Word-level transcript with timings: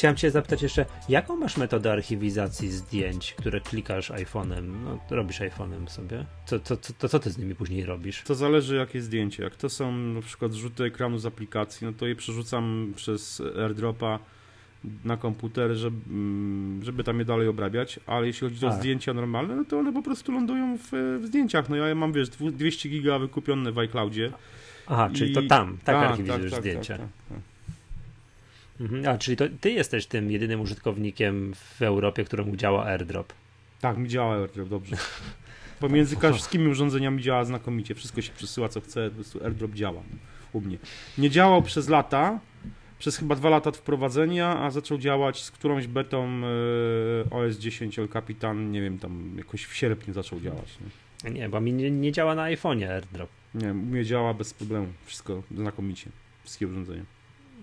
chciałem 0.00 0.16
cię 0.16 0.30
zapytać 0.30 0.62
jeszcze, 0.62 0.86
jaką 1.08 1.36
masz 1.36 1.56
metodę 1.56 1.92
archiwizacji 1.92 2.68
zdjęć, 2.70 3.34
które 3.34 3.60
klikasz 3.60 4.10
iPhone'em, 4.10 4.62
no 4.84 4.98
robisz 5.10 5.40
iPhone'em 5.40 5.88
sobie? 5.88 6.24
Co, 6.46 6.60
co, 6.60 6.76
co, 6.76 6.92
to 6.92 7.08
co 7.08 7.18
ty 7.18 7.30
z 7.30 7.38
nimi 7.38 7.54
później 7.54 7.84
robisz? 7.84 8.22
To 8.22 8.34
zależy 8.34 8.76
jakie 8.76 9.02
zdjęcie. 9.02 9.42
Jak 9.42 9.56
to 9.56 9.68
są 9.68 9.92
na 9.92 10.20
przykład 10.20 10.52
rzuty 10.52 10.84
ekranu 10.84 11.18
z 11.18 11.26
aplikacji, 11.26 11.86
no 11.86 11.92
to 11.92 12.06
je 12.06 12.16
przerzucam 12.16 12.92
przez 12.96 13.42
AirDropa 13.58 14.18
na 15.04 15.16
komputer, 15.16 15.74
żeby, 15.74 15.96
mm, 16.10 16.84
żeby 16.84 17.04
tam 17.04 17.18
je 17.18 17.24
dalej 17.24 17.48
obrabiać, 17.48 18.00
ale 18.06 18.26
jeśli 18.26 18.48
chodzi 18.48 18.66
o 18.66 18.68
A. 18.68 18.72
zdjęcia 18.72 19.14
normalne, 19.14 19.56
no 19.56 19.64
to 19.64 19.78
one 19.78 19.92
po 19.92 20.02
prostu 20.02 20.32
lądują 20.32 20.78
w, 20.78 21.18
w 21.22 21.26
zdjęciach. 21.26 21.68
No 21.68 21.76
ja 21.76 21.94
mam, 21.94 22.12
wiesz, 22.12 22.28
dwu- 22.28 22.50
200 22.50 22.88
giga 22.88 23.18
wykupione 23.18 23.72
w 23.72 23.78
iCloudzie. 23.78 24.32
Aha, 24.86 25.10
czyli 25.14 25.34
to 25.34 25.40
I- 25.40 25.46
tam, 25.48 25.78
tak, 25.84 25.96
tak, 25.96 26.10
archiwizujesz 26.10 26.50
tak, 26.52 26.60
zdjęcia. 26.60 26.98
tak, 26.98 27.06
tak. 27.28 27.38
Mhm. 28.80 29.08
A, 29.08 29.18
czyli 29.18 29.36
to 29.36 29.44
ty 29.60 29.70
jesteś 29.70 30.06
tym 30.06 30.30
jedynym 30.30 30.60
użytkownikiem 30.60 31.54
w 31.54 31.82
Europie, 31.82 32.24
któremu 32.24 32.56
działa 32.56 32.84
AirDrop. 32.84 33.32
Tak, 33.80 33.96
mi 33.96 34.08
działa 34.08 34.34
AirDrop 34.34 34.68
dobrze. 34.68 34.96
Pomiędzy 35.80 36.16
wszystkimi 36.32 36.68
urządzeniami 36.68 37.22
działa 37.22 37.44
znakomicie. 37.44 37.94
Wszystko 37.94 38.22
się 38.22 38.32
przesyła 38.32 38.68
co 38.68 38.80
chce, 38.80 39.08
po 39.08 39.14
prostu 39.14 39.44
AirDrop 39.44 39.74
działa 39.74 40.02
u 40.52 40.60
mnie. 40.60 40.78
Nie 41.18 41.30
działał 41.30 41.62
przez 41.62 41.88
lata, 41.88 42.40
przez 42.98 43.16
chyba 43.16 43.36
dwa 43.36 43.48
lata 43.48 43.70
wprowadzenia, 43.72 44.58
a 44.58 44.70
zaczął 44.70 44.98
działać 44.98 45.42
z 45.42 45.50
którąś 45.50 45.86
betą 45.86 46.28
e, 47.26 47.30
OS 47.30 47.56
10 47.56 47.98
El 47.98 48.08
Capitan, 48.08 48.72
nie 48.72 48.80
wiem, 48.82 48.98
tam 48.98 49.34
jakoś 49.38 49.64
w 49.64 49.74
sierpniu 49.74 50.14
zaczął 50.14 50.40
działać. 50.40 50.78
Nie, 51.24 51.30
Nie, 51.30 51.48
bo 51.48 51.60
mi 51.60 51.72
nie, 51.72 51.90
nie 51.90 52.12
działa 52.12 52.34
na 52.34 52.42
iPhone'ie 52.42 52.88
AirDrop. 52.88 53.30
nie 53.54 53.70
u 53.70 53.74
mnie 53.74 54.04
działa 54.04 54.34
bez 54.34 54.54
problemu, 54.54 54.86
wszystko 55.06 55.42
znakomicie, 55.56 56.10
wszystkie 56.44 56.66
urządzenia. 56.68 57.04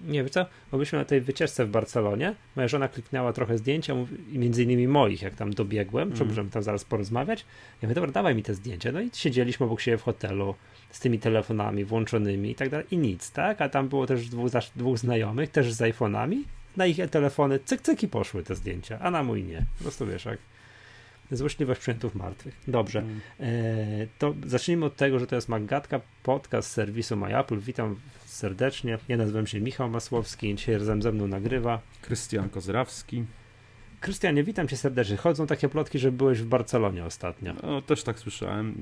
Nie, 0.06 0.24
wiesz 0.24 0.32
co, 0.32 0.46
bo 0.72 0.78
byliśmy 0.78 1.00
na 1.00 1.06
tej 1.06 1.22
wycieczce 1.22 1.66
w 1.66 1.70
Barcelonie, 1.70 2.36
moja 2.56 2.68
żona 2.68 2.88
kliknęła 2.88 3.34
trochę 3.34 3.58
zdjęcia, 3.58 3.94
między 4.32 4.64
innymi 4.64 4.88
moich, 4.88 5.22
jak 5.22 5.36
tam 5.36 5.54
dobiegłem, 5.54 6.12
Mhm. 6.12 6.30
możemy 6.30 6.50
tam 6.50 6.64
zaraz 6.64 6.86
porozmawiać. 6.86 7.46
Ja 7.82 7.88
mówię, 7.88 7.96
dobra, 7.96 8.12
dawaj 8.12 8.36
mi 8.36 8.44
te 8.44 8.54
zdjęcia. 8.54 8.92
No 8.92 9.02
i 9.02 9.10
siedzieliśmy 9.14 9.66
obok 9.66 9.82
siebie 9.82 9.98
w 9.98 10.02
hotelu 10.02 10.56
z 10.92 11.00
tymi 11.00 11.20
telefonami 11.20 11.86
włączonymi 11.86 12.52
i 12.52 12.56
tak 12.56 12.70
dalej 12.70 12.86
i 12.92 12.98
nic, 12.98 13.32
tak? 13.32 13.62
A 13.62 13.70
tam 13.70 13.90
było 13.90 14.08
też 14.08 14.30
dwóch, 14.30 14.52
dwóch 14.76 14.98
znajomych, 14.98 15.52
też 15.52 15.74
z 15.74 15.80
iPhone'ami, 15.80 16.38
na 16.78 16.86
ich 16.86 17.10
telefony 17.10 17.60
cyk, 17.66 17.82
cyk 17.82 18.04
i 18.04 18.08
poszły 18.08 18.44
te 18.44 18.56
zdjęcia, 18.56 19.00
a 19.00 19.12
na 19.12 19.24
mój 19.24 19.44
nie. 19.44 19.66
Po 19.78 19.84
prostu 19.84 20.08
wiesz, 20.08 20.26
jak 20.26 20.38
złośliwość 21.32 21.82
przyjętów 21.82 22.16
martwych. 22.16 22.56
Dobrze. 22.68 23.00
Mm. 23.00 23.20
E, 23.40 23.46
to 24.20 24.34
zacznijmy 24.46 24.86
od 24.86 24.96
tego, 24.96 25.20
że 25.20 25.28
to 25.28 25.36
jest 25.36 25.50
Magatka, 25.50 26.02
podcast 26.24 26.72
serwisu 26.72 27.16
MyApple. 27.16 27.58
Witam 27.58 27.96
serdecznie. 28.38 28.98
Ja 29.08 29.18
nazywam 29.18 29.48
się 29.48 29.62
Michał 29.62 29.90
Masłowski. 29.90 30.56
Dzisiaj 30.56 30.78
razem 30.78 31.02
ze 31.02 31.12
mną 31.12 31.28
nagrywa. 31.28 31.82
Krystian 32.02 32.50
Kozrawski. 32.50 33.26
Krystianie, 34.00 34.44
witam 34.44 34.68
cię 34.68 34.78
serdecznie. 34.78 35.18
Chodzą 35.18 35.48
takie 35.48 35.70
plotki, 35.70 36.00
że 36.00 36.12
byłeś 36.12 36.40
w 36.42 36.46
Barcelonie 36.46 37.06
ostatnio. 37.06 37.54
No, 37.64 37.82
też 37.82 38.04
tak 38.04 38.20
słyszałem. 38.20 38.76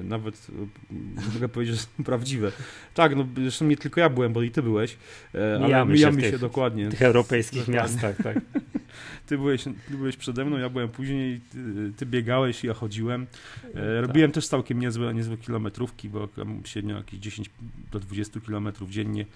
E, 0.00 0.02
nawet 0.02 0.46
e, 0.90 1.32
mogę 1.34 1.48
powiedzieć, 1.48 1.76
że 1.76 1.80
są 1.82 2.04
prawdziwe. 2.04 2.52
Tak, 2.94 3.16
no 3.16 3.26
zresztą 3.36 3.64
nie 3.64 3.76
tylko 3.76 4.00
ja 4.00 4.08
byłem, 4.08 4.32
bo 4.32 4.42
i 4.42 4.50
ty 4.50 4.62
byłeś. 4.62 4.96
E, 5.34 5.54
ale 5.56 5.66
Mijamy 5.66 5.90
się 5.92 5.94
mijamy 5.96 6.22
się, 6.22 6.30
tych- 6.30 6.40
dokładnie. 6.40 6.86
W 6.88 6.90
tych 6.90 7.02
europejskich 7.02 7.60
Dokładnie. 7.66 7.82
miastach, 7.82 8.16
tak. 8.16 8.40
Ty 9.26 9.36
byłeś, 9.38 9.64
ty 9.64 9.72
byłeś 9.96 10.16
przede 10.16 10.44
mną, 10.44 10.58
ja 10.58 10.68
byłem 10.68 10.88
później, 10.88 11.40
ty, 11.52 11.58
ty 11.96 12.06
biegałeś, 12.06 12.64
ja 12.64 12.74
chodziłem. 12.74 13.26
E, 13.74 14.00
robiłem 14.00 14.32
też 14.32 14.48
całkiem 14.48 14.78
niezłe, 14.78 15.14
niezłe 15.14 15.36
kilometrówki, 15.36 16.08
bo 16.08 16.28
średnio 16.64 16.96
jakieś 16.96 17.20
10 17.20 17.50
do 17.92 18.00
20 18.00 18.40
kilometrów 18.40 18.90
dziennie 18.90 19.26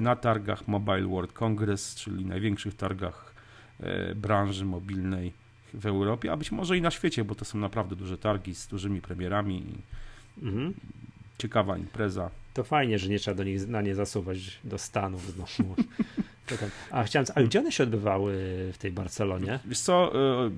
na 0.00 0.16
targach 0.16 0.68
Mobile 0.68 1.06
World 1.06 1.32
Congress, 1.32 1.94
czyli 1.94 2.24
największych 2.24 2.74
targach 2.74 3.33
branży 4.14 4.64
mobilnej 4.64 5.32
w 5.74 5.86
Europie, 5.86 6.32
a 6.32 6.36
być 6.36 6.52
może 6.52 6.78
i 6.78 6.82
na 6.82 6.90
świecie, 6.90 7.24
bo 7.24 7.34
to 7.34 7.44
są 7.44 7.58
naprawdę 7.58 7.96
duże 7.96 8.18
targi 8.18 8.54
z 8.54 8.66
dużymi 8.66 9.00
premierami. 9.00 9.64
Mhm. 10.42 10.74
Ciekawa 11.38 11.78
impreza. 11.78 12.30
To 12.54 12.64
fajnie, 12.64 12.98
że 12.98 13.08
nie 13.08 13.18
trzeba 13.18 13.36
do 13.36 13.44
nich, 13.44 13.68
na 13.68 13.82
nie 13.82 13.94
zasuwać 13.94 14.58
do 14.64 14.78
Stanów 14.78 15.32
znowu. 15.32 15.74
A 16.90 17.04
chciałem, 17.04 17.26
a 17.34 17.42
gdzie 17.42 17.58
one 17.58 17.72
się 17.72 17.82
odbywały 17.82 18.32
w 18.72 18.78
tej 18.78 18.92
Barcelonie? 18.92 19.58
Wiesz 19.64 19.80
co, 19.80 20.12
e, 20.14 20.50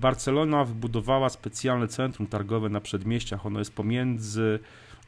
Barcelona 0.00 0.64
wybudowała 0.64 1.28
specjalne 1.28 1.88
centrum 1.88 2.26
targowe 2.26 2.68
na 2.68 2.80
przedmieściach. 2.80 3.46
Ono 3.46 3.58
jest 3.58 3.74
pomiędzy 3.74 4.58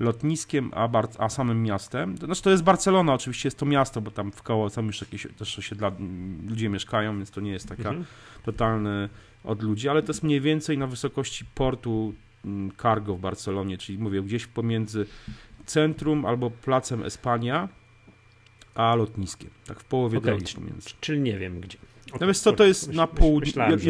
lotniskiem 0.02 0.70
a, 0.74 0.88
Bar- 0.88 1.08
a 1.18 1.28
samym 1.28 1.62
miastem. 1.62 2.16
Znaczy 2.16 2.42
to 2.42 2.50
jest 2.50 2.62
Barcelona, 2.62 3.14
oczywiście 3.14 3.46
jest 3.46 3.58
to 3.58 3.66
miasto, 3.66 4.00
bo 4.00 4.10
tam 4.10 4.32
w 4.32 4.42
koło 4.42 4.70
są 4.70 4.82
już 4.86 5.00
jakieś 5.00 5.26
też 5.38 5.58
osiedla, 5.58 5.88
m, 5.88 6.46
ludzie 6.48 6.68
mieszkają, 6.68 7.16
więc 7.16 7.30
to 7.30 7.40
nie 7.40 7.50
jest 7.52 7.68
taka 7.68 7.88
Mhm. 7.88 8.04
totalny 8.44 9.08
od 9.44 9.62
ludzi, 9.62 9.88
ale 9.88 10.02
to 10.02 10.08
jest 10.12 10.22
mniej 10.22 10.40
więcej 10.40 10.78
na 10.78 10.86
wysokości 10.86 11.44
portu 11.54 12.14
mm, 12.44 12.72
Cargo 12.82 13.14
w 13.16 13.20
Barcelonie, 13.20 13.78
czyli 13.78 13.98
mówię 13.98 14.22
gdzieś 14.22 14.46
pomiędzy 14.46 15.06
centrum 15.66 16.26
albo 16.26 16.50
placem 16.50 17.02
Espania 17.02 17.68
a 18.74 18.94
lotniskiem. 18.94 19.50
Tak 19.66 19.80
w 19.80 19.84
połowie 19.84 20.18
Okej, 20.18 20.26
drogi 20.38 20.54
pomiędzy. 20.54 20.90
Czyli 21.00 21.20
nie 21.20 21.38
wiem 21.38 21.60
gdzie. 21.60 21.78
No 22.20 22.26
wiesz 22.26 22.38
co, 22.38 22.52
to 22.52 22.64
jest 22.64 22.92
na 22.92 23.06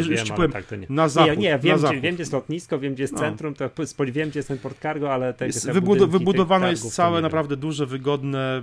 że 0.03 0.13
jeszcze 0.13 0.27
wiem, 0.27 0.37
powiem, 0.37 0.53
tak 0.53 0.67
to 0.67 0.77
nie. 0.77 0.87
na 0.91 1.09
zachód. 1.09 1.31
nie, 1.31 1.37
nie, 1.37 1.51
na 1.51 1.59
wiem, 1.59 1.79
zachód. 1.79 1.97
gdzie, 1.97 2.03
wiem, 2.03 2.15
gdzie 2.15 2.23
jest 2.23 2.33
lotnisko, 2.33 2.79
wiem, 2.79 2.95
gdzie 2.95 3.03
jest 3.03 3.13
No. 3.13 3.19
centrum, 3.21 3.55
to 3.55 3.65
wiem, 4.13 4.29
gdzie 4.31 4.39
jest 4.39 4.49
ten 4.49 4.59
port 4.59 4.81
cargo, 4.81 5.13
ale 5.13 5.35
te, 5.35 5.47
Jest 5.47 5.67
te 5.67 5.73
tych 5.73 5.83
wybudowane 6.07 6.71
jest 6.71 6.95
całe 6.95 7.21
naprawdę 7.21 7.57
duże, 7.57 7.87
wygodne, 7.87 8.63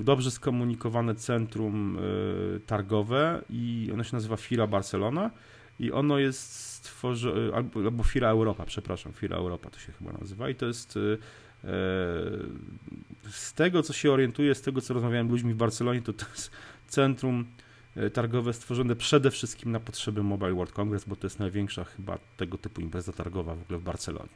y, 0.00 0.04
dobrze 0.04 0.30
skomunikowane 0.30 1.14
centrum 1.14 1.98
y, 2.56 2.60
targowe 2.66 3.42
i 3.50 3.90
ono 3.94 4.04
się 4.04 4.16
nazywa 4.16 4.36
Fira 4.36 4.66
Barcelona 4.66 5.30
i 5.80 5.92
ono 5.92 6.18
jest 6.18 6.72
stworzone, 6.72 7.54
albo, 7.54 7.80
albo 7.80 8.04
Fira 8.04 8.28
Europa, 8.28 8.64
przepraszam, 8.66 9.12
Fira 9.12 9.36
Europa 9.36 9.70
to 9.70 9.78
się 9.78 9.92
chyba 9.92 10.12
nazywa 10.12 10.48
i 10.50 10.54
to 10.54 10.66
jest 10.66 10.96
y, 10.96 11.18
e, 11.64 11.68
z 13.30 13.54
tego, 13.54 13.82
co 13.82 13.92
się 13.92 14.12
orientuję, 14.12 14.54
z 14.54 14.62
tego, 14.62 14.80
co 14.80 14.94
rozmawiałem 14.94 15.28
z 15.28 15.30
ludźmi 15.30 15.54
w 15.54 15.56
Barcelonie, 15.56 16.02
to 16.02 16.12
to 16.12 16.26
jest 16.34 16.50
centrum 16.88 17.44
targowe 18.12 18.52
stworzone 18.52 18.96
przede 18.96 19.30
wszystkim 19.30 19.72
na 19.72 19.80
potrzeby 19.80 20.22
Mobile 20.22 20.54
World 20.54 20.72
Congress, 20.72 21.04
bo 21.04 21.16
to 21.16 21.26
jest 21.26 21.38
największa 21.38 21.84
chyba 21.84 22.18
tego 22.36 22.58
typu 22.58 22.80
impreza 22.80 23.12
targowa 23.12 23.54
w 23.54 23.62
ogóle 23.62 23.78
w 23.78 23.82
Barcelonie. 23.82 24.28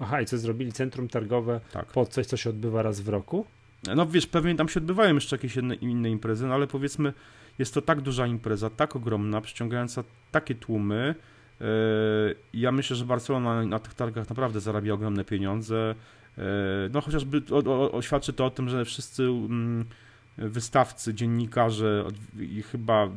Aha, 0.00 0.20
i 0.20 0.26
co 0.26 0.38
zrobili? 0.38 0.72
Centrum 0.72 1.08
targowe 1.08 1.60
Tak. 1.72 1.86
pod 1.86 2.08
coś, 2.08 2.26
co 2.26 2.36
się 2.36 2.50
odbywa 2.50 2.82
raz 2.82 3.00
w 3.00 3.08
roku? 3.08 3.46
No 3.96 4.06
wiesz, 4.06 4.26
pewnie 4.26 4.54
tam 4.54 4.68
się 4.68 4.80
odbywają 4.80 5.14
jeszcze 5.14 5.36
jakieś 5.36 5.56
inne, 5.56 5.74
inne 5.74 6.10
imprezy, 6.10 6.46
no 6.46 6.54
ale 6.54 6.66
powiedzmy, 6.66 7.12
jest 7.58 7.74
to 7.74 7.82
tak 7.82 8.00
duża 8.00 8.26
impreza, 8.26 8.70
tak 8.70 8.96
ogromna, 8.96 9.40
przyciągająca 9.40 10.04
takie 10.30 10.54
tłumy. 10.54 11.14
Yy, 11.60 11.66
ja 12.54 12.72
myślę, 12.72 12.96
że 12.96 13.04
Barcelona 13.04 13.64
na, 13.64 13.78
tych 13.78 13.94
targach 13.94 14.28
naprawdę 14.28 14.60
zarabia 14.60 14.94
ogromne 14.94 15.24
pieniądze. 15.24 15.94
Yy, 16.36 16.44
no 16.92 17.00
chociażby 17.00 17.42
o, 17.50 17.56
o, 17.56 17.92
o, 17.92 18.02
świadczy 18.02 18.32
to 18.32 18.46
o 18.46 18.50
tym, 18.50 18.68
że 18.68 18.84
wszyscy 18.84 19.22
mm, 19.22 19.84
wystawcy, 20.38 21.14
dziennikarze 21.14 22.04
i 22.40 22.62
chyba 22.62 23.08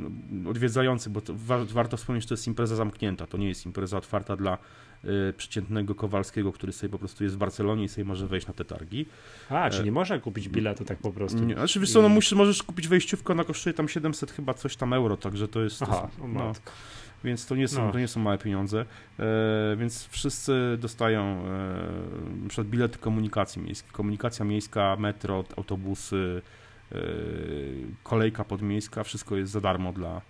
odwiedzający, 0.49 1.09
bo 1.09 1.21
to 1.21 1.33
wa, 1.35 1.65
warto 1.65 1.97
wspomnieć, 1.97 2.23
że 2.23 2.27
to 2.27 2.33
jest 2.33 2.47
impreza 2.47 2.75
zamknięta, 2.75 3.27
to 3.27 3.37
nie 3.37 3.47
jest 3.47 3.65
impreza 3.65 3.97
otwarta 3.97 4.35
dla 4.35 4.57
y, 5.05 5.33
przeciętnego 5.37 5.95
Kowalskiego, 5.95 6.51
który 6.53 6.73
sobie 6.73 6.89
po 6.89 6.99
prostu 6.99 7.23
jest 7.23 7.35
w 7.35 7.37
Barcelonie 7.37 7.83
i 7.83 7.89
sobie 7.89 8.05
może 8.05 8.27
wejść 8.27 8.47
na 8.47 8.53
te 8.53 8.65
targi. 8.65 9.05
A, 9.49 9.69
czy 9.69 9.81
E, 9.81 9.83
nie 9.83 9.91
można 9.91 10.19
kupić 10.19 10.49
biletu 10.49 10.85
tak 10.85 10.97
po 10.97 11.11
prostu? 11.11 11.39
Nie, 11.39 11.53
znaczy 11.53 11.79
wiesz 11.79 11.91
co, 11.91 12.01
no 12.01 12.09
musisz, 12.09 12.33
możesz 12.33 12.63
kupić 12.63 12.87
wejściówkę, 12.87 13.33
ona 13.33 13.43
kosztuje 13.43 13.73
tam 13.73 13.89
700 13.89 14.31
chyba 14.31 14.53
coś 14.53 14.75
tam 14.75 14.93
euro, 14.93 15.17
także 15.17 15.47
to 15.47 15.61
jest, 15.61 15.81
Aha, 15.83 16.09
to, 16.17 16.23
o 16.23 16.27
no, 16.27 16.53
więc 17.23 17.45
to 17.45 17.55
nie 17.55 17.67
są, 17.67 17.85
No. 17.85 17.91
to 17.91 17.99
nie 17.99 18.07
są 18.07 18.19
małe 18.19 18.37
pieniądze, 18.37 18.85
e, 19.19 19.75
więc 19.77 20.07
wszyscy 20.07 20.77
dostają 20.81 21.21
e, 21.23 21.43
na 22.43 22.49
przykład 22.49 22.67
bilety 22.67 22.97
komunikacji 22.97 23.61
miejskiej, 23.61 23.91
komunikacja 23.91 24.45
miejska, 24.45 24.95
metro, 24.99 25.43
autobusy, 25.57 26.41
kolejka 28.03 28.43
podmiejska, 28.43 29.03
wszystko 29.03 29.35
jest 29.37 29.51
za 29.51 29.61
darmo 29.61 29.93
dla 29.93 30.21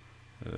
e, 0.45 0.49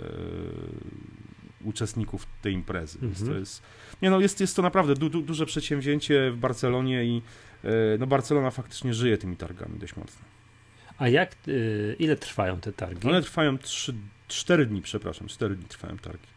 uczestników 1.63 2.25
tej 2.41 2.53
imprezy, 2.53 2.99
Mhm. 3.01 3.27
to 3.31 3.39
jest, 3.39 3.61
nie 4.01 4.09
no, 4.09 4.19
jest, 4.19 4.41
jest 4.41 4.55
to 4.55 4.61
naprawdę 4.61 4.93
du, 4.95 5.09
du, 5.09 5.21
duże 5.21 5.45
przedsięwzięcie 5.45 6.31
w 6.31 6.37
Barcelonie 6.37 7.05
i 7.05 7.21
e, 7.63 7.69
no 7.99 8.07
Barcelona 8.07 8.51
faktycznie 8.51 8.93
żyje 8.93 9.17
tymi 9.17 9.37
targami 9.37 9.79
dość 9.79 9.95
mocno. 9.95 10.21
A 10.97 11.07
jak, 11.07 11.35
ile 11.99 12.15
trwają 12.15 12.59
te 12.59 12.73
targi? 12.73 13.07
One 13.09 13.21
trwają 13.21 13.57
3, 13.57 13.93
4 14.27 14.65
dni, 14.65 14.81
przepraszam, 14.81 15.27
4 15.27 15.55
dni 15.55 15.65
trwają 15.65 15.97
targi. 15.97 16.27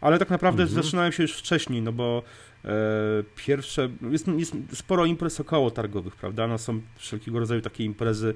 Ale 0.00 0.18
tak 0.18 0.30
naprawdę 0.30 0.62
Mhm. 0.62 0.82
zaczynają 0.82 1.10
się 1.10 1.22
już 1.22 1.32
wcześniej, 1.32 1.82
no 1.82 1.92
bo 1.92 2.22
e, 2.64 2.68
pierwsze, 3.36 3.88
jest, 4.10 4.28
jest 4.28 4.54
sporo 4.74 5.04
imprez 5.04 5.40
około 5.40 5.70
targowych, 5.70 6.16
prawda? 6.16 6.46
No 6.46 6.58
są 6.58 6.80
wszelkiego 6.96 7.38
rodzaju 7.38 7.60
takie 7.60 7.84
imprezy 7.84 8.34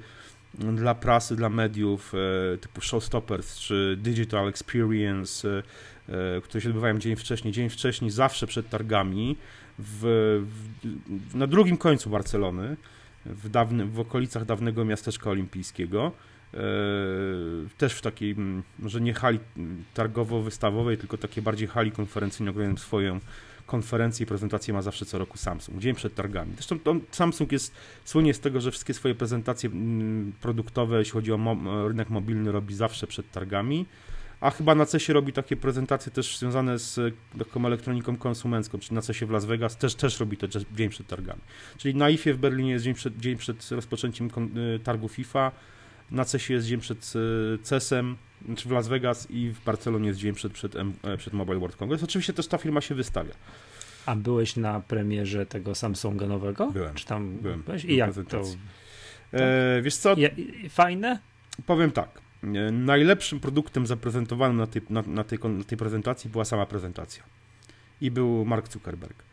dla 0.55 0.95
prasy, 0.95 1.37
dla 1.37 1.49
mediów, 1.49 2.13
e, 2.55 2.59
typu 2.59 2.81
Showstoppers 2.81 3.59
czy 3.59 3.97
Digital 4.01 4.49
Experience, 4.49 5.49
e, 6.09 6.37
e, 6.37 6.41
które 6.41 6.61
się 6.61 6.69
odbywają 6.69 6.99
dzień 6.99 7.17
wcześniej. 7.17 7.53
Dzień 7.53 7.69
wcześniej, 7.69 8.11
zawsze 8.11 8.47
przed 8.47 8.71
targami, 8.71 9.37
w, 9.79 10.01
w, 10.47 11.35
na 11.35 11.47
drugim 11.47 11.77
końcu 11.77 12.11
Barcelony, 12.11 12.77
w, 13.27 13.49
dawny, 13.49 13.87
w 13.87 14.01
okolicach 14.01 14.45
dawnego 14.45 14.85
miasteczka 14.85 15.31
olimpijskiego. 15.31 16.13
też 17.79 17.93
w 17.93 18.01
takiej, 18.01 18.37
może 18.79 19.01
nie 19.01 19.15
hali 19.15 19.39
targowo-wystawowej, 19.95 20.97
tylko 20.97 21.19
takiej 21.19 21.43
bardziej 21.43 21.69
hali 21.69 21.93
konferencyjnej, 21.93 22.55
swoją 22.77 23.21
konferencje 23.69 24.25
i 24.25 24.27
prezentacje 24.27 24.75
ma 24.75 24.83
zawsze 24.83 25.07
co 25.07 25.19
roku 25.19 25.39
Samsung, 25.39 25.79
dzień 25.79 25.95
przed 25.95 26.15
targami. 26.15 26.53
Zresztą 26.55 26.79
on, 26.85 27.01
Samsung 27.11 27.53
jest 27.53 27.75
słynie 28.05 28.35
z 28.35 28.41
tego, 28.41 28.61
że 28.61 28.71
wszystkie 28.71 28.95
swoje 28.95 29.15
prezentacje 29.15 29.71
mm, 29.71 30.33
produktowe, 30.41 30.99
jeśli 30.99 31.13
chodzi 31.13 31.33
o 31.33 31.39
mo 31.39 31.89
rynek 31.89 32.11
mobilny, 32.11 32.53
robi 32.53 32.75
zawsze 32.75 33.07
przed 33.07 33.31
targami. 33.31 33.87
A 34.41 34.51
chyba 34.51 34.75
na 34.75 34.87
CESie 34.87 35.13
robi 35.13 35.33
takie 35.33 35.57
prezentacje 35.57 36.13
też 36.13 36.39
związane 36.39 36.79
z 36.79 37.15
taką 37.39 37.67
elektroniką 37.67 38.17
konsumencką, 38.17 38.79
czyli 38.79 38.95
na 38.95 39.03
CESie 39.03 39.27
w 39.27 39.31
Las 39.31 39.45
Vegas 39.45 39.77
też, 39.77 39.95
też 39.95 40.21
robi 40.21 40.37
to 40.37 40.47
dzień 40.49 40.89
przed 40.89 41.07
targami. 41.07 41.41
Czyli 41.77 41.95
na 41.95 42.11
IFie 42.11 42.35
w 42.35 42.39
Berlinie 42.39 42.71
jest 42.71 42.85
dzień 42.85 42.95
przed, 42.95 43.17
dzień 43.17 43.37
przed 43.37 43.71
rozpoczęciem 43.71 44.29
y, 44.77 44.79
targu 44.79 45.09
FIFA, 45.09 45.53
na 46.11 46.25
CESie 46.25 46.55
jest 46.55 46.67
dzień 46.67 46.81
przed 46.81 47.13
y, 47.17 47.59
CESem, 47.63 48.17
znaczy 48.47 48.69
w 48.69 48.73
Las 48.73 48.89
Vegas 48.89 49.31
i 49.31 49.51
w 49.51 49.65
Barcelonie 49.65 50.07
jest 50.09 50.19
dzień 50.19 50.35
przed, 50.35 50.53
przed, 50.53 50.77
e, 50.77 51.17
przed 51.17 51.35
Mobile 51.35 51.59
World 51.59 51.77
Congress. 51.77 52.03
Oczywiście 52.03 52.33
też 52.33 52.47
ta 52.47 52.59
firma 52.59 52.81
się 52.81 52.95
wystawia. 52.95 53.33
A 54.07 54.17
byłeś 54.17 54.57
na 54.57 54.81
premierze 54.81 55.47
tego 55.47 55.75
Samsunga 55.75 56.27
nowego? 56.27 56.71
Byłem. 56.71 56.95
Czy 56.95 57.07
tam 57.07 57.37
byłem. 57.37 57.63
Byłeś? 57.63 57.85
I 57.85 57.97
jak 57.97 58.15
to? 58.29 58.43
E, 59.33 59.83
wiesz 59.83 59.97
co? 59.97 60.15
Je, 60.17 60.31
fajne? 60.69 61.19
Powiem 61.67 61.91
tak. 61.91 62.21
E, 62.45 62.49
najlepszym 62.73 63.41
produktem 63.41 63.87
zaprezentowanym 63.87 64.57
na 64.57 64.67
tej, 64.67 64.83
na, 64.91 65.03
na, 65.03 65.25
tej, 65.25 65.39
na 65.39 65.65
tej 65.65 65.79
prezentacji 65.79 66.31
była 66.31 66.45
sama 66.45 66.67
prezentacja. 66.67 67.23
I 68.01 68.11
był 68.11 68.45
Mark 68.45 68.73
Zuckerberg. 68.73 69.28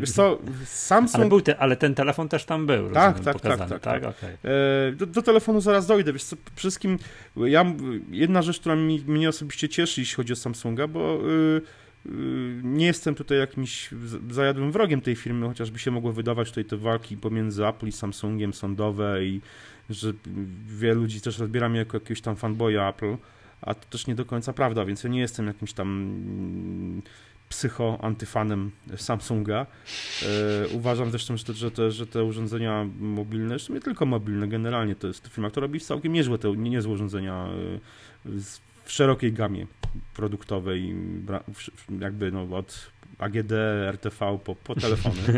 Wiesz 0.00 0.10
co, 0.10 0.38
Samsung... 0.64 1.20
Ale, 1.20 1.28
był 1.28 1.40
te, 1.40 1.58
ale 1.58 1.76
ten 1.76 1.94
telefon 1.94 2.28
też 2.28 2.44
tam 2.44 2.66
był, 2.66 2.90
tak, 2.90 3.16
rozumiem, 3.16 3.24
tak, 3.24 3.40
tak, 3.40 3.58
tak, 3.58 3.68
tak, 3.68 3.82
tak. 3.82 4.16
Okay. 4.16 4.30
Eee, 4.30 4.96
do, 4.96 5.06
do, 5.06 5.22
telefonu 5.22 5.60
zaraz 5.60 5.86
dojdę, 5.86 6.12
wiesz 6.12 6.24
co, 6.24 6.36
wszystkim, 6.54 6.98
ja, 7.36 7.64
jedna 8.10 8.42
rzecz, 8.42 8.60
która 8.60 8.76
mi, 8.76 9.04
mnie 9.06 9.28
osobiście 9.28 9.68
cieszy, 9.68 10.00
jeśli 10.00 10.16
chodzi 10.16 10.32
o 10.32 10.36
Samsunga, 10.36 10.86
bo 10.86 11.18
yy, 11.22 11.62
yy, 12.06 12.12
nie 12.62 12.86
jestem 12.86 13.14
tutaj 13.14 13.38
jakimś 13.38 13.90
zajadłym 14.30 14.72
wrogiem 14.72 15.00
tej 15.00 15.16
firmy, 15.16 15.48
chociażby 15.48 15.78
się 15.78 15.90
mogło 15.90 16.12
wydawać 16.12 16.48
tutaj 16.48 16.64
te 16.64 16.76
walki 16.76 17.16
pomiędzy 17.16 17.66
Apple 17.66 17.86
i 17.86 17.92
Samsungiem 17.92 18.54
sądowe 18.54 19.24
i 19.24 19.40
że 19.90 20.12
wielu 20.66 21.00
ludzi 21.00 21.20
też 21.20 21.38
rozbiera 21.38 21.68
mnie 21.68 21.78
jako 21.78 21.96
jakiegoś 21.96 22.20
tam 22.20 22.36
fanboya 22.36 22.88
Apple, 22.88 23.16
a 23.62 23.74
to 23.74 23.86
też 23.90 24.06
nie 24.06 24.14
do 24.14 24.24
końca 24.24 24.52
prawda, 24.52 24.84
więc 24.84 25.04
ja 25.04 25.10
nie 25.10 25.20
jestem 25.20 25.46
jakimś 25.46 25.72
tam 25.72 26.16
psycho-antyfanem 27.54 28.70
Samsunga. 28.96 29.66
E, 30.22 30.68
uważam 30.68 31.10
zresztą, 31.10 31.36
że 31.36 31.44
te, 31.44 31.52
że, 31.52 31.70
te, 31.70 31.90
że 31.90 32.06
te 32.06 32.24
urządzenia 32.24 32.86
mobilne, 33.00 33.48
zresztą 33.48 33.74
nie 33.74 33.80
tylko 33.80 34.06
mobilne, 34.06 34.48
generalnie 34.48 34.94
to 34.94 35.06
jest 35.06 35.22
to 35.22 35.30
firma, 35.30 35.50
która 35.50 35.64
robi 35.64 35.80
całkiem 35.80 36.12
niezłe, 36.12 36.38
te, 36.38 36.56
niezłe 36.56 36.92
urządzenia 36.92 37.48
e, 38.26 38.30
w 38.84 38.92
szerokiej 38.92 39.32
gamie 39.32 39.66
produktowej, 40.14 40.94
jakby 42.00 42.32
no, 42.32 42.56
od 42.56 42.90
AGD, 43.18 43.52
RTV 43.92 44.38
po, 44.44 44.54
po 44.54 44.74
telefony. 44.74 45.14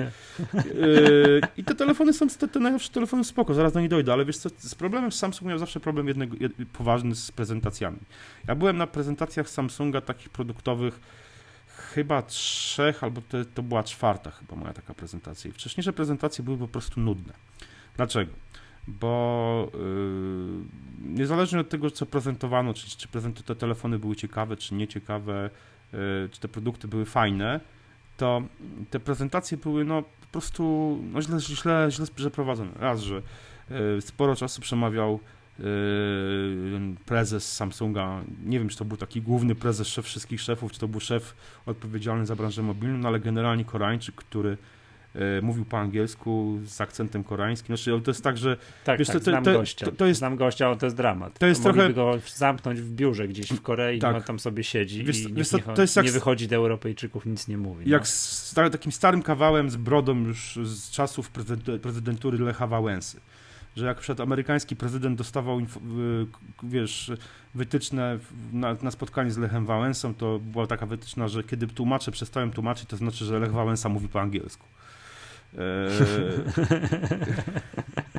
E, 0.57 1.49
I 1.57 1.65
te 1.65 1.75
telefony 1.75 2.13
są, 2.13 2.29
te, 2.29 2.49
te 2.49 2.61
najnowsze 2.61 2.93
telefony 2.93 3.25
spoko, 3.25 3.55
zaraz 3.55 3.73
do 3.73 3.81
nich 3.81 3.89
dojdę, 3.89 4.13
ale 4.13 4.25
wiesz 4.25 4.39
co, 4.39 4.49
z 4.59 4.75
problemem 4.75 5.13
Samsung 5.13 5.49
miał 5.49 5.59
zawsze 5.59 5.81
problem 5.81 6.09
jednego, 6.09 6.37
jed, 6.41 6.53
poważny 6.73 7.15
z 7.15 7.33
prezentacjami. 7.33 7.99
Ja 8.49 8.55
byłem 8.55 8.77
na 8.77 8.87
prezentacjach 8.87 9.49
Samsunga 9.49 10.01
takich 10.01 10.29
produktowych, 10.29 11.01
chyba 11.95 12.23
trzech, 12.23 13.05
albo 13.05 13.21
to, 13.21 13.45
to 13.55 13.63
była 13.63 13.83
czwarta 13.83 14.31
chyba 14.31 14.57
moja 14.57 14.73
taka 14.73 14.95
prezentacja. 14.95 15.51
I 15.51 15.53
wcześniejsze 15.53 15.93
prezentacje 15.93 16.45
były 16.45 16.59
po 16.59 16.69
prostu 16.69 17.01
nudne. 17.01 17.33
Dlaczego? 17.97 18.33
Bo 18.89 19.71
yy, 19.75 21.11
niezależnie 21.15 21.61
od 21.61 21.69
tego, 21.69 21.91
co 21.91 22.07
prezentowano, 22.07 22.75
czy, 22.75 22.97
czy 22.97 23.09
prezent, 23.09 23.45
te 23.45 23.55
telefony 23.55 23.99
były 23.99 24.17
ciekawe, 24.17 24.57
czy 24.57 24.75
nieciekawe, 24.75 25.51
yy, 25.93 25.99
czy 26.33 26.41
te 26.41 26.49
produkty 26.49 26.89
były 26.89 27.05
fajne, 27.05 27.61
to 28.17 28.43
te 28.91 29.01
prezentacje 29.01 29.57
były 29.57 29.85
no, 29.85 30.03
po 30.03 30.27
prostu 30.33 30.99
no, 31.13 31.23
źle, 31.23 31.41
źle, 31.41 31.89
źle 31.91 32.07
przeprowadzone. 32.15 32.71
Raz, 32.79 33.01
że 33.01 33.23
yy, 33.71 34.01
sporo 34.01 34.37
czasu 34.37 34.61
przemawiał 34.61 35.21
Yy, 35.59 36.86
prezes 37.07 37.53
Samsunga, 37.53 38.21
nie 38.45 38.59
wiem, 38.59 38.69
czy 38.69 38.77
to 38.77 38.85
był 38.85 38.97
taki 38.97 39.23
główny 39.23 39.55
prezes, 39.55 39.89
szef 39.89 40.05
wszystkich 40.05 40.41
szefów, 40.41 40.73
czy 40.73 40.81
to 40.81 40.89
był 40.89 41.01
szef 41.01 41.35
odpowiedzialny 41.67 42.27
za 42.27 42.37
branżę 42.37 42.63
mobilną, 42.63 42.99
no 42.99 43.09
ale 43.09 43.21
generalnie 43.21 43.65
Koreańczyk, 43.65 44.15
który 44.15 44.57
yy, 45.15 45.43
mówił 45.43 45.65
po 45.65 45.79
angielsku 45.79 46.59
z 46.65 46.81
akcentem 46.81 47.25
koreańskim. 47.25 47.77
Znaczy, 47.77 48.01
to 48.05 48.11
jest 48.11 48.25
tak, 48.25 48.39
że. 48.39 48.57
Tak, 48.85 48.99
wiesz, 48.99 49.09
tak, 49.09 49.17
to, 49.17 49.23
znam 49.23 49.45
to, 49.45 49.53
gościa. 49.53 49.87
To, 49.87 49.93
to, 49.93 50.07
jest, 50.07 50.19
znam 50.19 50.37
gościa, 50.37 50.67
ale 50.67 50.77
to 50.77 50.87
jest 50.87 50.97
dramat. 50.97 51.39
To 51.39 51.47
jest 51.47 51.63
trochę. 51.63 51.93
go 51.93 52.15
zamknąć 52.35 52.81
w 52.81 52.91
biurze 52.91 53.29
gdzieś 53.29 53.49
w 53.49 53.63
Korei, 53.63 53.99
tak. 53.99 54.17
on 54.17 54.23
tam 54.23 54.39
sobie 54.39 54.65
siedzi 54.65 55.05
wiesz, 55.05 55.21
i 55.21 55.33
wiesz, 55.33 55.49
to, 55.49 55.59
nie, 55.59 55.65
jak, 55.97 56.05
nie 56.05 56.13
wychodzi 56.13 56.49
do 56.49 56.57
Europejczyków, 56.57 57.27
nic 57.27 57.49
nie 57.49 57.59
mówi. 57.59 57.91
Jak 57.91 58.03
no. 58.03 58.07
z 58.07 58.55
takim 58.55 58.93
starym 58.93 59.23
kawałem 59.23 59.71
z 59.71 59.77
brodą 59.77 60.25
już 60.25 60.59
z 60.63 60.91
czasów 60.91 61.31
prezydentury 61.83 62.39
Lecha 62.39 62.67
Wałęsy 62.67 63.21
że 63.77 63.87
jak 63.87 63.99
przed 63.99 64.21
amerykański 64.21 64.77
prezydent 64.77 65.19
dostawał, 65.19 65.61
wiesz, 66.63 67.13
wytyczne 67.55 68.19
na, 68.53 68.77
na 68.83 68.91
spotkanie 68.91 69.31
z 69.31 69.39
Lechem 69.39 69.67
Wałęsą, 69.67 70.15
to 70.15 70.39
była 70.39 70.67
taka 70.67 70.87
wytyczna, 70.87 71.29
że 71.29 71.45
kiedy 71.45 71.67
tłumacze 71.67 72.13
przestałem 72.13 72.51
tłumaczyć, 72.51 72.89
to 72.89 72.97
znaczy, 72.97 73.25
że 73.25 73.39
Lech 73.39 73.53
Wałęsa 73.53 73.89
mówi 73.89 74.09
po 74.09 74.21
angielsku. 74.21 74.67
Eee... 75.55 75.61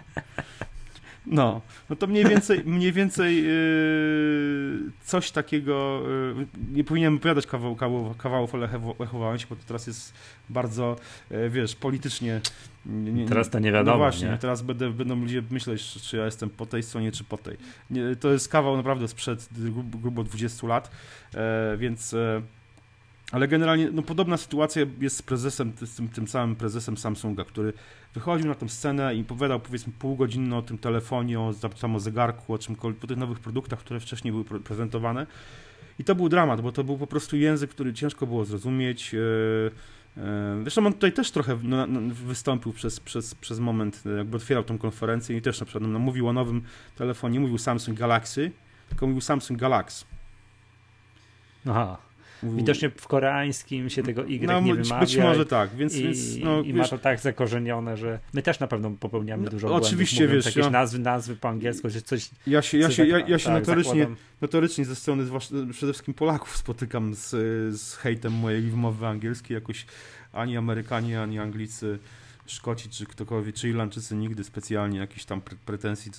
No, 1.30 1.62
no 1.90 1.96
to 1.96 2.08
mniej 2.08 2.26
więcej, 2.26 2.64
mniej 2.78 2.92
więcej 2.92 3.44
yy, 3.44 4.92
coś 5.04 5.32
takiego, 5.32 6.04
yy, 6.38 6.48
nie 6.74 6.84
powinienem 6.84 7.16
opowiadać 7.16 7.48
kawał, 7.48 7.76
kawał, 7.76 8.14
kawałów 8.18 8.56
o 8.56 8.58
Lechu 9.00 9.20
Wałęsie, 9.20 9.46
bo 9.50 9.56
to 9.56 9.62
teraz 9.68 9.88
jest 9.88 10.14
bardzo, 10.50 10.96
yy, 11.32 11.50
wiesz, 11.50 11.76
politycznie... 11.76 12.42
Nie, 12.86 13.12
nie, 13.12 13.26
teraz 13.26 13.50
to 13.50 13.60
nie 13.60 13.72
wiadomo, 13.72 13.98
No 13.98 14.04
właśnie, 14.04 14.28
nie? 14.28 14.38
teraz 14.38 14.62
będę, 14.62 14.90
będą 14.90 15.16
ludzie 15.16 15.44
myśleć, 15.52 16.02
czy 16.02 16.18
ja 16.18 16.26
jestem 16.26 16.50
po 16.50 16.66
tej 16.66 16.84
stronie, 16.84 17.12
czy 17.12 17.24
po 17.24 17.38
tej. 17.38 17.58
To 18.20 18.32
jest 18.32 18.50
kawał 18.50 18.78
naprawdę 18.78 19.08
sprzed 19.08 19.50
grubo 20.02 20.24
20 20.24 20.68
lat, 20.68 20.92
e, 21.36 21.78
więc... 21.78 22.16
Ale 23.32 23.48
generalnie 23.48 23.92
no, 23.92 24.02
podobna 24.02 24.38
sytuacja 24.38 24.86
jest 25.00 25.18
z 25.18 25.22
prezesem, 25.22 25.74
z 25.82 25.96
tym, 25.96 26.08
tym 26.08 26.28
samym 26.28 26.56
prezesem 26.56 26.98
Samsunga, 26.98 27.46
który 27.46 27.74
wychodził 28.14 28.48
na 28.48 28.56
tę 28.56 28.70
scenę 28.70 29.16
i 29.16 29.22
opowiadał 29.22 29.60
powiedzmy 29.60 29.94
pół 30.00 30.16
godziny 30.16 30.56
o 30.56 30.62
tym 30.62 30.78
telefonie, 30.78 31.40
o, 31.40 31.54
tam 31.82 31.96
o 31.96 32.00
zegarku, 32.00 32.54
o 32.54 32.58
czymkolwiek, 32.58 33.04
o 33.04 33.08
tych 33.08 33.18
nowych 33.18 33.40
produktach, 33.40 33.80
które 33.80 34.00
wcześniej 34.00 34.32
były 34.32 34.44
prezentowane. 34.44 35.28
I 36.00 36.04
to 36.04 36.16
był 36.16 36.30
dramat, 36.30 36.62
bo 36.62 36.72
to 36.72 36.84
był 36.84 36.98
po 36.98 37.08
prostu 37.08 37.38
język, 37.38 37.70
który 37.70 37.94
ciężko 37.94 38.28
było 38.28 38.46
zrozumieć. 38.46 39.16
E, 39.16 39.18
e, 40.22 40.60
zresztą 40.62 40.86
on 40.86 40.94
tutaj 40.94 41.14
też 41.14 41.32
trochę 41.32 41.60
no, 41.64 41.88
no, 41.88 42.16
wystąpił 42.16 42.74
przez, 42.74 43.00
przez, 43.00 43.36
przez 43.36 43.60
moment, 43.60 44.04
jakby 44.18 44.38
otwierał 44.38 44.64
tą 44.64 44.78
konferencję 44.78 45.38
i 45.38 45.42
też 45.42 45.60
na 45.60 45.66
przykład 45.66 45.92
no, 45.92 46.00
mówił 46.00 46.28
o 46.28 46.34
nowym 46.34 46.62
telefonie, 46.96 47.40
mówił 47.40 47.58
Samsung 47.58 48.00
Galaxy, 48.00 48.52
tylko 48.90 49.08
mówił 49.08 49.22
Samsung 49.22 49.60
Galaxy. 49.60 50.06
Aha. 51.66 52.07
Widocznie 52.44 52.90
w 52.90 53.08
koreańskim 53.08 53.90
się 53.90 54.04
tego 54.04 54.24
Y 54.26 54.48
no, 54.48 54.62
nie 54.62 54.76
wymawia. 54.76 55.00
Być 55.00 55.18
może 55.18 55.46
tak, 55.46 55.76
więc... 55.76 55.96
I, 55.96 56.04
więc 56.04 56.38
no, 56.38 56.62
i 56.62 56.74
wiesz, 56.74 56.92
ma 56.92 56.98
to 56.98 56.98
tak 56.98 57.20
zakorzenione, 57.20 57.98
że 57.98 58.20
my 58.34 58.42
też 58.42 58.60
na 58.60 58.68
pewno 58.68 58.92
popełniamy 58.92 59.44
no, 59.44 59.50
dużo 59.50 59.76
Oczywiście, 59.76 60.18
błędów, 60.18 60.36
wiesz... 60.36 60.46
jakieś 60.46 60.64
ja, 60.64 60.70
nazwy, 60.70 61.00
nazwy 61.00 61.36
po 61.36 61.50
angielsku, 61.50 61.90
że 61.90 62.02
coś... 62.02 62.30
Ja 62.48 62.62
się, 62.62 62.78
ja 62.78 62.92
się, 62.92 63.06
ja, 63.06 63.20
ja 63.20 63.40
się 63.40 63.46
tak, 63.46 63.60
notorycznie, 63.60 64.08
notorycznie 64.42 64.86
ze 64.86 64.96
strony 64.96 65.26
zwłaszcza, 65.26 65.56
przede 65.72 65.94
wszystkim 65.94 66.14
Polaków 66.14 66.58
spotykam 66.58 67.14
z, 67.14 67.30
z 67.80 67.96
hejtem 67.96 68.34
mojej 68.34 68.62
wymowy 68.62 69.08
angielskiej, 69.08 69.56
jakoś 69.56 69.86
ani 70.34 70.58
Amerykanie, 70.58 71.22
ani 71.22 71.40
Anglicy, 71.40 72.00
Szkoci, 72.46 72.90
czy 72.90 73.06
ktokolwiek, 73.06 73.56
czy 73.56 73.70
Irlandczycy 73.70 74.16
nigdy 74.16 74.44
specjalnie 74.44 75.00
jakichś 75.00 75.26
tam 75.26 75.42
pretensji 75.66 76.12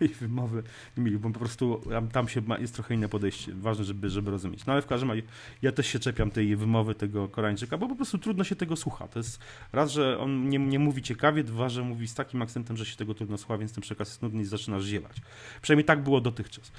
swojej 0.08 0.14
wymowy 0.14 0.62
nie 0.96 1.04
mieli, 1.04 1.18
bo 1.18 1.30
po 1.30 1.38
prostu 1.38 1.80
tam 2.12 2.28
się 2.28 2.40
ma, 2.40 2.58
jest 2.58 2.74
trochę 2.74 2.94
inne 2.94 3.08
podejście. 3.08 3.52
Ważne, 3.54 3.84
żeby, 3.84 4.10
żeby 4.10 4.30
rozumieć. 4.30 4.66
No 4.66 4.72
ale 4.72 4.82
w 4.82 4.86
każdym 4.86 5.10
razie 5.10 5.22
ja 5.62 5.72
też 5.72 5.86
się 5.86 5.98
czepiam 5.98 6.30
tej 6.30 6.56
wymowy 6.56 6.94
tego 6.94 7.28
Koreańczyka, 7.28 7.78
bo 7.78 7.88
po 7.88 7.96
prostu 7.96 8.18
trudno 8.18 8.44
się 8.44 8.56
tego 8.56 8.76
słucha. 8.76 9.08
To 9.08 9.18
jest 9.18 9.40
raz, 9.72 9.92
że 9.92 10.18
on 10.18 10.48
nie, 10.48 10.58
nie 10.58 10.78
mówi 10.78 11.02
ciekawie, 11.02 11.44
dwa, 11.44 11.68
że 11.68 11.82
mówi 11.82 12.08
z 12.08 12.14
takim 12.14 12.42
akcentem, 12.42 12.76
że 12.76 12.86
się 12.86 12.96
tego 12.96 13.14
trudno 13.14 13.38
słucha, 13.38 13.58
więc 13.58 13.72
ten 13.72 13.82
przekaz 13.82 14.08
jest 14.08 14.22
nudny 14.22 14.42
i 14.42 14.44
zaczynasz 14.44 14.84
ziewać. 14.84 15.16
Przynajmniej 15.62 15.84
tak 15.84 16.02
było 16.02 16.20
dotychczas. 16.20 16.72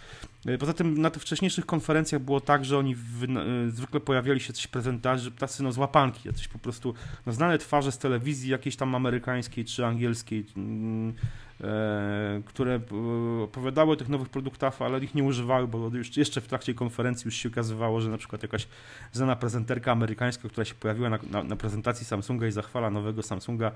E, 0.45 0.57
poza 0.57 0.73
tym 0.73 1.01
na 1.01 1.09
tych 1.09 1.21
wcześniejszych 1.21 1.65
konferencjach 1.65 2.21
było 2.21 2.41
tak, 2.41 2.65
że 2.65 2.77
oni 2.77 2.95
w, 2.95 3.23
e, 3.23 3.27
zwykle 3.71 3.99
pojawiali 3.99 4.39
się 4.39 4.53
coś 4.53 4.67
prezentarzy, 4.67 5.31
tacy 5.31 5.63
no 5.63 5.71
złapanki, 5.71 6.27
jacyś 6.27 6.47
po 6.47 6.59
prostu 6.59 6.93
no, 7.25 7.33
znane 7.33 7.57
twarze 7.57 7.91
z 7.91 7.97
telewizji 7.97 8.51
jakiejś 8.51 8.75
tam 8.75 8.95
amerykańskiej 8.95 9.65
czy 9.65 9.85
angielskiej, 9.85 10.45
mm, 10.57 11.13
które 12.45 12.75
e, 13.39 13.43
opowiadały 13.43 13.91
o 13.91 13.95
tych 13.95 14.09
nowych 14.09 14.29
produktach, 14.29 14.81
ale 14.81 14.99
ich 14.99 15.15
nie 15.15 15.23
używały, 15.23 15.67
bo 15.67 15.89
już 15.93 16.17
jeszcze 16.17 16.41
w 16.41 16.47
trakcie 16.47 16.73
konferencji 16.73 17.27
już 17.27 17.35
się 17.35 17.49
okazywało, 17.49 18.01
że 18.01 18.09
na 18.09 18.17
przykład 18.17 18.43
jakaś 18.43 18.67
znana 19.11 19.35
prezenterka 19.35 19.91
amerykańska, 19.91 20.49
która 20.49 20.65
się 20.65 20.75
pojawiła 20.75 21.09
na, 21.09 21.19
na, 21.31 21.43
na 21.43 21.55
prezentacji 21.55 22.05
Samsunga 22.05 22.47
i 22.47 22.51
zachwala 22.51 22.89
nowego 22.89 23.23
Samsunga, 23.23 23.71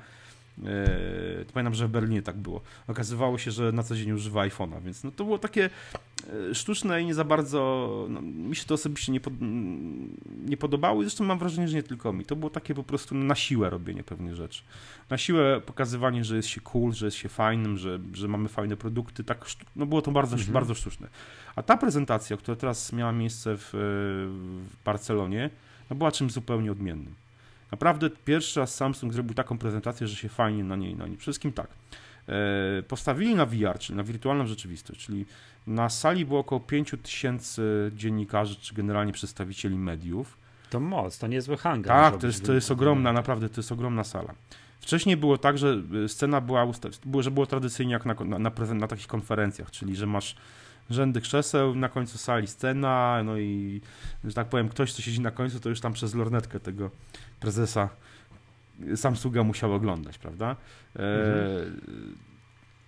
E, 0.64 1.46
pamiętam, 1.54 1.74
że 1.74 1.88
w 1.88 1.92
Berlinie 1.92 2.22
tak 2.22 2.38
było. 2.38 2.62
Okazywało 2.88 3.38
się, 3.38 3.52
że 3.52 3.72
na 3.72 3.84
co 3.84 3.96
dzień 3.96 4.12
używa 4.12 4.48
iPhone'a, 4.48 4.82
więc 4.82 5.04
no 5.04 5.12
to 5.12 5.24
było 5.24 5.40
takie 5.40 5.70
e, 6.50 6.56
sztuczne 6.56 7.02
i 7.02 7.06
nie 7.06 7.14
za 7.14 7.24
bardzo. 7.24 8.08
No, 8.10 8.22
mi 8.22 8.56
się 8.56 8.66
to 8.66 8.74
osobiście 8.74 9.12
nie, 9.12 9.20
pod, 9.20 9.34
nie 10.46 10.58
podobało 10.58 11.02
i 11.02 11.06
zresztą 11.06 11.24
mam 11.24 11.40
wrażenie, 11.40 11.68
że 11.68 11.76
nie 11.76 11.84
tylko 11.84 12.14
mi. 12.14 12.26
To 12.26 12.36
było 12.36 12.50
takie 12.50 12.74
po 12.74 12.84
prostu 12.84 13.16
na 13.16 13.36
siłę 13.36 13.70
robienie 13.70 14.04
pewnych 14.04 14.36
rzeczy. 14.36 14.64
Na 15.10 15.18
siłę 15.18 15.62
pokazywanie, 15.66 16.24
że 16.24 16.36
jest 16.36 16.48
się 16.48 16.62
cool, 16.62 16.94
że 16.94 17.06
jest 17.06 17.18
się 17.18 17.30
fajnym, 17.30 17.78
że, 17.78 18.00
że 18.14 18.28
mamy 18.28 18.50
fajne 18.50 18.78
produkty. 18.78 19.24
Tak, 19.24 19.46
no 19.76 19.86
było 19.86 20.02
to 20.02 20.12
bardzo, 20.12 20.36
mhm. 20.36 20.54
bardzo 20.54 20.76
sztuczne. 20.76 21.08
A 21.56 21.64
ta 21.64 21.78
prezentacja, 21.78 22.38
która 22.38 22.56
teraz 22.56 22.94
miała 22.94 23.12
miejsce 23.12 23.58
w, 23.58 23.70
w 23.74 24.84
Barcelonie, 24.86 25.50
no 25.90 25.96
była 25.96 26.12
czymś 26.12 26.32
zupełnie 26.32 26.72
odmiennym. 26.72 27.16
Naprawdę 27.72 28.10
pierwszy 28.10 28.60
raz 28.60 28.76
Samsung 28.76 29.14
zrobił 29.14 29.34
taką 29.34 29.58
prezentację, 29.58 30.08
że 30.08 30.16
się 30.16 30.30
fajnie 30.30 30.64
na 30.64 30.76
niej, 30.76 30.96
na 30.96 31.08
niej. 31.08 31.18
Przede 31.18 31.24
wszystkim 31.24 31.54
tak, 31.54 31.68
e, 32.28 32.84
postawili 32.84 33.36
na 33.36 33.46
VR, 33.46 33.80
czyli 33.80 33.98
na 33.98 34.04
wirtualną 34.04 34.48
rzeczywistość, 34.48 35.06
czyli 35.06 35.26
na 35.68 35.90
sali 35.90 36.26
było 36.26 36.40
około 36.40 36.62
5000 36.62 37.62
dziennikarzy, 37.96 38.56
czy 38.56 38.76
generalnie 38.76 39.14
przedstawicieli 39.14 39.78
mediów. 39.78 40.38
To 40.70 40.80
moc, 40.80 41.20
to 41.20 41.28
niezły 41.28 41.58
hangar. 41.58 42.12
Tak, 42.12 42.22
to 42.22 42.28
jest, 42.28 42.46
to 42.46 42.54
jest 42.54 42.72
ogromna, 42.72 43.14
naprawdę, 43.14 43.50
to 43.50 43.60
jest 43.60 43.72
ogromna 43.72 44.04
sala. 44.04 44.34
Wcześniej 44.80 45.18
było 45.18 45.38
tak, 45.38 45.58
że 45.58 45.78
scena 46.08 46.42
była, 46.42 46.68
że 47.20 47.32
było 47.32 47.46
tradycyjnie 47.46 47.94
jak 47.94 48.06
na, 48.06 48.14
na, 48.14 48.40
na, 48.40 48.52
na 48.74 48.88
takich 48.88 49.08
konferencjach, 49.08 49.72
czyli 49.72 49.96
że 49.96 50.08
masz 50.08 50.36
rzędy 50.90 51.22
krzeseł, 51.22 51.76
na 51.76 51.90
końcu 51.90 52.18
sali 52.18 52.48
scena, 52.48 53.22
no 53.26 53.38
i, 53.38 53.82
że 54.24 54.34
tak 54.34 54.48
powiem, 54.48 54.70
ktoś, 54.70 54.94
kto 54.94 55.02
siedzi 55.02 55.22
na 55.22 55.32
końcu, 55.32 55.60
to 55.60 55.70
już 55.70 55.80
tam 55.80 55.94
przez 55.94 56.16
lornetkę 56.16 56.60
tego 56.60 56.92
prezesa 57.40 57.90
Samsunga 58.96 59.44
musiał 59.44 59.74
oglądać, 59.74 60.18
prawda? 60.18 60.56
E, 60.96 61.02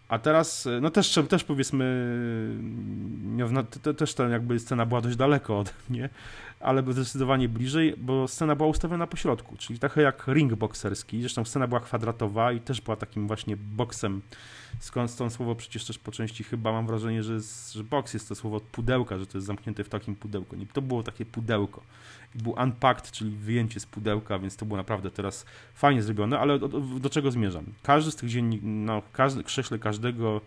A 0.09 0.19
teraz, 0.19 0.67
no 0.81 0.89
też, 0.89 1.19
też 1.29 1.43
powiedzmy, 1.43 1.85
no, 3.51 3.63
też 3.93 4.13
ta 4.13 4.27
jakby 4.27 4.59
scena 4.59 4.85
była 4.85 5.01
dość 5.01 5.15
daleko 5.15 5.59
ode 5.59 5.71
mnie, 5.89 6.09
ale 6.59 6.93
zdecydowanie 6.93 7.49
bliżej, 7.49 7.93
bo 7.97 8.27
scena 8.27 8.55
była 8.55 8.69
ustawiona 8.69 9.07
po 9.07 9.17
środku, 9.17 9.57
czyli 9.57 9.79
trochę 9.79 10.01
jak 10.01 10.27
ring 10.27 10.53
bokserski, 10.53 11.21
zresztą 11.21 11.45
scena 11.45 11.67
była 11.67 11.79
kwadratowa 11.79 12.51
i 12.51 12.59
też 12.59 12.81
była 12.81 12.97
takim 12.97 13.27
właśnie 13.27 13.57
boksem 13.57 14.21
skąd 14.79 15.11
stąd 15.11 15.33
słowo 15.33 15.55
przecież 15.55 15.85
też 15.85 15.99
po 15.99 16.11
części 16.11 16.43
chyba 16.43 16.71
mam 16.71 16.87
wrażenie, 16.87 17.23
że, 17.23 17.39
że 17.73 17.83
box 17.83 18.13
jest 18.13 18.29
to 18.29 18.35
słowo 18.35 18.57
od 18.57 18.63
pudełka, 18.63 19.17
że 19.17 19.27
to 19.27 19.37
jest 19.37 19.47
zamknięte 19.47 19.83
w 19.83 19.89
takim 19.89 20.15
pudełku. 20.15 20.55
Nie, 20.55 20.65
to 20.65 20.81
było 20.81 21.03
takie 21.03 21.25
pudełko. 21.25 21.81
Był 22.35 22.55
unpacked, 22.63 23.11
czyli 23.11 23.31
wyjęcie 23.31 23.79
z 23.79 23.85
pudełka, 23.85 24.39
więc 24.39 24.55
to 24.55 24.65
było 24.65 24.77
naprawdę 24.77 25.11
teraz 25.11 25.45
fajnie 25.73 26.03
zrobione, 26.03 26.39
ale 26.39 26.59
do, 26.59 26.67
do 26.99 27.09
czego 27.09 27.31
zmierzam? 27.31 27.65
Każdy 27.83 28.11
z 28.11 28.15
tych 28.15 28.29
dzienników, 28.29 28.67
no, 28.69 29.01
każdy, 29.13 29.43
krześle 29.43 29.79
każdego 29.79 30.41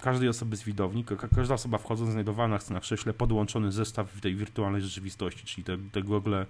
każdej 0.00 0.28
osoby 0.28 0.56
z 0.56 0.62
widowni, 0.62 1.04
każda 1.36 1.54
osoba 1.54 1.78
wchodząc 1.78 2.10
znajdowana 2.10 2.58
na 2.70 2.80
krześle 2.80 3.12
podłączony 3.12 3.72
zestaw 3.72 4.12
w 4.12 4.20
tej 4.20 4.34
wirtualnej 4.34 4.82
rzeczywistości, 4.82 5.46
czyli 5.46 5.64
te, 5.64 5.78
te 5.92 6.02
gogle, 6.02 6.46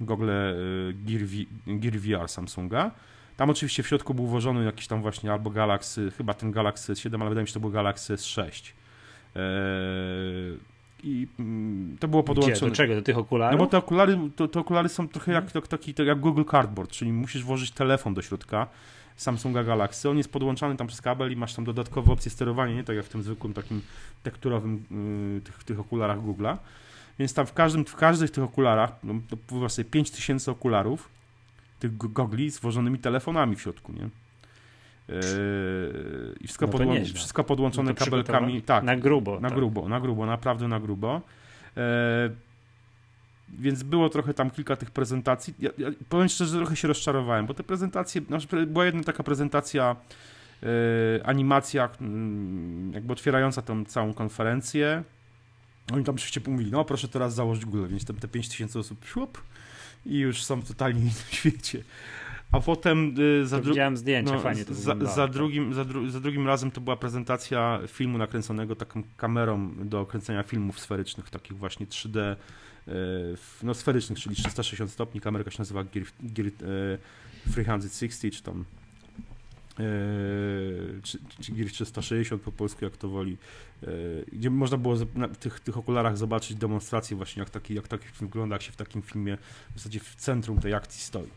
gogle 0.00 0.54
yy, 0.86 1.18
Gear, 1.18 1.22
Gear 1.66 1.94
VR 1.98 2.28
Samsunga 2.28 2.90
tam 3.38 3.50
oczywiście 3.50 3.82
w 3.82 3.86
środku 3.86 4.14
był 4.14 4.26
włożony 4.26 4.64
jakiś 4.64 4.86
tam 4.86 5.02
właśnie 5.02 5.32
albo 5.32 5.50
Galaxy, 5.50 6.10
chyba 6.10 6.34
ten 6.34 6.52
Galaxy 6.52 6.92
S7, 6.92 7.20
ale 7.20 7.28
wydaje 7.28 7.42
mi 7.42 7.48
się, 7.48 7.50
że 7.50 7.54
to 7.54 7.60
był 7.60 7.70
Galaxy 7.70 8.14
S6. 8.14 8.72
Eee, 9.36 9.42
I 11.02 11.26
mm, 11.38 11.96
to 12.00 12.08
było 12.08 12.22
podłączone. 12.22 12.56
Gdzie? 12.56 12.66
Do 12.66 12.74
czego? 12.74 12.94
Do 12.94 13.02
tych 13.02 13.18
okularów? 13.18 13.58
No 13.58 13.64
bo 13.64 13.70
te 13.70 13.78
okulary, 13.78 14.18
to, 14.36 14.48
te 14.48 14.60
okulary 14.60 14.88
są 14.88 15.08
trochę 15.08 15.32
jak, 15.32 15.52
to, 15.52 15.62
taki, 15.62 15.94
to 15.94 16.02
jak 16.02 16.20
Google 16.20 16.44
Cardboard, 16.50 16.90
czyli 16.90 17.12
musisz 17.12 17.44
włożyć 17.44 17.70
telefon 17.70 18.14
do 18.14 18.22
środka 18.22 18.66
Samsunga 19.18 19.64
Galaxy. 19.64 20.08
On 20.08 20.18
jest 20.18 20.32
podłączany 20.32 20.76
tam 20.76 20.86
przez 20.86 21.00
kabel 21.00 21.32
i 21.32 21.36
masz 21.36 21.54
tam 21.54 21.64
dodatkowe 21.64 22.12
opcje 22.12 22.30
sterowania, 22.30 22.74
nie 22.74 22.84
tak 22.84 22.96
jak 22.96 23.04
w 23.04 23.08
tym 23.08 23.22
zwykłym 23.22 23.54
takim 23.54 23.82
tekturowym 24.22 24.84
yy, 25.34 25.40
tych, 25.40 25.64
tych 25.64 25.80
okularach 25.80 26.18
Google'a. 26.18 26.56
Więc 27.18 27.34
tam 27.34 27.46
w 27.46 27.52
każdym, 27.52 27.84
w 27.84 27.96
każdych 27.96 28.30
tych 28.30 28.44
okularach, 28.44 28.92
no, 29.04 29.14
to 29.46 29.68
sobie 29.68 29.90
5000 29.90 30.50
okularów, 30.50 31.08
tych 31.80 31.96
gogli 31.96 32.50
z 32.50 32.58
włożonymi 32.58 32.98
telefonami 32.98 33.56
w 33.56 33.60
środku, 33.60 33.92
nie? 33.92 34.02
Yy, 35.08 36.34
I 36.40 36.44
wszystko, 36.44 36.66
no 36.66 36.72
podło 36.72 36.94
wszystko 37.14 37.44
podłączone 37.44 37.90
no 37.90 37.96
kabelkami. 37.96 38.62
Tak, 38.62 38.84
na 38.84 38.96
grubo. 38.96 39.40
Na 39.40 39.48
tak. 39.48 39.58
grubo, 39.58 39.88
na 39.88 40.00
grubo, 40.00 40.26
naprawdę 40.26 40.68
na 40.68 40.80
grubo. 40.80 41.20
Yy, 41.76 41.82
więc 43.58 43.82
było 43.82 44.08
trochę 44.08 44.34
tam 44.34 44.50
kilka 44.50 44.76
tych 44.76 44.90
prezentacji. 44.90 45.54
Ja, 45.58 45.70
ja 45.78 45.88
powiem 46.08 46.28
szczerze, 46.28 46.50
że 46.50 46.56
trochę 46.56 46.76
się 46.76 46.88
rozczarowałem, 46.88 47.46
bo 47.46 47.54
te 47.54 47.64
prezentacje, 47.64 48.20
była 48.66 48.84
jedna 48.84 49.02
taka 49.02 49.22
prezentacja, 49.22 49.96
yy, 50.62 50.68
animacja, 51.24 51.88
yy, 52.00 52.06
jakby 52.92 53.12
otwierająca 53.12 53.62
tą 53.62 53.84
całą 53.84 54.14
konferencję. 54.14 55.02
Oni 55.92 56.04
tam 56.04 56.14
oczywiście 56.14 56.40
mówili, 56.46 56.70
no 56.70 56.84
proszę 56.84 57.08
teraz 57.08 57.34
założyć 57.34 57.64
Google, 57.64 57.88
więc 57.88 58.04
te, 58.04 58.14
te 58.14 58.28
5000 58.28 58.78
osób, 58.78 59.04
szłup, 59.04 59.42
i 60.06 60.18
już 60.18 60.44
są 60.44 60.62
totalnie 60.62 61.10
w 61.28 61.34
świecie. 61.34 61.82
A 62.52 62.60
potem 62.60 63.14
y, 63.18 63.46
za, 63.46 63.58
dru- 63.58 63.96
zdjęcie, 63.96 64.32
no, 64.32 64.40
fajnie 64.40 64.64
to 64.64 64.74
za, 64.74 64.96
za, 65.00 65.26
tak. 65.26 65.30
drugim, 65.30 65.74
za, 65.74 65.82
dru- 65.84 66.10
za, 66.10 66.20
drugim 66.20 66.46
razem 66.46 66.70
to 66.70 66.80
była 66.80 66.96
prezentacja 66.96 67.80
filmu 67.86 68.18
nakręconego 68.18 68.76
taką 68.76 69.02
kamerą 69.16 69.70
do 69.84 70.06
kręcenia 70.06 70.42
filmów 70.42 70.80
sferycznych, 70.80 71.30
takich 71.30 71.56
właśnie 71.56 71.86
3D, 71.86 72.18
y, 72.18 72.36
no 73.62 73.74
sferycznych, 73.74 74.18
czyli 74.18 74.36
360 74.36 74.90
stopni. 74.90 75.20
Kamerka 75.20 75.50
się 75.50 75.58
nazywa 75.58 75.84
Gear, 75.84 76.06
Gear 76.20 76.46
y, 76.46 76.98
360, 77.50 78.34
czy 78.34 78.42
tam 78.42 78.64
czy 81.40 81.52
Gear 81.52 81.70
360 81.70 82.42
po 82.42 82.52
polsku, 82.52 82.84
jak 82.84 82.96
to 82.96 83.08
woli, 83.08 83.36
yy, 83.82 84.24
gdzie 84.32 84.50
można 84.50 84.76
było 84.76 84.96
w 84.96 85.36
tych, 85.36 85.60
tych 85.60 85.78
okularach 85.78 86.18
zobaczyć 86.18 86.56
demonstrację 86.56 87.16
właśnie, 87.16 87.40
jak 87.40 87.50
taki, 87.50 87.74
jak 87.74 87.88
taki 87.88 88.04
film 88.04 88.30
wygląda, 88.30 88.54
jak 88.54 88.62
się 88.62 88.72
w 88.72 88.76
takim 88.76 89.02
filmie 89.02 89.38
w 89.74 89.78
zasadzie 89.78 90.00
w 90.00 90.14
centrum 90.14 90.60
tej 90.60 90.74
akcji 90.74 91.00
stoi. 91.02 91.28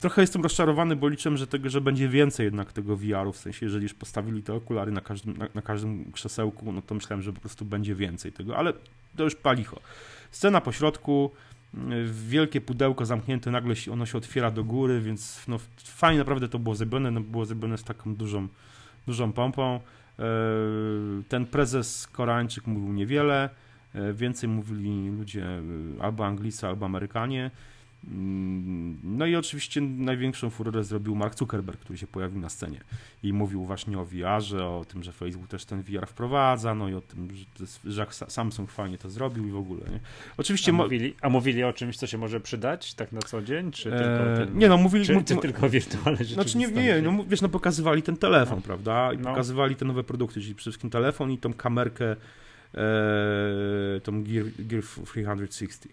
Trochę 0.00 0.20
jestem 0.20 0.42
rozczarowany, 0.42 0.96
bo 0.96 1.08
liczę, 1.08 1.36
że, 1.36 1.46
tego, 1.46 1.70
że 1.70 1.80
będzie 1.80 2.08
więcej 2.08 2.44
jednak 2.44 2.72
tego 2.72 2.96
VR-u, 2.96 3.32
w 3.32 3.36
sensie, 3.36 3.66
jeżeli 3.66 3.82
już 3.82 3.94
postawili 3.94 4.42
te 4.42 4.54
okulary 4.54 4.92
na 4.92 5.00
każdym, 5.00 5.36
na, 5.36 5.46
na 5.54 5.62
każdym 5.62 6.12
krzesełku, 6.12 6.72
no 6.72 6.82
to 6.82 6.94
myślałem, 6.94 7.22
że 7.22 7.32
po 7.32 7.40
prostu 7.40 7.64
będzie 7.64 7.94
więcej 7.94 8.32
tego, 8.32 8.56
ale 8.56 8.72
to 9.16 9.24
już 9.24 9.34
palicho. 9.34 9.80
Scena 10.30 10.60
po 10.60 10.72
środku, 10.72 11.30
wielkie 12.28 12.60
pudełko 12.60 13.06
zamknięte, 13.06 13.50
nagle 13.50 13.74
ono 13.92 14.06
się 14.06 14.18
otwiera 14.18 14.50
do 14.50 14.64
góry, 14.64 15.00
więc 15.00 15.44
no, 15.48 15.58
fajnie 15.84 16.18
naprawdę 16.18 16.48
to 16.48 16.58
było 16.58 16.74
zrobione, 16.74 17.10
no, 17.10 17.20
było 17.20 17.44
zrobione 17.44 17.78
z 17.78 17.84
taką 17.84 18.14
dużą, 18.14 18.48
dużą 19.06 19.32
pompą. 19.32 19.80
E, 20.18 20.22
ten 21.28 21.46
prezes 21.46 22.06
Koreańczyk 22.06 22.66
mówił 22.66 22.92
niewiele, 22.92 23.50
e, 23.94 24.12
więcej 24.12 24.48
mówili 24.48 25.08
ludzie 25.10 25.46
e, 25.46 25.60
albo 26.02 26.26
Anglicy, 26.26 26.66
albo 26.66 26.86
Amerykanie. 26.86 27.50
Mm, 28.04 28.98
no 29.02 29.26
i 29.26 29.36
oczywiście 29.36 29.80
największą 29.80 30.50
furorę 30.50 30.84
zrobił 30.84 31.14
Mark 31.14 31.38
Zuckerberg, 31.38 31.80
który 31.80 31.98
się 31.98 32.06
pojawił 32.06 32.40
na 32.40 32.48
scenie 32.48 32.80
i 33.22 33.32
mówił 33.32 33.64
właśnie 33.64 33.98
o 33.98 34.04
VR-ze, 34.04 34.64
o 34.64 34.84
tym, 34.88 35.02
że 35.02 35.12
Facebook 35.12 35.48
też 35.48 35.64
ten 35.64 35.82
VR 35.82 36.06
wprowadza, 36.06 36.74
no 36.74 36.88
i 36.88 36.94
o 36.94 37.00
tym, 37.00 37.28
że, 37.60 37.66
że 37.84 38.06
Samsung 38.10 38.70
fajnie 38.70 38.98
to 38.98 39.10
zrobił 39.10 39.48
i 39.48 39.50
w 39.50 39.56
ogóle. 39.56 39.80
Nie? 39.90 40.00
Oczywiście 40.36 40.72
a 40.72 40.74
mówili, 40.74 41.14
a 41.22 41.28
mówili 41.28 41.64
o 41.64 41.72
czymś, 41.72 41.96
co 41.96 42.06
się 42.06 42.18
może 42.18 42.40
przydać 42.40 42.94
tak 42.94 43.12
na 43.12 43.20
co 43.20 43.42
dzień? 43.42 43.70
Czy 43.70 43.82
tylko 43.82 44.46
tym, 44.46 44.58
nie, 44.58 44.68
no 44.68 44.76
mówili... 44.76 45.06
Czy, 45.06 45.24
czy 45.24 45.36
tylko 45.36 45.68
wirtualne 45.68 46.24
Znaczy 46.24 46.58
nie, 46.58 46.68
nie, 46.68 47.02
no 47.02 47.24
wiesz, 47.28 47.40
no 47.40 47.48
pokazywali 47.48 48.02
ten 48.02 48.16
telefon, 48.16 48.56
no. 48.56 48.62
prawda? 48.62 49.12
I 49.12 49.18
no. 49.18 49.30
pokazywali 49.30 49.76
te 49.76 49.84
nowe 49.84 50.04
produkty, 50.04 50.40
czyli 50.40 50.54
przede 50.54 50.70
wszystkim 50.70 50.90
telefon 50.90 51.30
i 51.30 51.38
tą 51.38 51.52
kamerkę 51.52 52.16
e, 52.74 54.00
tą 54.02 54.24
Gear, 54.24 54.46
Gear 54.58 54.82
360. 55.48 55.88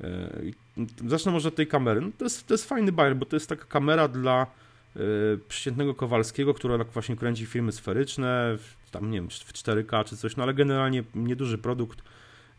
E, 0.00 1.08
zacznę 1.08 1.32
może 1.32 1.48
od 1.48 1.54
tej 1.54 1.66
kamery. 1.66 2.00
No 2.00 2.10
to, 2.18 2.24
jest, 2.24 2.46
to 2.46 2.54
jest 2.54 2.68
fajny 2.68 2.92
bajer, 2.92 3.16
bo 3.16 3.26
to 3.26 3.36
jest 3.36 3.48
taka 3.48 3.64
kamera 3.64 4.08
dla 4.08 4.46
e, 4.96 5.00
przeciętnego 5.48 5.94
Kowalskiego, 5.94 6.54
która 6.54 6.78
tak 6.78 6.88
właśnie 6.88 7.16
kręci 7.16 7.46
filmy 7.46 7.72
sferyczne, 7.72 8.58
tam 8.90 9.10
nie 9.10 9.18
wiem, 9.18 9.30
w 9.30 9.52
4K 9.52 10.04
czy 10.04 10.16
coś, 10.16 10.36
no 10.36 10.42
ale 10.42 10.54
generalnie 10.54 11.04
nieduży 11.14 11.58
produkt, 11.58 12.02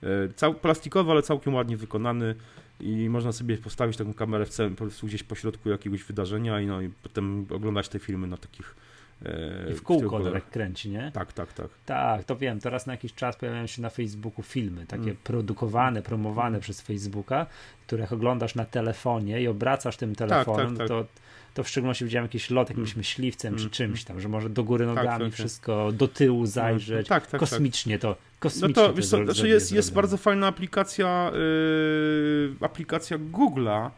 e, 0.03 0.07
cał, 0.35 0.53
plastikowy, 0.53 1.11
ale 1.11 1.21
całkiem 1.21 1.53
ładnie 1.53 1.77
wykonany 1.77 2.35
i 2.79 3.09
można 3.09 3.31
sobie 3.31 3.57
postawić 3.57 3.97
taką 3.97 4.13
kamerę 4.13 4.45
w 4.45 4.49
całym, 4.49 4.75
po 4.75 4.85
prostu 4.85 5.07
gdzieś 5.07 5.23
po 5.23 5.35
środku 5.35 5.69
jakiegoś 5.69 6.03
wydarzenia 6.03 6.61
i, 6.61 6.65
no, 6.65 6.81
i 6.81 6.89
potem 7.03 7.45
oglądać 7.49 7.89
te 7.89 7.99
filmy 7.99 8.27
na 8.27 8.37
takich 8.37 8.75
i 9.71 9.73
w 9.73 9.83
kółko 9.83 10.31
tak 10.31 10.49
kręci, 10.49 10.89
nie? 10.89 11.11
Tak, 11.13 11.33
tak, 11.33 11.53
tak. 11.53 11.67
Tak, 11.85 12.23
to 12.23 12.35
wiem. 12.35 12.59
Teraz 12.59 12.87
na 12.87 12.93
jakiś 12.93 13.13
czas 13.13 13.35
pojawiają 13.35 13.67
się 13.67 13.81
na 13.81 13.89
Facebooku 13.89 14.43
filmy, 14.43 14.85
takie 14.85 15.03
mm. 15.03 15.17
produkowane, 15.23 16.01
promowane 16.01 16.47
mm. 16.47 16.61
przez 16.61 16.81
Facebooka, 16.81 17.45
których 17.87 18.13
oglądasz 18.13 18.55
na 18.55 18.65
telefonie 18.65 19.41
i 19.41 19.47
obracasz 19.47 19.97
tym 19.97 20.15
telefonem, 20.15 20.67
tak, 20.67 20.77
tak, 20.77 20.87
tak. 20.87 20.87
to 20.87 21.21
to 21.53 21.63
w 21.63 21.69
szczególności 21.69 22.05
widziałem 22.05 22.25
jakiś 22.25 22.49
lot 22.49 22.69
jakimś 22.69 22.89
mm. 22.89 22.97
myśliwcem 22.97 23.55
czy 23.55 23.61
mm, 23.61 23.69
czymś 23.69 24.03
tam, 24.03 24.21
że 24.21 24.29
może 24.29 24.49
do 24.49 24.63
góry 24.63 24.85
tak, 24.85 24.95
nogami 24.95 25.25
tak, 25.25 25.33
wszystko, 25.33 25.91
do 25.91 26.07
tyłu 26.07 26.45
zajrzeć. 26.45 27.07
Tak, 27.07 27.27
tak, 27.27 27.39
kosmicznie 27.39 27.99
to 27.99 28.15
kosmicznie 28.39 28.83
No 28.83 28.87
to, 28.87 28.93
wiesz 28.93 29.05
znaczy 29.05 29.47
jest, 29.47 29.71
jest 29.71 29.93
bardzo 29.93 30.17
fajna 30.17 30.47
aplikacja 30.47 31.31
yy, 31.33 32.55
aplikacja 32.61 33.17
Google'a, 33.17 33.89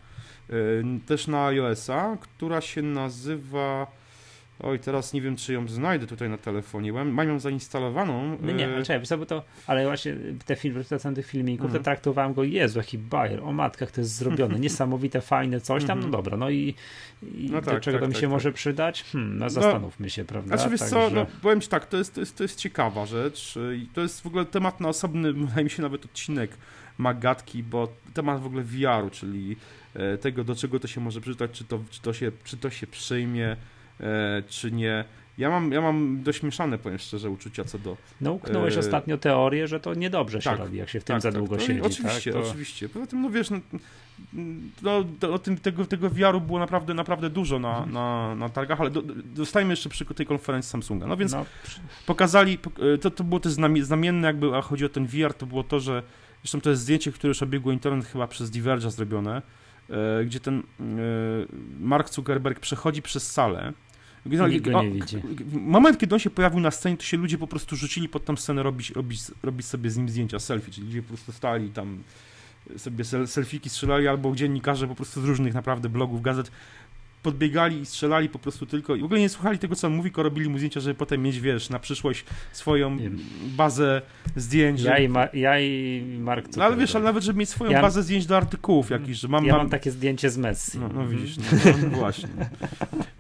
też 1.05 1.27
na 1.27 1.45
iOS-a, 1.45 2.17
która 2.21 2.61
się 2.61 2.81
nazywa 2.81 3.87
Oj, 4.59 4.79
teraz 4.79 5.13
nie 5.13 5.21
wiem, 5.21 5.35
czy 5.35 5.53
ją 5.53 5.67
znajdę 5.67 6.07
tutaj 6.07 6.29
na 6.29 6.37
telefonie. 6.37 6.93
Mam 6.93 7.27
ją 7.27 7.39
zainstalowaną. 7.39 8.37
No 8.41 8.51
nie, 8.51 8.65
ale 8.65 8.83
czekaj, 8.83 9.17
bo 9.17 9.25
to, 9.25 9.43
ale 9.67 9.85
właśnie 9.85 10.15
te 10.45 10.55
filmy, 10.55 10.83
wracając 10.83 11.15
tych 11.15 11.27
filmików, 11.27 11.65
mhm. 11.65 11.79
to 11.79 11.85
traktowałem 11.85 12.33
go, 12.33 12.43
Jezu, 12.43 12.79
jaki 12.79 12.97
bajer, 12.97 13.43
o 13.43 13.51
matkach 13.51 13.91
to 13.91 14.01
jest 14.01 14.15
zrobione, 14.15 14.59
niesamowite, 14.65 15.21
fajne 15.21 15.61
coś 15.61 15.85
tam, 15.85 15.99
no 15.99 16.05
mhm. 16.05 16.11
dobra, 16.11 16.37
no 16.37 16.49
i, 16.49 16.75
i 17.35 17.49
no 17.51 17.61
tak, 17.61 17.73
do 17.73 17.79
czego 17.79 17.97
tak, 17.97 18.01
to 18.01 18.07
mi 18.07 18.13
tak, 18.13 18.21
się 18.21 18.27
tak. 18.27 18.31
może 18.31 18.51
przydać? 18.51 19.03
Hmm, 19.03 19.37
no, 19.37 19.45
no 19.45 19.49
zastanówmy 19.49 20.05
no, 20.05 20.09
się, 20.09 20.25
prawda? 20.25 20.57
Znaczy 20.57 20.71
wiesz 20.71 20.79
tak, 20.79 20.89
co, 20.89 21.09
że... 21.09 21.15
no, 21.15 21.25
powiem 21.41 21.61
ci 21.61 21.69
tak, 21.69 21.85
to 21.85 21.97
jest, 21.97 22.13
to, 22.13 22.19
jest, 22.19 22.37
to 22.37 22.43
jest 22.43 22.59
ciekawa 22.59 23.05
rzecz 23.05 23.55
i 23.77 23.87
to 23.87 24.01
jest 24.01 24.21
w 24.21 24.25
ogóle 24.25 24.45
temat 24.45 24.79
na 24.79 24.89
osobny, 24.89 25.33
wydaje 25.45 25.63
mi 25.63 25.69
się 25.69 25.81
nawet 25.81 26.05
odcinek 26.05 26.51
Magatki, 26.97 27.63
bo 27.63 27.87
temat 28.13 28.41
w 28.41 28.45
ogóle 28.45 28.63
VR-u, 28.63 29.09
czyli 29.09 29.55
e, 29.93 30.17
tego, 30.17 30.43
do 30.43 30.55
czego 30.55 30.79
to 30.79 30.87
się 30.87 31.01
może 31.01 31.21
przydać, 31.21 31.51
czy 31.51 31.63
to, 31.63 31.79
czy 31.89 32.01
to, 32.01 32.13
się, 32.13 32.31
czy 32.43 32.57
to 32.57 32.69
się 32.69 32.87
przyjmie, 32.87 33.43
E, 33.51 33.55
czy 34.47 34.71
nie. 34.71 35.05
Ja 35.37 35.49
mam, 35.49 35.71
ja 35.71 35.81
mam 35.81 36.23
dość 36.23 36.43
mieszane, 36.43 36.77
powiem 36.77 36.99
szczerze, 36.99 37.29
uczucia 37.29 37.63
co 37.63 37.79
do... 37.79 37.97
No, 38.21 38.33
uknąłeś 38.33 38.75
e... 38.75 38.79
ostatnio 38.79 39.17
teorię, 39.17 39.67
że 39.67 39.79
to 39.79 39.93
niedobrze 39.93 40.41
się 40.41 40.49
tak, 40.49 40.59
robi, 40.59 40.77
jak 40.77 40.89
się 40.89 40.99
w 40.99 41.03
tym 41.03 41.13
tak, 41.13 41.21
za 41.21 41.31
tak. 41.31 41.39
długo 41.39 41.55
tak. 41.55 41.65
siedzi. 41.65 41.81
Oczywiście, 41.81 42.33
tak? 42.33 42.41
to... 42.41 42.49
oczywiście. 42.49 42.89
Poza 42.89 43.07
tym, 43.07 43.21
no 43.21 43.29
wiesz, 43.29 43.49
no, 43.49 43.59
no, 44.81 45.03
o 45.33 45.39
tym, 45.39 45.57
tego, 45.57 45.85
tego 45.85 46.09
wiaru 46.09 46.41
było 46.41 46.59
naprawdę, 46.59 46.93
naprawdę 46.93 47.29
dużo 47.29 47.59
na, 47.59 47.69
mhm. 47.69 47.91
na, 47.91 48.35
na 48.35 48.49
targach, 48.49 48.81
ale 48.81 48.89
do, 48.89 49.01
dostajmy 49.35 49.73
jeszcze 49.73 49.89
przy 49.89 50.05
tej 50.05 50.25
konferencji 50.25 50.71
Samsunga. 50.71 51.07
No 51.07 51.17
więc 51.17 51.31
no. 51.31 51.45
pokazali, 52.05 52.57
e, 52.93 52.97
to, 52.97 53.11
to 53.11 53.23
było 53.23 53.39
też 53.39 53.51
znamienne 53.79 54.27
jakby, 54.27 54.55
a 54.55 54.61
chodzi 54.61 54.85
o 54.85 54.89
ten 54.89 55.07
VR, 55.07 55.33
to 55.33 55.45
było 55.45 55.63
to, 55.63 55.79
że 55.79 56.03
zresztą 56.43 56.61
to 56.61 56.69
jest 56.69 56.81
zdjęcie, 56.81 57.11
które 57.11 57.29
już 57.29 57.43
obiegło 57.43 57.71
internet 57.71 58.05
chyba 58.05 58.27
przez 58.27 58.51
Diverge'a 58.51 58.91
zrobione, 58.91 59.37
e, 59.37 59.41
gdzie 60.25 60.39
ten 60.39 60.59
e, 60.59 60.63
Mark 61.79 62.09
Zuckerberg 62.09 62.59
przechodzi 62.59 63.01
przez 63.01 63.31
salę 63.31 63.73
nie 64.81 64.91
widzi. 64.91 65.17
Moment, 65.51 65.97
kiedy 65.97 66.15
on 66.15 66.19
się 66.19 66.29
pojawił 66.29 66.59
na 66.59 66.71
scenie, 66.71 66.97
to 66.97 67.03
się 67.03 67.17
ludzie 67.17 67.37
po 67.37 67.47
prostu 67.47 67.75
rzucili 67.75 68.09
pod 68.09 68.25
tą 68.25 68.35
scenę 68.35 68.63
robić, 68.63 68.91
robić, 68.91 69.21
robić 69.43 69.65
sobie 69.65 69.89
z 69.89 69.97
nim 69.97 70.09
zdjęcia, 70.09 70.39
selfie, 70.39 70.71
czyli 70.71 70.87
ludzie 70.87 71.01
po 71.01 71.07
prostu 71.07 71.31
stali 71.31 71.69
tam 71.69 72.03
sobie 72.77 73.05
selfiki 73.27 73.69
strzelali, 73.69 74.07
albo 74.07 74.35
dziennikarze 74.35 74.87
po 74.87 74.95
prostu 74.95 75.21
z 75.21 75.25
różnych 75.25 75.53
naprawdę 75.53 75.89
blogów, 75.89 76.21
gazet 76.21 76.51
podbiegali 77.23 77.79
i 77.79 77.85
strzelali 77.85 78.29
po 78.29 78.39
prostu 78.39 78.65
tylko 78.65 78.95
i 78.95 79.01
w 79.01 79.03
ogóle 79.03 79.19
nie 79.19 79.29
słuchali 79.29 79.59
tego, 79.59 79.75
co 79.75 79.87
on 79.87 79.93
mówi, 79.93 80.09
tylko 80.09 80.23
robili 80.23 80.49
mu 80.49 80.57
zdjęcia, 80.57 80.79
żeby 80.79 80.95
potem 80.95 81.21
mieć, 81.21 81.39
wiesz, 81.39 81.69
na 81.69 81.79
przyszłość 81.79 82.25
swoją 82.51 82.97
bazę 83.45 84.01
zdjęć. 84.35 84.81
Ja, 84.81 84.97
i, 84.97 85.09
Ma 85.09 85.27
ja 85.33 85.59
i 85.59 86.03
Mark 86.19 86.55
No 86.57 86.63
ale 86.63 86.77
wiesz, 86.77 86.95
ale 86.95 87.05
nawet, 87.05 87.23
żeby 87.23 87.39
mieć 87.39 87.49
swoją 87.49 87.71
ja 87.71 87.81
bazę 87.81 88.03
zdjęć 88.03 88.25
do 88.25 88.37
artykułów 88.37 88.89
jakichś, 88.89 89.19
że 89.19 89.27
mam... 89.27 89.45
Ja 89.45 89.53
mam, 89.53 89.61
mam 89.61 89.69
takie 89.69 89.91
zdjęcie 89.91 90.29
z 90.29 90.37
Messi. 90.37 90.79
No, 90.79 90.89
no 90.93 91.07
widzisz, 91.07 91.37
no, 91.37 91.43
no, 91.65 91.71
no 91.91 91.97
właśnie. 91.97 92.29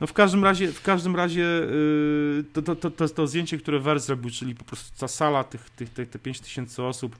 No 0.01 0.07
w 0.07 0.13
każdym 0.13 0.43
razie, 0.43 0.71
w 0.71 0.81
każdym 0.81 1.15
razie 1.15 1.41
yy, 1.41 2.43
to, 2.53 2.61
to, 2.61 2.75
to, 2.75 2.91
to, 2.91 3.09
to 3.09 3.27
zdjęcie, 3.27 3.57
które 3.57 3.79
Wers 3.79 4.05
zrobił, 4.05 4.31
czyli 4.31 4.55
po 4.55 4.63
prostu 4.63 4.99
ta 4.99 5.07
sala, 5.07 5.43
tych, 5.43 5.69
tych, 5.69 5.89
tych, 5.89 6.09
te 6.09 6.19
5000 6.19 6.83
osób, 6.83 7.15
e, 7.15 7.19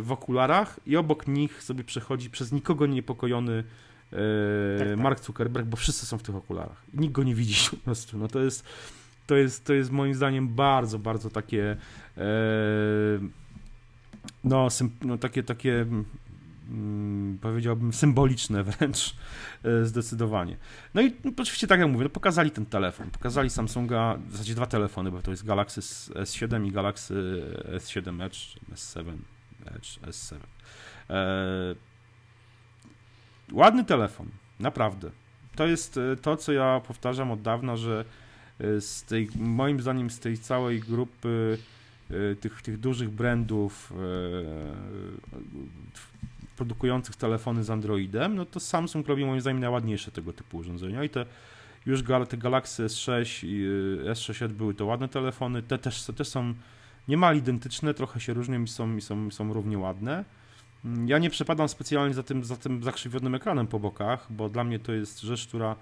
w 0.00 0.12
okularach 0.12 0.80
i 0.86 0.96
obok 0.96 1.28
nich 1.28 1.62
sobie 1.62 1.84
przechodzi 1.84 2.30
przez 2.30 2.52
nikogo 2.52 2.86
niepokojony 2.86 3.64
tak, 4.10 4.88
tak. 4.88 4.98
Mark 4.98 5.24
Zuckerberg, 5.24 5.66
bo 5.66 5.76
wszyscy 5.76 6.06
są 6.06 6.18
w 6.18 6.22
tych 6.22 6.34
okularach. 6.34 6.82
Nikt 6.94 7.12
go 7.12 7.22
nie 7.22 7.34
widzi 7.34 7.70
po 7.70 7.76
prostu. 7.76 8.18
No 8.18 8.28
to 8.28 8.40
jest, 8.40 8.64
to 9.26 9.36
jest, 9.36 9.64
to 9.64 9.72
jest 9.72 9.90
moim 9.90 10.14
zdaniem 10.14 10.48
bardzo, 10.48 10.98
bardzo 10.98 11.30
takie 11.30 11.76
e, 12.16 12.24
no, 14.44 14.68
no 15.02 15.18
takie, 15.18 15.42
takie 15.42 15.86
mm, 16.70 17.38
powiedziałbym 17.40 17.92
symboliczne 17.92 18.64
wręcz 18.64 19.16
e, 19.64 19.84
zdecydowanie. 19.84 20.56
No 20.94 21.02
i 21.02 21.14
no, 21.24 21.32
oczywiście 21.36 21.66
tak 21.66 21.80
jak 21.80 21.88
mówię, 21.88 22.04
no, 22.04 22.10
pokazali 22.10 22.50
ten 22.50 22.66
telefon, 22.66 23.10
pokazali 23.10 23.50
Samsunga, 23.50 24.18
w 24.28 24.32
zasadzie 24.32 24.54
dwa 24.54 24.66
telefony, 24.66 25.10
bo 25.10 25.22
to 25.22 25.30
jest 25.30 25.46
Galaxy 25.46 25.80
S7 25.80 26.66
i 26.66 26.72
Galaxy 26.72 27.14
S7 27.76 28.22
Edge, 28.22 28.38
S7 28.74 29.16
Edge, 29.66 29.98
S7. 30.00 30.36
E, 31.10 31.89
ładny 33.52 33.84
telefon, 33.84 34.26
naprawdę. 34.60 35.10
To 35.56 35.66
jest 35.66 35.96
e, 35.96 36.16
to, 36.16 36.36
co 36.36 36.52
ja 36.52 36.80
powtarzam 36.86 37.30
od 37.30 37.42
dawna, 37.42 37.76
że 37.76 38.04
e, 38.60 38.80
z 38.80 39.04
tej, 39.04 39.28
moim 39.36 39.80
zdaniem 39.80 40.10
z 40.10 40.18
tej 40.18 40.38
całej 40.38 40.80
grupy 40.80 41.58
e, 42.10 42.34
tych, 42.34 42.62
tych 42.62 42.80
dużych 42.80 43.10
brandów 43.10 43.92
produkujących 46.56 47.16
telefony 47.16 47.64
z 47.64 47.70
Androidem, 47.70 48.34
no 48.34 48.46
to 48.46 48.60
Samsung 48.60 49.08
robi 49.08 49.24
moim 49.24 49.40
zdaniem 49.40 49.60
najładniejsze 49.60 50.10
tego 50.10 50.32
typu 50.32 50.56
urządzenia 50.56 51.04
i 51.04 51.08
te 51.08 51.26
już 51.86 52.02
te 52.28 52.36
Galaxy 52.36 52.86
S6 52.86 53.46
i 53.46 53.66
S6 54.04 54.48
były 54.48 54.74
to 54.74 54.86
ładne 54.86 55.08
telefony, 55.08 55.62
te 55.62 55.78
też, 55.78 56.02
te 56.02 56.12
też 56.12 56.28
są 56.28 56.54
niemal 57.08 57.36
identyczne, 57.36 57.94
trochę 57.94 58.20
się 58.20 58.34
różnią 58.34 58.62
i 58.62 58.68
są, 58.68 58.96
i 58.96 59.00
są, 59.00 59.30
są 59.30 59.52
równie 59.52 59.78
ładne. 59.78 60.24
Ja 61.06 61.18
nie 61.18 61.30
przepadam 61.30 61.68
specjalnie 61.68 62.14
za 62.14 62.22
tym, 62.22 62.44
za 62.44 62.56
tym 62.56 62.82
zakrzywionym 62.82 63.34
ekranem 63.34 63.66
po 63.66 63.78
bokach, 63.78 64.26
bo 64.30 64.48
dla 64.48 64.64
mnie 64.64 64.78
to 64.78 64.92
jest 64.92 65.20
rzecz, 65.20 65.46
która 65.46 65.76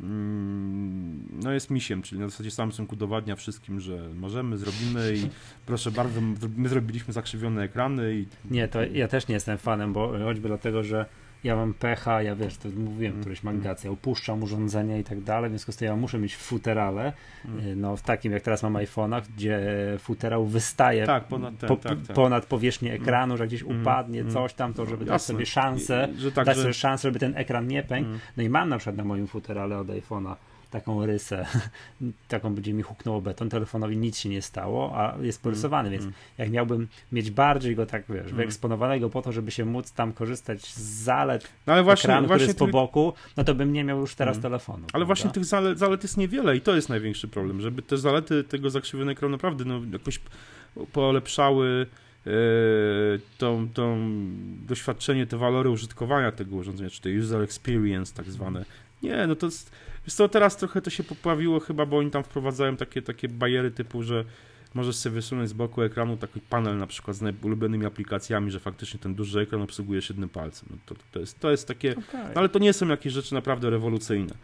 mm, 0.00 1.28
no 1.42 1.52
jest 1.52 1.70
misiem, 1.70 2.02
czyli 2.02 2.20
na 2.20 2.28
zasadzie 2.28 2.50
Samsung 2.50 2.92
udowadnia 2.92 3.36
wszystkim, 3.36 3.80
że 3.80 4.08
możemy, 4.14 4.58
zrobimy 4.58 5.14
i 5.16 5.28
proszę 5.66 5.90
bardzo, 5.90 6.20
my 6.56 6.68
zrobiliśmy 6.68 7.12
zakrzywione 7.12 7.62
ekrany 7.62 8.14
i... 8.14 8.26
Nie, 8.50 8.68
to 8.68 8.82
ja 8.82 9.08
też 9.08 9.28
nie 9.28 9.34
jestem 9.34 9.58
fanem, 9.58 9.92
bo 9.92 10.18
choćby 10.24 10.48
dlatego, 10.48 10.82
że 10.82 11.06
ja 11.44 11.56
mam 11.56 11.74
pecha, 11.74 12.22
ja 12.22 12.36
wiesz, 12.36 12.56
to 12.56 12.68
mówiłem 12.68 13.12
mm. 13.12 13.20
któryś 13.20 13.42
magacji, 13.42 13.86
ja 13.86 13.92
upuszczam 13.92 14.42
urządzenia 14.42 14.98
i 14.98 15.04
tak 15.04 15.20
dalej, 15.20 15.50
w 15.50 15.52
związku 15.52 15.72
z 15.72 15.76
tym 15.76 15.86
ja 15.86 15.96
muszę 15.96 16.18
mieć 16.18 16.36
futerale, 16.36 17.12
mm. 17.44 17.80
no 17.80 17.96
w 17.96 18.02
takim 18.02 18.32
jak 18.32 18.42
teraz 18.42 18.62
mam 18.62 18.74
iPhone'ach, 18.74 19.22
gdzie 19.36 19.60
futerał 19.98 20.46
wystaje 20.46 21.06
tak, 21.06 21.24
ponad, 21.24 21.58
ten, 21.58 21.68
po, 21.68 21.76
tak, 21.76 21.98
tak. 22.06 22.16
ponad 22.16 22.46
powierzchnię 22.46 22.90
mm. 22.90 23.02
ekranu, 23.02 23.36
że 23.36 23.46
gdzieś 23.46 23.62
mm. 23.62 23.80
upadnie 23.80 24.20
mm. 24.20 24.32
coś 24.32 24.54
tam, 24.54 24.74
to 24.74 24.86
żeby 24.86 25.04
Jasne. 25.04 25.12
dać 25.12 25.22
sobie 25.22 25.46
szansę, 25.46 26.08
że 26.16 26.32
tak, 26.32 26.46
dać 26.46 26.56
że... 26.56 26.62
sobie 26.62 26.74
szansę, 26.74 27.08
żeby 27.08 27.18
ten 27.18 27.36
ekran 27.36 27.66
nie 27.66 27.82
pękł. 27.82 28.08
Mm. 28.08 28.20
No 28.36 28.42
i 28.42 28.48
mam 28.48 28.68
na 28.68 28.78
przykład 28.78 28.96
na 28.96 29.04
moim 29.04 29.26
futerale 29.26 29.78
od 29.78 29.86
iPhone'a 29.86 30.34
taką 30.70 31.06
rysę, 31.06 31.46
taką 32.28 32.54
będzie 32.54 32.72
mi 32.72 32.82
huknął 32.82 33.22
beton, 33.22 33.48
telefonowi 33.48 33.96
nic 33.96 34.18
się 34.18 34.28
nie 34.28 34.42
stało, 34.42 34.92
a 34.96 35.16
jest 35.20 35.42
porysowany, 35.42 35.88
mm, 35.88 35.92
więc 35.92 36.02
mm. 36.02 36.14
jak 36.38 36.50
miałbym 36.50 36.88
mieć 37.12 37.30
bardziej 37.30 37.76
go 37.76 37.86
tak, 37.86 38.04
wiesz, 38.08 38.24
mm. 38.24 38.36
wyeksponowanego 38.36 39.10
po 39.10 39.22
to, 39.22 39.32
żeby 39.32 39.50
się 39.50 39.64
móc 39.64 39.92
tam 39.92 40.12
korzystać 40.12 40.74
z 40.74 40.80
zalet 40.80 41.50
no 41.66 41.72
ale 41.72 41.82
właśnie, 41.82 42.10
ekranu, 42.10 42.26
właśnie 42.26 42.44
który 42.44 42.48
jest 42.48 42.58
po 42.58 42.66
boku, 42.66 43.12
no 43.36 43.44
to 43.44 43.54
bym 43.54 43.72
nie 43.72 43.84
miał 43.84 44.00
już 44.00 44.14
teraz 44.14 44.36
mm. 44.36 44.42
telefonu. 44.42 44.78
Ale 44.78 44.90
prawda? 44.90 45.06
właśnie 45.06 45.30
tych 45.30 45.44
zalet, 45.44 45.78
zalet 45.78 46.02
jest 46.02 46.16
niewiele 46.16 46.56
i 46.56 46.60
to 46.60 46.74
jest 46.74 46.88
największy 46.88 47.28
problem, 47.28 47.60
żeby 47.60 47.82
te 47.82 47.98
zalety 47.98 48.44
tego 48.44 48.70
zakrzywionego 48.70 49.20
ekranu 49.20 49.32
naprawdę 49.32 49.64
no, 49.64 49.80
jakoś 49.92 50.20
polepszały 50.92 51.86
yy, 52.26 52.32
tą, 53.38 53.68
tą 53.68 54.10
doświadczenie, 54.66 55.26
te 55.26 55.36
walory 55.36 55.70
użytkowania 55.70 56.32
tego 56.32 56.56
urządzenia, 56.56 56.90
czy 56.90 57.00
te 57.00 57.10
user 57.18 57.42
experience 57.42 58.14
tak 58.14 58.30
zwane. 58.30 58.64
Nie, 59.02 59.26
no 59.26 59.36
to 59.36 59.46
jest 59.46 59.70
Wiesz 60.06 60.14
co, 60.14 60.28
teraz 60.28 60.56
trochę 60.56 60.80
to 60.80 60.90
się 60.90 61.04
poprawiło 61.04 61.60
chyba, 61.60 61.86
bo 61.86 61.98
oni 61.98 62.10
tam 62.10 62.24
wprowadzają 62.24 62.76
takie, 62.76 63.02
takie 63.02 63.28
bariery 63.28 63.70
typu, 63.70 64.02
że 64.02 64.24
możesz 64.74 64.96
sobie 64.96 65.14
wysunąć 65.14 65.48
z 65.48 65.52
boku 65.52 65.82
ekranu 65.82 66.16
taki 66.16 66.40
panel 66.40 66.78
na 66.78 66.86
przykład 66.86 67.16
z 67.16 67.44
ulubionymi 67.44 67.86
aplikacjami, 67.86 68.50
że 68.50 68.60
faktycznie 68.60 69.00
ten 69.00 69.14
duży 69.14 69.40
ekran 69.40 69.62
obsługujesz 69.62 70.08
jednym 70.08 70.28
palcem. 70.28 70.68
No 70.70 70.76
to, 70.86 70.94
to, 71.12 71.20
jest, 71.20 71.40
to 71.40 71.50
jest 71.50 71.68
takie, 71.68 71.96
okay. 71.96 72.24
no 72.34 72.40
ale 72.40 72.48
to 72.48 72.58
nie 72.58 72.72
są 72.72 72.88
jakieś 72.88 73.12
rzeczy 73.12 73.34
naprawdę 73.34 73.70
rewolucyjne. 73.70 74.34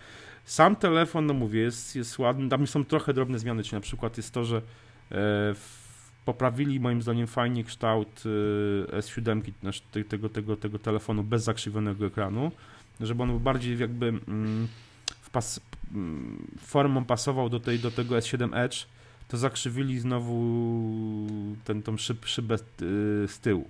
Sam 0.44 0.76
telefon, 0.76 1.26
no 1.26 1.34
mówię, 1.34 1.60
jest, 1.60 1.96
jest 1.96 2.18
ładny, 2.18 2.48
tam 2.48 2.66
są 2.66 2.84
trochę 2.84 3.12
drobne 3.12 3.38
zmiany, 3.38 3.62
czyli 3.62 3.74
na 3.74 3.80
przykład 3.80 4.16
jest 4.16 4.30
to, 4.30 4.44
że 4.44 4.62
e, 5.12 5.54
poprawili 6.24 6.80
moim 6.80 7.02
zdaniem 7.02 7.26
fajnie 7.26 7.64
kształt 7.64 8.22
e, 8.92 8.98
S7 8.98 9.42
znaczy 9.62 9.82
tego, 10.08 10.28
tego, 10.28 10.56
tego 10.56 10.78
telefonu 10.78 11.22
bez 11.22 11.44
zakrzywionego 11.44 12.06
ekranu, 12.06 12.52
żeby 13.00 13.22
on 13.22 13.38
bardziej 13.38 13.78
jakby... 13.78 14.08
Mm, 14.08 14.68
pas, 15.36 15.60
mm, 15.94 16.46
formą 16.60 17.04
pasował 17.04 17.48
do, 17.48 17.60
tej, 17.60 17.78
do 17.78 17.90
tego 17.90 18.14
S7 18.16 18.56
Edge, 18.56 18.86
to 19.28 19.36
zakrzywili 19.36 19.98
znowu 19.98 20.36
ten, 21.64 21.82
tą 21.82 21.96
szyb, 21.96 22.26
szybę 22.26 22.54
y, 22.54 22.58
z 23.28 23.38
tyłu. 23.38 23.68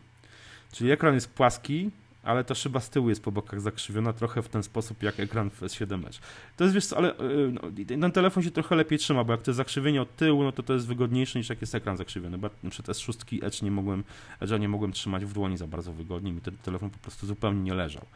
Czyli 0.73 0.91
ekran 0.91 1.15
jest 1.15 1.31
płaski, 1.31 1.91
ale 2.23 2.45
ta 2.45 2.55
szyba 2.55 2.81
z 2.81 2.91
tyłu 2.91 3.09
jest 3.09 3.23
po 3.23 3.33
bokach 3.33 3.61
zakrzywiona 3.61 4.13
trochę 4.13 4.43
w 4.43 4.49
ten 4.49 4.63
sposób 4.63 5.03
jak 5.03 5.21
ekran 5.21 5.51
w 5.51 5.61
S7 5.61 6.07
Edge. 6.07 6.19
To 6.57 6.65
jest, 6.65 6.75
wiesz 6.75 6.87
co, 6.87 6.97
ale 6.97 7.21
y, 7.21 7.53
no, 7.53 7.61
ten 8.01 8.13
telefon 8.13 8.43
się 8.43 8.51
trochę 8.51 8.77
lepiej 8.77 8.99
trzyma, 8.99 9.25
bo 9.25 9.33
jak 9.33 9.43
to 9.43 9.51
jest 9.51 9.57
zakrzywienie 9.57 10.03
od 10.03 10.17
tyłu, 10.17 10.43
no 10.43 10.53
to 10.53 10.63
to 10.63 10.75
jest 10.75 10.87
wygodniejsze 10.87 11.39
niż 11.39 11.49
jak 11.49 11.61
jest 11.61 11.75
ekran 11.75 11.97
zakrzywiony, 11.97 12.39
bo 12.39 12.51
przykład 12.71 12.97
S6 12.97 13.45
Edge 13.47 13.63
nie 13.63 13.71
mogłem, 13.71 14.05
Edge'a 14.41 14.61
nie 14.61 14.69
mogłem 14.69 14.93
trzymać 14.93 15.25
w 15.25 15.33
dłoni 15.33 15.57
za 15.57 15.67
bardzo 15.67 15.93
wygodnie, 15.93 16.33
mi 16.33 16.41
ten 16.41 16.57
telefon 16.57 16.91
po 16.91 16.99
prostu 16.99 17.27
zupełnie 17.27 17.61
nie 17.61 17.75
leżał. 17.75 18.07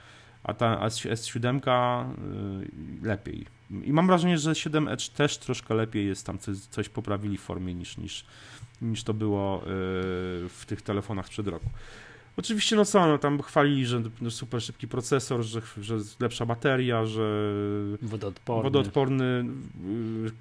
A 0.43 0.55
ta 0.55 0.87
S7 0.87 1.61
y, 3.03 3.07
lepiej 3.07 3.47
i 3.85 3.93
mam 3.93 4.07
wrażenie, 4.07 4.39
że 4.39 4.55
7 4.55 4.89
Edge 4.89 5.09
też 5.09 5.39
troszkę 5.39 5.75
lepiej 5.75 6.07
jest 6.07 6.27
tam, 6.27 6.39
coś, 6.39 6.59
coś 6.59 6.89
poprawili 6.89 7.39
w 7.39 7.41
formie 7.41 7.75
niż, 7.75 7.99
niż, 7.99 8.25
niż 8.83 9.05
to 9.05 9.15
było 9.15 9.59
yy, 9.59 9.69
w 10.49 10.65
tych 10.67 10.83
telefonach 10.83 11.27
sprzed 11.27 11.49
roku. 11.49 11.67
Oczywiście, 12.37 12.77
no 12.77 12.85
co, 12.85 13.07
no 13.07 13.19
tam 13.19 13.43
chwalili, 13.43 13.87
że 13.87 14.03
super 14.31 14.63
szybki 14.63 14.89
procesor, 14.89 15.43
że, 15.43 15.61
że 15.81 15.97
lepsza 16.21 16.47
bateria, 16.47 17.07
że 17.07 17.53
wodoodporny, 18.03 18.63
wodoodporny 18.63 19.45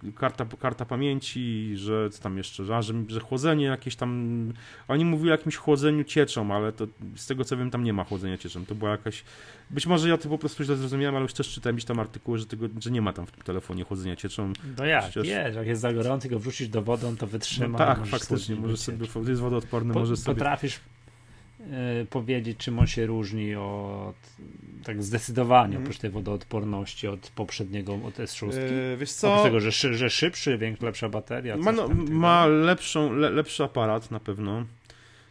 y, 0.04 0.12
karta, 0.13 0.45
karta 0.60 0.86
pamięci, 0.86 1.71
że 1.75 2.10
co 2.10 2.23
tam 2.23 2.38
jeszcze, 2.38 2.65
że, 2.65 2.82
że 3.08 3.19
chłodzenie 3.19 3.65
jakieś 3.65 3.95
tam, 3.95 4.54
oni 4.88 5.06
mówili 5.06 5.30
o 5.30 5.32
jakimś 5.32 5.56
chłodzeniu 5.56 6.04
cieczą, 6.04 6.56
ale 6.56 6.71
to 6.71 6.88
z 7.15 7.28
tego 7.28 7.45
co 7.45 7.58
wiem, 7.58 7.71
tam 7.71 7.84
nie 7.84 7.93
ma 7.93 8.04
chłodzenia 8.04 8.38
cieczą, 8.38 8.65
to 8.65 8.75
była 8.75 8.91
jakaś, 8.91 9.23
być 9.69 9.88
może 9.88 10.10
ja 10.10 10.17
to 10.17 10.30
po 10.30 10.38
prostu 10.38 10.63
źle 10.63 10.75
zrozumiałem, 10.75 11.15
ale 11.15 11.23
już 11.23 11.34
też 11.34 11.49
czytałem 11.49 11.75
gdzieś 11.75 11.86
tam 11.86 11.99
artykuły, 11.99 12.38
że, 12.38 12.45
tego, 12.45 12.67
że 12.80 12.91
nie 12.91 13.02
ma 13.02 13.13
tam 13.13 13.25
w 13.25 13.32
tym 13.32 13.43
telefonie 13.43 13.84
chłodzenia 13.84 14.15
cieczą. 14.15 14.54
No 14.78 14.86
jak, 14.86 15.04
Przecież... 15.04 15.28
wiesz, 15.28 15.56
jak 15.56 15.67
jest 15.67 15.82
za 15.82 15.93
gorący, 15.93 16.30
go 16.30 16.39
wrzucisz 16.39 16.67
do 16.67 16.82
wody, 16.82 17.15
to 17.17 17.28
wytrzyma. 17.28 17.67
No 17.67 17.78
tak, 17.78 18.06
faktycznie, 18.06 18.56
możesz 18.56 18.80
sobie, 18.80 18.97
jest 19.28 19.41
wodoodporny, 19.41 19.93
po, 19.93 19.99
możesz 19.99 20.19
sobie... 20.19 20.36
Potrafisz 20.36 20.80
powiedzieć, 22.10 22.58
czym 22.58 22.80
on 22.80 22.88
się 22.88 23.06
różni 23.06 23.56
od 23.56 24.15
tak 24.84 25.04
zdecydowanie 25.04 25.76
mm. 25.76 25.84
oprócz 25.84 25.98
tej 25.98 26.10
wodoodporności 26.10 27.08
od 27.08 27.19
poprzedniego, 27.19 27.93
od 27.93 28.17
S6. 28.17 28.54
Yy, 28.54 28.98
wiesz 28.98 29.12
co? 29.12 29.34
Oprócz 29.34 29.43
tego, 29.43 29.60
że, 29.60 29.72
że 29.93 30.10
szybszy, 30.10 30.58
większa, 30.58 30.86
lepsza 30.86 31.10
bateria. 31.10 31.58
Ma, 31.58 31.72
no, 31.72 31.89
ma 32.10 32.45
lepszą, 32.45 33.13
le, 33.13 33.30
lepszy 33.30 33.63
aparat 33.63 34.12
na 34.12 34.19
pewno. 34.19 34.65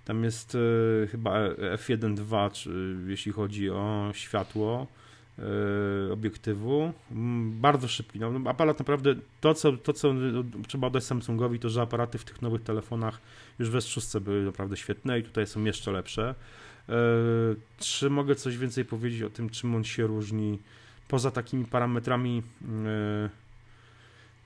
Tam 0.05 0.25
jest 0.25 0.55
y, 0.55 1.09
chyba 1.11 1.49
F1.2, 1.77 2.53
czy, 2.53 2.97
jeśli 3.07 3.33
chodzi 3.33 3.71
o 3.71 4.11
światło 4.15 4.87
obiektywu. 6.13 6.93
Bardzo 7.51 7.89
szybki. 7.89 8.21
No, 8.21 8.51
aparat 8.51 8.79
naprawdę, 8.79 9.15
to 9.41 9.55
co, 9.55 9.73
to 9.73 9.93
co 9.93 10.15
trzeba 10.67 10.87
oddać 10.87 11.05
Samsungowi, 11.05 11.59
to 11.59 11.69
że 11.69 11.83
aparaty 11.83 12.19
w 12.19 12.25
tych 12.25 12.43
nowych 12.43 12.63
telefonach 12.63 13.21
już 13.59 13.71
w 13.71 13.75
S6 13.75 14.21
były 14.21 14.43
naprawdę 14.43 14.77
świetne 14.77 15.19
i 15.19 15.23
tutaj 15.23 15.47
są 15.47 15.65
jeszcze 15.65 15.93
lepsze. 15.93 16.35
E, 16.89 16.95
czy 17.79 18.11
mogę 18.11 18.35
coś 18.35 18.57
więcej 18.57 18.85
powiedzieć 18.85 19.23
o 19.23 19.31
tym, 19.31 19.51
czym 19.51 19.75
on 19.75 19.85
się 19.85 20.07
różni 20.07 20.59
poza 21.09 21.31
takimi 21.31 21.65
parametrami 21.65 22.43
e, 22.63 23.31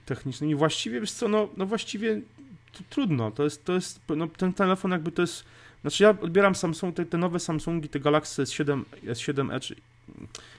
technicznymi? 0.06 0.54
Właściwie, 0.54 1.00
wiesz 1.00 1.12
co, 1.12 1.28
no, 1.28 1.48
no 1.56 1.66
właściwie 1.66 2.20
trudno. 2.90 3.30
To 3.30 3.44
jest, 3.44 3.64
to 3.64 3.72
jest 3.72 4.00
no, 4.16 4.26
ten 4.26 4.52
telefon 4.52 4.90
jakby 4.90 5.12
to 5.12 5.22
jest 5.22 5.44
znaczy 5.82 6.02
ja 6.02 6.10
odbieram 6.10 6.54
Samsung, 6.54 6.96
te, 6.96 7.04
te 7.04 7.18
nowe 7.18 7.40
Samsungi, 7.40 7.88
te 7.88 8.00
Galaxy 8.00 8.42
S7, 8.42 8.82
S7 9.04 9.54
Edge, 9.54 9.74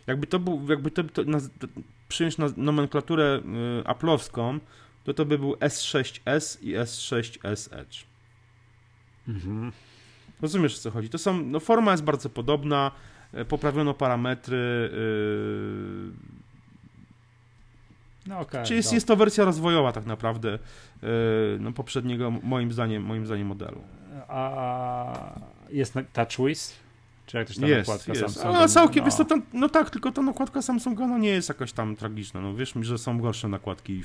jakby 0.08 0.27
to 0.27 0.39
był, 0.39 0.69
jakby 0.69 0.91
to, 0.91 1.03
to, 1.03 1.23
na, 1.23 1.39
przyjąć 2.08 2.38
na 2.38 2.47
nomenklaturę 2.58 3.41
y, 3.82 3.84
Apple'owską, 3.84 4.60
to 5.03 5.13
to 5.13 5.25
by 5.25 5.39
był 5.39 5.53
S6S 5.53 6.63
i 6.63 6.73
S6S 6.73 7.75
Edge. 7.75 7.97
Mhm. 9.27 9.71
Rozumiesz 10.41 10.75
o 10.75 10.79
co 10.79 10.91
chodzi? 10.91 11.10
To 11.10 11.17
są, 11.17 11.43
no 11.43 11.60
forma 11.60 11.91
jest 11.91 12.03
bardzo 12.03 12.29
podobna, 12.29 12.91
e, 13.34 13.45
poprawiono 13.45 13.93
parametry. 13.93 14.89
Yy... 14.93 16.12
No 18.27 18.39
okay, 18.39 18.65
Czyli 18.65 18.77
jest, 18.77 18.93
jest 18.93 19.08
to 19.08 19.15
wersja 19.15 19.45
rozwojowa 19.45 19.91
tak 19.91 20.06
naprawdę 20.06 20.49
yy, 21.01 21.10
no 21.60 21.71
poprzedniego 21.71 22.32
moim 22.32 22.71
zdaniem, 22.71 23.03
moim 23.03 23.25
zdaniem 23.25 23.47
modelu. 23.47 23.82
A 24.27 25.39
jest 25.69 25.93
TouchWiz? 26.13 26.73
Czy 27.25 27.38
jak 27.38 27.47
też 27.47 27.57
ta 27.57 27.67
jest, 27.67 27.88
nakładka 27.88 28.13
jest. 28.13 28.21
Samsunga? 28.21 28.59
A 28.59 28.67
całkiem, 28.67 29.05
no. 29.19 29.25
to, 29.25 29.38
no 29.53 29.69
tak, 29.69 29.89
tylko 29.89 30.12
ta 30.12 30.21
nakładka 30.21 30.62
Samsunga 30.62 31.07
no 31.07 31.17
nie 31.17 31.29
jest 31.29 31.49
jakaś 31.49 31.73
tam 31.73 31.95
tragiczna. 31.95 32.41
No 32.41 32.55
wiesz 32.55 32.75
mi, 32.75 32.86
że 32.86 32.97
są 32.97 33.19
gorsze 33.19 33.47
nakładki, 33.47 34.03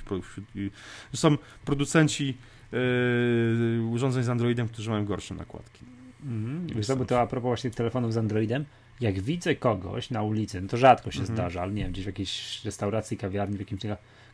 że 1.12 1.20
są 1.20 1.36
producenci 1.64 2.36
yy, 2.72 3.88
urządzeń 3.90 4.24
z 4.24 4.28
Androidem, 4.28 4.68
którzy 4.68 4.90
mają 4.90 5.04
gorsze 5.04 5.34
nakładki. 5.34 5.84
Mhm. 6.24 6.66
Wiesz 6.66 6.86
bo 6.86 7.04
to 7.04 7.20
a 7.20 7.26
propos 7.26 7.48
właśnie 7.48 7.70
telefonów 7.70 8.12
z 8.12 8.16
Androidem, 8.16 8.64
jak 9.00 9.20
widzę 9.20 9.54
kogoś 9.56 10.10
na 10.10 10.22
ulicy, 10.22 10.60
no 10.60 10.68
to 10.68 10.76
rzadko 10.76 11.10
się 11.10 11.20
mhm. 11.20 11.36
zdarza, 11.36 11.62
ale 11.62 11.72
nie 11.72 11.82
wiem, 11.82 11.92
gdzieś 11.92 12.04
w 12.04 12.06
jakiejś 12.06 12.64
restauracji, 12.64 13.16
kawiarni, 13.16 13.56
w 13.56 13.60
jakimś 13.60 13.82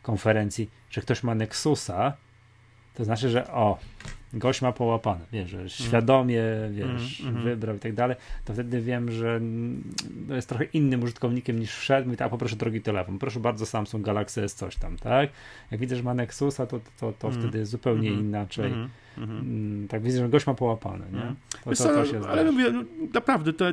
konferencji, 0.01 0.69
że 0.89 1.01
ktoś 1.01 1.23
ma 1.23 1.35
Nexusa, 1.35 2.13
to 2.95 3.05
znaczy, 3.05 3.29
że 3.29 3.51
o, 3.51 3.77
gość 4.33 4.61
ma 4.61 4.71
połapane, 4.71 5.25
wiesz, 5.31 5.49
że 5.49 5.69
świadomie, 5.69 6.43
wiesz, 6.71 7.21
mm, 7.21 7.43
wybrał 7.43 7.75
i 7.75 7.79
tak 7.79 7.93
dalej, 7.93 8.15
to 8.45 8.53
wtedy 8.53 8.81
wiem, 8.81 9.11
że 9.11 9.41
jest 10.29 10.49
trochę 10.49 10.65
innym 10.65 11.03
użytkownikiem 11.03 11.59
niż 11.59 11.75
wszedł 11.75 12.11
i 12.11 12.17
tak, 12.17 12.29
poproszę 12.29 12.55
drogi 12.55 12.81
telefon, 12.81 13.19
proszę 13.19 13.39
bardzo 13.39 13.65
Samsung 13.65 14.05
Galaxy 14.05 14.43
S 14.43 14.55
coś 14.55 14.75
tam, 14.75 14.97
tak? 14.97 15.29
Jak 15.71 15.79
widzę, 15.79 15.95
że 15.95 16.03
ma 16.03 16.13
Nexusa, 16.13 16.65
to, 16.65 16.79
to, 16.99 17.13
to 17.19 17.27
mm. 17.27 17.41
wtedy 17.41 17.65
zupełnie 17.65 18.09
mm, 18.09 18.21
inaczej. 18.21 18.73
Mm, 19.17 19.87
tak 19.87 20.01
widzę, 20.01 20.19
że 20.19 20.29
gość 20.29 20.47
ma 20.47 20.53
połapane, 20.53 21.05
nie? 21.11 21.17
Mhm. 21.17 21.35
To, 21.63 21.71
to, 21.71 21.83
to 21.83 22.05
się 22.05 22.27
ale 22.27 22.51
mówię, 22.51 22.71
no, 22.71 22.83
naprawdę, 23.13 23.53
to, 23.53 23.65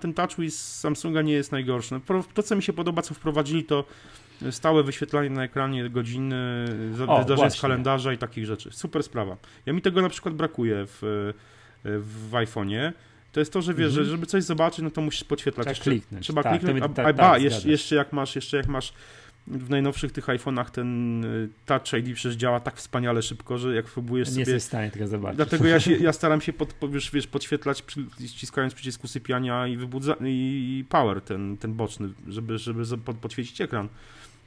ten 0.00 0.14
TouchWiz 0.14 0.78
Samsunga 0.78 1.22
nie 1.22 1.32
jest 1.32 1.52
najgorszy. 1.52 1.94
No, 1.94 2.22
to, 2.34 2.42
co 2.42 2.56
mi 2.56 2.62
się 2.62 2.72
podoba, 2.72 3.02
co 3.02 3.14
wprowadzili, 3.14 3.64
to 3.64 3.84
stałe 4.50 4.82
wyświetlanie 4.82 5.30
na 5.30 5.44
ekranie 5.44 5.90
godziny, 5.90 6.64
zdarzeń 7.24 7.50
z 7.50 7.60
kalendarza 7.60 8.12
i 8.12 8.18
takich 8.18 8.46
rzeczy. 8.46 8.70
Super 8.72 9.02
sprawa. 9.02 9.36
Ja 9.66 9.72
mi 9.72 9.82
tego 9.82 10.02
na 10.02 10.08
przykład 10.08 10.34
brakuje 10.34 10.86
w, 10.86 11.32
w 11.84 12.30
iPhone'ie. 12.32 12.92
To 13.32 13.40
jest 13.40 13.52
to, 13.52 13.62
że 13.62 13.74
wiesz, 13.74 13.88
mhm. 13.88 14.04
że 14.04 14.10
żeby 14.10 14.26
coś 14.26 14.44
zobaczyć, 14.44 14.82
no 14.82 14.90
to 14.90 15.00
musisz 15.00 15.24
podświetlać. 15.24 15.68
Jeszcze, 15.68 15.90
kliknąć. 15.90 16.24
Trzeba 16.24 16.42
tak, 16.42 16.52
kliknąć. 16.52 16.82
A, 16.82 16.88
tak, 16.88 17.06
a, 17.06 17.12
ba, 17.12 17.30
tak, 17.30 17.42
jeszcze, 17.42 17.68
jeszcze, 17.68 17.96
jak 17.96 18.12
masz, 18.12 18.36
jeszcze 18.36 18.56
jak 18.56 18.66
masz 18.66 18.92
w 19.46 19.70
najnowszych 19.70 20.12
tych 20.12 20.26
iPhone'ach 20.26 20.70
ten 20.70 21.24
y, 21.24 21.48
Touch 21.66 21.92
ID 21.92 22.14
przecież 22.14 22.36
działa 22.36 22.60
tak 22.60 22.76
wspaniale 22.76 23.22
szybko, 23.22 23.58
że 23.58 23.74
jak 23.74 23.84
próbujesz 23.84 24.28
sobie... 24.28 24.36
Nie 24.36 24.40
jesteś 24.40 24.62
w 24.62 24.66
stanie 24.66 24.90
tego 24.90 25.06
zobaczyć. 25.06 25.36
Dlatego 25.36 25.66
ja, 25.66 25.80
się, 25.80 25.96
ja 26.06 26.12
staram 26.12 26.40
się 26.40 26.52
pod, 26.52 26.74
wiesz, 26.90 27.10
wiesz, 27.10 27.26
podświetlać 27.26 27.84
ściskając 28.26 28.74
przycisk 28.74 29.04
usypiania 29.04 29.66
i, 29.66 29.76
wybudza... 29.76 30.16
i 30.24 30.84
power 30.88 31.20
ten, 31.20 31.56
ten 31.56 31.74
boczny, 31.74 32.08
żeby, 32.28 32.58
żeby 32.58 32.98
pod, 32.98 33.16
podświecić 33.16 33.60
ekran 33.60 33.88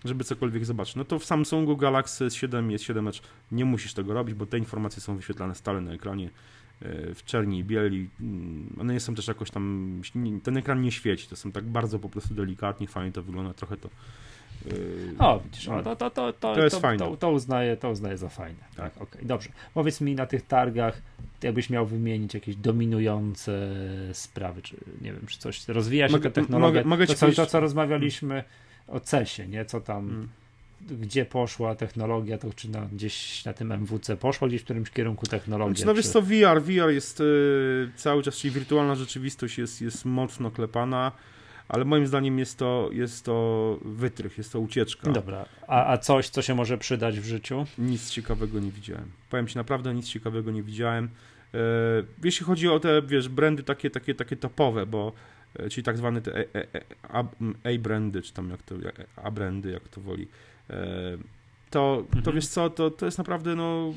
żeby 0.06 0.24
cokolwiek 0.24 0.66
zobaczyć. 0.66 0.96
No 0.96 1.06
to 1.06 1.20
w 1.20 1.26
Samsungu 1.26 1.78
Galaxy 1.78 2.26
S7 2.26 2.70
jest 2.70 2.84
7 2.84 3.08
Edge 3.08 3.22
nie 3.52 3.66
musisz 3.66 3.94
tego 3.94 4.14
robić, 4.14 4.36
bo 4.36 4.46
te 4.46 4.58
informacje 4.58 5.02
są 5.02 5.16
wyświetlane 5.16 5.56
stale 5.56 5.82
na 5.82 5.92
ekranie 5.92 6.30
e, 6.82 7.14
w 7.14 7.24
czerni 7.24 7.60
i 7.60 7.64
bieli. 7.64 8.10
Mm, 8.22 8.76
one 8.80 8.94
nie 8.94 9.00
są 9.00 9.16
też 9.16 9.28
jakoś 9.28 9.52
tam, 9.52 10.02
ten 10.44 10.58
ekran 10.58 10.82
nie 10.82 10.92
świeci, 10.92 11.28
to 11.28 11.36
są 11.36 11.52
tak 11.52 11.64
bardzo 11.64 12.00
po 12.00 12.10
prostu 12.10 12.34
delikatnie, 12.34 12.88
fajnie 12.88 13.12
to 13.12 13.24
wygląda, 13.24 13.54
trochę 13.54 13.78
to 13.78 13.90
e, 14.66 15.20
o, 15.20 15.40
widzisz, 15.40 15.68
no, 15.68 15.84
to, 15.84 15.96
to, 15.96 16.10
to, 16.10 16.34
to, 16.34 16.56
to 16.56 16.64
jest 16.64 16.80
fajne. 16.80 17.06
To, 17.06 17.18
to, 17.18 17.32
uznaję, 17.32 17.78
to 17.78 17.90
uznaję 17.90 18.18
za 18.18 18.30
fajne. 18.30 18.60
Tak, 18.76 18.96
okej, 18.96 19.08
okay, 19.08 19.26
dobrze. 19.26 19.50
Powiedz 19.74 20.02
mi 20.02 20.16
na 20.16 20.26
tych 20.26 20.48
targach, 20.48 21.02
jakbyś 21.44 21.70
miał 21.70 21.86
wymienić 21.86 22.34
jakieś 22.34 22.56
dominujące 22.56 23.76
sprawy, 24.14 24.62
czy 24.62 24.78
nie 25.02 25.14
wiem, 25.14 25.28
czy 25.28 25.40
coś 25.40 25.68
rozwija 25.68 26.08
się 26.08 26.12
mogę, 26.12 26.32
ta 26.32 26.42
technologia, 26.42 26.80
mogę, 26.80 26.90
mogę 26.90 27.08
to, 27.08 27.16
co, 27.16 27.32
to, 27.32 27.46
co 27.46 27.60
rozmawialiśmy 27.60 28.44
o 28.92 29.00
CESie, 29.00 29.48
nie? 29.48 29.66
Co 29.66 29.82
tam, 29.82 30.10
hmm. 30.10 30.30
gdzie 31.02 31.26
poszła 31.26 31.76
technologia, 31.76 32.38
to 32.38 32.54
czy 32.54 32.70
na, 32.70 32.82
gdzieś 32.82 33.46
na 33.46 33.54
tym 33.54 33.72
MWC 33.72 34.18
poszła 34.18 34.48
gdzieś 34.48 34.62
w 34.62 34.64
którymś 34.64 34.90
kierunku 34.90 35.26
technologia? 35.26 35.76
Znaczy, 35.76 35.86
no 35.86 35.94
wiesz 35.94 36.08
co, 36.08 36.22
VR, 36.22 36.62
VR 36.62 36.90
jest 36.90 37.22
y, 37.22 37.90
cały 37.96 38.24
czas, 38.24 38.36
czyli 38.36 38.54
wirtualna 38.54 38.96
rzeczywistość 38.96 39.58
jest, 39.58 39.82
jest 39.82 40.06
mocno 40.06 40.52
klepana, 40.52 41.12
ale 41.70 41.86
moim 41.86 42.08
zdaniem 42.08 42.40
jest 42.40 42.58
to, 42.58 42.90
jest 42.92 43.26
to 43.26 43.78
wytrych, 43.86 44.38
jest 44.38 44.52
to 44.52 44.60
ucieczka. 44.60 45.12
Dobra, 45.12 45.46
a, 45.68 45.92
a 45.94 45.98
coś, 45.98 46.30
co 46.30 46.42
się 46.42 46.56
może 46.56 46.78
przydać 46.78 47.20
w 47.20 47.26
życiu? 47.26 47.66
Nic 47.78 48.10
ciekawego 48.10 48.60
nie 48.60 48.72
widziałem. 48.72 49.12
Powiem 49.30 49.48
Ci, 49.48 49.56
naprawdę 49.56 49.94
nic 49.94 50.08
ciekawego 50.08 50.52
nie 50.52 50.64
widziałem. 50.64 51.10
E, 51.54 51.58
jeśli 52.24 52.46
chodzi 52.46 52.68
o 52.68 52.80
te, 52.80 53.02
wiesz, 53.02 53.30
brandy 53.30 53.64
takie, 53.64 53.90
takie, 53.90 54.16
takie 54.16 54.36
topowe, 54.36 54.86
bo 54.86 55.14
czyli 55.70 55.84
tak 55.84 55.98
zwane 55.98 56.22
te 56.22 56.46
A-brandy, 57.64 58.22
czy 58.22 58.34
tam 58.34 58.50
jak 58.50 58.64
to, 58.64 58.76
A-brandy, 59.16 59.72
jak 59.72 59.88
to 59.88 60.02
woli, 60.02 60.28
e, 60.70 61.18
to, 61.70 62.04
to 62.12 62.18
mhm. 62.18 62.36
wiesz 62.36 62.48
co, 62.48 62.70
to, 62.70 62.92
to 62.92 63.06
jest 63.06 63.18
naprawdę, 63.18 63.56
no, 63.56 63.94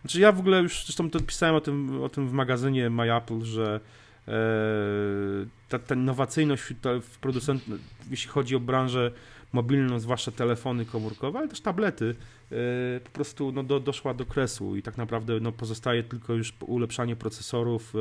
znaczy 0.00 0.20
ja 0.20 0.32
w 0.32 0.40
ogóle 0.40 0.62
już 0.62 0.84
zresztą 0.84 1.10
to 1.10 1.20
pisałem 1.20 1.54
o 1.54 1.60
tym, 1.60 2.02
o 2.02 2.08
tym 2.08 2.28
w 2.28 2.32
magazynie 2.32 2.90
My 2.90 3.16
Apple, 3.16 3.42
że 3.42 3.80
e, 4.28 4.32
ta, 5.68 5.78
ta 5.78 5.94
innowacyjność 5.94 6.62
w 7.02 7.18
producent, 7.18 7.64
jeśli 8.10 8.30
chodzi 8.30 8.56
o 8.56 8.60
branżę 8.60 9.10
mobilną, 9.52 10.00
zwłaszcza 10.00 10.30
telefony 10.30 10.84
komórkowe, 10.84 11.38
ale 11.38 11.48
też 11.48 11.60
tablety, 11.60 12.14
po 13.04 13.10
prostu 13.10 13.52
no, 13.52 13.62
do, 13.62 13.80
doszła 13.80 14.14
do 14.14 14.26
kresu 14.26 14.76
i 14.76 14.82
tak 14.82 14.96
naprawdę 14.96 15.40
no, 15.40 15.52
pozostaje 15.52 16.02
tylko 16.02 16.32
już 16.32 16.52
ulepszanie 16.60 17.16
procesorów, 17.16 17.94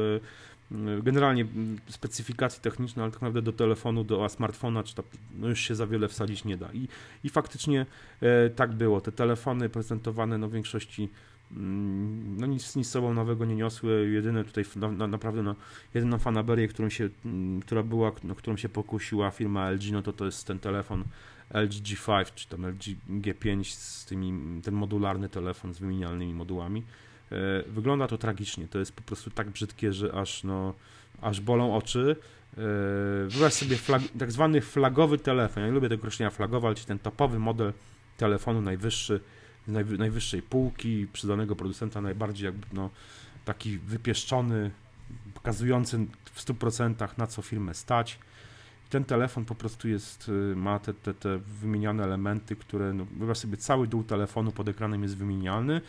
generalnie 1.04 1.46
specyfikacji 1.88 2.62
techniczne, 2.62 3.04
ale 3.04 3.12
tak 3.12 3.22
naprawdę 3.22 3.42
do 3.42 3.54
telefonu, 3.54 4.04
do 4.04 4.30
smartfona, 4.30 4.84
czy 4.84 4.96
to, 4.96 5.04
no 5.36 5.48
już 5.48 5.60
się 5.60 5.76
za 5.76 5.88
wiele 5.88 6.08
wsadzić 6.08 6.46
nie 6.46 6.58
da. 6.58 6.70
I, 6.74 6.88
i 7.24 7.30
faktycznie 7.30 7.86
e, 8.22 8.50
tak 8.50 8.74
było. 8.74 9.02
Te 9.02 9.12
telefony 9.12 9.70
prezentowane 9.70 10.38
no, 10.38 10.48
w 10.48 10.52
większości 10.52 11.10
mm, 11.52 12.38
no 12.40 12.48
nic, 12.48 12.76
nic 12.76 12.90
sobą 12.90 13.14
nowego 13.14 13.46
nie 13.46 13.56
niosły. 13.56 14.10
Jedyne 14.12 14.44
tutaj 14.44 14.66
na, 14.76 14.92
na, 14.92 15.08
naprawdę 15.08 15.56
jedyną 15.94 16.18
fanaberię, 16.18 16.68
którą 16.68 16.90
się, 16.90 17.10
mm, 17.26 17.62
która 17.62 17.84
była, 17.84 18.12
no, 18.24 18.36
którą 18.36 18.58
się 18.58 18.70
pokusiła 18.70 19.32
firma 19.32 19.72
LG, 19.72 19.92
no 19.92 20.02
to 20.02 20.14
to 20.14 20.26
jest 20.26 20.48
ten 20.48 20.60
telefon 20.60 21.04
LG 21.54 21.72
G5, 21.72 22.34
czy 22.36 22.48
tam 22.48 22.66
LG 22.66 22.84
G5 23.10 23.64
z 23.64 24.06
tymi, 24.06 24.62
ten 24.62 24.74
modularny 24.74 25.30
telefon 25.30 25.74
z 25.74 25.80
wymienialnymi 25.80 26.34
modułami. 26.34 26.84
E, 27.36 27.64
wygląda 27.68 28.08
to 28.08 28.18
tragicznie. 28.18 28.68
To 28.68 28.80
jest 28.80 28.92
po 28.92 29.02
prostu 29.02 29.30
tak 29.30 29.50
brzydkie, 29.50 29.94
że 29.94 30.14
aż 30.14 30.44
no 30.44 30.74
aż 31.22 31.42
bolą 31.42 31.76
oczy. 31.76 32.16
Yy, 32.58 32.64
wyobraź 33.28 33.54
sobie 33.54 33.78
flag, 33.78 34.02
tak 34.20 34.32
zwany 34.32 34.62
flagowy 34.62 35.18
telefon. 35.18 35.64
Ja 35.64 35.70
nie 35.70 35.76
lubię 35.76 35.90
tego 35.90 36.02
określenia 36.02 36.30
flagowy, 36.30 36.68
ale 36.68 36.76
ten 36.76 37.00
topowy 37.00 37.40
model 37.40 37.74
telefonu 38.18 38.62
najwyższy, 38.62 39.20
najwyższej 39.98 40.42
półki, 40.42 41.08
przydanego 41.14 41.56
producenta, 41.56 42.02
najbardziej 42.02 42.46
jakby 42.46 42.66
no, 42.74 42.90
taki 43.46 43.78
wypieszczony, 43.78 44.72
pokazujący 45.34 46.06
w 46.34 46.46
100% 46.46 47.08
na 47.18 47.28
co 47.28 47.42
firmę 47.42 47.74
stać. 47.74 48.20
Ten 48.90 49.06
telefon 49.06 49.46
po 49.46 49.56
prostu 49.56 49.88
jest, 49.88 50.30
y, 50.30 50.56
ma 50.56 50.80
te, 50.80 50.94
te, 50.94 51.14
te 51.14 51.38
wymieniane 51.38 52.04
elementy, 52.04 52.56
które, 52.56 52.94
no, 52.94 53.06
wyobraź 53.18 53.38
sobie, 53.38 53.58
cały 53.58 53.88
dół 53.88 54.04
telefonu 54.04 54.52
pod 54.52 54.70
ekranem 54.70 55.04
jest 55.04 55.18
wymienialny 55.18 55.82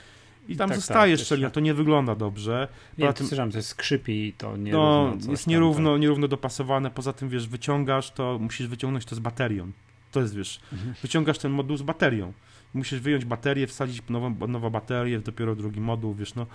i 0.48 0.56
tam 0.56 0.68
tak, 0.68 0.76
zostaje 0.76 1.16
tak, 1.16 1.26
szczelina, 1.26 1.50
to 1.50 1.60
nie 1.60 1.74
wygląda 1.74 2.14
dobrze. 2.14 2.68
Nie, 2.98 3.12
tym, 3.12 3.26
słyszałem, 3.26 3.50
to 3.50 3.58
jest 3.58 3.68
skrzypi 3.68 4.26
i 4.26 4.32
to 4.32 4.56
nie 4.56 4.72
No, 4.72 5.16
jest 5.28 5.46
nierówno, 5.46 5.92
tak. 5.92 6.00
nierówno 6.00 6.28
dopasowane, 6.28 6.90
poza 6.90 7.12
tym, 7.12 7.28
wiesz, 7.28 7.48
wyciągasz 7.48 8.10
to, 8.10 8.38
musisz 8.40 8.66
wyciągnąć 8.66 9.04
to 9.04 9.14
z 9.14 9.18
baterią. 9.18 9.70
To 10.12 10.20
jest, 10.20 10.36
wiesz, 10.36 10.60
mhm. 10.72 10.94
wyciągasz 11.02 11.38
ten 11.38 11.52
moduł 11.52 11.76
z 11.76 11.82
baterią. 11.82 12.32
Musisz 12.74 13.00
wyjąć 13.00 13.24
baterię, 13.24 13.66
wsadzić 13.66 14.02
nową, 14.08 14.34
nową 14.48 14.70
baterię, 14.70 15.20
dopiero 15.20 15.54
drugi 15.54 15.80
moduł, 15.80 16.14
wiesz, 16.14 16.34
no, 16.34 16.46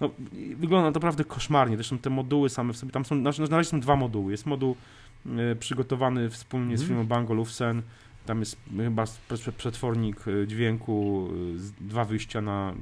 no 0.00 0.10
wygląda 0.56 0.90
naprawdę 0.90 1.24
koszmarnie. 1.24 1.76
Zresztą 1.76 1.98
te 1.98 2.10
moduły 2.10 2.48
same 2.48 2.72
w 2.72 2.76
sobie, 2.76 2.92
tam 2.92 3.04
są, 3.04 3.14
na, 3.14 3.30
na 3.50 3.56
razie 3.56 3.70
są 3.70 3.80
dwa 3.80 3.96
moduły. 3.96 4.32
Jest 4.32 4.46
moduł 4.46 4.76
y, 5.26 5.56
przygotowany 5.56 6.30
wspólnie 6.30 6.78
z 6.78 6.80
mhm. 6.80 6.88
firmą 6.88 7.08
Bang 7.08 7.30
Olufsen, 7.30 7.82
tam 8.26 8.40
jest 8.40 8.56
chyba 8.76 9.04
przetwornik 9.56 10.28
e, 10.28 10.46
dźwięku, 10.46 11.28
e, 11.80 11.84
dwa 11.84 12.04
wyjścia 12.04 12.40
na 12.40 12.74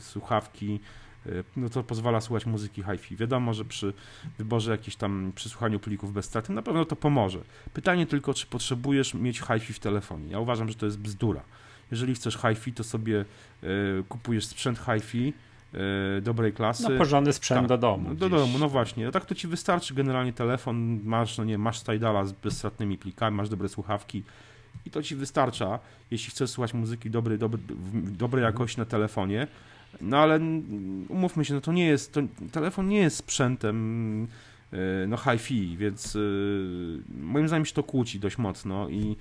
słuchawki, 0.00 0.80
e, 1.26 1.30
no 1.56 1.68
to 1.68 1.82
pozwala 1.82 2.20
słuchać 2.20 2.46
muzyki 2.46 2.82
hi-fi. 2.82 3.16
Wiadomo, 3.16 3.54
że 3.54 3.64
przy 3.64 3.92
wyborze 4.38 4.70
jakichś 4.70 4.96
tam 4.96 5.32
przesłuchaniu 5.34 5.80
plików 5.80 6.12
bez 6.12 6.24
straty 6.24 6.52
na 6.52 6.62
pewno 6.62 6.84
to 6.84 6.96
pomoże. 6.96 7.38
Pytanie 7.72 8.06
tylko, 8.06 8.34
czy 8.34 8.46
potrzebujesz 8.46 9.14
mieć 9.14 9.38
hi-fi 9.40 9.72
w 9.72 9.78
telefonie. 9.78 10.30
Ja 10.30 10.38
uważam, 10.38 10.68
że 10.68 10.74
to 10.74 10.86
jest 10.86 10.98
bzdura. 10.98 11.42
Jeżeli 11.90 12.14
chcesz 12.14 12.36
hi-fi, 12.36 12.72
to 12.72 12.84
sobie 12.84 13.24
kupujesz 14.08 14.46
sprzęt 14.46 14.78
hi-fi, 14.78 15.32
dobrej 16.22 16.52
klasy. 16.52 16.82
No 16.82 16.98
porządny 16.98 17.32
sprzęt 17.32 17.60
tak, 17.60 17.68
do 17.68 17.78
domu. 17.78 18.14
Do 18.14 18.28
domu, 18.28 18.58
no 18.58 18.68
właśnie. 18.68 19.04
No 19.04 19.10
tak 19.10 19.26
to 19.26 19.34
ci 19.34 19.48
wystarczy 19.48 19.94
generalnie 19.94 20.32
telefon, 20.32 21.00
masz, 21.04 21.38
no 21.38 21.44
nie, 21.44 21.58
masz 21.58 21.82
Tidala 21.82 22.24
z 22.24 22.32
bezstratnymi 22.32 22.98
plikami, 22.98 23.36
masz 23.36 23.48
dobre 23.48 23.68
słuchawki, 23.68 24.22
i 24.86 24.90
to 24.90 25.02
ci 25.02 25.16
wystarcza, 25.16 25.78
jeśli 26.10 26.30
chcesz 26.30 26.50
słuchać 26.50 26.74
muzyki 26.74 27.10
dobrej, 27.10 27.38
dobry, 27.38 27.60
dobrej 27.94 28.42
jakości 28.44 28.78
na 28.78 28.84
telefonie. 28.84 29.46
No 30.00 30.18
ale 30.18 30.40
umówmy 31.08 31.44
się, 31.44 31.54
no 31.54 31.60
to 31.60 31.72
nie 31.72 31.86
jest, 31.86 32.12
to, 32.12 32.20
telefon 32.52 32.88
nie 32.88 32.98
jest 32.98 33.16
sprzętem 33.16 34.26
e, 34.72 34.76
no 35.08 35.16
hi-fi, 35.16 35.76
więc 35.76 36.16
e, 36.16 36.18
moim 37.20 37.48
zdaniem 37.48 37.66
się 37.66 37.74
to 37.74 37.82
kłóci 37.82 38.20
dość 38.20 38.38
mocno 38.38 38.88
i 38.88 39.16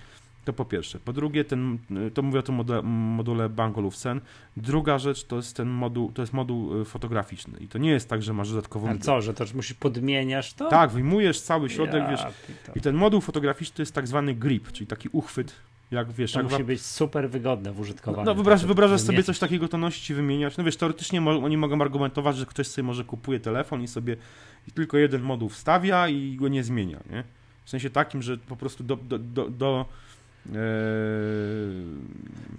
to 0.45 0.53
po 0.53 0.65
pierwsze. 0.65 0.99
Po 0.99 1.13
drugie, 1.13 1.45
ten, 1.45 1.77
to 2.13 2.21
mówię 2.21 2.39
o 2.39 2.43
tym 2.43 2.56
module, 2.56 2.82
module 2.82 3.49
Bang 3.49 3.77
Olufsen. 3.77 4.21
Druga 4.58 4.99
rzecz 4.99 5.23
to 5.23 5.36
jest 5.36 5.56
ten 5.56 5.69
moduł, 5.69 6.12
to 6.12 6.21
jest 6.21 6.34
moduł 6.34 6.82
y, 6.82 6.86
fotograficzny. 6.86 7.60
I 7.60 7.67
to 7.67 7.77
nie 7.77 7.91
jest 7.91 8.10
tak, 8.10 8.23
że 8.23 8.34
masz 8.34 8.49
dodatkową... 8.49 8.89
Ale 8.89 8.99
co, 8.99 9.21
że 9.21 9.34
to 9.34 9.45
musisz 9.56 9.73
podmieniasz 9.73 10.53
to? 10.53 10.69
Tak, 10.69 10.91
wyjmujesz 10.91 11.41
cały 11.41 11.69
środek, 11.69 12.03
ja, 12.03 12.10
wiesz. 12.10 12.21
I 12.75 12.82
ten 12.82 12.95
moduł 12.95 13.21
fotograficzny 13.21 13.75
to 13.75 13.82
jest 13.82 13.93
tak 13.93 14.08
zwany 14.08 14.34
grip, 14.36 14.71
czyli 14.71 14.88
taki 14.88 15.10
uchwyt 15.12 15.56
jak 15.93 16.12
wiesz, 16.12 16.32
to 16.32 16.41
jak 16.41 16.51
musi 16.51 16.63
być 16.63 16.82
super 16.82 17.29
wygodne 17.29 17.71
w 17.71 17.79
użytkowaniu. 17.79 18.25
No, 18.25 18.32
no 18.32 18.36
wyobraź, 18.36 18.65
wyobrażasz 18.65 19.01
sobie 19.01 19.23
coś 19.23 19.39
takiego, 19.39 19.67
to 19.67 19.77
nosić 19.77 20.10
i 20.10 20.13
wymieniać. 20.13 20.58
No 20.58 20.63
wiesz, 20.63 20.77
teoretycznie 20.77 21.21
mo 21.21 21.32
oni 21.32 21.58
mogą 21.58 21.82
argumentować, 21.82 22.38
że 22.38 22.45
ktoś 22.45 22.67
sobie 22.67 22.84
może 22.84 23.03
kupuje 23.03 23.39
telefon 23.39 23.82
i 23.82 23.88
sobie 23.88 24.17
i 24.67 24.71
tylko 24.71 24.97
jeden 24.97 25.21
moduł 25.21 25.49
wstawia 25.49 26.08
i 26.08 26.36
go 26.36 26.47
nie 26.47 26.63
zmienia, 26.63 26.99
nie? 27.10 27.23
W 27.65 27.69
sensie 27.69 27.89
takim, 27.89 28.21
że 28.21 28.38
po 28.38 28.56
prostu 28.56 28.84
do, 28.84 28.95
do, 28.95 29.19
do, 29.19 29.49
do 29.49 29.86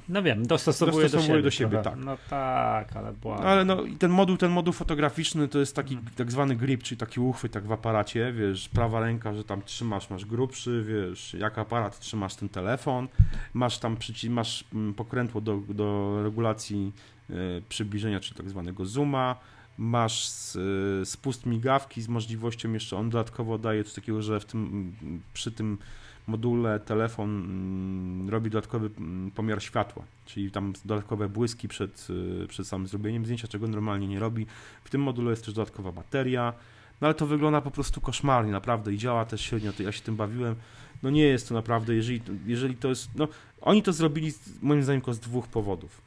no 0.09 0.23
wiem, 0.23 0.47
dostosowuje, 0.47 1.05
dostosowuje 1.05 1.43
do 1.43 1.51
siebie, 1.51 1.77
do 1.77 1.81
siebie 1.81 1.91
tak. 1.91 2.05
No 2.05 2.17
tak, 2.31 2.97
ale 2.97 3.13
była... 3.13 3.37
No, 3.37 3.43
ale 3.43 3.65
no 3.65 3.83
i 3.83 3.97
ten 3.97 4.11
moduł, 4.11 4.37
ten 4.37 4.51
moduł 4.51 4.73
fotograficzny 4.73 5.49
to 5.49 5.59
jest 5.59 5.77
taki 5.77 5.99
tak 6.17 6.33
zwany 6.33 6.57
grip, 6.57 6.83
czyli 6.83 6.99
taki 6.99 7.21
uchwyt 7.21 7.53
tak 7.53 7.67
w 7.67 7.73
aparacie, 7.73 8.33
wiesz, 8.33 8.69
prawa 8.69 9.01
ręka, 9.01 9.35
że 9.35 9.45
tam 9.45 9.63
trzymasz, 9.63 10.11
masz 10.11 10.25
grubszy, 10.25 10.85
wiesz, 10.89 11.35
jak 11.35 11.59
aparat 11.59 11.99
trzymasz 11.99 12.35
ten 12.35 12.49
telefon, 12.49 13.09
masz 13.55 13.79
tam 13.79 13.97
przyci- 13.97 14.31
masz 14.31 14.65
mm, 14.75 14.95
pokrętło 14.95 15.41
do, 15.41 15.61
do 15.69 16.21
regulacji 16.23 16.93
e, 17.31 17.35
przybliżenia, 17.69 18.21
czyli 18.21 18.37
tak 18.37 18.51
zwanego 18.51 18.87
zooma, 18.87 19.37
masz 19.79 20.31
e, 20.57 21.07
spust 21.07 21.47
migawki 21.47 22.03
z 22.03 22.09
możliwością 22.09 22.73
jeszcze, 22.73 22.97
on 22.97 23.11
dodatkowo 23.11 23.59
daje 23.59 23.85
coś 23.85 23.95
takiego, 23.95 24.23
że 24.23 24.41
w 24.41 24.45
tym, 24.45 24.93
przy 25.35 25.53
tym 25.53 25.79
module 26.27 26.81
telefon 26.81 27.31
mm, 27.31 28.31
robi 28.31 28.51
dodatkowy 28.51 28.91
mm, 28.99 29.31
pomiar 29.31 29.63
światła, 29.63 30.05
czyli 30.27 30.51
tam 30.51 30.73
dodatkowe 30.85 31.29
błyski 31.29 31.69
przed, 31.69 32.07
y, 32.45 32.47
przed 32.49 32.67
samym 32.67 32.87
zrobieniem 32.87 33.25
zdjęcia, 33.25 33.49
czego 33.49 33.69
normalnie 33.69 34.09
nie 34.09 34.21
robi. 34.21 34.47
W 34.85 34.91
tym 34.91 35.03
module 35.03 35.31
jest 35.31 35.45
też 35.45 35.55
dodatkowa 35.55 35.93
bateria, 35.93 36.53
no 37.01 37.07
ale 37.07 37.15
to 37.15 37.27
wygląda 37.27 37.61
po 37.61 37.71
prostu 37.71 38.01
koszmarnie, 38.01 38.53
naprawdę 38.53 38.93
i 38.93 38.99
działa 38.99 39.25
też 39.25 39.41
średnio, 39.41 39.73
to 39.73 39.83
ja 39.83 39.93
się 39.93 40.01
tym 40.01 40.17
bawiłem. 40.17 40.55
No 41.03 41.11
nie 41.11 41.25
jest 41.25 41.49
to 41.49 41.55
naprawdę, 41.55 41.95
jeżeli, 41.95 42.21
jeżeli 42.47 42.77
to 42.77 42.89
jest, 42.89 43.09
no 43.17 43.29
oni 43.61 43.83
to 43.83 43.93
zrobili 43.93 44.33
moim 44.63 44.83
zdaniem 44.83 45.01
tylko 45.01 45.15
z 45.15 45.21
dwóch 45.21 45.49
powodów. 45.49 46.01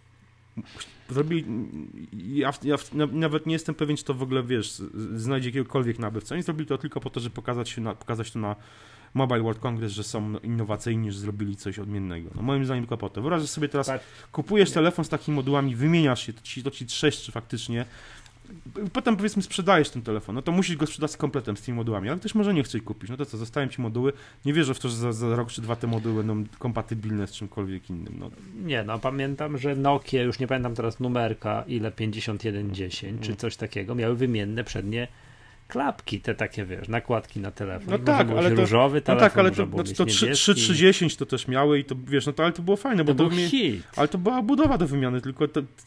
Zrobili, 1.10 1.46
ja, 2.14 2.54
ja 2.64 2.76
nawet 3.12 3.46
nie 3.46 3.54
jestem 3.54 3.76
pewien, 3.76 3.98
czy 3.98 4.04
to 4.04 4.14
w 4.14 4.22
ogóle, 4.22 4.44
wiesz, 4.44 4.82
znajdzie 5.16 5.50
jakiegokolwiek 5.50 6.00
nabywcę. 6.00 6.36
Oni 6.36 6.44
zrobili 6.44 6.68
to 6.68 6.78
tylko 6.78 7.00
po 7.00 7.10
to, 7.10 7.20
żeby 7.20 7.36
pokazać, 7.36 7.70
się 7.70 7.82
na, 7.82 7.96
pokazać 7.96 8.32
to 8.32 8.40
na 8.40 8.56
Mobile 9.14 9.42
World 9.42 9.60
Congress, 9.60 9.94
że 9.94 10.04
są 10.04 10.40
innowacyjni, 10.40 11.12
że 11.12 11.20
zrobili 11.20 11.56
coś 11.56 11.80
odmiennego. 11.80 12.30
No 12.36 12.42
moim 12.42 12.66
zdaniem 12.66 12.84
tylko 12.84 12.98
po 12.98 13.10
to. 13.10 13.22
Wyobraź 13.22 13.50
sobie 13.50 13.70
teraz, 13.70 13.88
tak. 13.88 14.02
kupujesz 14.32 14.72
telefon 14.72 15.06
z 15.06 15.10
takimi 15.10 15.36
modułami, 15.36 15.76
wymieniasz 15.76 16.26
się, 16.26 16.34
to 16.34 16.42
ci, 16.42 16.64
to 16.64 16.72
ci 16.72 16.86
trzeszczy 16.86 17.32
faktycznie, 17.32 17.86
potem 18.94 19.18
powiedzmy 19.18 19.42
sprzedajesz 19.42 19.90
ten 19.90 20.02
telefon, 20.02 20.36
no 20.36 20.42
to 20.42 20.52
musisz 20.52 20.76
go 20.76 20.86
sprzedać 20.88 21.12
z 21.12 21.18
kompletem, 21.18 21.58
z 21.58 21.62
tymi 21.62 21.76
modułami, 21.76 22.10
ale 22.10 22.20
ktoś 22.20 22.36
może 22.36 22.54
nie 22.54 22.64
chce 22.64 22.78
ich 22.78 22.84
kupić, 22.84 23.10
no 23.10 23.18
to 23.18 23.26
co, 23.26 23.38
zostają 23.38 23.68
ci 23.68 23.82
moduły, 23.82 24.14
nie 24.46 24.54
wierzę 24.54 24.74
w 24.74 24.80
to, 24.80 24.90
że 24.90 24.96
za, 24.96 25.12
za 25.12 25.36
rok 25.36 25.52
czy 25.52 25.62
dwa 25.62 25.76
te 25.76 25.88
moduły 25.88 26.24
będą 26.24 26.50
kompatybilne 26.60 27.28
z 27.28 27.32
czymkolwiek 27.32 27.90
innym. 27.90 28.14
No. 28.20 28.32
Nie, 28.66 28.84
no 28.84 29.00
pamiętam, 29.00 29.58
że 29.58 29.76
Nokia, 29.76 30.24
już 30.24 30.40
nie 30.40 30.48
pamiętam 30.48 30.76
teraz 30.76 31.00
numerka, 31.00 31.64
ile, 31.68 31.92
5110 31.92 33.22
czy 33.22 33.28
mm. 33.28 33.38
coś 33.38 33.56
takiego, 33.56 33.96
miały 33.96 34.16
wymienne 34.16 34.64
przednie 34.64 35.08
klapki, 35.68 36.22
te 36.22 36.36
takie, 36.36 36.66
wiesz, 36.66 36.88
nakładki 36.88 37.40
na 37.40 37.52
telefon. 37.52 37.88
No 37.92 38.00
tak, 38.00 38.30
ale 38.30 38.52
to, 38.52 38.62
różowy 38.62 39.02
telefon, 39.02 39.24
no 39.24 39.30
tak, 39.30 39.40
ale 39.40 39.52
to, 39.52 39.66
znaczy 39.66 39.96
to 39.96 40.06
310 40.06 41.16
to 41.16 41.26
też 41.26 41.48
miały 41.48 41.80
i 41.80 41.84
to, 41.84 41.96
wiesz, 42.08 42.26
no 42.26 42.34
to, 42.34 42.44
ale 42.44 42.54
to 42.54 42.62
było 42.62 42.78
fajne, 42.78 43.06
to 43.06 43.14
bo 43.14 43.24
był 43.24 43.30
to 43.30 43.36
hit. 43.36 43.84
Ale 43.96 44.08
to 44.08 44.18
była 44.18 44.42
budowa 44.42 44.78
do 44.78 44.88
wymiany, 44.88 45.22
tylko 45.22 45.46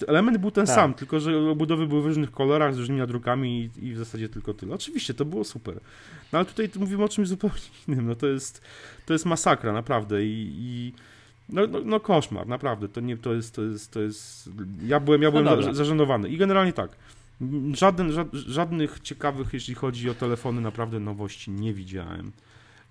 element 0.09 0.39
był 0.39 0.51
ten 0.51 0.67
tak. 0.67 0.75
sam, 0.75 0.95
tylko 0.95 1.21
że 1.21 1.39
obudowy 1.39 1.87
były 1.87 2.03
w 2.03 2.07
różnych 2.07 2.31
kolorach, 2.31 2.75
z 2.75 2.79
różnymi 2.79 3.01
nadrukami 3.01 3.71
i, 3.77 3.87
i, 3.87 3.95
w 3.95 3.99
zasadzie 3.99 4.29
tylko 4.29 4.55
tyle. 4.55 4.75
Oczywiście, 4.75 5.15
to 5.15 5.25
było 5.25 5.45
super. 5.45 5.75
No 6.33 6.39
ale 6.39 6.47
tutaj 6.47 6.71
mówimy 6.79 7.05
o 7.05 7.09
czymś 7.09 7.29
zupełnie 7.29 7.57
innym, 7.89 8.07
no 8.07 8.15
to 8.15 8.27
jest, 8.27 8.63
to 9.07 9.13
jest 9.13 9.27
masakra, 9.27 9.73
naprawdę 9.73 10.25
i, 10.25 10.53
i 10.59 10.93
no, 11.49 11.67
no, 11.67 11.81
no, 11.85 12.01
koszmar, 12.01 12.47
naprawdę, 12.47 12.89
to 12.89 13.01
nie, 13.01 13.17
to 13.17 13.35
jest, 13.35 13.55
to 13.55 13.63
jest, 13.63 13.93
to 13.93 14.01
jest, 14.01 14.51
ja 14.87 15.01
byłem, 15.01 15.23
ja 15.23 15.31
byłem 15.31 15.45
no 15.45 15.75
zażenowany 15.75 16.29
i 16.29 16.37
generalnie 16.37 16.73
tak, 16.73 16.91
Żaden, 17.73 18.13
żadnych 18.33 19.01
ciekawych, 19.01 19.53
jeśli 19.53 19.75
chodzi 19.75 20.11
o 20.11 20.15
telefony, 20.15 20.61
naprawdę 20.61 21.01
nowości 21.01 21.51
nie 21.51 21.75
widziałem. 21.75 22.33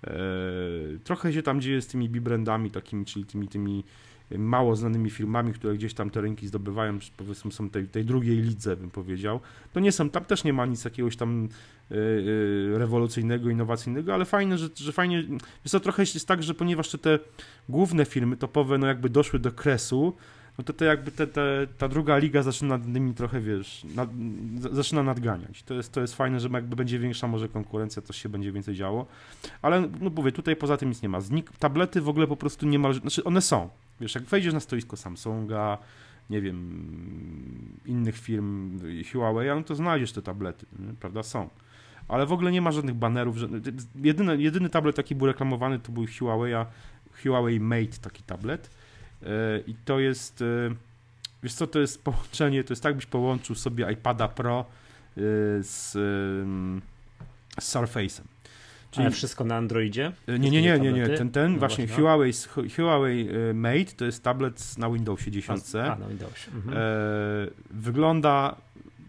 E, 0.04 0.12
trochę 1.04 1.32
się 1.32 1.42
tam 1.42 1.60
dzieje 1.60 1.82
z 1.82 1.86
tymi 1.86 2.08
bibrandami 2.08 2.70
takimi, 2.70 3.04
czyli 3.04 3.24
tymi, 3.24 3.48
tymi 3.48 3.84
mało 4.38 4.76
znanymi 4.76 5.10
firmami, 5.10 5.52
które 5.52 5.74
gdzieś 5.74 5.94
tam 5.94 6.10
te 6.10 6.20
rynki 6.20 6.46
zdobywają, 6.46 6.98
powiedzmy 7.16 7.52
są 7.52 7.70
tej, 7.70 7.88
tej 7.88 8.04
drugiej 8.04 8.36
lidze, 8.36 8.76
bym 8.76 8.90
powiedział. 8.90 9.40
To 9.72 9.80
nie 9.80 9.92
są, 9.92 10.10
tam 10.10 10.24
też 10.24 10.44
nie 10.44 10.52
ma 10.52 10.66
nic 10.66 10.84
jakiegoś 10.84 11.16
tam 11.16 11.48
e, 11.90 11.94
e, 11.94 12.78
rewolucyjnego, 12.78 13.50
innowacyjnego, 13.50 14.14
ale 14.14 14.24
fajne, 14.24 14.58
że, 14.58 14.68
że 14.74 14.92
fajnie, 14.92 15.16
jest 15.64 15.72
to 15.72 15.80
trochę 15.80 16.02
jest 16.02 16.28
tak, 16.28 16.42
że 16.42 16.54
ponieważ 16.54 16.90
te, 16.90 16.98
te 16.98 17.18
główne 17.68 18.04
firmy 18.04 18.36
topowe, 18.36 18.78
no 18.78 18.86
jakby 18.86 19.08
doszły 19.08 19.38
do 19.38 19.52
kresu, 19.52 20.16
no 20.60 20.64
to, 20.64 20.72
to 20.72 20.84
jakby 20.84 21.10
te, 21.10 21.26
te, 21.26 21.66
ta 21.78 21.88
druga 21.88 22.18
liga 22.18 22.42
zaczyna 22.42 22.78
nad 22.78 22.88
nimi 22.88 23.14
trochę, 23.14 23.40
wiesz, 23.40 23.84
nad, 23.94 24.10
zaczyna 24.72 25.02
nadganiać. 25.02 25.62
To 25.62 25.74
jest, 25.74 25.92
to 25.92 26.00
jest 26.00 26.14
fajne, 26.14 26.40
że 26.40 26.48
jakby 26.48 26.76
będzie 26.76 26.98
większa 26.98 27.26
może 27.26 27.48
konkurencja, 27.48 28.02
to 28.02 28.12
się 28.12 28.28
będzie 28.28 28.52
więcej 28.52 28.74
działo. 28.74 29.06
Ale, 29.62 29.80
no 29.80 30.10
mówię, 30.16 30.32
tutaj 30.32 30.56
poza 30.56 30.76
tym 30.76 30.88
nic 30.88 31.02
nie 31.02 31.08
ma. 31.08 31.20
Znik, 31.20 31.52
tablety 31.58 32.00
w 32.00 32.08
ogóle 32.08 32.26
po 32.26 32.36
prostu 32.36 32.66
nie 32.66 32.78
ma, 32.78 32.92
znaczy 32.92 33.24
one 33.24 33.40
są. 33.40 33.68
Wiesz, 34.00 34.14
jak 34.14 34.24
wejdziesz 34.24 34.54
na 34.54 34.60
stoisko 34.60 34.96
Samsunga, 34.96 35.78
nie 36.30 36.40
wiem, 36.40 37.78
innych 37.86 38.18
firm, 38.18 38.80
Huawei, 39.12 39.48
no 39.48 39.62
to 39.62 39.74
znajdziesz 39.74 40.12
te 40.12 40.22
tablety, 40.22 40.66
nie? 40.78 40.94
prawda, 40.94 41.22
są. 41.22 41.48
Ale 42.08 42.26
w 42.26 42.32
ogóle 42.32 42.52
nie 42.52 42.62
ma 42.62 42.72
żadnych 42.72 42.94
banerów. 42.94 43.36
Jedyny, 43.94 44.42
jedyny 44.42 44.70
tablet, 44.70 44.96
taki 44.96 45.14
był 45.14 45.26
reklamowany, 45.26 45.78
to 45.78 45.92
był 45.92 46.06
Huawei, 46.18 46.54
Huawei 47.22 47.60
Mate, 47.60 47.98
taki 48.02 48.22
tablet 48.22 48.70
I 49.66 49.74
to 49.84 50.00
jest, 50.00 50.42
e, 50.42 50.74
wiesz 51.42 51.54
co, 51.54 51.66
to 51.66 51.78
jest 51.78 52.04
połączenie, 52.04 52.64
to 52.64 52.72
jest 52.72 52.82
tak, 52.82 52.96
byś 52.96 53.06
połączył 53.06 53.56
sobie 53.56 53.92
iPada 53.92 54.28
Pro 54.28 54.60
e, 54.60 55.20
z 55.62 55.92
z 57.60 57.74
Surface'em. 57.74 58.22
Czyli... 58.90 59.06
Ale 59.06 59.10
wszystko 59.10 59.44
na 59.44 59.56
Androidzie? 59.56 60.12
Nie, 60.28 60.50
nie, 60.50 60.62
nie, 60.62 60.78
nie, 60.78 60.92
nie. 60.92 61.08
Ten, 61.08 61.30
ten 61.30 61.52
no 61.52 61.58
właśnie, 61.58 61.86
właśnie 61.86 62.02
Huawei, 62.02 62.32
Huawei 62.76 63.28
Mate 63.54 63.92
to 63.96 64.04
jest 64.04 64.22
tablet 64.22 64.78
na 64.78 64.90
Windowsie 64.90 65.30
10. 65.30 65.62
A, 65.74 65.96
na 65.96 66.08
Windowsie. 66.08 66.50
Mhm. 66.54 66.76
E, 66.76 66.80
wygląda 67.70 68.56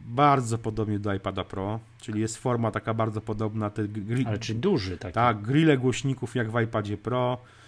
bardzo 0.06 0.58
podobnie 0.58 1.00
do 1.00 1.14
iPada 1.14 1.44
Pro, 1.44 1.80
czyli 2.02 2.22
jest 2.22 2.38
forma 2.38 2.72
taka 2.72 2.94
bardzo 2.94 3.22
podobna. 3.22 3.70
Te 3.70 3.84
gri- 3.84 4.28
Ale 4.28 4.40
czy 4.40 4.54
duży 4.54 4.98
taki? 4.98 5.14
Tak, 5.14 5.42
grille 5.42 5.78
głośników 5.78 6.36
jak 6.36 6.52
w 6.52 6.62
iPadzie 6.62 6.98
Pro, 6.98 7.38
e, 7.38 7.61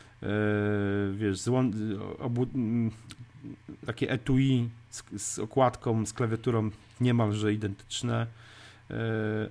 wiesz, 1.13 1.39
z, 1.39 1.47
obu, 2.19 2.47
takie 3.85 4.09
etui 4.09 4.69
z, 4.89 5.03
z, 5.17 5.39
okładką, 5.39 6.05
z 6.05 6.13
klawiaturą 6.13 6.69
niemalże 7.01 7.53
identyczne, 7.53 8.27
e, 8.89 8.95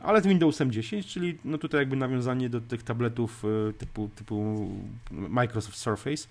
ale 0.02 0.22
z 0.22 0.26
Windowsem 0.26 0.72
10, 0.72 1.06
czyli 1.06 1.38
no 1.44 1.58
tutaj 1.58 1.80
jakby 1.80 1.96
nawiązanie 1.96 2.48
do 2.48 2.60
tych 2.60 2.82
tabletów 2.82 3.44
e, 3.44 3.72
typu, 3.72 4.10
typu 4.16 4.68
Microsoft 5.10 5.78
Surface. 5.78 6.28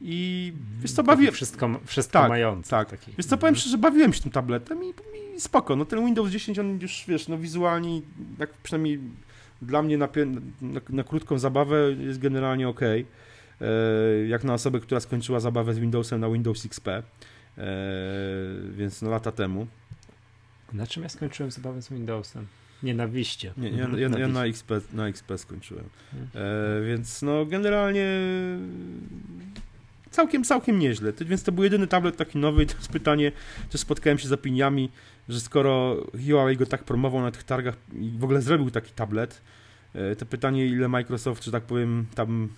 I 0.00 0.52
wiesz 0.80 0.92
co, 0.92 1.02
bawiłem... 1.02 1.34
Wszystko, 1.34 1.80
wszystko 1.84 2.12
tak, 2.12 2.28
mające. 2.28 2.70
Tak, 2.70 2.90
taki. 2.90 3.12
wiesz 3.18 3.26
co, 3.26 3.36
powiem 3.36 3.48
mhm. 3.48 3.60
szczerze, 3.60 3.78
bawiłem 3.78 4.12
się 4.12 4.22
tym 4.22 4.32
tabletem 4.32 4.84
i, 4.84 4.88
i, 5.36 5.40
spoko. 5.40 5.76
No 5.76 5.84
ten 5.84 6.06
Windows 6.06 6.30
10, 6.30 6.58
on 6.58 6.78
już, 6.80 7.04
wiesz, 7.08 7.28
no 7.28 7.38
wizualnie, 7.38 8.00
tak 8.38 8.50
przynajmniej 8.50 9.00
dla 9.62 9.82
mnie 9.82 9.98
na, 9.98 10.08
na, 10.62 10.80
na 10.88 11.04
krótką 11.04 11.38
zabawę 11.38 11.92
jest 11.92 12.18
generalnie 12.18 12.68
ok. 12.68 12.80
E, 13.60 14.26
jak 14.26 14.44
na 14.44 14.54
osobę, 14.54 14.80
która 14.80 15.00
skończyła 15.00 15.40
zabawę 15.40 15.74
z 15.74 15.78
Windowsem 15.78 16.20
na 16.20 16.30
Windows 16.30 16.66
XP, 16.66 16.88
e, 16.88 17.02
więc 18.70 19.02
no 19.02 19.10
lata 19.10 19.32
temu. 19.32 19.66
Na 20.72 20.86
czym 20.86 21.02
ja 21.02 21.08
skończyłem 21.08 21.50
zabawę 21.50 21.82
z 21.82 21.88
Windowsem? 21.88 22.46
Nienawiście. 22.82 23.52
Nie, 23.56 23.70
ja, 23.70 23.88
ja, 23.96 24.18
ja 24.18 24.28
na, 24.28 24.46
XP, 24.46 24.72
na 24.92 25.08
XP 25.08 25.38
skończyłem. 25.38 25.84
Mhm. 26.14 26.44
E, 26.44 26.86
więc 26.86 27.22
no 27.22 27.46
generalnie 27.46 28.06
całkiem, 30.10 30.44
całkiem 30.44 30.78
nieźle. 30.78 31.12
Więc 31.20 31.42
to 31.42 31.52
był 31.52 31.64
jedyny 31.64 31.86
tablet 31.86 32.16
taki 32.16 32.38
nowy 32.38 32.62
i 32.62 32.66
to 32.66 32.76
jest 32.76 32.88
pytanie, 32.88 33.32
też 33.70 33.80
spotkałem 33.80 34.18
się 34.18 34.28
z 34.28 34.32
opiniami, 34.32 34.90
że 35.28 35.40
skoro 35.40 35.96
Huawei 36.26 36.56
go 36.56 36.66
tak 36.66 36.84
promował 36.84 37.20
na 37.20 37.30
tych 37.30 37.42
targach 37.42 37.76
i 37.92 38.10
w 38.18 38.24
ogóle 38.24 38.42
zrobił 38.42 38.70
taki 38.70 38.92
tablet, 38.92 39.42
e, 39.94 40.16
to 40.16 40.26
pytanie, 40.26 40.66
ile 40.66 40.88
Microsoft, 40.88 41.44
że 41.44 41.52
tak 41.52 41.62
powiem, 41.62 42.06
tam 42.14 42.48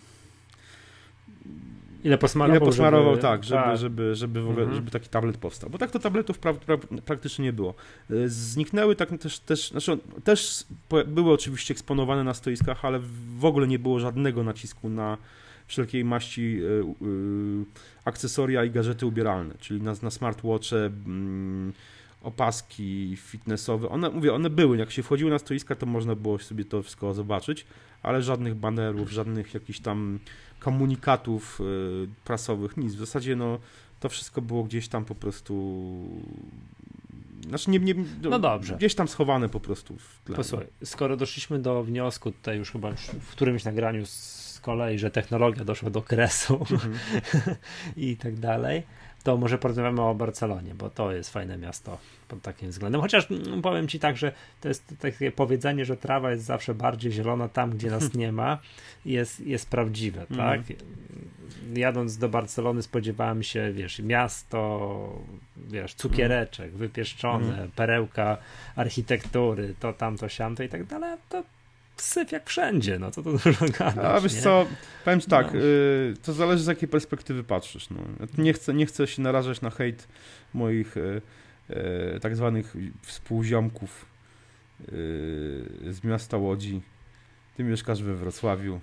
Ile 2.05 2.19
posmarował, 2.19 2.57
ile 2.57 2.67
posmarował 2.67 3.11
żeby, 3.11 3.23
tak, 3.23 3.45
żeby, 3.45 3.63
tak. 3.63 3.79
żeby, 3.79 4.15
żeby, 4.15 4.41
ogóle, 4.41 4.63
mhm. 4.63 4.75
żeby 4.75 4.91
taki 4.91 5.09
tablet 5.09 5.37
powstał. 5.37 5.71
Bo 5.71 5.79
tak 5.79 5.91
to 5.91 5.99
tabletów 5.99 6.39
pra, 6.39 6.55
pra, 6.55 6.77
praktycznie 7.05 7.45
nie 7.45 7.53
było. 7.53 7.75
E, 8.11 8.29
zniknęły 8.29 8.97
tak 8.97 9.19
też, 9.19 9.39
też, 9.39 9.71
znaczy 9.71 9.99
też 10.25 10.65
były 11.07 11.33
oczywiście 11.33 11.75
eksponowane 11.75 12.25
na 12.25 12.35
stoiskach, 12.35 12.85
ale 12.85 13.01
w 13.39 13.45
ogóle 13.45 13.69
nie 13.69 13.79
było 13.79 14.01
żadnego 14.01 14.45
nacisku 14.45 14.89
na 14.89 15.19
wszelkiej 15.67 16.05
maści 16.05 16.61
e, 16.63 16.81
e, 16.81 16.85
akcesoria 18.05 18.65
i 18.65 18.71
gadżety 18.71 19.07
ubieralne, 19.07 19.55
czyli 19.61 19.83
na, 19.83 19.95
na 20.03 20.11
smartwatche, 20.11 20.77
mm, 20.77 21.73
opaski 22.23 23.17
fitnessowe. 23.17 23.89
One, 23.89 24.11
mówię, 24.11 24.35
one 24.35 24.51
były, 24.51 24.77
jak 24.77 24.91
się 24.91 25.03
wchodziło 25.03 25.31
na 25.31 25.39
stoiska, 25.39 25.75
to 25.75 25.87
można 25.87 26.15
było 26.15 26.39
sobie 26.39 26.65
to 26.65 26.83
wszystko 26.83 27.15
zobaczyć, 27.15 27.67
ale 28.03 28.23
żadnych 28.23 28.55
banerów, 28.55 29.11
żadnych 29.11 29.55
jakichś 29.55 29.81
tam 29.81 30.19
komunikatów 30.61 31.61
e, 31.61 31.65
prasowych, 32.25 32.77
nic. 32.77 32.95
W 32.95 32.99
zasadzie 32.99 33.37
no, 33.37 33.59
to 34.01 34.09
wszystko 34.09 34.43
było 34.43 34.65
gdzieś 34.65 34.89
tam 34.89 35.05
po 35.05 35.15
prostu 35.15 35.85
znaczy 37.49 37.71
nie, 37.71 37.79
nie, 37.79 37.95
no 38.23 38.39
dobrze. 38.39 38.77
Gdzieś 38.77 38.95
tam 38.95 39.09
schowane 39.09 39.49
po 39.49 39.61
prostu 39.61 39.97
w 39.97 40.21
tle. 40.25 40.37
Posłuchaj, 40.37 40.67
skoro 40.85 41.17
doszliśmy 41.17 41.59
do 41.59 41.85
wniosku 41.85 42.33
tutaj 42.33 42.59
już 42.59 42.71
chyba 42.71 42.93
w 43.21 43.31
którymś 43.31 43.65
nagraniu 43.65 44.07
z 44.07 44.61
kolei, 44.63 44.99
że 44.99 45.11
technologia 45.11 45.65
doszła 45.65 45.91
do 45.91 46.03
kresu 46.03 46.67
mhm. 46.71 46.95
i 47.97 48.17
tak 48.17 48.39
dalej, 48.39 48.83
to 49.23 49.37
może 49.37 49.59
porozmawiamy 49.59 50.03
o 50.03 50.15
Barcelonie, 50.15 50.75
bo 50.75 50.91
to 50.91 51.13
jest 51.13 51.31
fajne 51.31 51.59
miasto 51.59 51.99
pod 52.29 52.43
takim 52.43 52.71
względem. 52.71 53.01
Chociaż 53.01 53.31
mm, 53.31 53.63
powiem 53.63 53.89
ci 53.89 53.99
tak, 53.99 54.17
że 54.17 54.33
to 54.61 54.69
jest 54.69 54.95
takie 55.01 55.33
powiedzenie, 55.33 55.85
że 55.85 55.97
trawa 55.97 56.31
jest 56.31 56.45
zawsze 56.45 56.75
bardziej 56.75 57.13
zielona 57.13 57.49
tam, 57.49 57.71
gdzie 57.71 57.91
nas 57.91 58.15
nie 58.15 58.33
ma, 58.33 58.59
jest, 59.05 59.41
jest 59.41 59.71
prawdziwe, 59.71 60.21
mhm. 60.31 60.65
tak? 60.65 60.77
Jadąc 61.75 62.19
do 62.19 62.29
Barcelony 62.29 62.83
spodziewałem 62.83 63.43
się, 63.43 63.73
wiesz, 63.73 63.99
miasto, 63.99 65.23
wiesz, 65.57 65.95
cukiereczek, 65.95 66.73
wypieszczone, 66.73 67.49
mhm. 67.49 67.71
perełka 67.71 68.37
architektury, 68.77 69.75
to 69.81 69.93
tamto, 69.93 70.29
siamto 70.29 70.63
i 70.63 70.69
tak 70.69 70.85
dalej, 70.85 71.19
to 71.29 71.43
syf 72.03 72.33
jak 72.33 72.49
wszędzie, 72.49 72.99
no 72.99 73.11
co 73.11 73.23
to 73.23 73.33
dużo 73.45 73.67
gadać, 73.79 74.05
A 74.05 74.21
wiesz 74.21 74.35
nie? 74.35 74.41
co, 74.41 74.67
powiem 75.05 75.21
ci 75.21 75.27
tak, 75.27 75.55
no. 75.55 75.61
y, 75.61 76.15
to 76.23 76.33
zależy 76.33 76.65
z 76.65 76.67
jakiej 76.67 76.89
perspektywy 76.89 77.45
patrzysz, 77.45 77.91
no. 77.91 77.97
nie, 78.39 78.53
chcę, 78.53 78.75
nie 78.75 78.87
chcę 78.87 79.07
się 79.07 79.23
narażać 79.23 79.61
na 79.61 79.71
hejt 79.71 80.09
moich 80.55 80.97
y, 80.97 81.23
y, 82.17 82.21
tak 82.21 82.37
zwanych 82.37 82.77
współziomków 83.03 84.07
y, 84.81 84.85
z 85.91 86.05
miasta 86.05 86.37
Łodzi. 86.37 86.83
Ty 87.57 87.65
mieszkasz 87.65 88.03
we 88.03 88.15
Wrocławiu, 88.15 88.81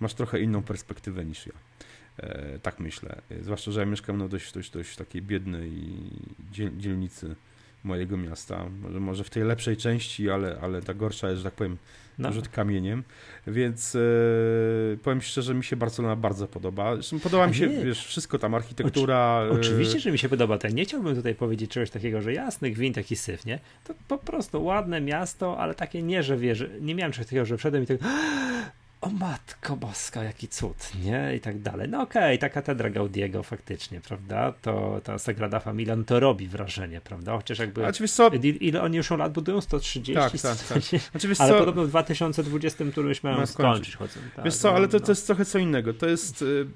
masz 0.00 0.14
trochę 0.14 0.40
inną 0.40 0.62
perspektywę 0.62 1.24
niż 1.24 1.46
ja. 1.46 1.52
E, 2.18 2.58
tak 2.58 2.80
myślę. 2.80 3.22
Zwłaszcza, 3.40 3.70
że 3.70 3.80
ja 3.80 3.86
mieszkam 3.86 4.18
na 4.18 4.28
dość, 4.28 4.52
dość, 4.52 4.70
dość 4.70 4.96
takiej 4.96 5.22
biednej 5.22 5.72
dzielnicy 6.78 7.36
mojego 7.84 8.16
miasta. 8.16 8.66
Może, 8.82 9.00
może 9.00 9.24
w 9.24 9.30
tej 9.30 9.44
lepszej 9.44 9.76
części, 9.76 10.30
ale, 10.30 10.58
ale 10.62 10.82
ta 10.82 10.94
gorsza 10.94 11.28
jest, 11.28 11.38
że 11.38 11.44
tak 11.44 11.54
powiem, 11.54 11.76
no. 12.18 12.32
rzut 12.32 12.48
kamieniem, 12.48 13.02
więc 13.46 13.94
e, 13.94 13.98
powiem 15.02 15.22
szczerze, 15.22 15.54
mi 15.54 15.64
się 15.64 15.76
Barcelona 15.76 16.16
bardzo 16.16 16.48
podoba. 16.48 16.94
Zresztą 16.94 17.20
podoba 17.20 17.46
mi 17.46 17.54
się, 17.54 17.68
wiesz, 17.68 18.06
wszystko 18.06 18.38
tam, 18.38 18.54
architektura. 18.54 19.40
Oczy, 19.50 19.60
oczywiście, 19.60 20.00
że 20.00 20.12
mi 20.12 20.18
się 20.18 20.28
podoba. 20.28 20.58
To 20.58 20.68
nie 20.68 20.84
chciałbym 20.84 21.14
tutaj 21.14 21.34
powiedzieć 21.34 21.70
czegoś 21.70 21.90
takiego, 21.90 22.22
że 22.22 22.32
jasny 22.32 22.70
gwint, 22.70 22.94
taki 22.94 23.16
syf, 23.16 23.46
nie? 23.46 23.58
To 23.84 23.94
po 24.08 24.18
prostu 24.18 24.64
ładne 24.64 25.00
miasto, 25.00 25.58
ale 25.58 25.74
takie 25.74 26.02
nie, 26.02 26.22
że 26.22 26.36
wiesz, 26.36 26.64
nie 26.80 26.94
miałem 26.94 27.12
czegoś 27.12 27.26
takiego, 27.26 27.44
że 27.44 27.56
wszedłem 27.56 27.82
i 27.82 27.86
tak 27.86 27.98
o 29.00 29.10
matko 29.10 29.76
boska, 29.76 30.24
jaki 30.24 30.48
cud, 30.48 30.90
nie? 31.04 31.36
I 31.36 31.40
tak 31.40 31.58
dalej. 31.58 31.88
No 31.88 32.02
okej, 32.02 32.22
okay, 32.22 32.38
ta 32.38 32.48
katedra 32.48 32.90
Gaudiego 32.90 33.42
faktycznie, 33.42 34.00
prawda? 34.00 34.52
To 34.62 35.00
ta 35.04 35.18
Sagrada 35.18 35.60
Familia, 35.60 35.96
no 35.96 36.04
to 36.04 36.20
robi 36.20 36.48
wrażenie, 36.48 37.00
prawda? 37.00 37.36
Chociaż 37.36 37.58
jakby... 37.58 37.86
A 37.86 37.92
co? 37.92 38.30
Ile 38.60 38.82
oni 38.82 38.96
już 38.96 39.10
lat 39.10 39.32
budują? 39.32 39.60
130? 39.60 40.14
Tak, 40.14 40.32
tak, 40.32 40.58
tak. 40.58 40.78
Ale 41.38 41.52
co? 41.52 41.58
podobno 41.58 41.84
w 41.84 41.88
2020 41.88 42.84
którymś 42.92 43.22
mają 43.22 43.46
skończyć. 43.46 43.96
Chodzą, 43.96 44.20
tak, 44.36 44.44
wiesz 44.44 44.56
co, 44.56 44.74
ale 44.74 44.88
to, 44.88 44.98
no. 44.98 45.04
to 45.04 45.12
jest 45.12 45.26
trochę 45.26 45.44
co 45.44 45.58
innego. 45.58 45.94
To 45.94 46.06
jest 46.06 46.42
y, 46.42 46.66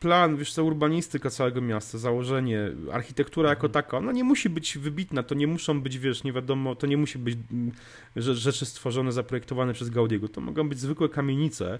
plan, 0.00 0.36
wiesz 0.36 0.52
co, 0.52 0.64
urbanistyka 0.64 1.30
całego 1.30 1.60
miasta, 1.60 1.98
założenie, 1.98 2.70
architektura 2.92 3.50
jako 3.50 3.66
mhm. 3.66 3.72
taka, 3.84 3.98
ona 3.98 4.12
nie 4.12 4.24
musi 4.24 4.50
być 4.50 4.78
wybitna, 4.78 5.22
to 5.22 5.34
nie 5.34 5.46
muszą 5.46 5.80
być, 5.80 5.98
wiesz, 5.98 6.24
nie 6.24 6.32
wiadomo, 6.32 6.74
to 6.74 6.86
nie 6.86 6.96
musi 6.96 7.18
być 7.18 7.38
mm, 7.52 7.72
rzeczy 8.16 8.66
stworzone, 8.66 9.12
zaprojektowane 9.12 9.72
przez 9.72 9.90
Gaudiego. 9.90 10.28
To 10.28 10.40
mogą 10.40 10.68
być 10.68 10.78
zwykłe 10.78 11.08
kamienice. 11.34 11.78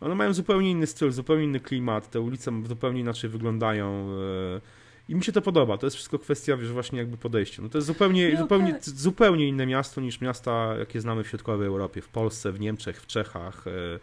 One 0.00 0.14
mają 0.14 0.32
zupełnie 0.32 0.70
inny 0.70 0.86
styl, 0.86 1.10
zupełnie 1.10 1.44
inny 1.44 1.60
klimat, 1.60 2.10
te 2.10 2.20
ulice 2.20 2.52
zupełnie 2.68 3.00
inaczej 3.00 3.30
wyglądają. 3.30 4.08
E, 4.56 4.60
I 5.08 5.14
mi 5.14 5.24
się 5.24 5.32
to 5.32 5.42
podoba. 5.42 5.78
To 5.78 5.86
jest 5.86 5.96
wszystko 5.96 6.18
kwestia, 6.18 6.56
wiesz, 6.56 6.72
właśnie 6.72 6.98
jakby 6.98 7.16
podejścia. 7.16 7.62
No 7.62 7.68
to 7.68 7.78
jest 7.78 7.86
zupełnie, 7.86 8.30
no 8.32 8.38
zupełnie, 8.38 8.72
tak. 8.72 8.84
zupełnie 8.84 9.48
inne 9.48 9.66
miasto 9.66 10.00
niż 10.00 10.20
miasta, 10.20 10.74
jakie 10.78 11.00
znamy 11.00 11.24
w 11.24 11.28
środkowej 11.28 11.66
Europie, 11.66 12.00
w 12.00 12.08
Polsce, 12.08 12.52
w 12.52 12.60
Niemczech, 12.60 13.00
w 13.00 13.06
Czechach. 13.06 13.66
E, 13.66 13.98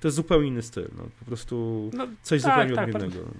to 0.00 0.08
jest 0.08 0.16
zupełnie 0.16 0.48
inny 0.48 0.62
styl. 0.62 0.88
No, 0.96 1.04
po 1.18 1.24
prostu 1.24 1.90
no, 1.94 2.06
coś 2.22 2.42
tak, 2.42 2.52
zupełnie 2.52 2.74
tak, 2.74 2.94
odmiennego. 2.94 3.30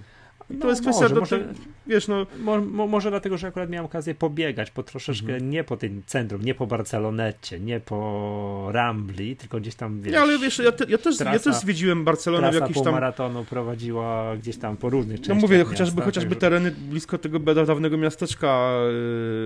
Tak. 0.48 0.56
No, 0.56 0.62
to 0.62 0.68
jest 0.68 0.82
kwestia, 0.82 1.02
może, 1.02 1.14
do, 1.14 1.20
może, 1.20 1.44
wiesz, 1.86 2.08
no... 2.08 2.26
Mo, 2.60 2.86
może 2.86 3.10
dlatego, 3.10 3.38
że 3.38 3.46
akurat 3.46 3.70
miałem 3.70 3.86
okazję 3.86 4.14
pobiegać 4.14 4.70
po 4.70 4.82
troszeczkę, 4.82 5.32
mhm. 5.32 5.50
nie 5.50 5.64
po 5.64 5.76
tym 5.76 6.02
centrum, 6.06 6.42
nie 6.42 6.54
po 6.54 6.66
Barcelonecie, 6.66 7.60
nie 7.60 7.80
po 7.80 8.68
Rambli, 8.72 9.36
tylko 9.36 9.60
gdzieś 9.60 9.74
tam, 9.74 10.00
wiesz... 10.00 10.12
Nie, 10.12 10.20
ale 10.20 10.38
wiesz, 10.38 10.58
ja, 10.58 10.72
te, 10.72 10.84
ja, 10.88 10.98
też, 10.98 11.16
trasa, 11.16 11.32
ja 11.32 11.38
też 11.38 11.54
zwiedziłem 11.54 12.04
Barcelonę 12.04 12.52
w 12.52 12.54
jakiś 12.54 12.82
tam... 12.82 12.92
maratonu 12.92 13.44
prowadziła 13.44 14.36
gdzieś 14.36 14.56
tam 14.56 14.76
po 14.76 14.90
różnych 14.90 15.16
częściach 15.16 15.36
No 15.36 15.40
mówię, 15.40 15.58
miasta, 15.58 15.70
chociażby, 15.70 16.02
chociażby 16.02 16.36
tereny 16.36 16.70
blisko 16.70 17.18
tego 17.18 17.38
dawnego 17.38 17.96
miasteczka 17.96 18.70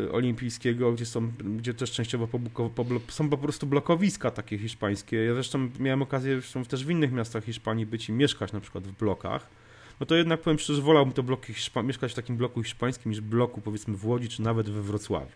y, 0.07 0.13
olimpijskiego, 0.13 0.93
gdzie 0.93 1.07
są, 1.07 1.33
gdzie 1.57 1.75
też 1.75 1.93
częściowo 1.93 2.27
po, 2.27 2.39
po, 2.85 2.85
są 3.09 3.29
po 3.29 3.39
prostu 3.39 3.67
blokowiska 3.67 4.31
takie 4.31 4.59
hiszpańskie. 4.59 5.25
Ja 5.25 5.35
zresztą 5.35 5.69
miałem 5.79 6.03
okazję 6.03 6.41
zresztą 6.41 6.65
też 6.65 6.85
w 6.85 6.91
innych 6.91 7.13
miastach 7.13 7.45
Hiszpanii 7.45 7.87
być 7.87 8.09
i 8.09 8.13
mieszkać 8.13 8.53
na 8.53 8.61
przykład 8.61 8.87
w 8.87 8.93
blokach 8.93 9.60
no 10.01 10.07
to 10.07 10.15
jednak 10.15 10.41
powiem 10.41 10.59
szczerze, 10.59 10.83
wolałbym 10.83 11.15
to 11.15 11.23
bloki 11.23 11.53
Hiszpa- 11.53 11.85
mieszkać 11.85 12.13
w 12.13 12.15
takim 12.15 12.37
bloku 12.37 12.63
hiszpańskim 12.63 13.13
niż 13.13 13.21
bloku 13.21 13.61
powiedzmy 13.61 13.97
w 13.97 14.07
Łodzi, 14.07 14.29
czy 14.29 14.43
nawet 14.43 14.71
we 14.71 14.83
Wrocławiu. 14.83 15.33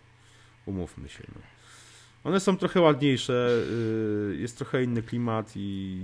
Umówmy 0.65 1.09
się. 1.09 1.23
No. 1.35 1.41
One 2.23 2.39
są 2.39 2.57
trochę 2.57 2.81
ładniejsze, 2.81 3.49
yy, 4.29 4.37
jest 4.37 4.57
trochę 4.57 4.83
inny 4.83 5.03
klimat 5.03 5.51
i 5.55 5.97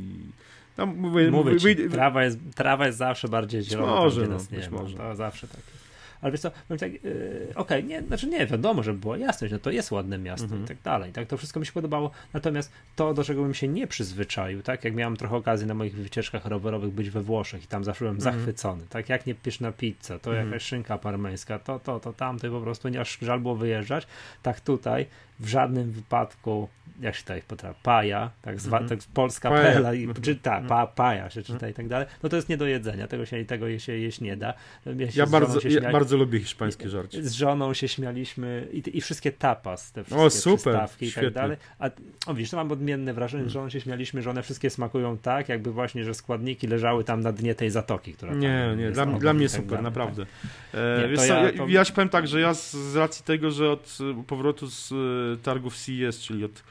tam 0.75 0.97
mówię, 0.97 1.31
mówię 1.31 1.57
ci, 1.59 1.75
trawa, 1.75 2.23
jest, 2.23 2.39
trawa 2.55 2.85
jest 2.85 2.97
zawsze 2.97 3.27
bardziej 3.27 3.63
zielona, 3.63 3.95
może, 3.95 4.27
no, 4.27 4.37
nie 4.51 4.69
może. 4.69 4.97
To 4.97 5.15
zawsze 5.15 5.47
tak 5.47 5.61
jest. 5.73 5.80
Ale 6.21 6.31
wiesz 6.31 6.41
co, 6.41 6.51
tak, 6.79 6.81
yy, 6.81 7.47
okej, 7.55 7.79
okay, 7.79 7.83
nie, 7.83 8.01
znaczy 8.01 8.27
nie, 8.27 8.45
wiadomo, 8.47 8.83
że 8.83 8.93
była 8.93 9.17
jasność, 9.17 9.53
no 9.53 9.59
to 9.59 9.71
jest 9.71 9.91
ładne 9.91 10.17
miasto 10.17 10.45
mhm. 10.45 10.63
i 10.63 10.67
tak 10.67 10.81
dalej, 10.81 11.11
tak, 11.11 11.27
to 11.27 11.37
wszystko 11.37 11.59
mi 11.59 11.65
się 11.65 11.71
podobało, 11.71 12.11
natomiast 12.33 12.71
to, 12.95 13.13
do 13.13 13.23
czego 13.23 13.43
bym 13.43 13.53
się 13.53 13.67
nie 13.67 13.87
przyzwyczaił, 13.87 14.61
tak, 14.61 14.83
jak 14.83 14.95
miałem 14.95 15.17
trochę 15.17 15.35
okazji 15.35 15.67
na 15.67 15.73
moich 15.73 15.95
wycieczkach 15.95 16.45
rowerowych 16.45 16.91
być 16.91 17.09
we 17.09 17.21
Włoszech 17.21 17.63
i 17.63 17.67
tam 17.67 17.83
zawsze 17.83 18.05
byłem 18.05 18.15
mhm. 18.15 18.35
zachwycony, 18.35 18.83
tak, 18.89 19.09
jak 19.09 19.25
nie 19.25 19.35
pyszna 19.35 19.71
pizza, 19.71 20.19
to 20.19 20.31
mhm. 20.31 20.47
jakaś 20.47 20.63
szynka 20.63 20.97
parmeńska, 20.97 21.59
to, 21.59 21.79
to, 21.79 21.99
to 21.99 22.13
tamto 22.13 22.47
i 22.47 22.49
po 22.49 22.61
prostu 22.61 22.89
nie 22.89 23.01
aż 23.01 23.17
żal 23.21 23.39
było 23.39 23.55
wyjeżdżać, 23.55 24.07
tak 24.43 24.59
tutaj 24.59 25.05
w 25.41 25.47
żadnym 25.47 25.91
wypadku, 25.91 26.69
jak 27.01 27.15
się 27.15 27.21
tutaj 27.21 27.41
potrafi, 27.47 27.79
paja, 27.83 28.31
tak 28.41 28.59
zwana, 28.59 28.85
mm. 28.85 28.89
tak 28.89 29.09
polska 29.13 29.49
paja. 29.49 29.73
pela, 29.73 29.93
i, 29.93 30.07
czy 30.21 30.35
ta, 30.35 30.51
mhm. 30.51 30.67
pa, 30.67 30.87
paja 30.87 31.29
się 31.29 31.43
czyta 31.43 31.69
i 31.69 31.73
tak 31.73 31.87
dalej, 31.87 32.07
no 32.23 32.29
to 32.29 32.35
jest 32.35 32.49
nie 32.49 32.57
do 32.57 32.65
jedzenia, 32.65 33.07
tego 33.07 33.25
się, 33.25 33.45
tego 33.45 33.79
się 33.79 33.93
jeść 33.93 34.21
nie 34.21 34.37
da. 34.37 34.53
Ja, 34.85 35.07
ja 35.15 35.25
bardzo, 35.25 35.69
ja 35.69 35.91
bardzo 35.91 36.17
lubię 36.17 36.39
hiszpańskie 36.39 36.89
żarcie. 36.89 37.23
Z 37.23 37.31
żoną 37.31 37.73
się 37.73 37.87
śmialiśmy 37.87 38.67
i, 38.71 38.97
i 38.97 39.01
wszystkie 39.01 39.31
tapas, 39.31 39.91
te 39.91 40.03
wszystkie 40.03 40.25
o, 40.25 40.29
super, 40.29 40.87
i 41.01 41.11
tak 41.11 41.33
dalej. 41.33 41.57
A 41.79 41.89
o, 42.25 42.33
widzisz, 42.33 42.51
to 42.51 42.57
mam 42.57 42.71
odmienne 42.71 43.13
wrażenie, 43.13 43.43
że 43.43 43.49
żoną 43.49 43.69
się 43.69 43.81
śmialiśmy, 43.81 44.21
że 44.21 44.29
one 44.29 44.43
wszystkie 44.43 44.69
smakują 44.69 45.17
tak, 45.17 45.49
jakby 45.49 45.71
właśnie, 45.71 46.03
że 46.03 46.13
składniki 46.13 46.67
leżały 46.67 47.03
tam 47.03 47.21
na 47.21 47.31
dnie 47.31 47.55
tej 47.55 47.69
zatoki, 47.69 48.13
która 48.13 48.33
Nie, 48.33 48.75
nie, 48.77 48.91
dla, 48.91 49.05
dla 49.05 49.33
mnie 49.33 49.49
tak 49.49 49.61
super, 49.61 49.81
naprawdę. 49.81 50.25
Tak. 50.25 50.81
E, 50.81 51.07
nie, 51.07 51.27
ja, 51.27 51.43
ja, 51.43 51.53
to... 51.57 51.67
ja 51.67 51.85
powiem 51.85 52.09
tak, 52.09 52.27
że 52.27 52.39
ja 52.41 52.53
z, 52.53 52.71
z 52.71 52.95
racji 52.95 53.25
tego, 53.25 53.51
że 53.51 53.71
od 53.71 53.97
powrotu 54.27 54.67
z 54.67 54.93
targów 55.37 55.75
CES, 55.77 56.19
czyli 56.19 56.45
od 56.45 56.63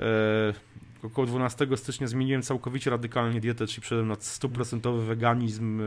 e, 0.00 0.54
około 1.02 1.26
12 1.26 1.66
stycznia 1.76 2.06
zmieniłem 2.06 2.42
całkowicie 2.42 2.90
radykalnie 2.90 3.40
dietę, 3.40 3.66
czyli 3.66 3.80
przeszedłem 3.80 4.08
na 4.08 4.16
stuprocentowy 4.20 5.06
weganizm, 5.06 5.80
e, 5.80 5.84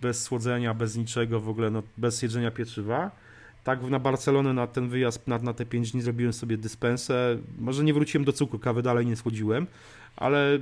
bez 0.00 0.22
słodzenia, 0.22 0.74
bez 0.74 0.96
niczego, 0.96 1.40
w 1.40 1.48
ogóle 1.48 1.70
no, 1.70 1.82
bez 1.96 2.22
jedzenia 2.22 2.50
pieczywa. 2.50 3.10
Tak 3.64 3.82
na 3.82 3.98
Barcelonę, 3.98 4.52
na 4.52 4.66
ten 4.66 4.88
wyjazd, 4.88 5.28
na, 5.28 5.38
na 5.38 5.52
te 5.54 5.66
5 5.66 5.92
dni 5.92 6.02
zrobiłem 6.02 6.32
sobie 6.32 6.56
dyspensę. 6.56 7.38
Może 7.58 7.84
nie 7.84 7.94
wróciłem 7.94 8.24
do 8.24 8.32
cukru, 8.32 8.58
kawy 8.58 8.82
dalej 8.82 9.06
nie 9.06 9.16
schłodziłem, 9.16 9.66
ale 10.16 10.54
y, 10.54 10.60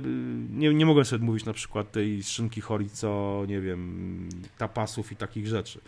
nie, 0.51 0.73
nie 0.73 0.85
mogłem 0.85 1.05
sobie 1.05 1.25
mówić 1.25 1.45
na 1.45 1.53
przykład 1.53 1.91
tej 1.91 2.23
szynki 2.23 2.61
chorizo, 2.61 3.45
nie 3.47 3.61
wiem, 3.61 4.29
tapasów 4.57 5.11
i 5.11 5.15
takich 5.15 5.47
rzeczy. 5.47 5.79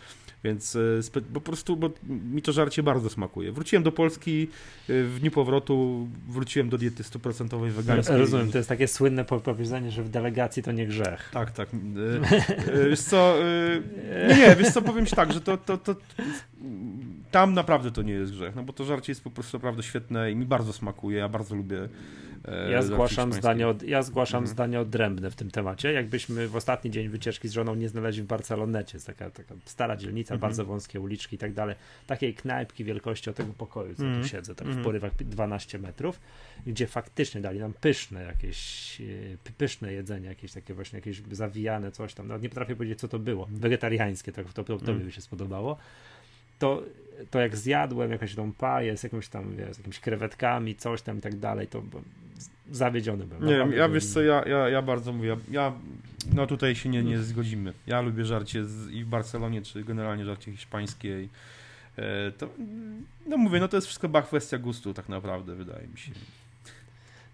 Więc 0.44 0.76
e, 0.76 1.20
po 1.34 1.40
prostu, 1.40 1.76
bo 1.76 1.90
mi 2.08 2.42
to 2.42 2.52
żarcie 2.52 2.82
bardzo 2.82 3.10
smakuje. 3.10 3.52
Wróciłem 3.52 3.82
do 3.82 3.92
Polski 3.92 4.42
e, 4.42 4.46
w 4.86 5.16
dniu 5.20 5.30
powrotu, 5.30 6.08
wróciłem 6.28 6.68
do 6.68 6.78
diety 6.78 7.04
stuprocentowej 7.04 7.70
wegańskiej. 7.70 8.16
Rozumiem, 8.16 8.50
to 8.50 8.58
jest 8.58 8.68
takie 8.68 8.88
słynne 8.88 9.24
powiedzenie, 9.24 9.90
że 9.90 10.02
w 10.02 10.08
delegacji 10.08 10.62
to 10.62 10.72
nie 10.72 10.86
grzech. 10.86 11.30
Tak, 11.32 11.50
tak. 11.50 11.68
E, 11.74 12.88
wiesz 12.88 13.00
co, 13.00 13.36
nie, 14.28 14.36
nie, 14.36 14.56
wiesz 14.56 14.72
co, 14.72 14.82
powiem 14.82 15.06
ci 15.06 15.16
tak, 15.16 15.32
że 15.32 15.40
to, 15.40 15.56
to, 15.56 15.78
to 15.78 15.96
tam 17.30 17.54
naprawdę 17.54 17.90
to 17.90 18.02
nie 18.02 18.12
jest 18.12 18.32
grzech, 18.32 18.54
no 18.54 18.62
bo 18.62 18.72
to 18.72 18.84
żarcie 18.84 19.10
jest 19.10 19.24
po 19.24 19.30
prostu 19.30 19.56
naprawdę 19.56 19.82
świetne 19.82 20.32
i 20.32 20.36
mi 20.36 20.46
bardzo 20.46 20.72
smakuje, 20.72 21.18
ja 21.18 21.28
bardzo 21.28 21.54
lubię 21.54 21.88
E, 22.35 22.35
ja 22.70 22.82
zgłaszam, 22.82 23.32
zdanie, 23.32 23.68
od, 23.68 23.82
ja 23.82 24.02
zgłaszam 24.02 24.38
mhm. 24.38 24.54
zdanie 24.54 24.80
odrębne 24.80 25.30
w 25.30 25.36
tym 25.36 25.50
temacie. 25.50 25.92
Jakbyśmy 25.92 26.48
w 26.48 26.56
ostatni 26.56 26.90
dzień 26.90 27.08
wycieczki 27.08 27.48
z 27.48 27.52
żoną 27.52 27.74
nie 27.74 27.88
znaleźli 27.88 28.22
w 28.22 28.26
Barcelonecie, 28.26 28.96
jest 28.96 29.06
taka, 29.06 29.30
taka 29.30 29.54
stara 29.64 29.96
dzielnica, 29.96 30.34
mhm. 30.34 30.40
bardzo 30.40 30.64
wąskie 30.64 31.00
uliczki 31.00 31.36
i 31.36 31.38
tak 31.38 31.52
dalej, 31.52 31.76
takiej 32.06 32.34
knajpki 32.34 32.84
wielkości 32.84 33.30
o 33.30 33.32
tego 33.32 33.52
pokoju, 33.52 33.94
co 33.94 34.04
mhm. 34.04 34.22
tu 34.22 34.28
siedzę, 34.28 34.54
tak 34.54 34.66
w 34.66 34.70
mhm. 34.70 34.84
porywach 34.84 35.16
12 35.16 35.78
metrów, 35.78 36.20
gdzie 36.66 36.86
faktycznie 36.86 37.40
dali 37.40 37.58
nam 37.58 37.72
pyszne 37.72 38.22
jakieś, 38.22 39.00
e, 39.00 39.52
pyszne 39.58 39.92
jedzenie, 39.92 40.28
jakieś 40.28 40.52
takie 40.52 40.74
właśnie 40.74 40.96
jakieś 40.98 41.22
zawijane 41.30 41.92
coś 41.92 42.14
tam, 42.14 42.28
no, 42.28 42.38
nie 42.38 42.48
potrafię 42.48 42.76
powiedzieć 42.76 43.00
co 43.00 43.08
to 43.08 43.18
było, 43.18 43.48
wegetariańskie, 43.50 44.32
tak 44.32 44.52
to, 44.52 44.64
to, 44.64 44.78
to 44.78 44.94
by 44.94 45.12
się 45.12 45.20
spodobało 45.20 45.76
to, 46.58 46.82
to 47.30 47.40
jak 47.40 47.56
zjadłem 47.56 48.10
jakąś 48.10 48.34
tą 48.34 48.52
paję 48.52 48.96
z 48.96 49.02
jakąś 49.02 49.28
tam, 49.28 49.56
wiesz, 49.56 49.74
z 49.74 49.78
jakimiś 49.78 50.00
krewetkami, 50.00 50.76
coś 50.76 51.02
tam 51.02 51.18
i 51.18 51.20
tak 51.20 51.36
dalej, 51.36 51.66
to 51.66 51.82
zawiedziony 52.70 53.26
byłem. 53.26 53.70
Nie, 53.70 53.76
ja 53.76 53.88
wiesz 53.88 54.06
co, 54.06 54.22
ja, 54.22 54.44
ja, 54.46 54.68
ja 54.68 54.82
bardzo 54.82 55.12
mówię, 55.12 55.36
ja, 55.50 55.72
no 56.34 56.46
tutaj 56.46 56.74
się 56.74 56.88
nie, 56.88 57.02
nie 57.02 57.18
zgodzimy. 57.18 57.72
Ja 57.86 58.00
lubię 58.00 58.24
żarcie 58.24 58.64
z, 58.64 58.90
i 58.90 59.04
w 59.04 59.06
Barcelonie, 59.06 59.62
czy 59.62 59.84
generalnie 59.84 60.24
żarcie 60.24 60.52
hiszpańskie 60.52 61.22
i 61.22 61.28
e, 61.96 62.32
to, 62.32 62.48
no 63.26 63.36
mówię, 63.36 63.60
no 63.60 63.68
to 63.68 63.76
jest 63.76 63.86
wszystko 63.86 64.22
kwestia 64.22 64.58
gustu 64.58 64.94
tak 64.94 65.08
naprawdę, 65.08 65.54
wydaje 65.54 65.88
mi 65.88 65.98
się. 65.98 66.12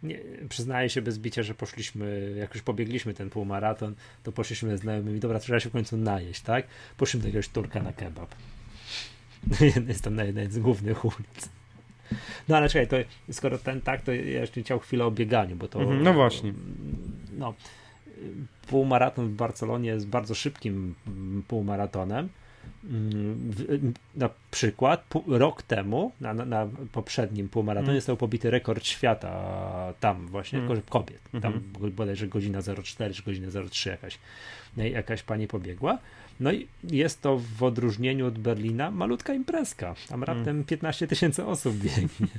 Nie, 0.03 0.19
przyznaję 0.49 0.89
się 0.89 1.03
bez 1.03 1.19
bicia, 1.19 1.43
że 1.43 1.55
poszliśmy, 1.55 2.35
jak 2.37 2.55
już 2.55 2.63
pobiegliśmy 2.63 3.15
ten 3.15 3.31
półmaraton, 3.31 3.95
to 4.23 4.33
poszliśmy 4.33 4.71
ze 4.71 4.79
znajomymi, 4.79 5.21
dobra, 5.21 5.39
trzeba 5.39 5.61
się 5.61 5.69
w 5.69 5.73
końcu 5.73 5.97
najeść, 5.97 6.41
tak? 6.41 6.67
Poszliśmy 6.97 7.21
do 7.21 7.29
jakiegoś 7.29 7.49
turka 7.49 7.83
na 7.83 7.93
kebab. 7.93 8.35
Jest 9.89 10.05
tam 10.05 10.15
na 10.15 10.25
jednej 10.25 10.51
z 10.51 10.59
głównych 10.59 11.05
ulic. 11.05 11.49
No 12.49 12.57
ale 12.57 12.69
czekaj, 12.69 12.89
to 12.89 13.33
skoro 13.33 13.59
ten 13.59 13.81
tak, 13.81 14.03
to 14.03 14.13
ja 14.13 14.41
jeszcze 14.41 14.63
chciał 14.63 14.79
chwilę 14.79 15.05
o 15.05 15.11
bieganiu, 15.11 15.57
bo 15.57 15.69
to... 15.69 15.81
Mhm, 15.81 16.03
no 16.03 16.13
właśnie. 16.13 16.53
No, 17.33 17.55
półmaraton 18.67 19.29
w 19.29 19.33
Barcelonie 19.33 19.89
jest 19.89 20.07
bardzo 20.07 20.35
szybkim 20.35 20.95
półmaratonem. 21.49 22.29
Na 24.15 24.31
przykład 24.51 25.07
rok 25.27 25.63
temu, 25.63 26.13
na, 26.21 26.35
na, 26.35 26.69
poprzednim 26.93 27.49
półmaratonie 27.49 27.91
mm. 27.91 28.01
został 28.01 28.17
pobity 28.17 28.51
rekord 28.51 28.85
świata 28.85 29.95
tam 30.01 30.27
właśnie, 30.27 30.59
mm. 30.59 30.83
kobiet. 30.83 31.21
Tam 31.43 31.53
mm 31.53 31.63
-hmm. 31.73 31.91
bodajże 31.91 32.29
godzina 32.29 32.59
04 32.83 33.15
czy 33.15 33.23
godzina 33.23 33.49
03 33.71 33.89
jakaś, 33.89 34.19
jakaś 34.77 35.23
pani 35.23 35.49
pobiegła. 35.49 35.99
No 36.41 36.53
i 36.53 36.67
jest 36.85 37.23
to 37.23 37.41
w 37.59 37.63
odróżnieniu 37.63 38.27
od 38.27 38.39
Berlina 38.39 38.91
malutka 38.91 39.35
imprezka. 39.35 39.95
Tam 40.09 40.25
raptem 40.25 40.45
hmm. 40.45 40.65
15 40.65 41.07
tysięcy 41.07 41.47
osób 41.47 41.77
biegnie. 41.77 42.09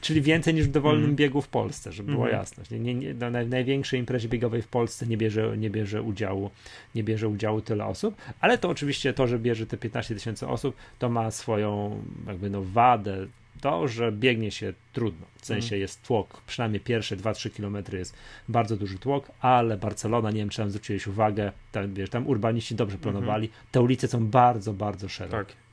Czyli 0.00 0.22
więcej 0.22 0.54
niż 0.54 0.66
w 0.66 0.70
dowolnym 0.70 1.04
mm. 1.04 1.16
biegu 1.16 1.42
w 1.42 1.48
Polsce, 1.48 1.92
żeby 1.92 2.12
była 2.12 2.26
mm. 2.26 2.38
jasność. 2.38 2.70
Nie, 2.70 2.78
nie, 2.78 2.94
nie, 2.94 3.14
na 3.14 3.30
największej 3.30 4.00
imprezie 4.00 4.28
biegowej 4.28 4.62
w 4.62 4.68
Polsce 4.68 5.06
nie 5.06 5.16
bierze, 5.16 5.58
nie, 5.58 5.70
bierze 5.70 6.02
udziału, 6.02 6.50
nie 6.94 7.04
bierze 7.04 7.28
udziału 7.28 7.60
tyle 7.60 7.84
osób, 7.84 8.14
ale 8.40 8.58
to 8.58 8.68
oczywiście 8.68 9.12
to, 9.12 9.26
że 9.26 9.38
bierze 9.38 9.66
te 9.66 9.76
15 9.76 10.14
tysięcy 10.14 10.48
osób, 10.48 10.76
to 10.98 11.08
ma 11.08 11.30
swoją 11.30 12.02
jakby 12.26 12.50
no 12.50 12.62
wadę, 12.62 13.26
to, 13.60 13.88
że 13.88 14.12
biegnie 14.12 14.50
się 14.50 14.72
trudno. 14.92 15.26
W 15.40 15.46
sensie 15.46 15.74
mm. 15.74 15.80
jest 15.80 16.02
tłok, 16.02 16.42
przynajmniej 16.46 16.80
pierwsze 16.80 17.16
2-3 17.16 17.50
km 17.56 17.84
jest 17.92 18.14
bardzo 18.48 18.76
duży 18.76 18.98
tłok, 18.98 19.32
ale 19.40 19.76
Barcelona, 19.76 20.30
nie 20.30 20.38
wiem 20.38 20.48
czy 20.48 20.56
tam 20.56 20.70
zwróciłeś 20.70 21.06
uwagę, 21.06 21.52
tam, 21.72 21.94
wiesz, 21.94 22.10
tam 22.10 22.26
urbaniści 22.26 22.74
dobrze 22.74 22.96
mhm. 22.96 23.12
planowali, 23.12 23.48
te 23.72 23.80
ulice 23.80 24.08
są 24.08 24.26
bardzo, 24.26 24.72
bardzo 24.72 25.08
szerokie. 25.08 25.36
Tak. 25.36 25.69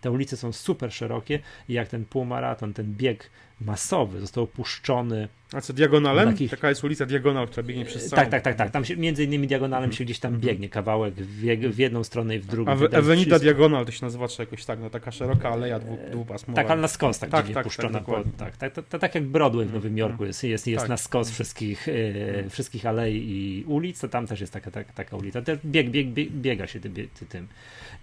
Te 0.00 0.10
ulice 0.10 0.36
są 0.36 0.52
super 0.52 0.92
szerokie 0.92 1.38
i 1.68 1.72
jak 1.72 1.88
ten 1.88 2.04
półmaraton, 2.04 2.74
ten 2.74 2.94
bieg 2.94 3.30
masowy 3.60 4.20
został 4.20 4.44
opuszczony. 4.44 5.28
A 5.52 5.60
co, 5.60 5.72
diagonalem? 5.72 6.28
Takich... 6.28 6.50
Taka 6.50 6.68
jest 6.68 6.84
ulica 6.84 7.06
Diagonal, 7.06 7.46
która 7.48 7.62
biegnie 7.62 7.84
przez 7.84 8.06
całą... 8.06 8.22
Tak, 8.22 8.30
tak, 8.30 8.42
tak, 8.42 8.56
tak. 8.56 8.70
Tam 8.70 8.84
się, 8.84 8.96
między 8.96 9.24
innymi 9.24 9.46
diagonalem 9.46 9.92
się 9.92 10.04
gdzieś 10.04 10.18
tam 10.18 10.40
biegnie 10.40 10.68
kawałek 10.68 11.14
w, 11.14 11.40
w 11.74 11.78
jedną 11.78 12.04
stronę 12.04 12.36
i 12.36 12.38
w 12.38 12.46
drugą. 12.46 12.72
A 12.72 12.96
Avenida 12.96 13.38
Diagonal 13.38 13.86
to 13.86 13.92
się 13.92 14.04
nazywa 14.06 14.28
czy 14.28 14.42
jakoś 14.42 14.64
tak, 14.64 14.80
no 14.80 14.90
taka 14.90 15.10
szeroka 15.10 15.50
aleja 15.50 15.78
dwu, 15.78 15.98
dwupasmowa. 16.10 16.62
Tak, 16.62 16.70
ale 16.70 16.80
na 16.80 16.88
skos 16.88 17.18
tak, 17.18 17.30
tak, 17.30 17.50
tak 17.50 17.64
puszczona. 17.64 18.00
Tak, 18.00 18.56
tak, 18.56 18.72
tak, 18.72 18.86
to, 18.88 18.98
tak 18.98 19.14
jak 19.14 19.24
Broadway 19.24 19.66
w 19.66 19.72
Nowym 19.72 19.92
mhm. 19.92 19.98
Jorku 19.98 20.24
jest, 20.24 20.44
jest, 20.44 20.66
jest 20.66 20.82
tak. 20.82 20.88
na 20.88 20.96
skos 20.96 21.30
wszystkich, 21.30 21.88
e, 21.88 22.50
wszystkich 22.50 22.86
alei 22.86 23.16
i 23.16 23.64
ulic, 23.64 24.00
to 24.00 24.08
tam 24.08 24.26
też 24.26 24.40
jest 24.40 24.52
taka, 24.52 24.70
taka, 24.70 24.92
taka 24.92 25.16
ulica. 25.16 25.42
Bieg, 25.64 25.90
bieg, 25.90 26.08
bieg, 26.08 26.30
biega 26.30 26.66
się 26.66 26.80
tym. 26.80 26.94
tym. 27.28 27.48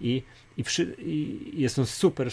I 0.00 0.22
i, 0.56 0.64
przy, 0.64 0.96
i 0.98 1.40
jest 1.60 1.78
on 1.78 1.86
super, 1.86 2.28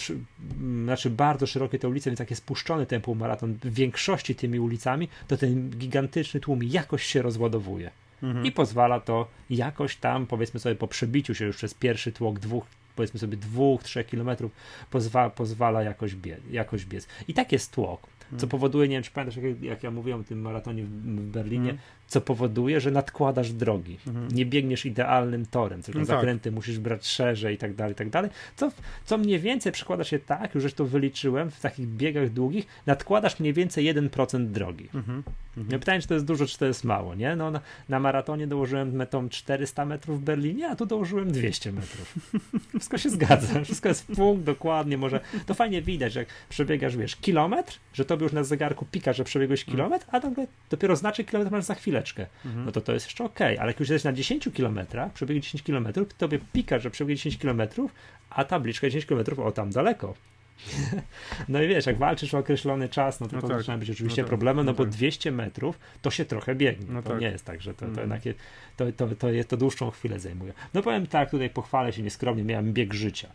znaczy 0.84 1.10
bardzo 1.10 1.48
szerokie 1.48 1.80
te 1.80 1.90
ulice, 1.90 2.10
więc 2.10 2.20
jak 2.20 2.30
jest 2.30 2.46
puszczony 2.46 2.86
ten 2.86 3.02
półmaraton 3.02 3.54
w 3.54 3.74
większości 3.74 4.36
tymi 4.36 4.60
ulicami, 4.60 5.08
to 5.28 5.38
ten 5.38 5.70
gigantyczny 5.70 6.40
tłum 6.40 6.64
jakoś 6.64 7.04
się 7.04 7.22
rozładowuje. 7.22 7.92
Mhm. 8.24 8.46
I 8.46 8.52
pozwala 8.52 9.00
to 9.00 9.28
jakoś 9.50 9.96
tam, 9.96 10.28
powiedzmy 10.28 10.60
sobie, 10.60 10.76
po 10.76 10.88
przebiciu 10.88 11.36
się 11.36 11.46
już 11.46 11.58
przez 11.58 11.74
pierwszy 11.74 12.12
tłok 12.12 12.40
dwóch, 12.40 12.66
powiedzmy 12.96 13.20
sobie 13.20 13.38
dwóch, 13.38 13.84
trzech 13.84 14.08
kilometrów, 14.08 14.52
pozwa, 14.92 15.30
pozwala 15.30 15.84
jakoś, 15.84 16.16
bie, 16.16 16.38
jakoś 16.52 16.86
biec. 16.86 17.08
I 17.28 17.34
tak 17.34 17.52
jest 17.52 17.72
tłok 17.72 18.08
co 18.30 18.36
mhm. 18.36 18.50
powoduje, 18.50 18.88
nie 18.88 18.96
wiem 18.96 19.04
czy 19.04 19.12
pamiętasz, 19.12 19.44
jak, 19.44 19.62
jak 19.62 19.84
ja 19.84 19.92
mówiłem 19.92 20.22
o 20.22 20.24
tym 20.24 20.42
maratonie 20.42 20.84
w, 20.84 20.90
w 20.90 21.32
Berlinie, 21.32 21.70
mm 21.70 21.82
co 22.10 22.22
powoduje, 22.22 22.82
że 22.82 22.92
nadkładasz 22.92 23.52
drogi. 23.52 23.98
Mhm. 24.08 24.28
Nie 24.28 24.46
biegniesz 24.46 24.86
idealnym 24.86 25.46
torem, 25.46 25.84
tylko 25.84 26.00
no 26.00 26.06
tak. 26.06 26.16
zakręty 26.16 26.52
musisz 26.52 26.80
brać 26.80 27.08
szerzej 27.08 27.56
i 27.56 27.58
tak 27.58 27.76
dalej, 27.76 27.94
i 27.94 27.96
tak 27.96 28.10
dalej. 28.10 28.32
Co, 28.56 28.72
co 29.06 29.18
mniej 29.18 29.40
więcej 29.40 29.72
przekłada 29.72 30.04
się 30.04 30.20
tak, 30.20 30.56
już 30.56 30.74
to 30.74 30.86
wyliczyłem, 30.86 31.52
w 31.52 31.60
takich 31.60 31.88
biegach 31.88 32.30
długich, 32.30 32.68
nadkładasz 32.86 33.40
mniej 33.40 33.54
więcej 33.54 33.86
1% 33.94 34.46
drogi. 34.46 34.90
Mhm. 34.94 35.24
Mhm. 35.58 35.80
Pytanie, 35.80 36.02
czy 36.02 36.08
to 36.08 36.14
jest 36.14 36.26
dużo, 36.26 36.46
czy 36.46 36.58
to 36.58 36.66
jest 36.66 36.84
mało, 36.84 37.16
nie? 37.16 37.36
No, 37.36 37.52
na, 37.52 37.62
na 37.90 38.00
maratonie 38.00 38.48
dołożyłem 38.48 38.92
metą 38.92 39.30
400 39.30 39.86
metrów 39.86 40.22
w 40.22 40.24
Berlinie, 40.24 40.70
a 40.70 40.76
tu 40.76 40.86
dołożyłem 40.86 41.32
200 41.32 41.72
metrów. 41.72 42.16
Wszystko 42.70 42.98
się 42.98 43.10
zgadza, 43.10 43.64
wszystko 43.64 43.90
jest 43.90 44.08
punkt 44.08 44.44
dokładnie, 44.44 44.98
może 44.98 45.20
to 45.46 45.54
fajnie 45.54 45.82
widać, 45.82 46.16
jak 46.16 46.28
przebiegasz, 46.50 46.98
wiesz, 46.98 47.16
kilometr, 47.16 47.80
że 47.94 48.06
to 48.06 48.20
tobie 48.20 48.24
już 48.24 48.34
na 48.34 48.44
zegarku 48.44 48.86
pika, 48.86 49.14
że 49.14 49.24
przebiegłeś 49.24 49.62
Mhm. 49.62 49.78
kilometr, 49.78 50.06
a 50.12 50.20
nagle 50.20 50.48
dopiero 50.70 50.96
znaczy 50.96 51.24
kilometr 51.24 51.52
masz 51.52 51.64
za 51.64 51.76
chwileczkę. 52.00 52.28
Mhm. 52.46 52.66
No 52.66 52.72
to 52.72 52.82
to 52.82 52.94
jest 52.94 53.06
jeszcze 53.06 53.24
okej, 53.24 53.58
ale 53.58 53.68
jak 53.68 53.80
już 53.80 53.90
jesteś 53.90 54.04
na 54.06 54.14
10 54.14 54.50
kilometrach, 54.54 55.14
przebiegłeś 55.14 55.46
10 55.46 55.64
kilometrów, 55.64 56.14
tobie 56.14 56.40
pika, 56.54 56.80
że 56.80 56.90
przebiegłeś 56.92 57.20
10 57.20 57.38
kilometrów, 57.38 57.92
a 58.30 58.44
tabliczka 58.44 58.88
10 58.88 59.06
kilometrów, 59.06 59.40
o 59.40 59.52
tam 59.52 59.70
daleko. 59.70 60.14
No 61.50 61.62
i 61.62 61.68
wiesz, 61.68 61.86
jak 61.86 61.98
walczysz 61.98 62.34
o 62.34 62.38
określony 62.38 62.90
czas, 62.90 63.20
no 63.20 63.28
to, 63.28 63.36
No 63.36 63.42
to 63.42 63.48
tak, 63.48 63.58
zaczyna 63.58 63.78
być 63.78 63.90
oczywiście 63.90 64.22
no 64.22 64.26
tak, 64.26 64.30
problemy, 64.30 64.64
no 64.64 64.72
no 64.72 64.78
bo 64.78 64.84
tak. 64.84 64.94
200 64.94 65.32
metrów 65.32 65.80
to 66.02 66.12
się 66.12 66.26
trochę 66.26 66.56
biegnie. 66.56 66.86
No 66.90 67.02
to 67.02 67.10
tak. 67.10 67.22
nie 67.22 67.28
jest 67.28 67.46
tak, 67.46 67.62
że 67.62 67.74
to, 67.74 67.80
to 67.80 67.86
Mhm. 67.86 68.04
jednak 68.04 68.26
je- 68.26 68.34
to, 68.78 68.92
to, 68.92 69.16
to, 69.16 69.30
jest, 69.30 69.50
to 69.50 69.58
dłuższą 69.58 69.92
chwilę 69.92 70.20
zajmuje. 70.20 70.54
No 70.74 70.82
powiem 70.82 71.08
tak, 71.08 71.32
tutaj 71.32 71.50
pochwalę 71.50 71.94
się 71.94 72.02
nieskromnie, 72.04 72.44
miałem 72.44 72.74
bieg 72.74 72.94
życia. 72.94 73.28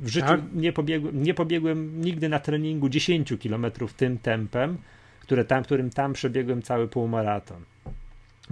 W 0.00 0.08
życiu 0.08 0.26
Tak? 0.26 0.40
nie, 0.54 0.72
pobiegłem, 0.72 1.22
nie 1.22 1.34
pobiegłem 1.34 2.00
nigdy 2.00 2.28
na 2.28 2.38
treningu 2.38 2.88
10 2.88 3.32
kilometrów 3.38 3.94
tym 3.94 4.18
tempem, 4.18 4.78
które 5.20 5.44
tam, 5.44 5.64
którym 5.64 5.90
tam 5.90 6.12
przebiegłem 6.12 6.62
cały 6.62 6.88
półmaraton. 6.88 7.62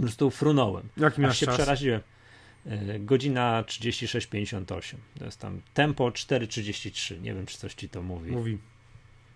Po 0.01 0.05
prostu 0.05 0.29
frunąłem. 0.31 0.89
Jaki 0.97 1.25
Aż 1.25 1.39
się 1.39 1.45
czas? 1.45 1.55
przeraziłem. 1.55 2.01
E, 2.65 2.99
Godzina 2.99 3.63
36,58. 3.67 4.95
To 5.19 5.25
jest 5.25 5.39
tam 5.39 5.61
tempo 5.73 6.09
4,33. 6.09 7.21
Nie 7.21 7.33
wiem, 7.33 7.45
czy 7.45 7.57
coś 7.57 7.73
ci 7.73 7.89
to 7.89 8.01
mówi. 8.01 8.31
Mówi. 8.31 8.57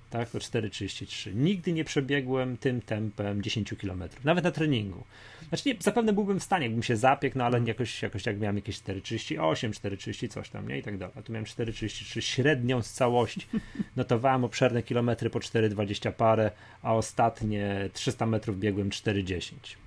Tak, 0.09 0.29
to 0.29 0.39
4,33. 0.39 1.35
Nigdy 1.35 1.73
nie 1.73 1.83
przebiegłem 1.83 2.57
tym 2.57 2.81
tempem 2.81 3.41
10 3.41 3.73
km. 3.81 4.03
Nawet 4.23 4.43
na 4.43 4.51
treningu. 4.51 5.03
Znaczy, 5.49 5.69
nie, 5.69 5.75
zapewne 5.79 6.13
byłbym 6.13 6.39
w 6.39 6.43
stanie, 6.43 6.65
jakbym 6.65 6.83
się 6.83 6.97
zapiekł, 6.97 7.37
no 7.37 7.45
ale 7.45 7.61
jakoś, 7.65 8.01
jakoś 8.01 8.25
jak 8.25 8.39
miałem 8.39 8.55
jakieś 8.55 8.79
4,38, 8.79 9.69
4,30 9.69 10.27
coś 10.29 10.49
tam, 10.49 10.67
nie? 10.67 10.77
I 10.77 10.83
tak 10.83 10.97
dalej. 10.97 11.15
A 11.17 11.21
tu 11.21 11.31
miałem 11.31 11.45
4,33 11.45 12.21
średnią 12.21 12.81
z 12.81 12.91
całości. 12.91 13.47
Notowałem 13.95 14.43
obszerne 14.43 14.83
kilometry 14.83 15.29
po 15.29 15.39
4,20 15.39 16.11
parę, 16.11 16.51
a 16.81 16.93
ostatnie 16.93 17.89
300 17.93 18.25
metrów 18.25 18.59
biegłem 18.59 18.89
4,10 18.89 19.84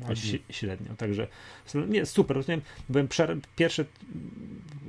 Ładnie. 0.00 0.38
średnio. 0.50 0.94
Także 0.96 1.26
nie, 1.88 2.06
super. 2.06 2.36
Rozumiem, 2.36 2.60
byłem 2.88 3.08
przer- 3.08 3.40
pierwszy, 3.56 3.84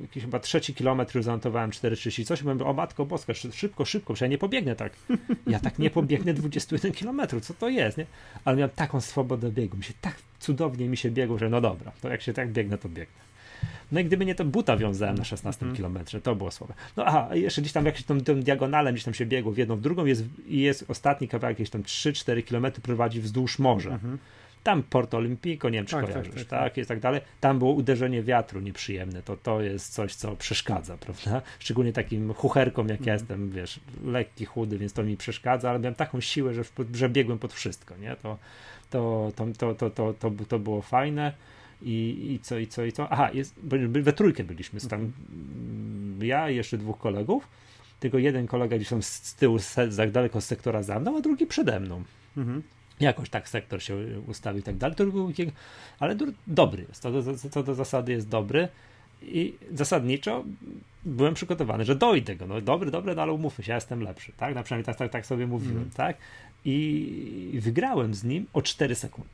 jakiś 0.01 0.23
chyba 0.23 0.39
trzeci 0.39 0.73
kilometr 0.73 1.15
już 1.15 1.25
zanotowałem 1.25 1.69
4,30 1.71 2.25
coś. 2.25 2.43
Byłem, 2.43 2.61
o 2.61 2.73
matko 2.73 3.05
boska, 3.05 3.33
szy- 3.33 3.51
szybko, 3.51 3.85
szybko, 3.85 4.13
przecież 4.13 4.21
ja 4.21 4.31
nie 4.31 4.37
pobiegnę 4.37 4.75
tak. 4.75 4.93
Ja 5.47 5.59
tak 5.59 5.79
nie 5.79 5.89
pobiegnę 5.89 6.33
21 6.33 6.91
kilometrów, 6.91 7.45
co 7.45 7.53
to 7.53 7.69
jest, 7.69 7.97
nie? 7.97 8.05
Ale 8.45 8.57
miałem 8.57 8.69
taką 8.75 9.01
swobodę 9.01 9.51
biegu, 9.51 9.77
mi 9.77 9.83
się 9.83 9.93
tak 10.01 10.15
cudownie 10.39 10.89
mi 10.89 10.97
się 10.97 11.11
biegło, 11.11 11.37
że 11.37 11.49
no 11.49 11.61
dobra, 11.61 11.91
to 12.01 12.09
jak 12.09 12.21
się 12.21 12.33
tak 12.33 12.51
biegnę, 12.51 12.77
to 12.77 12.89
biegnę. 12.89 13.25
No 13.91 13.99
i 13.99 14.05
gdyby 14.05 14.25
nie 14.25 14.35
to 14.35 14.45
buta 14.45 14.77
wiązałem 14.77 15.17
na 15.17 15.23
16 15.23 15.61
Mhm. 15.61 15.75
kilometrze, 15.75 16.21
to 16.21 16.35
było 16.35 16.51
słabe. 16.51 16.73
No 16.97 17.05
aha, 17.05 17.27
a 17.31 17.35
jeszcze 17.35 17.61
gdzieś 17.61 17.73
tam 17.73 17.85
jakimś 17.85 18.05
tą, 18.05 18.21
tą 18.21 18.39
diagonalem 18.41 18.93
gdzieś 18.93 19.05
tam 19.05 19.13
się 19.13 19.25
biegło 19.25 19.51
w 19.51 19.57
jedną, 19.57 19.75
w 19.75 19.81
drugą 19.81 20.05
jest, 20.05 20.23
i 20.47 20.59
jest 20.59 20.85
ostatni 20.87 21.27
kawałek, 21.27 21.59
jakieś 21.59 21.69
tam 21.69 21.83
3-4 21.83 22.43
kilometry 22.43 22.81
prowadzi 22.81 23.21
wzdłuż 23.21 23.59
morza. 23.59 23.89
Mhm. 23.89 24.17
Tam 24.65 24.83
Porto 24.83 25.17
Olimpico, 25.17 25.69
nie 25.69 25.77
wiem 25.77 25.85
czy 25.85 25.95
Tak, 25.95 26.05
tak, 26.05 26.13
kojarzysz, 26.13 26.33
tak, 26.45 26.59
tak, 26.59 26.77
jest 26.77 26.87
tak 26.87 26.99
dalej. 26.99 27.21
Tam 27.41 27.59
było 27.59 27.73
uderzenie 27.73 28.23
wiatru 28.23 28.59
nieprzyjemne, 28.59 29.21
to 29.23 29.37
to 29.37 29.61
jest 29.61 29.93
coś, 29.93 30.15
co 30.15 30.35
przeszkadza, 30.35 30.97
prawda? 31.05 31.41
Szczególnie 31.59 31.93
takim 31.93 32.33
chucherkom, 32.33 32.89
jak 32.89 33.05
ja 33.05 33.13
Mhm. 33.13 33.19
jestem, 33.19 33.49
wiesz, 33.51 33.79
lekki, 34.05 34.45
chudy, 34.45 34.77
więc 34.77 34.93
to 34.93 35.03
mi 35.03 35.17
przeszkadza, 35.17 35.69
ale 35.69 35.79
miałem 35.79 35.95
taką 35.95 36.21
siłę, 36.21 36.53
że, 36.53 36.63
że 36.93 37.09
biegłem 37.09 37.39
pod 37.39 37.53
wszystko, 37.53 37.97
nie? 37.97 38.15
To, 38.15 38.37
to, 38.89 39.31
to, 39.35 39.45
to, 39.57 39.75
to, 39.75 39.89
to, 39.89 40.13
to, 40.13 40.31
to 40.47 40.59
było 40.59 40.81
fajne. 40.81 41.33
I, 41.81 42.27
I 42.31 42.39
co, 42.39 42.57
i 42.57 42.67
co, 42.67 42.85
i 42.85 42.91
co? 42.91 43.09
Aha, 43.11 43.29
jest, 43.33 43.55
we 43.89 44.13
trójkę 44.13 44.43
byliśmy, 44.43 44.79
z 44.79 44.87
tam 44.87 44.99
mm, 44.99 46.19
ja 46.21 46.49
i 46.49 46.55
jeszcze 46.55 46.77
dwóch 46.77 46.97
kolegów, 46.97 47.47
tylko 47.99 48.17
jeden 48.17 48.47
kolega 48.47 48.75
gdzieś 48.75 48.89
tam 48.89 49.03
z, 49.03 49.07
z 49.07 49.35
tyłu, 49.35 49.59
z, 49.59 49.75
tak 49.97 50.11
daleko 50.11 50.41
z 50.41 50.45
sektora 50.45 50.83
za 50.83 50.99
mną, 50.99 51.17
a 51.17 51.21
drugi 51.21 51.45
przede 51.47 51.79
mną 51.79 52.03
Mhm. 52.37 52.63
Jakoś 52.99 53.29
tak 53.29 53.49
sektor 53.49 53.83
się 53.83 53.95
ustawił 54.27 54.59
i 54.59 54.63
tak 54.63 54.77
dalej, 54.77 54.95
to 54.95 55.05
był, 55.05 55.31
ale 55.99 56.15
dur- 56.15 56.33
dobry 56.47 56.85
jest, 56.89 57.01
to 57.03 57.11
do, 57.21 57.49
to 57.51 57.63
do 57.63 57.75
zasady 57.75 58.11
jest 58.11 58.29
dobry 58.29 58.67
i 59.21 59.53
zasadniczo 59.73 60.43
byłem 61.05 61.33
przygotowany, 61.33 61.85
że 61.85 61.95
dojdę 61.95 62.35
go, 62.35 62.47
no 62.47 62.61
dobry, 62.61 62.91
dobry, 62.91 63.15
no 63.15 63.21
ale 63.21 63.31
umówmy 63.33 63.63
się, 63.63 63.71
ja 63.71 63.75
jestem 63.75 64.01
lepszy, 64.01 64.31
tak, 64.37 64.55
na 64.55 64.63
przynajmniej 64.63 64.85
tak, 64.85 64.95
tak, 64.97 65.11
tak 65.11 65.25
sobie 65.25 65.47
mówiłem, 65.47 65.77
Mhm. 65.77 65.91
tak, 65.91 66.17
i 66.65 67.59
wygrałem 67.63 68.13
z 68.13 68.23
nim 68.23 68.45
o 68.53 68.61
4 68.61 68.95
sekundy. 68.95 69.29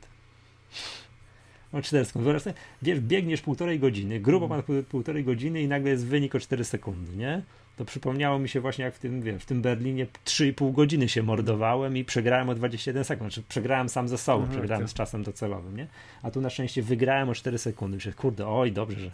O 1.72 1.82
4 1.82 2.04
sekundy. 2.04 2.38
Wiesz, 2.82 3.00
biegniesz 3.00 3.40
półtorej 3.40 3.78
godziny, 3.78 4.20
grubo 4.20 4.46
Mhm. 4.46 4.62
pół- 4.62 4.82
półtorej 4.82 5.24
godziny 5.24 5.62
i 5.62 5.68
nagle 5.68 5.90
jest 5.90 6.06
wynik 6.06 6.34
o 6.34 6.40
4 6.40 6.64
sekundy, 6.64 7.16
nie? 7.16 7.42
To 7.76 7.84
przypomniało 7.84 8.38
mi 8.38 8.48
się 8.48 8.60
właśnie 8.60 8.84
jak 8.84 8.94
w 8.94 8.98
tym, 8.98 9.22
wiesz, 9.22 9.42
w 9.42 9.46
tym 9.46 9.62
Berlinie 9.62 10.06
3,5 10.24 10.72
godziny 10.72 11.08
się 11.08 11.22
mordowałem 11.22 11.96
i 11.96 12.04
przegrałem 12.04 12.48
o 12.48 12.54
21 12.54 13.04
sekund. 13.04 13.32
Znaczy 13.32 13.48
przegrałem 13.48 13.88
sam 13.88 14.08
ze 14.08 14.18
sobą, 14.18 14.44
Aha, 14.44 14.52
przegrałem 14.52 14.84
tak. 14.84 14.90
z 14.90 14.94
czasem 14.94 15.22
docelowym, 15.22 15.76
nie? 15.76 15.86
A 16.22 16.30
tu 16.30 16.40
na 16.40 16.50
szczęście 16.50 16.82
wygrałem 16.82 17.28
o 17.28 17.34
4 17.34 17.58
sekundy. 17.58 17.96
Myślę, 17.96 18.12
kurde, 18.12 18.48
oj, 18.48 18.72
dobrze, 18.72 19.00
że 19.00 19.10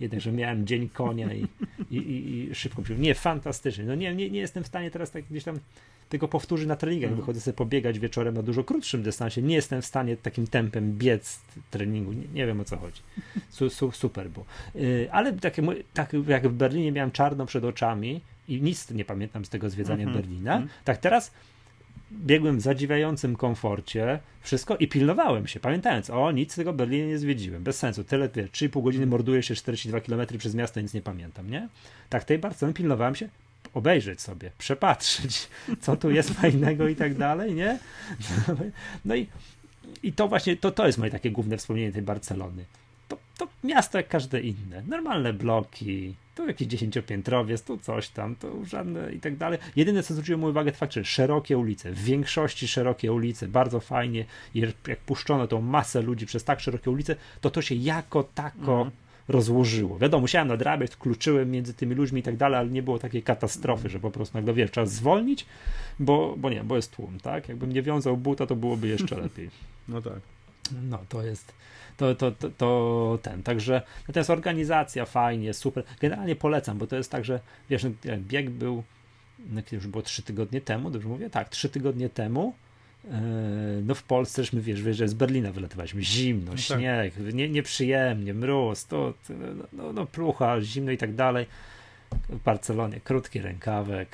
jednak, 0.00 0.20
że 0.20 0.32
miałem 0.32 0.66
dzień 0.66 0.88
konia 0.88 1.34
i, 1.34 1.46
i, 1.90 1.96
i, 1.96 2.50
i 2.50 2.54
szybko 2.54 2.82
przyjąłem. 2.82 3.02
Nie, 3.02 3.14
fantastycznie. 3.14 3.84
No 3.84 3.94
nie, 3.94 4.14
nie, 4.14 4.30
nie 4.30 4.40
jestem 4.40 4.64
w 4.64 4.66
stanie 4.66 4.90
teraz 4.90 5.10
tak 5.10 5.24
gdzieś 5.24 5.44
tam 5.44 5.58
tego 6.08 6.28
powtórzyć 6.28 6.68
na 6.68 6.76
treningach. 6.76 7.08
Mhm. 7.10 7.20
Wychodzę 7.20 7.40
sobie 7.40 7.54
pobiegać 7.56 7.98
wieczorem 7.98 8.34
na 8.34 8.42
dużo 8.42 8.64
krótszym 8.64 9.02
dystansie. 9.02 9.42
Nie 9.42 9.54
jestem 9.54 9.82
w 9.82 9.86
stanie 9.86 10.16
takim 10.16 10.46
tempem 10.46 10.92
biec 10.98 11.38
treningu. 11.70 12.12
Nie, 12.12 12.24
nie 12.34 12.46
wiem 12.46 12.60
o 12.60 12.64
co 12.64 12.76
chodzi. 12.76 13.00
Su, 13.50 13.70
su, 13.70 13.92
super 13.92 14.30
było. 14.30 14.46
Yy, 14.74 15.08
ale 15.12 15.32
takie, 15.32 15.62
tak 15.94 16.12
jak 16.28 16.48
w 16.48 16.52
Berlinie 16.52 16.92
miałem 16.92 17.10
czarno 17.10 17.46
przed 17.46 17.64
oczami 17.64 18.20
i 18.48 18.62
nic 18.62 18.90
nie 18.90 19.04
pamiętam 19.04 19.44
z 19.44 19.48
tego 19.48 19.70
zwiedzania 19.70 20.04
Mhm. 20.04 20.22
Berlina, 20.22 20.52
Mhm. 20.52 20.70
tak 20.84 20.98
teraz 20.98 21.30
biegłem 22.12 22.58
w 22.58 22.60
zadziwiającym 22.60 23.36
komforcie, 23.36 24.18
wszystko 24.40 24.76
i 24.76 24.88
pilnowałem 24.88 25.46
się, 25.46 25.60
pamiętając, 25.60 26.10
o, 26.10 26.32
nic 26.32 26.52
z 26.52 26.56
tego 26.56 26.72
Berlina 26.72 27.06
nie 27.06 27.18
zwiedziłem, 27.18 27.62
bez 27.62 27.78
sensu, 27.78 28.04
tyle, 28.04 28.28
wiesz, 28.34 28.50
3,5 28.50 28.82
godziny 28.82 29.04
Mhm. 29.04 29.10
morduję 29.10 29.42
się 29.42 29.54
42 29.54 30.00
km 30.00 30.38
przez 30.38 30.54
miasto, 30.54 30.80
nic 30.80 30.94
nie 30.94 31.02
pamiętam, 31.02 31.50
nie? 31.50 31.68
Tak, 32.08 32.24
tej 32.24 32.38
Barcelony 32.38 32.74
pilnowałem 32.74 33.14
się, 33.14 33.28
obejrzeć 33.76 34.20
sobie, 34.20 34.50
przepatrzeć, 34.58 35.48
co 35.80 35.96
tu 35.96 36.10
jest 36.10 36.30
fajnego 36.30 36.88
i 36.88 36.96
tak 36.96 37.14
dalej, 37.14 37.54
nie? 37.54 37.78
No 39.04 39.14
i, 39.14 39.26
i 40.02 40.12
to 40.12 40.28
właśnie, 40.28 40.56
to, 40.56 40.70
to 40.70 40.86
jest 40.86 40.98
moje 40.98 41.10
takie 41.10 41.30
główne 41.30 41.56
wspomnienie 41.56 41.92
tej 41.92 42.02
Barcelony. 42.02 42.64
To, 43.08 43.18
to 43.38 43.48
miasto 43.64 43.98
jak 43.98 44.08
każde 44.08 44.40
inne. 44.40 44.82
Normalne 44.88 45.32
bloki, 45.32 46.14
tu 46.34 46.46
jakiś 46.46 46.66
dziesięciopiętrowiec, 46.68 47.62
tu 47.62 47.78
coś 47.78 48.08
tam, 48.08 48.36
tu 48.36 48.64
żadne 48.64 49.12
i 49.12 49.20
tak 49.20 49.36
dalej. 49.36 49.58
Jedyne, 49.76 50.02
co 50.02 50.14
zwróciło 50.14 50.38
moją 50.38 50.50
uwagę, 50.50 50.72
to 50.72 50.78
fakt, 50.78 50.92
że 50.92 51.04
szerokie 51.04 51.58
ulice, 51.58 51.92
w 51.92 52.04
większości 52.04 52.68
szerokie 52.68 53.12
ulice, 53.12 53.48
bardzo 53.48 53.80
fajnie, 53.80 54.24
jak 54.54 55.00
puszczono 55.06 55.46
tą 55.46 55.60
masę 55.60 56.02
ludzi 56.02 56.26
przez 56.26 56.44
tak 56.44 56.60
szerokie 56.60 56.90
ulice, 56.90 57.16
to 57.40 57.50
to 57.50 57.62
się 57.62 57.74
jako 57.74 58.22
tako 58.22 58.80
Mhm. 58.80 58.90
Rozłożyło. 59.28 59.98
Wiadomo, 59.98 60.20
musiałem 60.20 60.48
nadrabiać, 60.48 60.96
kluczyłem 60.96 61.50
między 61.50 61.74
tymi 61.74 61.94
ludźmi 61.94 62.20
i 62.20 62.22
tak 62.22 62.36
dalej, 62.36 62.58
ale 62.60 62.68
nie 62.68 62.82
było 62.82 62.98
takiej 62.98 63.22
katastrofy, 63.22 63.88
że 63.88 64.00
po 64.00 64.10
prostu 64.10 64.38
nagle, 64.38 64.54
wiesz, 64.54 64.70
trzeba 64.70 64.86
zwolnić, 64.86 65.46
bo, 65.98 66.34
bo 66.38 66.50
nie, 66.50 66.64
bo 66.64 66.76
jest 66.76 66.96
tłum, 66.96 67.20
tak? 67.22 67.48
Jakbym 67.48 67.72
nie 67.72 67.82
wiązał 67.82 68.16
buta, 68.16 68.46
to 68.46 68.56
byłoby 68.56 68.88
jeszcze 68.88 69.16
lepiej. 69.22 69.50
No 69.88 70.02
tak. 70.02 70.20
No, 70.90 70.98
to 71.08 71.22
jest. 71.22 71.52
To, 71.96 72.14
to, 72.14 72.32
to, 72.32 72.50
to 72.50 73.18
ten. 73.22 73.42
Także 73.42 73.82
natomiast 74.08 74.30
organizacja 74.30 75.04
fajnie, 75.04 75.54
super. 75.54 75.84
Generalnie 76.00 76.36
polecam, 76.36 76.78
bo 76.78 76.86
to 76.86 76.96
jest 76.96 77.10
tak, 77.10 77.24
że 77.24 77.40
wiesz, 77.70 77.84
no, 77.84 77.90
bieg 78.18 78.50
był, 78.50 78.82
no, 79.50 79.60
już 79.72 79.86
było 79.86 80.02
trzy 80.02 80.22
tygodnie 80.22 80.60
temu, 80.60 80.90
dobrze 80.90 81.08
mówię? 81.08 81.30
Tak, 81.30 81.48
trzy 81.48 81.68
tygodnie 81.68 82.08
temu. 82.08 82.54
Yy, 83.06 83.12
No 83.84 83.94
w 83.94 84.02
Polsce 84.02 84.42
żeśmy, 84.44 84.60
wiesz, 84.60 84.82
wiesz, 84.82 84.96
że 84.96 85.08
z 85.08 85.14
Berlina 85.14 85.52
wylatywaliśmy, 85.52 86.02
zimno, 86.02 86.50
tak. 86.50 86.60
śnieg, 86.60 87.14
nie, 87.32 87.48
nieprzyjemnie, 87.48 88.34
mróz, 88.34 88.86
to, 88.86 89.14
no, 89.28 89.64
no, 89.72 89.92
no 89.92 90.06
plucha, 90.06 90.60
zimno 90.60 90.90
i 90.92 90.98
tak 90.98 91.14
dalej. 91.14 91.46
W 92.28 92.42
Barcelonie 92.42 93.00
krótki 93.00 93.40
rękawek, 93.40 94.08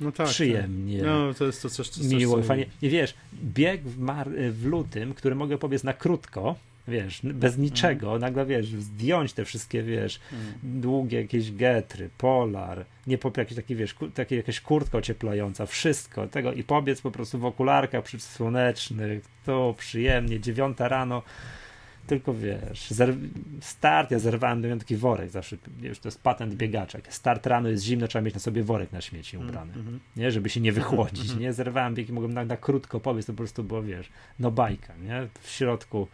No 0.00 0.12
tak. 0.12 0.26
przyjemnie 0.28 0.98
Tak. 0.98 1.06
No 1.06 1.34
to 1.34 1.44
jest 1.46 1.62
to 1.62 1.70
coś, 1.70 1.88
coś 1.88 2.04
miło 2.04 2.34
co- 2.36 2.40
i 2.40 2.44
fajnie. 2.44 2.66
I 2.82 2.88
wiesz, 2.88 3.14
bieg 3.44 3.82
w, 3.82 3.98
mar- 3.98 4.30
w 4.50 4.64
lutym, 4.66 5.14
który 5.14 5.34
mogę 5.34 5.58
powiedzieć 5.58 5.84
na 5.84 5.92
krótko, 5.92 6.56
wiesz, 6.88 7.20
bez 7.24 7.58
niczego, 7.58 8.18
nagle 8.18 8.46
wiesz, 8.46 8.66
zdjąć 8.66 9.32
te 9.32 9.44
wszystkie, 9.44 9.82
wiesz, 9.82 10.20
Mm. 10.32 10.80
długie 10.80 11.22
jakieś 11.22 11.52
getry, 11.52 12.10
polar, 12.18 12.84
nie 13.06 13.18
po 13.18 13.32
jakieś 13.36 13.56
takie, 13.56 13.76
wiesz, 13.76 13.94
ku- 13.94 14.10
takie 14.10 14.36
jakaś 14.36 14.60
kurtka 14.60 14.98
ocieplająca, 14.98 15.66
wszystko 15.66 16.26
tego 16.28 16.52
i 16.52 16.64
pobiec 16.64 17.00
po 17.00 17.10
prostu 17.10 17.38
w 17.38 17.44
okularkach 17.44 18.04
przysłonecznych, 18.04 19.24
to 19.44 19.74
przyjemnie, 19.78 20.40
dziewiąta 20.40 20.88
rano, 20.88 21.22
tylko 22.06 22.34
wiesz, 22.34 22.88
start, 23.60 24.10
ja 24.10 24.18
zerwałem, 24.18 24.60
miałem 24.60 24.78
taki 24.78 24.96
worek 24.96 25.30
zawsze, 25.30 25.56
wiesz, 25.78 25.98
to 25.98 26.08
jest 26.08 26.22
patent 26.22 26.54
biegacza, 26.54 26.98
jak 26.98 27.14
start 27.14 27.46
rano 27.46 27.68
jest 27.68 27.84
zimno, 27.84 28.08
trzeba 28.08 28.22
mieć 28.22 28.34
na 28.34 28.40
sobie 28.40 28.62
worek 28.62 28.92
na 28.92 29.00
śmieci 29.00 29.36
ubrany. 29.38 29.72
Mhm. 29.74 30.00
nie, 30.16 30.30
żeby 30.30 30.50
się 30.50 30.60
nie 30.60 30.72
wychłodzić, 30.72 31.34
nie, 31.40 31.52
zerwałem 31.52 31.94
biegi, 31.94 32.12
mogłem 32.12 32.32
na, 32.34 32.44
na 32.44 32.56
krótko 32.56 33.00
powiedz, 33.00 33.26
to 33.26 33.32
po 33.32 33.36
prostu 33.36 33.64
było, 33.64 33.82
wiesz, 33.82 34.08
no 34.38 34.50
bajka, 34.50 34.94
nie, 34.96 35.28
w 35.42 35.50
środku 35.50 36.08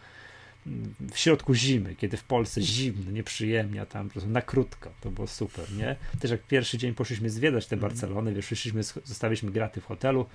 w 1.11 1.17
środku 1.17 1.53
zimy, 1.53 1.95
kiedy 1.95 2.17
w 2.17 2.23
Polsce 2.23 2.61
zimno, 2.61 3.11
nieprzyjemnie, 3.11 3.81
a 3.81 3.85
tam 3.85 4.07
po 4.07 4.11
prostu 4.11 4.29
na 4.29 4.41
krótko, 4.41 4.89
to 5.01 5.11
było 5.11 5.27
super, 5.27 5.71
nie? 5.77 5.95
Też 6.19 6.31
jak 6.31 6.43
pierwszy 6.43 6.77
dzień 6.77 6.93
poszliśmy 6.93 7.29
zwiedzać 7.29 7.67
te 7.67 7.75
Mhm. 7.75 7.91
Barcelony, 7.91 8.33
wiesz, 8.33 8.45
szliśmy, 8.45 8.83
zostawiliśmy 8.83 9.51
graty 9.51 9.81
w 9.81 9.85
hotelu, 9.85 10.25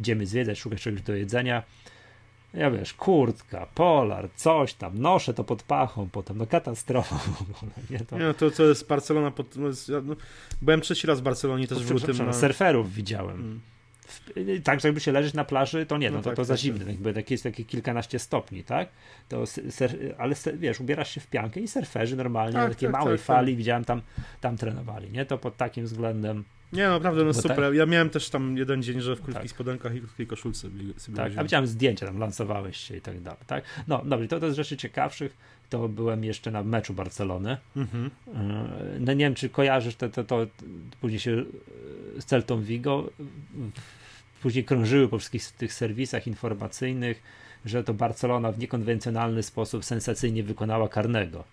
idziemy 0.00 0.26
zwiedzać, 0.26 0.58
szukać 0.58 0.82
czegoś 0.82 1.02
do 1.02 1.14
jedzenia, 1.14 1.62
ja 2.54 2.70
wiesz, 2.70 2.94
kurtka, 2.94 3.66
polar, 3.74 4.28
coś 4.36 4.74
tam, 4.74 4.98
noszę 4.98 5.34
to 5.34 5.44
pod 5.44 5.62
pachą 5.62 6.08
potem, 6.12 6.38
no 6.38 6.46
katastrofa 6.46 7.16
w 7.16 7.42
ogóle, 7.42 7.72
nie? 7.90 7.98
To, 7.98 8.18
Nie, 8.18 8.24
no 8.24 8.34
to, 8.34 8.50
to 8.50 8.64
jest 8.64 8.88
Barcelona. 8.88 9.30
Pod, 9.30 9.56
no 9.56 9.66
jest, 9.66 9.88
ja, 9.88 10.00
no, 10.04 10.16
byłem 10.62 10.80
trzeci 10.80 11.06
raz 11.06 11.20
w 11.20 11.22
Barcelonie 11.22 11.68
też 11.68 11.78
w 11.78 11.90
lutym. 11.90 12.26
Na... 12.26 12.32
surferów 12.32 12.92
widziałem. 12.92 13.40
Mm. 13.40 13.60
Tak, 14.64 14.80
żeby 14.80 15.00
się 15.00 15.12
leżeć 15.12 15.34
na 15.34 15.44
plaży, 15.44 15.86
to 15.86 15.96
nie, 15.98 16.10
no, 16.10 16.16
No 16.16 16.22
to, 16.22 16.30
tak, 16.30 16.36
to 16.36 16.44
za 16.44 16.54
tak, 16.54 16.60
zimne, 16.60 16.78
tak. 16.78 16.88
jakby 16.88 17.14
takie 17.14 17.34
jest 17.34 17.44
takie 17.44 17.64
kilkanaście 17.64 18.18
stopni, 18.18 18.64
tak? 18.64 18.88
To 19.28 19.46
ser, 19.46 19.96
ale 20.18 20.34
wiesz, 20.54 20.80
ubierasz 20.80 21.10
się 21.10 21.20
w 21.20 21.26
piankę 21.26 21.60
i 21.60 21.68
surferzy 21.68 22.16
normalnie, 22.16 22.52
Tak, 22.52 22.62
na 22.62 22.74
takiej 22.74 22.90
tak, 22.92 23.00
małej 23.00 23.18
tak, 23.18 23.26
fali, 23.26 23.56
widziałem 23.56 23.84
tam, 23.84 24.02
tam 24.40 24.56
trenowali, 24.56 25.10
nie? 25.10 25.26
To 25.26 25.38
pod 25.38 25.56
takim 25.56 25.84
względem, 25.84 26.44
Nie, 26.72 26.84
no 26.86 26.92
naprawdę, 26.92 27.20
no 27.24 27.26
Bo 27.32 27.34
super. 27.42 27.56
tak- 27.56 27.74
Ja 27.74 27.86
miałem 27.86 28.10
też 28.10 28.30
tam 28.30 28.56
jeden 28.56 28.82
dzień, 28.82 29.00
że 29.00 29.16
w 29.16 29.22
krótkich 29.22 29.42
Tak. 29.42 29.50
spodenkach 29.50 29.94
i 29.94 30.00
krótkiej 30.00 30.26
koszulce 30.26 30.60
sobie 30.96 31.16
tak, 31.16 31.32
a 31.36 31.42
widziałem 31.42 31.66
zdjęcia, 31.66 32.06
tam 32.06 32.18
lansowałeś 32.18 32.76
się 32.76 32.96
i 32.96 33.00
tak 33.00 33.20
dalej, 33.20 33.40
tak? 33.46 33.64
No, 33.88 34.02
dobrze, 34.04 34.28
to, 34.28 34.40
to 34.40 34.52
z 34.52 34.56
rzeczy 34.56 34.76
ciekawszych, 34.76 35.36
to 35.70 35.88
byłem 35.88 36.24
jeszcze 36.24 36.50
na 36.50 36.62
meczu 36.62 36.94
Barcelony, 36.94 37.56
Mhm. 37.76 38.10
Yy, 38.26 38.32
No 39.00 39.12
nie 39.12 39.24
wiem, 39.24 39.34
czy 39.34 39.48
kojarzysz 39.48 39.96
to, 39.96 40.08
to, 40.08 40.24
to 40.24 40.46
później 41.00 41.20
się 41.20 41.30
yy, 41.30 41.44
z 42.20 42.24
Celtą 42.24 42.62
Vigo 42.62 43.10
później 44.42 44.64
krążyły 44.64 45.08
po 45.08 45.18
wszystkich 45.18 45.52
tych 45.52 45.72
serwisach 45.72 46.26
informacyjnych, 46.26 47.22
że 47.64 47.84
to 47.84 47.94
Barcelona 47.94 48.52
w 48.52 48.58
niekonwencjonalny 48.58 49.42
sposób 49.42 49.84
sensacyjnie 49.84 50.42
wykonała 50.42 50.88
karnego. 50.88 51.44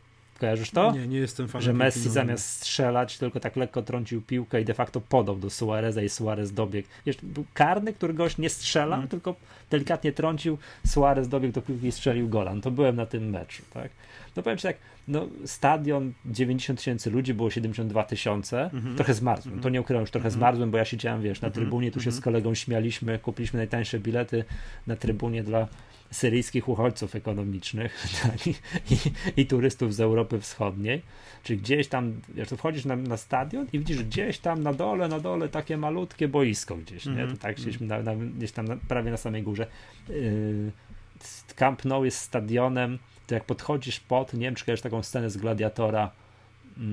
Kojarzysz 0.44 0.72
to? 0.72 0.92
Nie, 0.92 1.08
nie 1.08 1.18
jestem 1.18 1.48
fanem. 1.48 1.62
że 1.64 1.70
piłki 1.72 1.80
Messi 1.80 2.00
nożnej. 2.00 2.14
zamiast 2.14 2.50
strzelać 2.50 3.18
tylko 3.18 3.40
tak 3.40 3.56
lekko 3.56 3.82
trącił 3.82 4.22
piłkę 4.22 4.62
i 4.62 4.66
de 4.66 4.74
facto 4.74 5.02
podał 5.02 5.36
do 5.36 5.50
Suareza 5.50 6.02
i 6.02 6.10
Suarez 6.10 6.54
dobiegł. 6.54 6.88
Wiesz, 7.06 7.18
był 7.24 7.46
karny, 7.54 7.94
który 7.94 8.14
gość 8.14 8.38
nie 8.38 8.50
strzela, 8.50 8.96
Mm. 8.96 9.08
tylko 9.08 9.36
delikatnie 9.70 10.12
trącił, 10.12 10.58
Suarez 10.88 11.28
dobiegł 11.28 11.54
do 11.54 11.62
piłki 11.62 11.88
i 11.88 11.92
strzelił 11.92 12.30
gola. 12.30 12.56
No 12.56 12.62
to 12.62 12.72
byłem 12.72 12.96
na 12.96 13.06
tym 13.06 13.30
meczu, 13.30 13.64
tak? 13.74 13.92
No 14.36 14.44
powiem 14.44 14.58
ci 14.58 14.64
tak, 14.64 14.78
no 15.08 15.28
stadion 15.46 16.14
90 16.26 16.80
tysięcy 16.80 17.12
ludzi, 17.12 17.34
było 17.34 17.50
72 17.52 18.04
tysiące, 18.04 18.64
Mhm. 18.74 18.96
trochę 18.96 19.14
zmarzłem, 19.14 19.60
to 19.60 19.70
nie 19.70 19.82
ukrywam, 19.82 20.02
już 20.02 20.12
trochę 20.12 20.28
Mhm. 20.28 20.40
zmarzłem, 20.40 20.72
bo 20.72 20.78
ja 20.78 20.86
siedziałem, 20.86 21.22
wiesz, 21.22 21.42
na 21.42 21.48
Mhm. 21.48 21.54
trybunie, 21.66 21.92
tu 21.92 22.00
się 22.02 22.12
z 22.12 22.16
Mhm. 22.16 22.24
kolegą 22.24 22.54
śmialiśmy, 22.54 23.20
kupiliśmy 23.20 23.58
najtańsze 23.58 24.00
bilety 24.00 24.44
na 24.88 24.96
trybunie 24.96 25.44
dla 25.44 25.68
syryjskich 26.14 26.70
uchodźców 26.70 27.16
ekonomicznych 27.16 28.06
i, 28.92 28.96
i, 29.42 29.46
turystów 29.46 29.96
z 29.96 30.00
Europy 30.00 30.40
Wschodniej. 30.40 31.02
Czyli 31.44 31.60
gdzieś 31.60 31.88
tam, 31.88 32.22
wiesz, 32.30 32.50
to 32.50 32.58
wchodzisz 32.58 32.86
na, 32.86 32.96
na 32.96 33.18
stadion 33.18 33.68
i 33.74 33.80
widzisz 33.80 34.04
gdzieś 34.04 34.40
tam 34.40 34.64
na 34.64 34.74
dole, 34.74 35.08
na 35.08 35.20
dole 35.20 35.50
takie 35.50 35.78
malutkie 35.78 36.28
boisko 36.28 36.76
gdzieś, 36.76 37.06
nie? 37.06 37.12
Mhm, 37.12 37.30
To 37.30 37.36
tak 37.36 37.50
mhm. 37.50 37.58
siedzieliśmy 37.58 37.88
na, 37.88 38.02
na, 38.02 38.16
gdzieś 38.16 38.52
tam 38.52 38.66
prawie 38.88 39.12
na 39.12 39.18
samej 39.18 39.44
górze. 39.44 39.68
Yy, 40.10 40.72
Camp 41.56 41.86
Nou 41.86 42.06
jest 42.06 42.18
stadionem, 42.18 43.00
to 43.28 43.36
jak 43.36 43.44
podchodzisz 43.44 44.00
pod, 44.00 44.34
nie 44.34 44.40
wiem, 44.40 44.56
czy 44.56 44.82
taką 44.82 45.04
scenę 45.04 45.30
z 45.30 45.38
Gladiatora, 45.38 46.12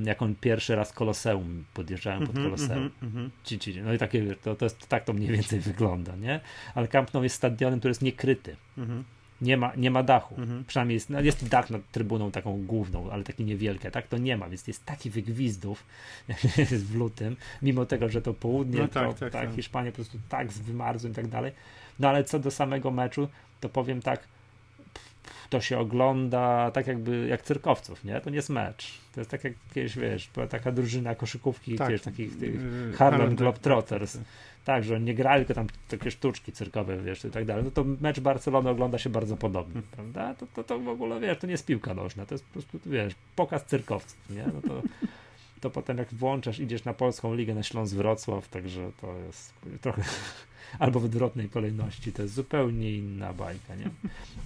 jak 0.05 0.23
on 0.23 0.35
pierwszy 0.35 0.77
raz 0.77 0.93
Koloseum, 0.93 1.65
podjeżdżałem 1.75 2.21
pod 2.21 2.37
Mhm, 2.37 2.45
Koloseum. 2.47 2.91
mhm, 3.03 3.31
mhm. 3.53 3.85
No 3.85 3.93
i 3.93 3.99
takie, 3.99 4.37
to, 4.37 4.55
to 4.55 4.67
jest, 4.67 4.89
tak 4.89 5.05
to 5.05 5.13
mniej 5.13 5.31
więcej 5.31 5.61
wygląda, 5.71 6.17
nie? 6.17 6.41
Ale 6.75 6.89
Camp 6.89 7.15
Nou 7.15 7.23
jest 7.23 7.37
stadionem, 7.37 7.79
który 7.79 7.91
jest 7.91 8.03
niekryty. 8.03 8.57
Nie 9.41 9.57
ma, 9.57 9.73
nie 9.77 9.91
ma 9.91 10.03
dachu. 10.03 10.35
Mhm. 10.39 10.65
Przynajmniej 10.65 10.95
jest, 10.95 11.11
no 11.11 11.21
jest 11.21 11.49
dach 11.49 11.71
nad 11.71 11.91
trybuną 11.93 12.31
taką 12.31 12.67
główną, 12.67 13.11
ale 13.11 13.25
taki 13.25 13.45
niewielki, 13.45 13.87
a 13.89 13.91
tak 13.91 14.09
to 14.09 14.19
nie 14.19 14.37
ma, 14.37 14.49
więc 14.49 14.67
jest 14.67 14.85
taki 14.85 15.11
wygwizdów 15.11 15.87
jest 16.59 16.87
w 16.87 16.95
lutym, 16.95 17.37
mimo 17.63 17.87
tego, 17.87 18.09
że 18.09 18.23
to 18.23 18.35
południe, 18.35 18.79
No 18.79 18.89
to, 18.89 18.95
tak, 18.95 19.09
tak, 19.19 19.19
tak, 19.19 19.33
tak. 19.33 19.55
Hiszpania 19.57 19.91
po 19.91 19.95
prostu 19.95 20.19
tak 20.29 20.53
wymarzły 20.53 21.11
i 21.11 21.13
tak 21.13 21.29
dalej. 21.29 21.53
No 21.99 22.09
ale 22.09 22.25
co 22.25 22.39
do 22.39 22.51
samego 22.51 22.91
meczu, 22.91 23.29
to 23.61 23.69
powiem 23.69 24.03
tak, 24.03 24.29
to 25.51 25.61
się 25.61 25.79
ogląda 25.79 26.71
tak 26.71 26.87
jakby 26.87 27.27
jak 27.29 27.43
cyrkowców, 27.43 28.05
nie? 28.05 28.21
To 28.21 28.31
nie 28.31 28.37
jest 28.37 28.49
mecz. 28.51 28.99
To 29.15 29.21
jest 29.21 29.31
tak 29.31 29.45
jak 29.45 29.53
jakieś, 29.69 29.99
wiesz, 29.99 30.31
taka 30.51 30.73
drużyna 30.73 31.15
koszykówki, 31.15 31.77
Tak. 31.77 31.91
wiesz, 31.91 32.03
takich 32.03 32.39
tych 32.39 32.55
Yy, 32.55 32.93
Harlem 32.97 33.29
tak, 33.29 33.35
Globetrotters. 33.39 34.13
tak, 34.13 34.23
tak. 34.23 34.31
tak, 34.65 34.85
że 34.85 35.01
nie 35.01 35.15
grali, 35.15 35.45
tylko 35.47 35.55
tam 35.61 35.67
takie 35.89 36.11
sztuczki 36.11 36.53
cyrkowe, 36.53 37.03
wiesz, 37.03 37.25
i 37.25 37.31
tak 37.31 37.45
dalej. 37.45 37.65
No 37.65 37.71
to 37.71 37.85
mecz 38.01 38.21
Barcelony 38.21 38.71
ogląda 38.71 38.99
się 38.99 39.11
bardzo 39.11 39.37
podobnie, 39.37 39.73
Hmm. 39.73 39.91
prawda? 39.93 40.35
To, 40.35 40.47
to, 40.55 40.65
to 40.65 40.79
w 40.79 40.89
ogóle, 40.89 41.21
wiesz, 41.21 41.39
to 41.39 41.47
nie 41.47 41.53
jest 41.53 41.67
piłka 41.67 41.95
nożna, 41.95 42.27
to 42.27 42.35
jest 42.35 42.45
po 42.45 42.53
prostu, 42.53 42.79
wiesz, 42.87 43.15
pokaz 43.37 43.65
cyrkowców, 43.65 44.19
nie? 44.31 44.45
No 44.55 44.61
to, 44.61 44.83
to 45.61 45.71
potem 45.71 45.99
jak 45.99 46.15
włączasz, 46.15 46.59
idziesz 46.59 46.85
na 46.85 46.95
Polską 46.95 47.35
Ligę, 47.35 47.55
na 47.55 47.63
Śląsk 47.63 47.95
Wrocław, 47.95 48.49
także 48.49 48.91
to 49.01 49.15
jest 49.27 49.53
trochę 49.81 50.03
albo 50.79 51.01
w 51.01 51.05
odwrotnej 51.05 51.49
kolejności, 51.49 52.13
to 52.13 52.23
jest 52.23 52.35
zupełnie 52.35 52.93
inna 52.93 53.33
bajka, 53.33 53.75
nie? 53.75 53.91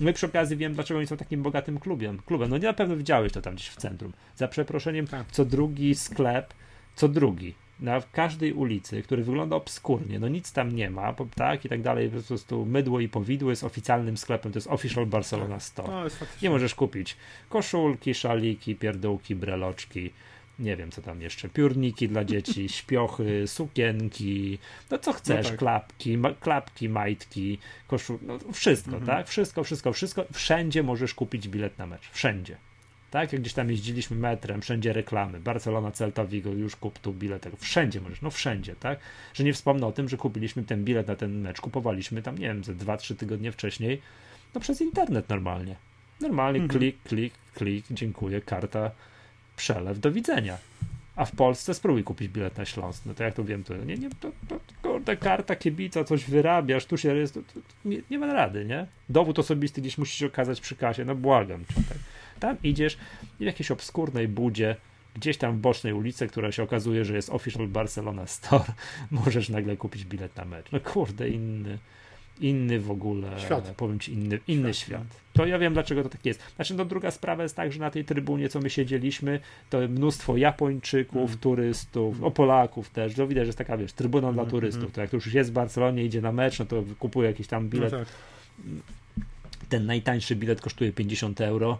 No 0.01 0.11
i 0.11 0.13
przy 0.13 0.27
okazji 0.27 0.57
wiem, 0.57 0.75
dlaczego 0.75 0.99
oni 0.99 1.07
są 1.07 1.17
takim 1.17 1.43
bogatym 1.43 1.79
klubem. 1.81 2.19
klubem. 2.27 2.51
No 2.51 2.59
nie 2.59 2.65
na 2.67 2.73
pewno 2.73 2.97
widziałeś 2.97 3.33
to 3.33 3.43
tam 3.43 3.55
gdzieś 3.55 3.69
w 3.69 3.77
centrum. 3.77 4.13
Za 4.37 4.49
przeproszeniem, 4.49 5.07
Tak. 5.07 5.27
co 5.31 5.45
drugi 5.45 5.95
sklep, 5.95 6.55
co 6.97 7.09
drugi 7.09 7.55
na 7.81 8.01
każdej 8.13 8.53
ulicy, 8.53 9.03
który 9.03 9.25
wygląda 9.25 9.57
obskurnie, 9.57 10.19
no 10.19 10.29
nic 10.29 10.53
tam 10.53 10.73
nie 10.73 10.91
ma, 10.91 11.15
tak, 11.35 11.65
i 11.65 11.69
tak 11.69 11.83
dalej, 11.83 12.11
po 12.11 12.23
prostu 12.23 12.67
mydło 12.67 13.01
i 13.01 13.09
powidło 13.09 13.51
jest 13.51 13.65
oficjalnym 13.65 14.17
sklepem, 14.17 14.53
to 14.53 14.59
jest 14.59 14.69
Official 14.69 15.07
Barcelona 15.07 15.61
Store. 15.61 15.89
No. 15.93 16.05
Nie 16.43 16.51
możesz 16.51 16.75
kupić 16.75 17.17
koszulki, 17.49 18.15
szaliki, 18.15 18.75
pierdółki, 18.77 19.35
breloczki, 19.35 20.11
nie 20.59 20.77
wiem 20.77 20.91
co 20.91 21.03
tam 21.03 21.21
jeszcze, 21.23 21.49
piórniki 21.49 22.09
dla 22.09 22.25
dzieci, 22.25 22.69
śpiochy, 22.79 23.43
sukienki, 23.47 24.59
no 24.91 24.99
co 24.99 25.13
chcesz, 25.13 25.45
No 25.45 25.51
tak. 25.51 25.59
klapki, 25.59 26.19
ma, 26.19 26.33
klapki, 26.35 26.89
majtki, 26.89 27.59
koszul, 27.87 28.19
no 28.23 28.39
wszystko, 28.53 28.97
Mhm. 28.97 29.07
tak, 29.07 29.29
wszystko, 29.29 29.65
wszystko, 29.65 29.93
wszystko, 29.93 30.25
wszędzie 30.33 30.83
możesz 30.83 31.15
kupić 31.15 31.49
bilet 31.49 31.79
na 31.79 31.87
mecz, 31.87 32.09
wszędzie. 32.13 32.57
Tak, 33.11 33.33
jak 33.33 33.41
gdzieś 33.43 33.55
tam 33.55 33.71
jeździliśmy 33.71 34.17
metrem, 34.17 34.63
wszędzie 34.63 34.93
reklamy. 34.93 35.41
Barcelona, 35.41 35.91
Celta, 35.91 36.25
Vigo, 36.25 36.51
już 36.51 36.77
kup 36.77 36.99
tu 36.99 37.13
bilet. 37.13 37.47
Wszędzie 37.59 38.01
możesz, 38.01 38.23
no 38.23 38.31
wszędzie, 38.31 38.75
tak? 38.81 38.99
Że 39.35 39.45
nie 39.45 39.53
wspomnę 39.53 39.87
o 39.87 39.93
tym, 39.93 40.09
że 40.09 40.17
kupiliśmy 40.17 40.63
ten 40.65 40.85
bilet 40.85 41.07
na 41.09 41.17
ten 41.17 41.41
mecz, 41.41 41.61
kupowaliśmy 41.61 42.23
tam, 42.23 42.39
nie 42.39 42.47
wiem, 42.47 42.65
ze 42.65 42.75
2-3 42.75 43.17
tygodnie 43.17 43.53
wcześniej, 43.53 44.01
no 44.55 44.61
przez 44.61 44.81
internet 44.81 45.29
normalnie. 45.29 45.77
Normalnie 46.21 46.61
Mhm. 46.61 46.79
klik, 46.81 47.03
klik, 47.03 47.35
klik, 47.55 47.85
dziękuję, 47.91 48.41
karta, 48.41 48.91
przelew, 49.57 50.01
do 50.01 50.13
widzenia. 50.13 50.59
A 51.17 51.25
w 51.25 51.33
Polsce 51.33 51.75
spróbuj 51.75 52.05
kupić 52.05 52.29
bilet 52.29 52.59
na 52.59 52.65
Śląsk. 52.65 53.07
No 53.07 53.15
to 53.15 53.25
jak 53.25 53.35
to 53.35 53.45
wiem, 53.45 53.65
to 53.65 53.77
nie, 53.77 53.97
nie, 53.97 54.11
to, 54.21 54.33
to 54.49 54.61
kurde, 54.83 55.17
karta 55.17 55.57
kibica, 55.57 56.05
coś 56.05 56.25
wyrabiasz, 56.25 56.87
tu 56.87 56.97
się 56.97 57.17
jest, 57.17 57.35
to, 57.35 57.41
to, 57.41 57.61
nie, 57.85 57.99
nie 58.11 58.19
ma 58.19 58.33
rady, 58.33 58.65
nie? 58.65 58.87
Dowód 59.09 59.39
osobisty 59.39 59.81
gdzieś 59.81 59.99
musisz 59.99 60.23
okazać 60.23 60.61
przy 60.61 60.77
kasie, 60.77 61.05
no 61.05 61.15
błagam 61.15 61.65
cię, 61.67 61.75
tak? 61.89 61.99
Tam 62.41 62.57
idziesz 62.63 62.99
w 63.41 63.43
jakiejś 63.43 63.71
obskurnej 63.71 64.29
budzie, 64.29 64.77
gdzieś 65.15 65.37
tam 65.37 65.57
w 65.57 65.61
bocznej 65.61 65.93
ulicy, 65.93 66.27
która 66.27 66.53
się 66.53 66.63
okazuje, 66.63 67.05
że 67.05 67.15
jest 67.15 67.31
Official 67.31 67.69
Barcelona 67.69 68.27
Store, 68.27 68.65
możesz 69.11 69.49
nagle 69.49 69.77
kupić 69.77 70.05
bilet 70.05 70.37
na 70.37 70.45
mecz. 70.45 70.73
No 70.73 70.81
kurde, 70.81 71.29
inny, 71.29 71.79
inny 72.41 72.81
w 72.81 72.91
ogóle, 72.91 73.41
Świat. 73.41 73.71
powiem 73.77 74.01
ci, 74.01 74.13
inny, 74.13 74.39
inny 74.49 74.75
Świat, 74.75 74.89
świat. 74.89 75.21
To 75.33 75.47
ja 75.47 75.59
wiem, 75.59 75.73
dlaczego 75.73 76.03
to 76.03 76.09
tak 76.09 76.27
jest. 76.27 76.41
Znaczy, 76.57 76.75
no 76.75 76.85
druga 76.85 77.11
sprawa 77.11 77.43
jest 77.43 77.57
tak, 77.57 77.73
że 77.73 77.81
na 77.81 77.91
tej 77.91 78.05
trybunie, 78.05 78.49
co 78.49 78.61
my 78.61 78.71
siedzieliśmy, 78.71 79.41
to 79.71 79.79
mnóstwo 79.89 80.37
Japończyków, 80.37 81.31
Mm. 81.31 81.39
turystów, 81.39 82.23
o 82.23 82.31
Polaków 82.31 82.91
też, 82.91 83.15
to 83.15 83.27
widać, 83.27 83.45
że 83.45 83.49
jest 83.49 83.59
taka, 83.59 83.77
wiesz, 83.77 83.93
trybuna 83.93 84.33
dla 84.33 84.43
Mhm, 84.43 84.51
turystów, 84.51 84.83
mhm. 84.85 84.93
to 84.95 85.01
jak 85.01 85.11
to 85.11 85.17
już 85.17 85.35
jest 85.35 85.51
w 85.51 85.53
Barcelonie, 85.53 86.05
idzie 86.05 86.21
na 86.21 86.33
mecz, 86.33 86.59
no 86.59 86.65
to 86.65 86.85
kupuje 86.99 87.29
jakiś 87.29 87.47
tam 87.47 87.63
No 87.65 87.69
bilet, 87.71 87.91
tak. 87.91 88.09
ten 89.69 89.87
najtańszy 89.87 90.37
bilet 90.37 90.61
kosztuje 90.61 90.93
50 90.93 91.41
euro, 91.41 91.79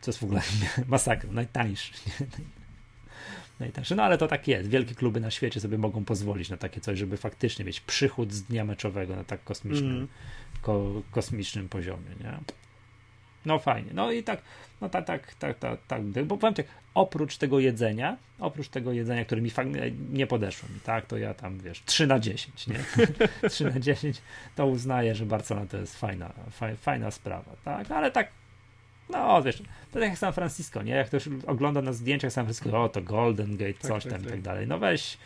co 0.00 0.10
jest 0.10 0.18
w 0.18 0.22
ogóle 0.24 0.40
masakra, 0.88 1.32
najtańszy. 1.32 1.92
Nie? 3.60 3.66
Najtańszy. 3.66 3.96
No 3.96 4.02
ale 4.02 4.18
to 4.18 4.28
tak 4.28 4.48
jest. 4.48 4.68
Wielkie 4.68 4.94
kluby 4.94 5.20
na 5.20 5.30
świecie 5.30 5.60
sobie 5.60 5.78
mogą 5.78 6.04
pozwolić 6.04 6.50
na 6.50 6.56
takie 6.56 6.80
coś, 6.80 6.98
żeby 6.98 7.16
faktycznie 7.16 7.64
mieć 7.64 7.80
przychód 7.80 8.32
z 8.32 8.42
dnia 8.42 8.64
meczowego 8.64 9.16
na 9.16 9.24
tak 9.24 9.44
kosmicznym, 9.44 9.90
Mhm. 9.90 10.08
ko, 10.62 11.02
kosmicznym 11.10 11.68
poziomie, 11.68 12.10
nie? 12.20 12.38
No 13.46 13.58
fajnie. 13.58 13.90
No 13.94 14.12
i 14.12 14.22
tak, 14.22 14.42
no 14.80 14.88
tak, 14.88 15.06
tak, 15.06 15.34
tak, 15.34 15.58
tak, 15.58 15.78
tak. 15.88 16.02
Bo 16.24 16.36
powiem 16.36 16.54
tak, 16.54 16.66
oprócz 16.94 17.36
tego 17.36 17.58
jedzenia, 17.60 18.16
oprócz 18.38 18.68
tego 18.68 18.92
jedzenia, 18.92 19.24
które 19.24 19.40
mi 19.40 19.50
fakt, 19.50 19.68
nie 20.12 20.26
podeszło 20.26 20.68
mi, 20.68 20.80
tak, 20.80 21.06
to 21.06 21.18
ja 21.18 21.34
tam, 21.34 21.58
wiesz, 21.58 21.82
3 21.84 22.06
na 22.06 22.18
10, 22.18 22.66
nie? 22.66 22.78
3 23.50 23.64
na 23.64 23.80
10, 23.80 24.22
to 24.56 24.66
uznaję, 24.66 25.14
że 25.14 25.26
Barcelona 25.26 25.66
to 25.66 25.76
jest 25.76 25.98
fajna, 26.00 26.32
faj, 26.50 26.76
fajna 26.76 27.10
sprawa, 27.10 27.56
tak? 27.64 27.90
Ale 27.90 28.10
tak, 28.10 28.28
no 29.10 29.42
wiesz, 29.42 29.62
to 29.92 30.00
tak 30.00 30.02
jak 30.02 30.18
San 30.18 30.32
Francisco, 30.32 30.82
nie? 30.82 30.92
Jak 30.92 31.06
ktoś 31.06 31.28
ogląda 31.46 31.82
na 31.82 31.92
zdjęciach 31.92 32.32
San 32.32 32.44
Francisco, 32.44 32.84
o 32.84 32.88
to 32.88 33.02
Golden 33.02 33.56
Gate, 33.56 33.74
Tak, 33.74 33.82
coś 33.82 34.02
tak, 34.02 34.12
tam 34.12 34.20
i 34.20 34.24
tak. 34.24 34.32
tak 34.32 34.42
dalej. 34.42 34.66
No 34.66 34.78
weź, 34.78 35.18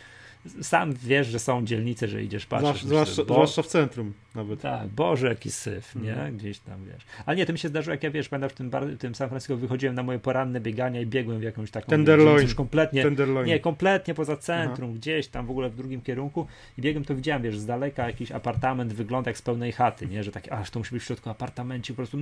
sam 0.61 0.93
wiesz, 0.93 1.27
że 1.27 1.39
są 1.39 1.65
dzielnice, 1.65 2.07
że 2.07 2.23
idziesz 2.23 2.45
patrzysz. 2.45 2.83
Zwłaszcza, 2.83 3.23
bo... 3.23 3.33
zwłaszcza 3.33 3.61
w 3.61 3.67
centrum 3.67 4.13
nawet. 4.35 4.61
Tak, 4.61 4.87
Boże, 4.87 5.27
jaki 5.27 5.51
syf, 5.51 5.95
nie? 5.95 6.11
Mhm. 6.11 6.37
Gdzieś 6.37 6.59
tam, 6.59 6.85
wiesz. 6.85 7.03
Ale 7.25 7.37
nie, 7.37 7.45
to 7.45 7.53
mi 7.53 7.59
się 7.59 7.67
zdarzyło, 7.67 7.91
jak 7.91 8.03
ja, 8.03 8.11
wiesz, 8.11 8.29
pamiętam 8.29 8.49
w 8.49 8.53
tym, 8.53 8.69
bar, 8.69 8.83
tym 8.99 9.15
San 9.15 9.29
Francisco 9.29 9.57
wychodziłem 9.57 9.95
na 9.95 10.03
moje 10.03 10.19
poranne 10.19 10.59
biegania 10.59 11.01
i 11.01 11.05
biegłem 11.05 11.39
w 11.39 11.43
jakąś 11.43 11.71
taką... 11.71 11.87
Tenderloin. 11.87 12.41
Już 12.41 12.55
kompletnie, 12.55 13.03
Tenderloin. 13.03 13.47
nie, 13.47 13.59
kompletnie 13.59 14.13
poza 14.13 14.37
centrum, 14.37 14.89
Aha. 14.89 14.99
gdzieś 14.99 15.27
tam 15.27 15.45
w 15.45 15.51
ogóle 15.51 15.69
w 15.69 15.75
drugim 15.75 16.01
kierunku 16.01 16.47
i 16.77 16.81
biegłem, 16.81 17.05
to 17.05 17.15
widziałem, 17.15 17.41
wiesz, 17.41 17.59
z 17.59 17.65
daleka 17.65 18.07
jakiś 18.07 18.31
apartament 18.31 18.93
wygląda 18.93 19.29
jak 19.29 19.37
z 19.37 19.41
pełnej 19.41 19.71
chaty, 19.71 20.07
nie? 20.07 20.23
Że 20.23 20.31
takie, 20.31 20.53
aż 20.53 20.69
to 20.69 20.79
musi 20.79 20.95
być 20.95 21.03
w 21.03 21.05
środku 21.05 21.29
apartamencie, 21.29 21.93
po 21.93 21.97
prostu 21.97 22.17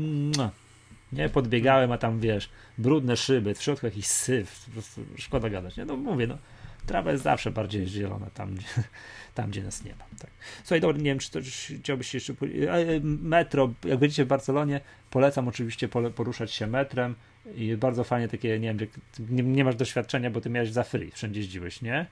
nie, 1.13 1.29
podbiegałem, 1.29 1.91
a 1.91 1.97
tam 1.97 2.19
wiesz, 2.19 2.49
brudne 2.77 3.17
szyby, 3.17 3.55
w 3.55 3.61
środku 3.61 3.85
jakiś 3.85 4.05
syf, 4.05 4.65
po 4.65 4.71
prostu 4.71 5.01
szkoda 5.17 5.49
gadać, 5.49 5.77
nie? 5.77 5.85
No 5.85 5.97
mówię, 5.97 6.27
no, 6.27 6.37
trawa 6.85 7.11
jest 7.11 7.23
zawsze 7.23 7.51
bardziej 7.51 7.87
zielona 7.87 8.29
tam, 8.33 8.55
gdzie, 8.55 8.67
tam, 9.35 9.49
gdzie 9.49 9.63
nas 9.63 9.83
nie 9.83 9.91
ma. 9.91 10.05
Tak. 10.19 10.29
Słuchaj, 10.63 10.81
dobra, 10.81 10.97
nie 10.97 11.03
wiem, 11.03 11.19
czy 11.19 11.31
to 11.31 11.39
chciałbyś 11.79 12.13
jeszcze. 12.13 12.33
E, 12.33 12.99
metro, 13.03 13.73
jak 13.85 13.99
będziecie 13.99 14.25
w 14.25 14.27
Barcelonie, 14.27 14.81
polecam 15.09 15.47
oczywiście 15.47 15.87
poruszać 16.15 16.51
się 16.51 16.67
metrem. 16.67 17.15
I 17.55 17.77
bardzo 17.77 18.03
fajnie 18.03 18.27
takie, 18.27 18.59
nie 18.59 18.73
wiem, 18.73 18.87
nie, 19.29 19.43
nie 19.43 19.63
masz 19.63 19.75
doświadczenia, 19.75 20.31
bo 20.31 20.41
ty 20.41 20.49
miałeś 20.49 20.71
za 20.71 20.83
free, 20.83 21.11
wszędzie 21.11 21.39
jeździłeś, 21.39 21.81
nie? 21.81 22.05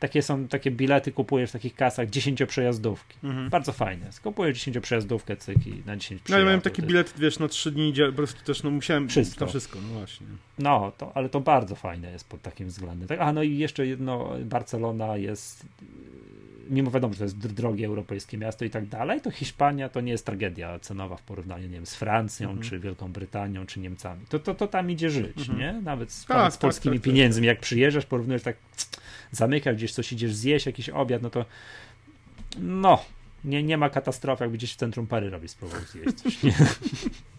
Takie 0.00 0.22
są, 0.22 0.48
takie 0.48 0.70
bilety 0.70 1.12
kupujesz 1.12 1.50
w 1.50 1.52
takich 1.52 1.74
kasach 1.74 2.10
10 2.10 2.42
przejazdówki. 2.48 3.18
Mhm. 3.24 3.50
Bardzo 3.50 3.72
fajne. 3.72 4.10
Kupujesz 4.22 4.58
10 4.58 4.78
przejazdówkę 4.80 5.36
cyki 5.36 5.82
na 5.86 5.96
10 5.96 6.22
No 6.28 6.38
ja 6.38 6.44
miałem 6.44 6.60
taki 6.60 6.82
bilet, 6.82 7.14
wiesz, 7.18 7.38
na 7.38 7.48
3 7.48 7.70
dni, 7.70 7.94
po 8.06 8.12
prostu 8.12 8.44
też, 8.44 8.62
no 8.62 8.70
musiałem 8.70 9.08
wszystko. 9.08 9.44
to 9.44 9.46
wszystko, 9.46 9.78
no 9.88 9.98
właśnie. 9.98 10.26
No, 10.58 10.92
to, 10.98 11.16
ale 11.16 11.28
to 11.28 11.40
bardzo 11.40 11.74
fajne 11.74 12.10
jest 12.10 12.28
pod 12.28 12.42
takim 12.42 12.68
względem. 12.68 13.08
Tak, 13.08 13.20
a 13.20 13.32
no 13.32 13.42
i 13.42 13.58
jeszcze 13.58 13.86
jedno, 13.86 14.30
Barcelona 14.44 15.16
jest 15.16 15.66
mimo 16.70 16.90
wiadomo, 16.90 17.14
że 17.14 17.18
to 17.18 17.24
jest 17.24 17.38
drogie 17.38 17.86
europejskie 17.86 18.38
miasto 18.38 18.64
i 18.64 18.70
tak 18.70 18.86
dalej, 18.86 19.20
to 19.20 19.30
Hiszpania 19.30 19.88
to 19.88 20.00
nie 20.00 20.12
jest 20.12 20.26
tragedia 20.26 20.78
cenowa 20.78 21.16
w 21.16 21.22
porównaniu, 21.22 21.68
nie 21.68 21.74
wiem, 21.74 21.86
z 21.86 21.94
Francją, 21.94 22.48
mhm. 22.48 22.68
czy 22.68 22.78
Wielką 22.78 23.12
Brytanią, 23.12 23.66
czy 23.66 23.80
Niemcami. 23.80 24.26
To, 24.28 24.38
to, 24.38 24.54
to 24.54 24.66
tam 24.66 24.90
idzie 24.90 25.10
żyć, 25.10 25.38
mhm. 25.38 25.58
nie? 25.58 25.72
Nawet 25.82 26.12
z, 26.12 26.26
tak, 26.26 26.52
z 26.52 26.54
tak, 26.54 26.60
polskimi 26.60 26.96
tak, 26.96 27.04
tak, 27.04 27.12
pieniędzmi. 27.12 27.46
Jak 27.46 27.60
przyjeżdżasz, 27.60 28.06
porównujesz 28.06 28.42
tak, 28.42 28.56
zamykasz 29.30 29.76
gdzieś 29.76 29.92
coś, 29.92 30.12
idziesz 30.12 30.34
zjeść 30.34 30.66
jakiś 30.66 30.88
obiad, 30.88 31.22
no 31.22 31.30
to 31.30 31.44
no, 32.58 33.04
nie, 33.44 33.62
nie 33.62 33.76
ma 33.76 33.90
katastrofy, 33.90 34.44
jak 34.44 34.52
gdzieś 34.52 34.72
w 34.72 34.76
centrum 34.76 35.06
Paryża 35.06 35.38
spróbował 35.46 35.82
zjeść 35.84 36.14
coś, 36.14 36.42
nie? 36.42 36.54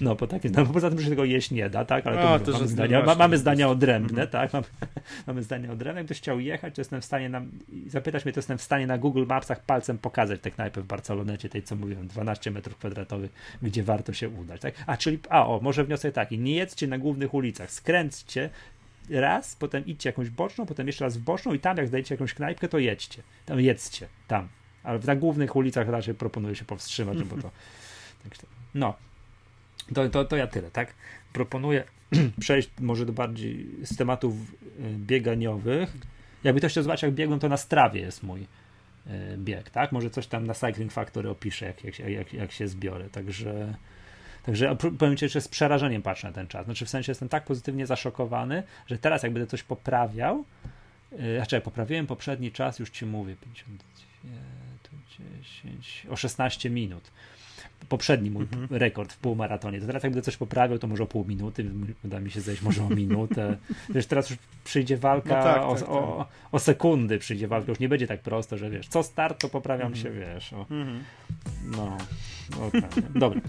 No, 0.00 0.14
bo 0.14 0.26
takie, 0.26 0.50
no, 0.50 0.66
poza 0.66 0.90
tym, 0.90 1.00
że 1.00 1.10
tego 1.10 1.24
jeść 1.24 1.50
nie 1.50 1.70
da, 1.70 1.84
tak, 1.84 2.06
ale 2.06 2.16
to, 2.16 2.34
A, 2.34 2.38
to 2.38 2.52
mamy, 2.52 2.68
zdania, 2.68 3.02
ma, 3.02 3.14
mamy 3.14 3.38
zdania 3.38 3.68
odrębne, 3.68 4.22
mhm. 4.22 4.28
tak, 4.28 4.52
mamy, 4.52 4.66
mamy 5.26 5.42
zdania 5.42 5.72
odrębne. 5.72 6.00
Jakbyś 6.00 6.18
chciał 6.18 6.40
jechać, 6.40 6.74
to 6.74 6.80
jestem 6.80 7.00
w 7.00 7.04
stanie 7.04 7.28
nam, 7.28 7.50
zapytać 7.86 8.24
mnie, 8.24 8.32
to 8.32 8.38
jestem 8.38 8.58
w 8.58 8.62
stanie 8.62 8.86
na 8.86 8.98
Google 8.98 9.24
Mapsach 9.26 9.64
palcem 9.64 9.98
pokazać 9.98 10.40
tę 10.40 10.50
knajpę 10.50 10.80
w 10.80 10.86
Barcelonecie, 10.86 11.48
tej, 11.48 11.62
co 11.62 11.76
mówiłem, 11.76 12.08
12 12.08 12.50
metrów 12.50 12.76
kwadratowych, 12.76 13.30
gdzie 13.62 13.82
warto 13.82 14.12
się 14.12 14.28
udać, 14.28 14.60
tak. 14.60 14.74
A, 14.86 14.96
czyli, 14.96 15.18
a, 15.30 15.46
o, 15.46 15.60
może 15.60 15.84
wniosek 15.84 16.14
taki, 16.14 16.38
nie 16.38 16.54
jedzcie 16.54 16.86
na 16.86 16.98
głównych 16.98 17.34
ulicach, 17.34 17.70
skręćcie 17.70 18.50
raz, 19.10 19.56
potem 19.56 19.86
idźcie 19.86 20.08
jakąś 20.08 20.30
boczną, 20.30 20.66
potem 20.66 20.86
jeszcze 20.86 21.04
raz 21.04 21.16
w 21.16 21.20
boczną 21.20 21.54
i 21.54 21.58
tam, 21.58 21.76
jak 21.76 21.88
znajdziecie 21.88 22.14
jakąś 22.14 22.34
knajpkę, 22.34 22.68
to 22.68 22.78
jedźcie, 22.78 23.22
tam 23.46 23.60
jedzcie, 23.60 24.08
tam. 24.28 24.48
Ale 24.82 24.98
na 24.98 25.16
głównych 25.16 25.56
ulicach 25.56 25.88
raczej 25.88 26.14
proponuję 26.14 26.54
się 26.54 26.64
powstrzymać, 26.64 27.22
bo 27.22 27.42
to... 27.42 27.50
Tak, 28.24 28.38
no, 28.74 28.94
to, 29.94 30.08
to, 30.08 30.24
to 30.24 30.36
ja 30.36 30.46
tyle, 30.46 30.70
tak? 30.70 30.94
Proponuję 31.32 31.84
przejść 32.40 32.70
może 32.80 33.06
do 33.06 33.12
bardziej 33.12 33.66
z 33.84 33.96
tematów 33.96 34.34
y, 34.34 34.54
bieganiowych. 34.96 35.92
Jakby 36.44 36.60
ktoś 36.60 36.72
chciał 36.72 36.84
zobaczyć, 36.84 37.02
jak 37.02 37.12
biegłem, 37.12 37.40
to 37.40 37.48
na 37.48 37.56
strawie 37.56 38.00
jest 38.00 38.22
mój 38.22 38.40
y, 38.40 39.10
bieg, 39.38 39.70
tak? 39.70 39.92
Może 39.92 40.10
coś 40.10 40.26
tam 40.26 40.46
na 40.46 40.54
Cycling 40.54 40.92
Factory 40.92 41.30
opiszę, 41.30 41.66
jak, 41.66 41.84
jak, 41.84 41.98
jak, 41.98 42.32
jak 42.32 42.52
się 42.52 42.68
zbiorę. 42.68 43.10
Także, 43.10 43.74
także 44.42 44.76
powiem 44.98 45.16
Ci, 45.16 45.28
że 45.28 45.40
z 45.40 45.48
przerażeniem 45.48 46.02
patrzę 46.02 46.26
na 46.26 46.32
ten 46.32 46.46
czas. 46.46 46.64
Znaczy 46.64 46.86
w 46.86 46.90
sensie 46.90 47.10
jestem 47.10 47.28
tak 47.28 47.44
pozytywnie 47.44 47.86
zaszokowany, 47.86 48.62
że 48.86 48.98
teraz 48.98 49.22
jak 49.22 49.32
będę 49.32 49.46
coś 49.46 49.62
poprawiał, 49.62 50.44
yy, 51.12 51.36
znaczy 51.36 51.60
poprawiłem 51.60 52.06
poprzedni 52.06 52.52
czas, 52.52 52.78
już 52.78 52.90
Ci 52.90 53.06
mówię, 53.06 53.36
52, 53.36 54.98
10, 55.42 56.06
o 56.10 56.16
16 56.16 56.70
minut 56.70 57.10
poprzedni 57.88 58.30
mój 58.30 58.42
mhm. 58.42 58.66
rekord 58.70 59.12
w 59.12 59.18
półmaratonie. 59.18 59.80
To 59.80 59.86
teraz 59.86 60.02
jak 60.02 60.12
będę 60.12 60.24
coś 60.24 60.36
poprawiał, 60.36 60.78
to 60.78 60.86
może 60.86 61.02
o 61.02 61.06
pół 61.06 61.24
minuty, 61.24 61.70
uda 62.04 62.20
mi 62.20 62.30
się 62.30 62.40
zejść 62.40 62.62
może 62.62 62.84
o 62.84 62.88
minutę. 62.88 63.56
Wiesz, 63.94 64.06
teraz 64.06 64.30
już 64.30 64.38
przyjdzie 64.64 64.96
walka 64.96 65.36
no 65.36 65.42
tak, 65.42 65.62
o, 65.62 65.74
tak, 65.74 65.88
o, 65.88 66.16
tak. 66.18 66.48
o, 66.52 66.58
sekundy, 66.58 67.18
przyjdzie 67.18 67.48
walka, 67.48 67.70
już 67.70 67.80
nie 67.80 67.88
będzie 67.88 68.06
tak 68.06 68.20
prosto, 68.20 68.56
że 68.56 68.70
wiesz, 68.70 68.88
co 68.88 69.02
start, 69.02 69.40
to 69.40 69.48
poprawiam 69.48 69.92
mhm. 69.92 70.02
się, 70.02 70.20
wiesz. 70.20 70.52
O, 70.52 70.60
mhm. 70.60 71.04
No, 71.76 71.96
no 72.50 72.80
tak. 72.80 73.12
Dobra. 73.14 73.40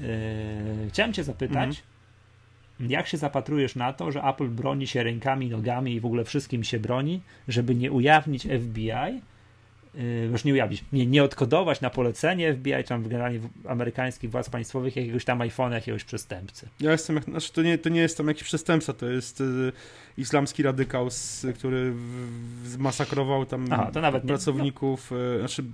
Yy, 0.00 0.90
chciałem 0.90 1.12
cię 1.12 1.24
zapytać. 1.24 1.82
Jak 2.80 3.06
się 3.06 3.16
zapatrujesz 3.16 3.74
na 3.74 3.92
to, 3.92 4.12
że 4.12 4.22
Apple 4.22 4.48
broni 4.48 4.86
się 4.86 5.02
rękami, 5.02 5.50
nogami 5.50 5.94
i 5.94 6.00
w 6.00 6.06
ogóle 6.06 6.24
wszystkim 6.24 6.64
się 6.64 6.80
broni, 6.80 7.20
żeby 7.48 7.74
nie 7.74 7.92
ujawnić 7.92 8.42
FBI, 8.42 9.20
yy, 9.94 10.28
już 10.32 10.44
nie 10.44 10.52
ujawnić, 10.52 10.84
nie, 10.92 11.06
nie 11.06 11.24
odkodować 11.24 11.80
na 11.80 11.90
polecenie 11.90 12.54
FBI, 12.54 12.82
czy 12.82 12.88
tam 12.88 13.02
generalnie 13.02 13.40
amerykańskich 13.68 14.30
władz 14.30 14.50
państwowych 14.50 14.96
jakiegoś 14.96 15.24
tam 15.24 15.38
iPhone'a, 15.38 15.72
jakiegoś 15.72 16.04
przestępcy. 16.04 16.68
Ja 16.80 16.92
jestem, 16.92 17.22
znaczy 17.22 17.52
to 17.52 17.62
nie, 17.62 17.78
to 17.78 17.88
nie 17.88 18.00
jest 18.00 18.16
tam 18.16 18.28
jakiś 18.28 18.44
przestępca, 18.44 18.92
to 18.92 19.06
jest 19.06 19.40
y, 19.40 19.72
islamski 20.18 20.62
radykał, 20.62 21.10
z, 21.10 21.46
który 21.54 21.92
zmasakrował 22.64 23.46
tam 23.46 23.66
Aha, 23.70 23.90
pracowników, 24.26 25.10
nie, 25.10 25.16
no. 25.16 25.34
y, 25.34 25.38
znaczy 25.38 25.64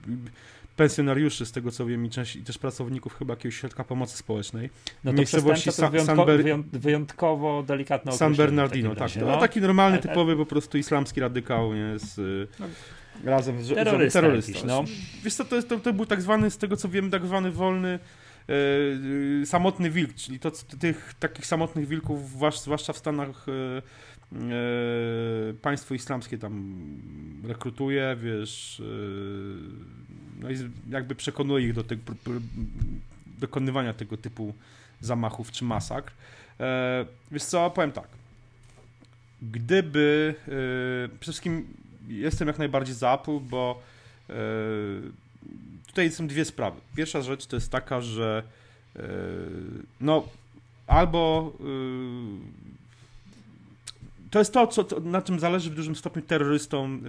pensjonariuszy, 0.76 1.46
z 1.46 1.52
tego 1.52 1.70
co 1.70 1.86
wiem, 1.86 2.06
i, 2.06 2.10
część, 2.10 2.36
i 2.36 2.42
też 2.44 2.58
pracowników 2.58 3.18
chyba 3.18 3.32
jakiegoś 3.32 3.56
środka 3.56 3.84
pomocy 3.84 4.16
społecznej. 4.16 4.70
No 5.04 5.10
to 5.10 5.16
miejscowości 5.16 5.70
wyjątko, 5.90 6.24
Ber... 6.24 6.42
wyjątkowo 6.72 7.62
delikatne 7.62 8.12
San 8.12 8.34
Bernardino, 8.34 8.94
tak. 8.94 9.16
No. 9.16 9.40
taki 9.40 9.60
normalny, 9.60 9.98
typowy 9.98 10.36
po 10.36 10.46
prostu 10.46 10.78
islamski 10.78 11.20
radykał, 11.20 11.74
nie, 11.74 11.98
z, 11.98 12.16
no. 12.60 12.66
razem 13.24 13.64
z 13.64 13.68
terrorysta. 13.68 14.20
terrorysta. 14.20 14.52
Jakiś, 14.52 14.64
no. 14.64 14.84
Wiesz 15.24 15.34
co, 15.34 15.44
to, 15.44 15.62
to, 15.62 15.80
to 15.80 15.92
był 15.92 16.06
tak 16.06 16.22
zwany, 16.22 16.50
z 16.50 16.58
tego 16.58 16.76
co 16.76 16.88
wiem, 16.88 17.10
tak 17.10 17.26
zwany 17.26 17.50
wolny 17.50 17.98
e, 19.42 19.46
samotny 19.46 19.90
wilk, 19.90 20.14
czyli 20.14 20.38
to, 20.38 20.50
tych 20.80 21.14
takich 21.18 21.46
samotnych 21.46 21.88
wilków, 21.88 22.30
zwłaszcza 22.54 22.92
w 22.92 22.98
Stanach 22.98 23.46
e, 23.48 23.82
państwo 25.62 25.94
islamskie 25.94 26.38
tam 26.38 26.74
rekrutuje, 27.44 28.16
wiesz, 28.22 28.80
e, 28.80 30.42
no 30.42 30.50
i 30.50 30.56
jakby 30.90 31.14
przekonuje 31.14 31.66
ich 31.66 31.74
do 31.74 31.84
tego, 31.84 32.12
dokonywania 33.38 33.94
tego 33.94 34.16
typu 34.16 34.54
zamachów 35.00 35.50
czy 35.50 35.64
masakr. 35.64 36.12
E, 36.60 37.06
wiesz 37.30 37.44
co, 37.44 37.70
powiem 37.70 37.92
tak. 37.92 38.08
Gdyby, 39.42 40.34
e, 40.38 41.08
przede 41.08 41.20
wszystkim 41.20 41.66
jestem 42.08 42.48
jak 42.48 42.58
najbardziej 42.58 42.94
za 42.94 43.14
Apple, 43.14 43.38
bo 43.40 43.82
e, 44.30 44.34
tutaj 45.86 46.10
są 46.10 46.26
dwie 46.26 46.44
sprawy. 46.44 46.80
Pierwsza 46.96 47.22
rzecz 47.22 47.46
to 47.46 47.56
jest 47.56 47.70
taka, 47.70 48.00
że 48.00 48.42
e, 48.96 49.02
no 50.00 50.28
albo 50.86 51.52
e, 51.60 51.64
to 54.32 54.38
jest 54.38 54.52
to, 54.52 54.66
co, 54.66 55.00
na 55.00 55.22
czym 55.22 55.40
zależy 55.40 55.70
w 55.70 55.74
dużym 55.74 55.96
stopniu 55.96 56.22
terrorystom 56.22 57.02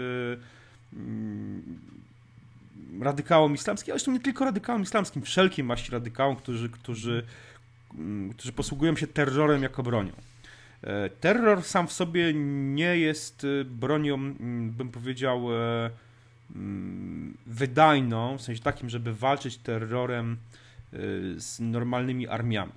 e, 2.99 3.03
radykałom 3.03 3.53
islamskim, 3.53 3.91
ale 3.91 3.99
zresztą 3.99 4.11
nie 4.11 4.19
tylko 4.19 4.45
radykałom 4.45 4.81
islamskim, 4.81 5.21
wszelkim 5.21 5.65
maści 5.65 5.91
radykałom, 5.91 6.35
którzy, 6.35 6.69
którzy, 6.69 7.23
mm, 7.93 8.33
którzy 8.33 8.53
posługują 8.53 8.95
się 8.95 9.07
terrorem 9.07 9.63
jako 9.63 9.83
bronią. 9.83 10.11
E, 10.83 11.09
terror 11.09 11.63
sam 11.63 11.87
w 11.87 11.93
sobie 11.93 12.33
nie 12.73 12.97
jest 12.97 13.45
e, 13.61 13.65
bronią, 13.65 14.15
mm, 14.15 14.71
bym 14.71 14.89
powiedział, 14.89 15.53
e, 15.53 15.89
wydajną, 17.45 18.37
w 18.37 18.41
sensie 18.41 18.63
takim, 18.63 18.89
żeby 18.89 19.13
walczyć 19.13 19.57
terrorem 19.57 20.37
z 21.37 21.59
normalnymi 21.59 22.27
armiami. 22.27 22.71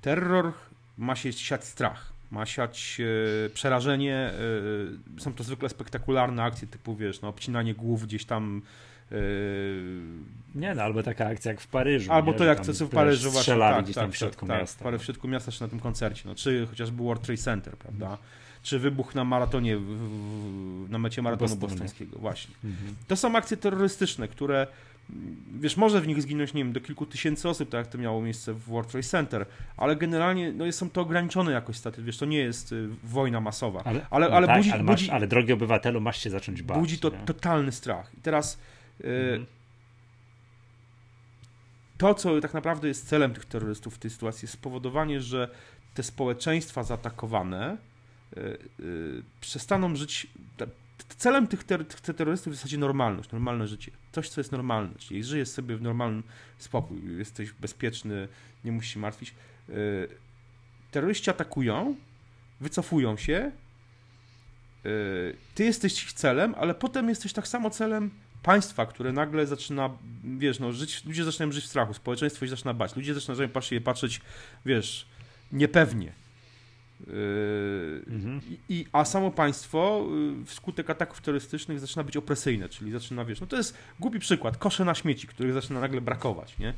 Terror 0.00 0.52
ma 0.98 1.16
się 1.16 1.32
siać 1.32 1.64
strach, 1.64 2.12
ma 2.30 2.46
siać 2.46 3.00
przerażenie. 3.54 4.32
Są 5.18 5.32
to 5.34 5.44
zwykle 5.44 5.68
spektakularne 5.68 6.42
akcje 6.42 6.68
typu, 6.68 6.96
wiesz, 6.96 7.20
no, 7.20 7.28
obcinanie 7.28 7.74
głów 7.74 8.06
gdzieś 8.06 8.24
tam 8.24 8.62
Yy, 9.10 9.18
nie 10.54 10.74
no, 10.74 10.82
albo 10.82 11.02
taka 11.02 11.26
akcja 11.26 11.50
jak 11.50 11.60
w 11.60 11.66
Paryżu. 11.66 12.12
Albo 12.12 12.32
nie? 12.32 12.38
to 12.38 12.44
jak 12.44 12.62
w 12.62 12.88
Paryżu 12.88 13.30
właśnie. 13.30 13.58
tak, 13.58 13.84
gdzieś 13.84 13.94
tak, 13.94 14.04
tam 14.04 14.12
w 14.12 14.16
środku 14.16 14.46
tak, 14.46 14.60
miasta. 14.60 14.84
Tak, 14.84 15.00
w 15.00 15.04
środku 15.04 15.28
miasta 15.28 15.52
czy 15.52 15.62
na 15.62 15.68
tym 15.68 15.80
koncercie. 15.80 16.22
No, 16.26 16.34
czy 16.34 16.66
chociażby 16.70 17.02
World 17.02 17.22
Trade 17.22 17.42
Center, 17.42 17.76
prawda? 17.76 18.18
Czy 18.62 18.78
wybuch 18.78 19.14
na 19.14 19.24
maratonie, 19.24 19.76
w, 19.76 20.86
na 20.88 20.98
mecie 20.98 21.22
maratonu 21.22 21.56
Boston, 21.56 21.68
bostońskiego. 21.68 22.18
Właśnie. 22.18 22.54
Mhm. 22.64 22.96
To 23.08 23.16
są 23.16 23.36
akcje 23.36 23.56
terrorystyczne, 23.56 24.28
które 24.28 24.66
wiesz, 25.60 25.76
może 25.76 26.00
w 26.00 26.06
nich 26.06 26.22
zginąć, 26.22 26.54
nie 26.54 26.64
wiem, 26.64 26.72
do 26.72 26.80
kilku 26.80 27.06
tysięcy 27.06 27.48
osób, 27.48 27.68
tak 27.70 27.78
jak 27.78 27.86
to 27.86 27.98
miało 27.98 28.22
miejsce 28.22 28.52
w 28.52 28.58
World 28.58 28.90
Trade 28.90 29.06
Center, 29.06 29.46
ale 29.76 29.96
generalnie 29.96 30.52
no, 30.52 30.72
są 30.72 30.90
to 30.90 31.00
ograniczone 31.00 31.52
jakoś 31.52 31.76
staty, 31.76 32.02
wiesz, 32.02 32.18
to 32.18 32.26
nie 32.26 32.38
jest 32.38 32.72
y, 32.72 32.88
wojna 33.04 33.40
masowa. 33.40 33.82
Ale, 33.84 34.06
ale, 34.10 34.28
no 34.28 34.36
ale, 34.36 34.46
tak, 34.46 34.56
budzi, 34.56 34.70
ale, 34.70 34.82
masz, 34.82 35.00
budzi, 35.00 35.10
ale 35.10 35.26
drogi 35.26 35.52
obywatelu, 35.52 36.00
masz 36.00 36.22
się 36.22 36.30
zacząć 36.30 36.62
bać. 36.62 36.78
Budzi 36.78 36.98
to 36.98 37.10
nie? 37.10 37.18
totalny 37.18 37.72
strach. 37.72 38.10
I 38.18 38.20
teraz 38.20 38.58
y, 39.00 39.06
mhm. 39.06 39.46
to, 41.98 42.14
co 42.14 42.40
tak 42.40 42.54
naprawdę 42.54 42.88
jest 42.88 43.08
celem 43.08 43.34
tych 43.34 43.44
terrorystów 43.44 43.94
w 43.94 43.98
tej 43.98 44.10
sytuacji, 44.10 44.46
jest 44.46 44.54
spowodowanie, 44.54 45.20
że 45.20 45.48
te 45.94 46.02
społeczeństwa 46.02 46.82
zaatakowane 46.82 47.76
y, 48.36 49.22
przestaną 49.40 49.96
żyć 49.96 50.26
celem 51.14 51.46
tych, 51.46 51.64
ter 51.64 51.84
tych 51.84 52.00
terrorystów 52.00 52.50
jest 52.50 52.60
w 52.60 52.62
zasadzie 52.62 52.78
normalność, 52.78 53.32
normalne 53.32 53.66
życie. 53.66 53.92
Coś, 54.12 54.28
co 54.28 54.40
jest 54.40 54.52
normalne. 54.52 54.94
Czyli 54.98 55.24
żyjesz 55.24 55.48
sobie 55.48 55.76
w 55.76 55.82
normalnym 55.82 56.22
spokój, 56.58 57.18
jesteś 57.18 57.52
bezpieczny, 57.52 58.28
nie 58.64 58.72
musisz 58.72 58.94
się 58.94 59.00
martwić. 59.00 59.34
Yy, 59.68 60.08
terroryści 60.90 61.30
atakują, 61.30 61.96
wycofują 62.60 63.16
się, 63.16 63.52
yy, 64.84 65.36
ty 65.54 65.64
jesteś 65.64 66.04
ich 66.04 66.12
celem, 66.12 66.54
ale 66.58 66.74
potem 66.74 67.08
jesteś 67.08 67.32
tak 67.32 67.48
samo 67.48 67.70
celem 67.70 68.10
państwa, 68.42 68.86
które 68.86 69.12
nagle 69.12 69.46
zaczyna, 69.46 69.90
wiesz, 70.38 70.58
no, 70.58 70.72
żyć, 70.72 71.04
ludzie 71.04 71.24
zaczynają 71.24 71.52
żyć 71.52 71.64
w 71.64 71.68
strachu, 71.68 71.94
społeczeństwo 71.94 72.46
się 72.46 72.50
zaczyna 72.50 72.74
bać, 72.74 72.96
ludzie 72.96 73.14
zaczynają 73.14 73.48
patrzeć, 73.48 73.84
patrzeć 73.84 74.20
wiesz, 74.66 75.06
niepewnie. 75.52 76.12
Mhm. 78.06 78.40
I, 78.68 78.86
a 78.92 79.04
samo 79.04 79.30
państwo 79.30 80.06
y, 80.42 80.44
wskutek 80.44 80.90
ataków 80.90 81.20
terrorystycznych 81.20 81.80
zaczyna 81.80 82.04
być 82.04 82.16
opresyjne, 82.16 82.68
czyli 82.68 82.92
zaczyna, 82.92 83.24
wiesz, 83.24 83.40
no 83.40 83.46
to 83.46 83.56
jest 83.56 83.78
głupi 84.00 84.18
przykład, 84.18 84.56
kosze 84.56 84.84
na 84.84 84.94
śmieci, 84.94 85.26
których 85.26 85.52
zaczyna 85.52 85.80
nagle 85.80 86.00
brakować, 86.00 86.58
nie? 86.58 86.74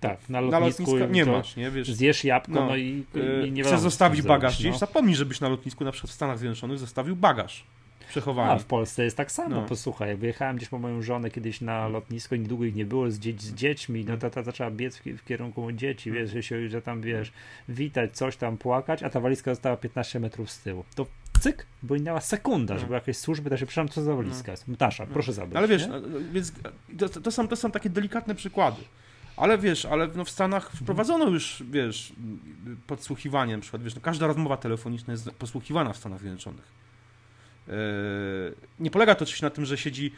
Tak, 0.00 0.28
na 0.28 0.40
lotnisku, 0.40 0.96
na 0.96 1.06
nie 1.06 1.26
masz, 1.26 1.56
nie? 1.56 1.70
Wiesz, 1.70 1.92
zjesz 1.92 2.24
jabłko, 2.24 2.60
no, 2.60 2.66
no 2.66 2.76
i, 2.76 3.04
i 3.46 3.52
nie 3.52 3.64
Chcesz 3.64 3.80
zostawić 3.80 4.22
bagaż 4.22 4.58
gdzieś, 4.58 4.72
no. 4.72 4.78
zapomnij, 4.78 5.14
żebyś 5.16 5.40
na 5.40 5.48
lotnisku, 5.48 5.84
na 5.84 5.92
przykład 5.92 6.10
w 6.10 6.14
Stanach 6.14 6.38
Zjednoczonych, 6.38 6.78
zostawił 6.78 7.16
bagaż 7.16 7.64
przechowani. 8.08 8.52
A 8.52 8.58
w 8.58 8.64
Polsce 8.64 9.04
jest 9.04 9.16
tak 9.16 9.32
samo. 9.32 9.56
No. 9.56 9.62
Posłuchaj, 9.62 10.08
jak 10.08 10.18
wyjechałem 10.18 10.56
gdzieś 10.56 10.68
po 10.68 10.78
moją 10.78 11.02
żonę 11.02 11.30
kiedyś 11.30 11.60
na 11.60 11.88
lotnisko, 11.88 12.36
niedługo 12.36 12.64
ich 12.64 12.74
nie 12.74 12.84
było 12.84 13.10
z, 13.10 13.18
dzie 13.18 13.32
z 13.32 13.54
dziećmi, 13.54 14.04
no 14.04 14.16
to 14.16 14.30
ta 14.30 14.42
zaczęła 14.42 14.70
biec 14.70 14.96
w, 14.96 15.02
w 15.02 15.24
kierunku 15.24 15.72
dzieci, 15.72 16.10
wiesz, 16.10 16.30
że 16.30 16.42
się 16.42 16.68
że 16.68 16.82
tam 16.82 17.00
wiesz, 17.00 17.32
witać, 17.68 18.16
coś 18.16 18.36
tam 18.36 18.56
płakać, 18.56 19.02
a 19.02 19.10
ta 19.10 19.20
walizka 19.20 19.50
została 19.50 19.76
15 19.76 20.20
metrów 20.20 20.50
z 20.50 20.60
tyłu. 20.60 20.84
To 20.94 21.06
cyk, 21.40 21.66
bo 21.82 21.94
minęła 21.94 22.20
sekunda, 22.20 22.78
żeby 22.78 22.94
jakieś 22.94 23.16
służby, 23.16 23.50
to 23.50 23.56
się 23.56 23.66
przepraszam, 23.66 23.88
co 23.88 24.02
za 24.02 24.14
walizka 24.14 24.50
jest. 24.50 24.68
Mtasza, 24.68 25.06
proszę 25.06 25.32
zabrać. 25.32 25.56
Ale 25.56 25.68
wiesz, 25.68 25.88
więc 26.32 26.52
to, 26.98 27.08
to, 27.08 27.30
są, 27.30 27.48
to 27.48 27.56
są 27.56 27.70
takie 27.70 27.90
delikatne 27.90 28.34
przykłady. 28.34 28.82
Ale 29.36 29.58
wiesz, 29.58 29.84
ale 29.84 30.08
no 30.14 30.24
w 30.24 30.30
Stanach 30.30 30.70
wprowadzono 30.70 31.28
już, 31.28 31.62
wiesz, 31.70 32.12
podsłuchiwanie 32.86 33.56
na 33.56 33.62
przykład, 33.62 33.82
wiesz, 33.82 33.94
no 33.94 34.00
każda 34.00 34.26
rozmowa 34.26 34.56
telefoniczna 34.56 35.12
jest 35.12 35.30
posłuchiwana 35.30 35.92
w 35.92 35.96
Stanach 35.96 36.20
Zjednoczonych. 36.20 36.83
E, 37.68 37.72
nie 38.80 38.90
polega 38.90 39.14
to 39.14 39.22
oczywiście 39.22 39.46
na 39.46 39.50
tym, 39.50 39.64
że 39.64 39.76
siedzi, 39.76 40.12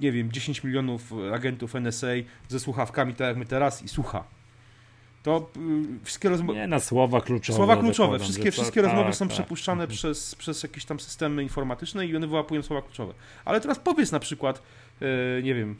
nie 0.00 0.12
wiem, 0.12 0.32
10 0.32 0.64
milionów 0.64 1.12
agentów 1.34 1.74
NSA 1.74 2.06
ze 2.48 2.60
słuchawkami, 2.60 3.14
tak 3.14 3.28
jak 3.28 3.36
my 3.36 3.46
teraz, 3.46 3.82
i 3.82 3.88
słucha. 3.88 4.24
To 5.22 5.50
y, 5.56 6.04
wszystkie 6.04 6.28
rozmowy. 6.28 6.58
Nie 6.58 6.66
na 6.66 6.80
słowa 6.80 7.20
kluczowe. 7.20 7.56
Słowa 7.56 7.76
kluczowe. 7.76 8.18
Wszystkie, 8.18 8.50
wszystkie 8.50 8.82
rozmowy 8.82 9.04
tak, 9.04 9.14
są 9.14 9.28
tak. 9.28 9.34
przepuszczane 9.34 9.82
mhm. 9.82 9.96
przez, 9.96 10.34
przez 10.34 10.62
jakieś 10.62 10.84
tam 10.84 11.00
systemy 11.00 11.42
informatyczne 11.42 12.06
i 12.06 12.16
one 12.16 12.26
wyłapują 12.26 12.62
słowa 12.62 12.82
kluczowe. 12.82 13.14
Ale 13.44 13.60
teraz 13.60 13.78
powiedz 13.78 14.12
na 14.12 14.20
przykład, 14.20 14.62
e, 15.02 15.42
nie 15.42 15.54
wiem, 15.54 15.76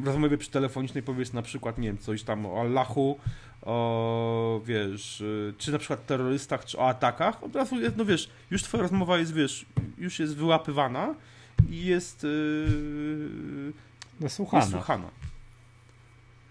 w 0.00 0.06
rozmowie 0.06 0.38
przy 0.38 0.50
telefonicznej 0.50 1.02
powiedz 1.02 1.32
na 1.32 1.42
przykład, 1.42 1.78
nie 1.78 1.88
wiem, 1.88 1.98
coś 1.98 2.22
tam 2.22 2.46
o 2.46 2.60
Allahu, 2.60 3.18
o, 3.62 4.60
wiesz, 4.64 5.20
y, 5.20 5.54
czy 5.58 5.72
na 5.72 5.78
przykład 5.78 6.06
terrorystach, 6.06 6.64
czy 6.64 6.78
o 6.78 6.88
atakach, 6.88 7.44
od 7.44 7.56
razu 7.56 7.76
no 7.96 8.04
wiesz, 8.04 8.30
już 8.50 8.62
twoja 8.62 8.82
rozmowa 8.82 9.18
jest, 9.18 9.34
wiesz, 9.34 9.66
już 9.98 10.18
jest 10.18 10.36
wyłapywana 10.36 11.14
i 11.70 11.84
jest 11.84 12.26
yy, 14.20 14.28
słuchana. 14.28 14.62
Jest 14.62 14.72
słuchana. 14.72 15.10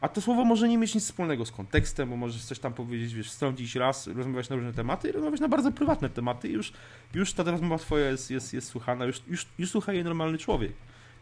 A 0.02 0.08
to 0.08 0.22
słowo 0.22 0.46
może 0.46 0.68
nie 0.68 0.78
mieć 0.78 0.96
nic 0.96 1.04
wspólnego 1.04 1.46
z 1.46 1.52
kontekstem, 1.52 2.10
bo 2.10 2.16
możesz 2.16 2.46
coś 2.46 2.60
tam 2.60 2.74
powiedzieć, 2.74 3.14
wiesz, 3.14 3.32
strącić 3.32 3.76
raz, 3.76 4.08
rozmawiać 4.08 4.50
na 4.50 4.56
różne 4.56 4.74
tematy 4.74 5.10
i 5.10 5.12
rozmawiać 5.12 5.40
na 5.40 5.48
bardzo 5.48 5.72
prywatne 5.72 6.10
tematy 6.10 6.48
i 6.48 6.52
już, 6.52 6.74
już 7.14 7.34
ta 7.34 7.44
rozmowa 7.44 7.78
twoja 7.78 8.10
jest, 8.10 8.32
jest, 8.32 8.54
jest 8.54 8.68
słuchana, 8.68 9.06
już, 9.06 9.22
już, 9.28 9.46
już 9.60 9.72
słucha 9.72 9.94
jej 9.94 10.04
normalny 10.04 10.38
człowiek. 10.38 10.74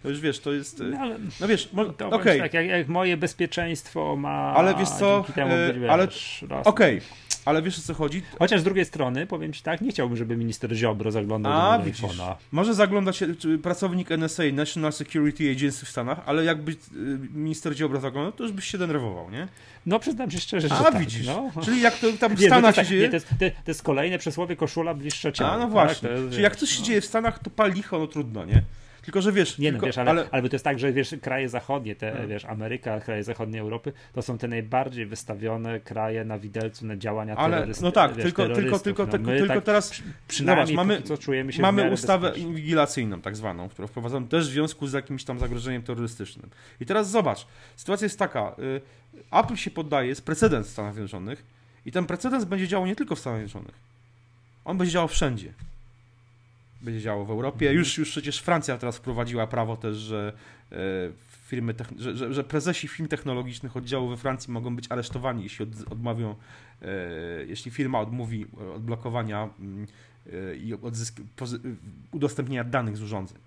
To 0.05 0.09
już 0.09 0.19
wiesz, 0.19 0.39
to 0.39 0.53
jest. 0.53 0.83
No, 0.91 0.97
ale, 0.99 1.17
no 1.41 1.47
wiesz, 1.47 1.69
okej. 1.73 2.11
Okay. 2.11 2.39
Tak, 2.39 2.53
jak, 2.53 2.67
jak, 2.67 2.87
moje 2.87 3.17
bezpieczeństwo 3.17 4.15
ma. 4.15 4.53
Ale 4.55 4.75
wiesz 4.75 4.89
co? 4.89 5.25
E, 5.37 5.91
ale 5.91 6.07
okej. 6.49 6.97
Okay. 6.97 7.01
Ale 7.45 7.61
wiesz 7.61 7.79
o 7.79 7.81
co 7.81 7.93
chodzi? 7.93 8.21
Chociaż 8.39 8.61
z 8.61 8.63
drugiej 8.63 8.85
strony, 8.85 9.27
powiem 9.27 9.53
ci 9.53 9.63
tak, 9.63 9.81
nie 9.81 9.91
chciałbym, 9.91 10.17
żeby 10.17 10.37
minister 10.37 10.75
Ziobro 10.75 11.11
zaglądał 11.11 11.51
A, 11.53 11.77
do 11.77 11.83
iPhone'a. 11.85 12.35
Może 12.51 12.73
zaglądać 12.73 13.23
pracownik 13.63 14.11
NSA, 14.11 14.43
National 14.53 14.93
Security 14.93 15.51
Agency 15.51 15.85
w 15.85 15.89
Stanach, 15.89 16.21
ale 16.25 16.43
jakby 16.43 16.71
y, 16.71 16.75
minister 17.33 17.75
Ziobro 17.75 17.99
zaglądał, 17.99 18.31
to 18.31 18.43
już 18.43 18.51
byś 18.51 18.65
się 18.65 18.77
denerwował, 18.77 19.31
nie? 19.31 19.47
No 19.85 19.99
przyznam 19.99 20.31
się 20.31 20.39
szczerze, 20.39 20.67
że 20.67 20.75
A, 20.75 20.83
tak, 20.83 20.99
widzisz. 20.99 21.27
No. 21.27 21.51
Czyli 21.63 21.81
jak 21.81 21.97
to 21.97 22.07
tam 22.19 22.35
w 22.35 22.39
nie, 22.41 22.47
Stanach 22.47 22.75
tak, 22.75 22.85
się 22.85 22.89
dzieje... 22.89 23.01
Nie, 23.01 23.09
to, 23.09 23.15
jest, 23.15 23.27
to, 23.39 23.45
jest 23.67 23.83
kolejne 23.83 24.17
przysłowie 24.17 24.55
koszula 24.55 24.93
bliższe 24.93 25.33
ciała. 25.33 25.51
A 25.51 25.57
no 25.57 25.67
właśnie. 25.67 26.09
Tak? 26.09 26.17
Czyli 26.31 26.43
jak 26.43 26.55
coś 26.55 26.69
się 26.69 26.79
no. 26.79 26.85
dzieje 26.85 27.01
w 27.01 27.05
Stanach, 27.05 27.39
to 27.39 27.49
pal 27.49 27.73
licho, 27.73 27.99
no 27.99 28.07
trudno, 28.07 28.45
nie? 28.45 28.61
Tylko, 29.05 29.21
że 29.21 29.31
wiesz... 29.31 29.57
Nie 29.57 29.71
no, 29.71 29.73
tylko, 29.73 29.85
no, 29.85 29.87
wiesz, 29.87 29.97
ale, 29.97 30.11
ale... 30.11 30.27
ale 30.31 30.49
to 30.49 30.55
jest 30.55 30.65
tak, 30.65 30.79
że 30.79 30.93
wiesz, 30.93 31.15
kraje 31.21 31.49
zachodnie, 31.49 31.95
te, 31.95 32.17
no. 32.21 32.27
wiesz, 32.27 32.45
Ameryka, 32.45 32.99
kraje 32.99 33.23
zachodnie 33.23 33.61
Europy, 33.61 33.93
to 34.13 34.21
są 34.21 34.37
te 34.37 34.47
najbardziej 34.47 35.05
wystawione 35.05 35.79
kraje 35.79 36.25
na 36.25 36.39
widelcu 36.39 36.85
na 36.85 36.97
działania 36.97 37.35
ale. 37.35 37.67
No 37.81 37.91
tak, 37.91 38.13
wiesz, 38.13 38.23
tylko, 38.23 38.49
tylko, 38.49 38.79
tylko, 38.79 39.05
no, 39.05 39.11
tylko, 39.11 39.27
tylko 39.31 39.53
tak 39.53 39.63
teraz... 39.63 40.01
Przynajmniej 40.27 40.75
mamy, 40.75 41.01
co 41.01 41.17
czujemy 41.17 41.53
się 41.53 41.61
Mamy 41.61 41.91
ustawę 41.91 42.33
inwigilacyjną 42.35 43.21
tak 43.21 43.35
zwaną, 43.35 43.69
którą 43.69 43.87
wprowadzono 43.87 44.27
też 44.27 44.47
w 44.49 44.51
związku 44.51 44.87
z 44.87 44.93
jakimś 44.93 45.23
tam 45.23 45.39
zagrożeniem 45.39 45.83
terrorystycznym. 45.83 46.49
I 46.81 46.85
teraz 46.85 47.09
zobacz, 47.09 47.47
sytuacja 47.75 48.05
jest 48.05 48.19
taka, 48.19 48.55
y, 48.59 48.81
Apple 49.31 49.55
się 49.55 49.71
poddaje, 49.71 50.07
jest 50.07 50.25
precedens 50.25 50.67
w 50.67 50.71
Stanach 50.71 50.93
Zjednoczonych 50.93 51.45
i 51.85 51.91
ten 51.91 52.05
precedens 52.05 52.45
będzie 52.45 52.67
działał 52.67 52.87
nie 52.87 52.95
tylko 52.95 53.15
w 53.15 53.19
Stanach 53.19 53.39
Zjednoczonych. 53.39 53.75
On 54.65 54.77
będzie 54.77 54.93
działał 54.93 55.07
wszędzie 55.07 55.53
będzie 56.85 57.01
działo 57.01 57.25
w 57.25 57.31
Europie. 57.31 57.73
Już, 57.73 57.97
już 57.97 58.09
przecież 58.09 58.39
Francja 58.39 58.77
teraz 58.77 58.97
wprowadziła 58.97 59.47
prawo 59.47 59.77
też, 59.77 59.97
że 59.97 60.33
e, 60.71 60.75
firmy, 61.47 61.75
że, 61.97 62.15
że, 62.15 62.33
że, 62.33 62.43
prezesi 62.43 62.87
firm 62.87 63.07
technologicznych 63.07 63.77
oddziału 63.77 64.09
we 64.09 64.17
Francji 64.17 64.53
mogą 64.53 64.75
być 64.75 64.91
aresztowani, 64.91 65.43
jeśli 65.43 65.63
od, 65.63 65.91
odmawią, 65.91 66.35
e, 66.81 66.87
jeśli 67.47 67.71
firma 67.71 67.99
odmówi 67.99 68.45
odblokowania 68.75 69.49
mm, 69.59 69.87
e, 70.33 70.55
i 70.55 70.73
odzysk, 70.73 71.21
udostępnienia 72.11 72.63
danych 72.63 72.97
z 72.97 73.01
urządzeń. 73.01 73.37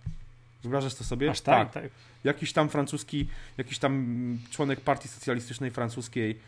Wyobrażasz 0.62 0.94
to 0.94 1.04
sobie? 1.04 1.30
Aż 1.30 1.40
tak, 1.40 1.72
tak. 1.72 1.84
Jakiś 2.24 2.52
tam 2.52 2.68
francuski, 2.68 3.26
jakiś 3.58 3.78
tam 3.78 4.38
członek 4.50 4.80
partii 4.80 5.08
socjalistycznej 5.08 5.70
francuskiej 5.70 6.38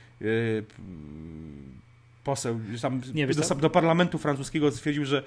poseł 2.25 2.61
tam 2.83 3.01
nie, 3.15 3.27
do, 3.27 3.55
do, 3.55 3.71
parlamentu 3.71 4.19
francuskiego 4.19 4.71
stwierdził, 4.71 5.05
że 5.05 5.23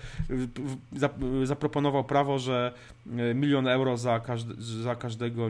zaproponował 1.44 2.04
prawo, 2.04 2.40
że 2.40 2.74
e, 3.18 3.34
milion 3.34 3.68
euro 3.68 3.98
za, 3.98 4.20
każde, 4.20 4.54
za 4.62 4.96
każdego 4.96 5.50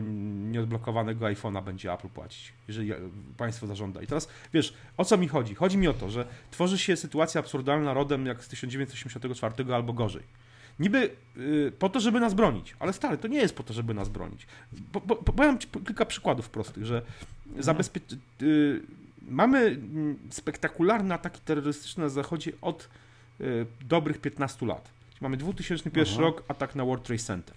nieodblokowanego 0.50 1.26
iPhone'a 1.26 1.64
będzie 1.64 1.92
Apple 1.92 2.08
płacić, 2.08 2.52
jeżeli 2.68 2.92
państwo 3.36 3.66
zażąda. 3.66 4.02
I 4.02 4.06
teraz 4.06 4.28
wiesz, 4.54 4.74
o 4.96 5.04
co 5.04 5.16
mi 5.16 5.28
chodzi? 5.28 5.54
Chodzi 5.54 5.78
mi 5.78 5.88
o 5.88 5.94
to, 5.94 6.10
że 6.10 6.26
tworzy 6.50 6.78
się 6.78 6.96
sytuacja 6.96 7.38
absurdalna 7.38 7.94
rodem 7.94 8.26
jak 8.26 8.44
z 8.44 8.48
1984 8.48 9.74
albo 9.74 9.92
gorzej. 9.92 10.22
Niby 10.78 11.10
y, 11.36 11.72
po 11.78 11.88
to, 11.88 12.00
żeby 12.00 12.20
nas 12.20 12.34
bronić, 12.34 12.76
ale 12.78 12.92
stary, 12.92 13.18
to 13.18 13.28
nie 13.28 13.38
jest 13.38 13.56
po 13.56 13.62
to, 13.62 13.72
żeby 13.72 13.94
nas 13.94 14.08
bronić. 14.08 14.46
Po, 14.92 15.00
po, 15.00 15.16
powiem 15.16 15.58
ci 15.58 15.68
kilka 15.68 16.06
przykładów 16.06 16.50
prostych, 16.50 16.86
że 16.86 17.02
mhm. 17.46 17.62
zabezpieczyć. 17.62 18.18
Y, 18.42 18.82
mamy 19.28 19.58
mm, 19.58 20.18
spektakularne 20.30 21.14
ataki 21.14 21.40
terrorystyczne 21.40 22.02
na 22.02 22.08
Zachodzie 22.08 22.52
od 22.60 22.88
y, 23.40 23.66
dobrych 23.80 24.20
15 24.20 24.66
lat. 24.66 24.90
Mamy 25.20 25.36
2001 25.36 26.04
Aha. 26.12 26.22
rok, 26.22 26.42
atak 26.48 26.74
na 26.74 26.84
World 26.84 27.04
Trade 27.04 27.22
Center. 27.22 27.56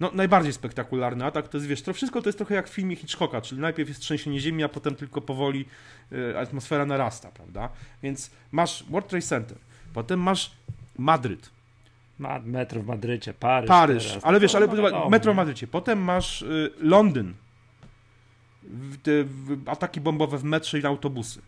No, 0.00 0.10
najbardziej 0.14 0.52
spektakularny 0.52 1.24
atak 1.24 1.48
to 1.48 1.56
jest, 1.56 1.68
wiesz, 1.68 1.82
to 1.82 1.92
wszystko 1.92 2.22
to 2.22 2.28
jest 2.28 2.38
trochę 2.38 2.54
jak 2.54 2.68
w 2.68 2.72
filmie 2.72 2.96
Hitchcocka, 2.96 3.40
czyli 3.40 3.60
najpierw 3.60 3.88
jest 3.88 4.00
trzęsienie 4.00 4.40
ziemi, 4.40 4.64
a 4.64 4.68
potem 4.68 4.94
tylko 4.94 5.20
powoli 5.20 5.64
y, 6.12 6.38
atmosfera 6.38 6.86
narasta, 6.86 7.30
prawda? 7.30 7.68
Więc 8.02 8.30
masz 8.52 8.84
World 8.90 9.08
Trade 9.08 9.26
Center, 9.26 9.58
potem 9.94 10.20
masz 10.20 10.52
Madryt. 10.98 11.50
Ma, 12.18 12.38
metro 12.38 12.82
w 12.82 12.86
Madrycie, 12.86 13.34
Paryż. 13.34 13.68
Paryż, 13.68 14.08
teraz. 14.08 14.24
ale 14.24 14.40
wiesz, 14.40 14.54
ale 14.54 14.66
no, 14.66 15.08
metro 15.08 15.32
w 15.32 15.36
Madrycie. 15.36 15.66
Potem 15.66 15.98
masz 15.98 16.42
y, 16.42 16.70
Londyn, 16.78 17.34
ataki 19.66 20.00
bombowe 20.00 20.38
w 20.38 20.44
metrze 20.44 20.78
i 20.78 20.82
na 20.82 20.88
autobusy. 20.88 21.42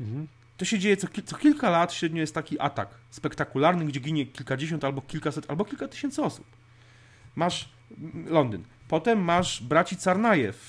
Mhm. 0.00 0.28
To 0.56 0.64
się 0.64 0.78
dzieje 0.78 0.96
co, 0.96 1.08
co, 1.24 1.36
kilka 1.36 1.70
lat, 1.70 1.92
średnio 1.92 2.20
jest 2.20 2.34
taki 2.34 2.60
atak 2.60 2.88
spektakularny, 3.10 3.84
gdzie 3.84 4.00
ginie 4.00 4.26
kilkadziesiąt 4.26 4.84
albo 4.84 5.02
kilkaset, 5.02 5.50
albo 5.50 5.64
kilka 5.64 5.88
tysięcy 5.88 6.22
osób. 6.22 6.46
Masz 7.36 7.68
Londyn. 8.26 8.64
Potem 8.88 9.18
masz 9.18 9.62
braci 9.62 9.96
Carnajew 9.96 10.68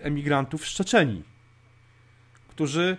emigrantów 0.00 0.68
z 0.68 0.70
Czeczenii, 0.70 1.24
którzy... 2.48 2.96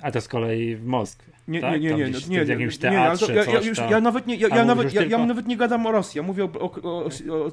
A 0.00 0.10
to 0.10 0.20
z 0.20 0.28
kolei 0.28 0.76
w 0.76 0.84
Moskwie. 0.86 1.32
Nie, 1.48 1.60
tak? 1.60 1.80
nie, 1.80 1.94
nie, 1.94 1.96
nie, 1.96 2.20
nie, 2.28 2.36
jakimś 2.38 2.74
nie, 2.74 2.90
teatrze, 2.90 3.34
ja, 3.34 3.44
coś 3.44 3.54
ja, 3.54 3.60
już, 3.60 3.78
tam. 3.78 3.90
ja 3.90 4.00
nawet 4.00 4.26
nie, 4.26 4.36
ja, 4.36 4.64
nawet, 4.64 4.84
już 4.84 4.94
ja, 4.94 5.00
tylko- 5.00 5.16
ja 5.18 5.26
nawet 5.26 5.46
nie 5.46 5.56
gadam 5.56 5.86
o 5.86 5.92
Rosji, 5.92 6.18
ja 6.18 6.22
mówię 6.22 6.44
o, 6.44 6.50
o, 6.60 6.82
o, 6.82 7.04
o, 7.04 7.50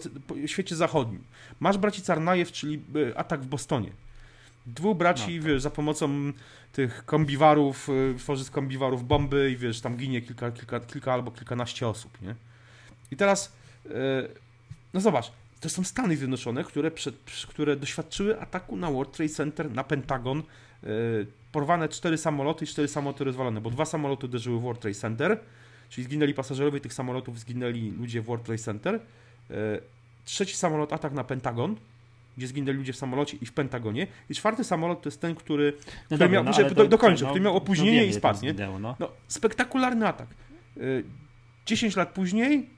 świecie 0.47 0.75
zachodnim. 0.75 1.23
Masz 1.59 1.77
braci 1.77 2.01
Carnajew, 2.01 2.51
czyli 2.51 2.82
e, 3.11 3.17
atak 3.17 3.41
w 3.41 3.47
Bostonie. 3.47 3.89
Dwóch 4.65 4.97
braci, 4.97 5.38
No. 5.38 5.47
wiesz, 5.47 5.61
za 5.61 5.69
pomocą 5.69 6.32
tych 6.73 7.05
kombiwarów, 7.05 7.89
e, 7.89 8.17
tworzy 8.17 8.43
z 8.43 8.49
kombiwarów 8.51 9.07
bomby 9.07 9.51
i 9.51 9.57
wiesz, 9.57 9.82
tam 9.82 9.97
ginie 9.97 10.21
kilka, 10.21 10.51
kilka, 10.51 10.79
kilka 10.79 11.13
albo 11.13 11.32
kilkanaście 11.32 11.88
osób, 11.88 12.21
nie? 12.21 12.36
I 13.11 13.15
teraz, 13.15 13.53
e, 13.86 13.91
no 14.93 15.01
zobacz, 15.01 15.32
to 15.59 15.69
są 15.69 15.84
Stany 15.84 16.17
Zjednoczone, 16.17 16.63
które, 16.63 16.91
przed, 16.91 17.15
które 17.47 17.75
doświadczyły 17.75 18.41
ataku 18.41 18.75
na 18.77 18.91
World 18.91 19.11
Trade 19.11 19.34
Center, 19.34 19.71
na 19.71 19.84
Pentagon, 19.84 20.43
porwane 21.51 21.89
cztery 21.89 22.17
samoloty 22.17 22.65
i 22.65 22.67
cztery 22.67 22.88
samoloty 22.88 23.23
rozwalone, 23.23 23.61
bo 23.61 23.69
dwa 23.69 23.86
samoloty 23.86 24.25
uderzyły 24.25 24.59
w 24.59 24.61
World 24.61 24.82
Trade 24.82 24.95
Center, 24.95 25.39
czyli 25.89 26.05
zginęli 26.05 26.34
pasażerowie 26.34 26.79
tych 26.79 26.93
samolotów, 26.93 27.39
zginęli 27.39 27.91
ludzie 27.91 28.21
w 28.21 28.25
World 28.25 28.45
Trade 28.45 28.61
Center. 28.61 28.95
E, 28.95 29.55
Trzeci 30.25 30.55
samolot 30.55 30.93
atak 30.93 31.13
na 31.13 31.23
Pentagon, 31.23 31.75
gdzie 32.38 32.47
zginęli 32.47 32.77
ludzie 32.77 32.93
w 32.93 32.97
samolocie 32.97 33.38
i 33.41 33.45
w 33.45 33.53
Pentagonie. 33.53 34.07
I 34.29 34.36
czwarty 34.36 34.63
samolot 34.63 35.01
to 35.01 35.07
jest 35.09 35.21
ten, 35.21 35.36
który, 35.36 35.73
No 35.77 35.84
który 36.05 36.17
dobra, 36.19 36.27
miał, 36.27 36.43
no, 36.43 36.69
do, 36.69 36.75
to- 36.75 36.88
dokończę, 36.88 37.23
no, 37.23 37.29
który 37.29 37.43
miał 37.43 37.53
no 37.53 37.57
opóźnienie 37.57 38.01
wiem, 38.01 38.09
i 38.09 38.13
spadł, 38.13 38.39
zginęło, 38.39 38.79
no. 38.79 38.95
No, 38.99 39.09
spektakularny 39.27 40.07
atak. 40.07 40.27
Y, 40.77 41.03
10 41.65 41.95
lat 41.95 42.09
później, 42.09 42.69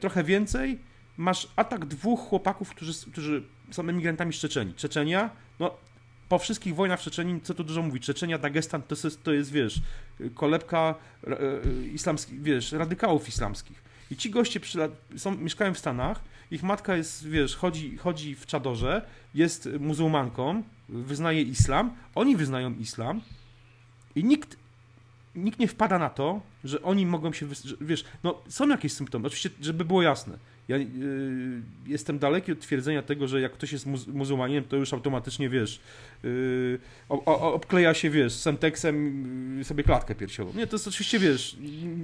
trochę 0.00 0.24
więcej, 0.24 0.78
masz 1.16 1.48
atak 1.56 1.84
dwóch 1.86 2.20
chłopaków, 2.20 2.70
którzy, 2.70 2.92
którzy 3.12 3.42
są 3.70 3.82
emigrantami 3.82 4.32
z 4.32 4.36
Czeczeni. 4.36 4.74
Czeczenia, 4.74 5.30
no 5.60 5.76
po 6.32 6.38
wszystkich 6.38 6.74
wojnach 6.74 7.00
w 7.00 7.02
Czeczeni, 7.02 7.40
co 7.40 7.54
tu 7.54 7.64
dużo 7.64 7.82
mówić, 7.82 8.04
Czeczenia, 8.04 8.38
Dagestan 8.38 8.82
to 8.82 8.96
jest, 9.04 9.22
to 9.22 9.32
jest 9.32 9.52
wiesz, 9.52 9.80
kolebka 10.34 10.94
e, 11.26 11.30
e, 11.30 11.86
islamskich, 11.94 12.42
wiesz, 12.42 12.72
radykałów 12.72 13.28
islamskich. 13.28 13.82
I 14.10 14.16
ci 14.16 14.30
goście 14.30 14.60
są, 15.16 15.36
mieszkają 15.36 15.74
w 15.74 15.78
Stanach, 15.78 16.20
ich 16.50 16.62
matka 16.62 16.96
jest, 16.96 17.28
wiesz, 17.28 17.56
chodzi, 17.56 17.96
chodzi 17.96 18.34
w 18.34 18.46
czadorze, 18.46 19.06
jest 19.34 19.68
muzułmanką, 19.80 20.62
wyznaje 20.88 21.42
islam, 21.42 21.94
oni 22.14 22.36
wyznają 22.36 22.74
islam 22.74 23.20
i 24.14 24.24
nikt, 24.24 24.56
nikt 25.34 25.58
nie 25.58 25.68
wpada 25.68 25.98
na 25.98 26.10
to, 26.10 26.40
że 26.64 26.82
oni 26.82 27.06
mogą 27.06 27.32
się, 27.32 27.46
wiesz, 27.80 28.04
no 28.24 28.42
są 28.48 28.68
jakieś 28.68 28.92
symptomy, 28.92 29.26
oczywiście, 29.26 29.50
żeby 29.60 29.84
było 29.84 30.02
jasne. 30.02 30.38
Ja 30.68 30.76
y, 30.76 30.82
jestem 31.86 32.18
daleki 32.18 32.52
od 32.52 32.60
twierdzenia 32.60 33.02
tego, 33.02 33.28
że 33.28 33.40
jak 33.40 33.52
ktoś 33.52 33.72
jest 33.72 33.86
muz- 33.86 34.08
muzułmaninem, 34.14 34.64
to 34.64 34.76
już 34.76 34.92
automatycznie, 34.92 35.48
wiesz, 35.48 35.80
y, 36.24 36.78
o, 37.08 37.24
o, 37.24 37.54
obkleja 37.54 37.94
się, 37.94 38.10
wiesz, 38.10 38.32
semteksem 38.32 39.60
y, 39.60 39.64
sobie 39.64 39.84
klatkę 39.84 40.14
piersiową. 40.14 40.52
Nie, 40.56 40.66
to 40.66 40.76
jest 40.76 40.88
oczywiście, 40.88 41.18
wiesz, 41.18 41.56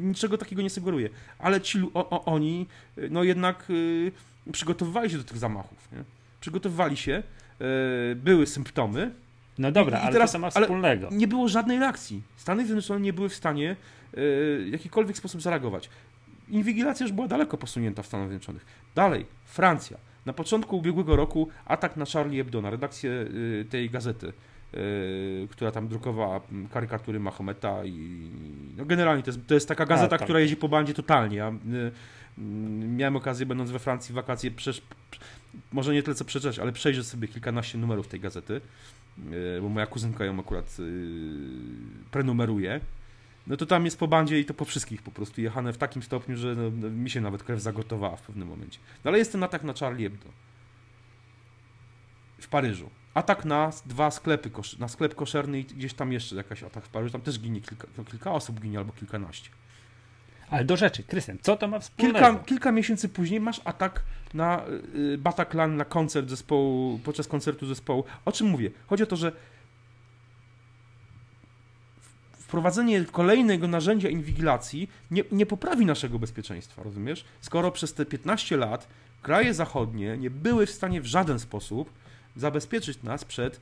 niczego 0.02 0.38
takiego 0.38 0.62
nie 0.62 0.70
sugeruje. 0.70 1.08
Ale 1.38 1.60
ci, 1.60 1.78
o, 1.94 2.10
o, 2.10 2.24
oni, 2.24 2.66
no 3.10 3.24
jednak 3.24 3.66
przygotowywali 4.52 5.10
się 5.10 5.16
do 5.18 5.24
tych 5.24 5.38
zamachów, 5.38 5.88
nie? 5.92 5.98
Przygotowywali 6.40 6.96
się, 6.96 7.22
były 8.16 8.46
symptomy, 8.46 9.10
No 9.58 9.72
dobra, 9.72 9.98
I- 9.98 10.02
ale 10.02 10.12
teraz- 10.12 10.30
co 10.32 10.38
to 10.38 10.42
ma 10.42 10.50
wspólnego? 10.50 11.08
nie 11.12 11.28
było 11.28 11.48
żadnej 11.48 11.78
reakcji. 11.78 12.22
Stany 12.36 12.64
Zjednoczone 12.64 13.00
nie 13.00 13.12
były 13.12 13.28
w 13.28 13.34
stanie 13.34 13.76
w 14.12 14.68
jakikolwiek 14.72 15.16
sposób 15.16 15.42
zareagować. 15.42 15.90
Inwigilacja 16.50 17.04
już 17.04 17.12
była 17.12 17.28
daleko 17.28 17.56
posunięta 17.56 18.02
w 18.02 18.06
Stanach 18.06 18.28
Zjednoczonych. 18.28 18.66
Dalej, 18.94 19.26
Francja. 19.44 19.96
Na 20.26 20.32
początku 20.32 20.76
ubiegłego 20.76 21.16
roku 21.16 21.48
atak 21.66 21.96
na 21.96 22.04
Charlie 22.04 22.38
Hebdo, 22.38 22.62
na 22.62 22.70
redakcję 22.70 23.10
e, 23.60 23.64
tej 23.64 23.90
gazety, 23.90 24.28
e, 24.28 24.80
która 25.50 25.70
tam 25.70 25.88
drukowała 25.88 26.40
karykatury 26.70 27.20
Mahometa 27.20 27.84
i 27.84 28.30
no 28.76 28.84
generalnie 28.84 29.22
to 29.22 29.30
jest, 29.30 29.46
to 29.46 29.54
jest 29.54 29.68
taka 29.68 29.86
gazeta, 29.86 30.08
tak. 30.08 30.22
która 30.22 30.40
jeździ 30.40 30.56
po 30.56 30.68
bandzie 30.68 30.94
totalnie. 30.94 31.36
Ja, 31.36 31.48
m, 31.48 32.96
miałem 32.96 33.16
okazję, 33.16 33.46
będąc 33.46 33.70
we 33.70 33.78
Francji 33.78 34.12
w 34.12 34.16
wakacje, 34.16 34.50
przesz, 34.50 34.82
może 35.72 35.94
nie 35.94 36.02
tyle 36.02 36.14
co 36.14 36.24
przeczytać, 36.24 36.58
ale 36.58 36.72
przejrzeć 36.72 37.06
sobie 37.06 37.28
kilkanaście 37.28 37.78
numerów 37.78 38.08
tej 38.08 38.20
gazety 38.20 38.60
bo 39.62 39.68
moja 39.68 39.86
kuzynka 39.86 40.24
ją 40.24 40.40
akurat 40.40 40.76
y, 40.80 40.82
prenumeruje, 42.10 42.80
no 43.48 43.56
to 43.56 43.66
tam 43.66 43.84
jest 43.84 43.98
po 43.98 44.08
bandzie 44.08 44.40
i 44.40 44.44
to 44.44 44.54
po 44.54 44.64
wszystkich 44.64 45.02
po 45.02 45.10
prostu 45.10 45.40
jechane 45.40 45.72
w 45.72 45.78
takim 45.78 46.02
stopniu, 46.02 46.36
że 46.36 46.54
no, 46.54 46.70
no, 46.70 46.90
mi 46.90 47.10
się 47.10 47.20
nawet 47.20 47.42
krew 47.42 47.60
zagotowała 47.60 48.16
w 48.16 48.22
pewnym 48.22 48.48
momencie. 48.48 48.78
No 49.04 49.08
ale 49.08 49.18
jest 49.18 49.32
ten 49.32 49.42
atak 49.42 49.62
na 49.62 49.72
Charlie 49.72 50.04
Hebdo 50.04 50.28
w 52.40 52.48
Paryżu. 52.48 52.90
Atak 53.14 53.44
na 53.44 53.70
dwa 53.86 54.10
sklepy, 54.10 54.50
na 54.78 54.88
sklep 54.88 55.14
koszerny 55.14 55.60
i 55.60 55.64
gdzieś 55.64 55.94
tam 55.94 56.12
jeszcze 56.12 56.36
jakaś 56.36 56.62
atak 56.62 56.84
w 56.84 56.88
Paryżu. 56.88 57.12
Tam 57.12 57.20
też 57.20 57.40
ginie 57.40 57.60
kilka, 57.60 57.86
no, 57.98 58.04
kilka 58.04 58.32
osób 58.32 58.60
ginie 58.60 58.78
albo 58.78 58.92
kilkanaście. 58.92 59.50
Ale 60.50 60.64
do 60.64 60.76
rzeczy, 60.76 61.02
Krystian, 61.02 61.38
co 61.42 61.56
to 61.56 61.68
ma 61.68 61.78
wspólnego? 61.78 62.26
Kilka, 62.26 62.44
kilka 62.44 62.72
miesięcy 62.72 63.08
później 63.08 63.40
masz 63.40 63.60
atak 63.64 64.02
na 64.34 64.62
y, 64.94 65.18
Bataclan, 65.18 65.76
na 65.76 65.84
koncert 65.84 66.28
zespołu, 66.28 66.98
podczas 67.04 67.28
koncertu 67.28 67.66
zespołu. 67.66 68.04
O 68.24 68.32
czym 68.32 68.46
mówię? 68.46 68.70
Chodzi 68.86 69.02
o 69.02 69.06
to, 69.06 69.16
że 69.16 69.32
wprowadzenie 72.48 73.04
kolejnego 73.04 73.68
narzędzia 73.68 74.08
inwigilacji 74.08 74.90
nie, 75.10 75.24
nie 75.32 75.46
poprawi 75.46 75.86
naszego 75.86 76.18
bezpieczeństwa, 76.18 76.82
rozumiesz? 76.82 77.24
Skoro 77.40 77.70
przez 77.70 77.94
te 77.94 78.06
15 78.06 78.56
lat 78.56 78.88
kraje 79.22 79.54
zachodnie 79.54 80.16
nie 80.16 80.30
były 80.30 80.66
w 80.66 80.70
stanie 80.70 81.00
w 81.00 81.06
żaden 81.06 81.38
sposób 81.38 81.90
zabezpieczyć 82.36 83.02
nas 83.02 83.24
przed, 83.24 83.60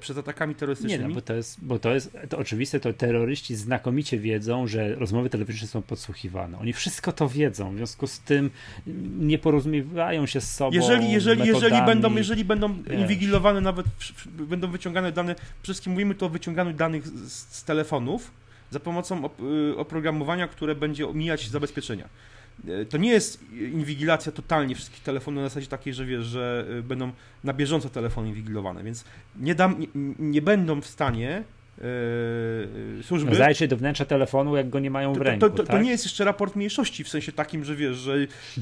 przed 0.00 0.18
atakami 0.18 0.54
Nie, 0.54 0.58
terrorystycznymi. 0.58 1.08
no, 1.08 1.14
bo 1.14 1.20
to 1.20 1.34
jest, 1.34 1.64
bo 1.64 1.78
to 1.78 1.94
jest 1.94 2.16
to 2.28 2.38
oczywiste, 2.38 2.80
to 2.80 2.92
terroryści 2.92 3.56
znakomicie 3.56 4.18
wiedzą, 4.18 4.66
że 4.66 4.94
rozmowy 4.94 5.30
telefoniczne 5.30 5.68
są 5.68 5.82
podsłuchiwane. 5.82 6.58
Oni 6.58 6.72
wszystko 6.72 7.12
to 7.12 7.28
wiedzą, 7.28 7.72
w 7.74 7.76
związku 7.76 8.06
z 8.06 8.20
tym 8.20 8.50
nie 9.18 9.38
porozumiewają 9.38 10.26
się 10.26 10.40
z 10.40 10.54
sobą. 10.54 10.74
Jeżeli, 10.74 11.12
jeżeli, 11.12 11.46
jeżeli, 11.46 11.82
będą, 11.86 12.14
jeżeli 12.16 12.44
będą 12.44 12.82
wiesz. 12.82 13.00
inwigilowane, 13.00 13.60
nawet 13.60 13.86
będą 14.26 14.70
wyciągane 14.70 15.12
dane, 15.12 15.34
przede 15.34 15.62
wszystkim 15.62 15.92
mówimy 15.92 16.14
tu 16.14 16.26
o 16.26 16.28
wyciąganiu 16.28 16.72
danych 16.72 17.08
z, 17.08 17.54
z 17.56 17.64
telefonów 17.64 18.30
za 18.70 18.80
pomocą 18.80 19.24
op, 19.24 19.40
y, 19.40 19.76
oprogramowania, 19.76 20.48
które 20.48 20.74
będzie 20.74 21.08
omijać 21.08 21.48
zabezpieczenia. 21.48 22.08
Y, 22.68 22.86
To 22.86 22.96
nie 22.98 23.10
jest 23.10 23.52
inwigilacja 23.52 24.32
totalnie 24.32 24.74
wszystkich 24.74 25.02
telefonów 25.02 25.42
na 25.42 25.48
zasadzie 25.48 25.66
takiej, 25.66 25.94
że 25.94 26.04
wiesz, 26.04 26.24
że 26.24 26.66
y, 26.78 26.82
będą 26.82 27.12
na 27.44 27.52
bieżąco 27.52 27.88
telefony 27.88 28.28
inwigilowane, 28.28 28.84
więc 28.84 29.04
nie, 29.40 29.54
dam, 29.54 29.80
nie, 29.80 29.86
nie 30.18 30.42
będą 30.42 30.80
w 30.80 30.86
stanie 30.86 31.42
y, 31.78 33.02
służby... 33.02 33.30
No, 33.30 33.36
zajrzeć 33.36 33.70
do 33.70 33.76
wnętrza 33.76 34.04
telefonu, 34.04 34.56
jak 34.56 34.68
go 34.70 34.78
nie 34.80 34.90
mają 34.90 35.12
w 35.14 35.18
To, 35.18 35.22
ręku. 35.22 35.40
to, 35.40 35.50
to, 35.50 35.62
to 35.62 35.72
tak? 35.72 35.84
nie 35.84 35.90
jest 35.90 36.04
jeszcze 36.04 36.24
raport 36.24 36.56
mniejszości, 36.56 37.04
w 37.04 37.08
sensie 37.08 37.32
takim, 37.32 37.64
że 37.64 37.76
wiesz, 37.76 37.96
że 37.96 38.14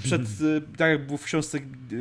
przed, 0.02 0.22
e, 0.56 0.76
tak 0.76 0.90
jak 0.90 1.06
było 1.06 1.18
w 1.18 1.24
książce 1.24 1.58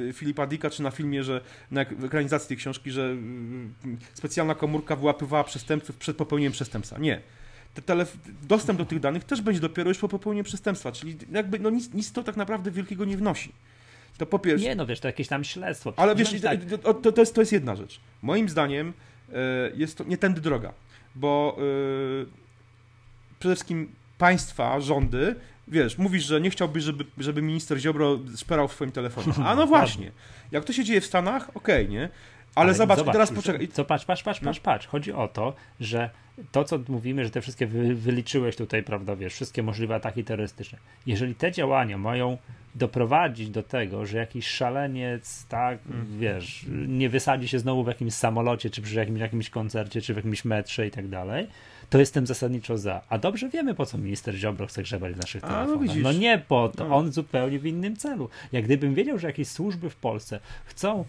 e, 0.09 0.13
Filipa 0.13 0.47
Dicka, 0.47 0.69
czy 0.69 0.83
na 0.83 0.91
filmie, 0.91 1.23
że 1.23 1.41
na 1.71 1.81
ekranizacji 1.81 2.47
tej 2.47 2.57
książki, 2.57 2.91
że 2.91 3.05
mm, 3.05 3.73
specjalna 4.13 4.55
komórka 4.55 4.95
wyłapywała 4.95 5.43
przestępców 5.43 5.97
przed 5.97 6.17
popełnieniem 6.17 6.51
przestępstwa. 6.51 6.99
Nie. 6.99 7.21
Dostęp 8.41 8.79
do 8.79 8.85
tych 8.85 8.99
danych 8.99 9.23
też 9.23 9.41
będzie 9.41 9.59
dopiero 9.59 9.89
już 9.89 9.97
po 9.97 10.07
popełnieniu 10.07 10.43
przestępstwa, 10.43 10.91
czyli 10.91 11.17
jakby 11.31 11.59
no 11.59 11.69
nic, 11.69 11.93
nic 11.93 12.11
to 12.11 12.23
tak 12.23 12.37
naprawdę 12.37 12.71
wielkiego 12.71 13.05
nie 13.05 13.17
wnosi. 13.17 13.51
To 14.17 14.25
po 14.25 14.39
pierwsze. 14.39 14.67
Nie, 14.67 14.75
no 14.75 14.85
wiesz, 14.85 14.99
to 14.99 15.07
jakieś 15.07 15.27
tam 15.27 15.43
śledztwo. 15.43 15.93
Ale 15.97 16.15
wiesz, 16.15 16.41
tak, 16.41 16.59
to, 16.83 17.11
to, 17.11 17.21
jest, 17.21 17.35
to 17.35 17.41
jest 17.41 17.51
jedna 17.51 17.75
rzecz. 17.75 17.99
Moim 18.21 18.49
zdaniem 18.49 18.93
e, 19.33 19.33
jest 19.75 19.97
to 19.97 20.03
nie 20.03 20.17
tędy 20.17 20.41
droga, 20.41 20.73
bo 21.15 21.57
e, 21.57 22.25
przede 23.39 23.55
wszystkim 23.55 23.95
państwa, 24.17 24.79
rządy, 24.79 25.35
wiesz, 25.67 25.97
mówisz, 25.97 26.23
że 26.25 26.41
nie 26.41 26.49
chciałbyś, 26.49 26.83
żeby, 26.83 27.05
żeby 27.17 27.41
minister 27.41 27.79
Ziobro 27.79 28.19
szperał 28.37 28.67
w 28.67 28.73
swoim 28.73 28.91
telefonie. 28.91 29.33
A 29.47 29.55
no 29.55 29.67
właśnie, 29.67 30.11
jak 30.51 30.65
to 30.65 30.73
się 30.73 30.83
dzieje 30.83 31.01
w 31.01 31.05
Stanach, 31.05 31.49
okej, 31.55 31.89
nie? 31.89 32.09
Ale, 32.55 32.73
zobacz, 32.73 33.03
teraz 33.03 33.29
już, 33.29 33.39
poczekaj. 33.39 33.67
Co, 33.67 33.85
patrz, 33.85 34.05
patrz, 34.05 34.23
patrz, 34.23 34.41
No. 34.41 34.45
patrz, 34.49 34.59
patrz. 34.59 34.87
Chodzi 34.87 35.13
o 35.13 35.27
to, 35.27 35.53
że 35.79 36.09
to, 36.51 36.63
co 36.63 36.79
mówimy, 36.87 37.23
że 37.23 37.29
te 37.29 37.41
wszystkie 37.41 37.67
wy, 37.67 37.95
wyliczyłeś 37.95 38.55
tutaj, 38.55 38.83
prawda, 38.83 39.15
wiesz, 39.15 39.33
wszystkie 39.33 39.63
możliwe 39.63 39.95
ataki 39.95 40.23
terrorystyczne. 40.23 40.77
Jeżeli 41.05 41.35
te 41.35 41.51
działania 41.51 41.97
mają 41.97 42.37
doprowadzić 42.75 43.49
do 43.49 43.63
tego, 43.63 44.05
że 44.05 44.17
jakiś 44.17 44.47
szaleniec, 44.47 45.45
tak, 45.45 45.79
Mm. 45.91 46.19
wiesz, 46.19 46.65
nie 46.87 47.09
wysadzi 47.09 47.47
się 47.47 47.59
znowu 47.59 47.83
w 47.83 47.87
jakimś 47.87 48.13
samolocie, 48.13 48.69
czy 48.69 48.81
przy 48.81 48.95
jakimś, 48.95 49.19
jakimś 49.19 49.49
koncercie, 49.49 50.01
czy 50.01 50.13
w 50.13 50.17
jakimś 50.17 50.45
metrze 50.45 50.87
i 50.87 50.91
tak 50.91 51.07
dalej, 51.07 51.47
to 51.89 51.99
jestem 51.99 52.27
zasadniczo 52.27 52.77
za. 52.77 53.01
A 53.09 53.17
dobrze 53.17 53.49
wiemy, 53.49 53.73
po 53.75 53.85
co 53.85 53.97
minister 53.97 54.35
Ziobro 54.35 54.67
chce 54.67 54.83
grzebać 54.83 55.13
w 55.13 55.17
naszych 55.17 55.43
A, 55.43 55.47
no 55.47 55.53
telefonach. 55.77 55.97
no 56.03 56.11
nie 56.11 56.37
po 56.47 56.69
to, 56.69 56.87
No. 56.87 56.95
on 56.95 57.11
zupełnie 57.11 57.59
w 57.59 57.65
innym 57.65 57.95
celu. 57.97 58.29
Jak 58.51 58.63
gdybym 58.65 58.93
wiedział, 58.93 59.17
że 59.19 59.27
jakieś 59.27 59.47
służby 59.47 59.89
w 59.89 59.95
Polsce 59.95 60.39
chcą 60.65 61.05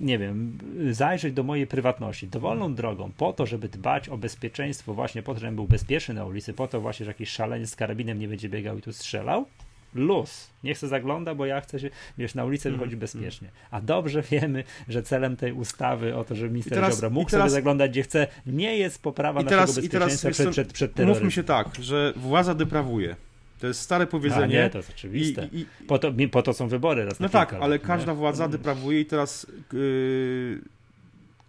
nie 0.00 0.18
wiem, 0.18 0.58
zajrzeć 0.90 1.34
do 1.34 1.42
mojej 1.42 1.66
prywatności 1.66 2.28
dowolną 2.28 2.74
drogą, 2.74 3.10
po 3.16 3.32
to, 3.32 3.46
żeby 3.46 3.68
dbać 3.68 4.08
o 4.08 4.18
bezpieczeństwo, 4.18 4.94
właśnie 4.94 5.22
po 5.22 5.34
to, 5.34 5.40
żebym 5.40 5.54
był 5.54 5.68
bezpieczny 5.68 6.14
na 6.14 6.24
ulicy, 6.24 6.52
po 6.52 6.68
to 6.68 6.80
właśnie, 6.80 7.04
że 7.04 7.10
jakiś 7.10 7.28
szaleniec 7.28 7.70
z 7.70 7.76
karabinem 7.76 8.18
nie 8.18 8.28
będzie 8.28 8.48
biegał 8.48 8.78
i 8.78 8.82
tu 8.82 8.92
strzelał, 8.92 9.46
luz. 9.94 10.50
Nie 10.64 10.74
chcę 10.74 10.88
zagląda, 10.88 11.34
bo 11.34 11.46
ja 11.46 11.60
chcę 11.60 11.80
się, 11.80 11.90
wiesz, 12.18 12.34
na 12.34 12.44
ulicę 12.44 12.70
wychodzić 12.70 12.92
mm, 12.92 13.00
bezpiecznie. 13.00 13.48
A 13.70 13.80
dobrze 13.80 14.22
wiemy, 14.22 14.64
że 14.88 15.02
celem 15.02 15.36
tej 15.36 15.52
ustawy 15.52 16.16
o 16.16 16.24
to, 16.24 16.34
żeby 16.34 16.50
minister 16.50 16.74
teraz, 16.74 16.94
Ziobro 16.94 17.10
mógł 17.10 17.30
teraz, 17.30 17.44
sobie 17.44 17.50
zaglądać 17.50 17.90
gdzie 17.90 18.02
chce, 18.02 18.26
nie 18.46 18.78
jest 18.78 19.02
poprawa 19.02 19.40
naszego 19.40 19.50
teraz, 19.50 19.74
bezpieczeństwa 19.74 20.22
teraz, 20.22 20.36
przed, 20.36 20.50
przed, 20.50 20.72
przed 20.72 20.94
terroryzmem. 20.94 21.24
Mówmy 21.24 21.30
się 21.30 21.44
tak, 21.44 21.68
że 21.80 22.12
władza 22.16 22.54
deprawuje. 22.54 23.16
To 23.60 23.66
jest 23.66 23.80
stare 23.80 24.06
powiedzenie. 24.06 24.60
A 24.60 24.64
nie, 24.64 24.70
to 24.70 24.78
jest 24.78 24.90
oczywiste. 24.90 25.48
I, 25.52 25.60
i, 25.60 25.66
po, 25.86 25.98
to, 25.98 26.12
po 26.30 26.42
to 26.42 26.52
są 26.52 26.68
wybory. 26.68 27.04
Raz 27.04 27.20
no 27.20 27.28
tak, 27.28 27.54
ale 27.54 27.78
każda 27.78 28.12
nie? 28.12 28.18
władza 28.18 28.48
deprawuje 28.48 29.00
i 29.00 29.06
teraz 29.06 29.46
yy, 29.72 30.60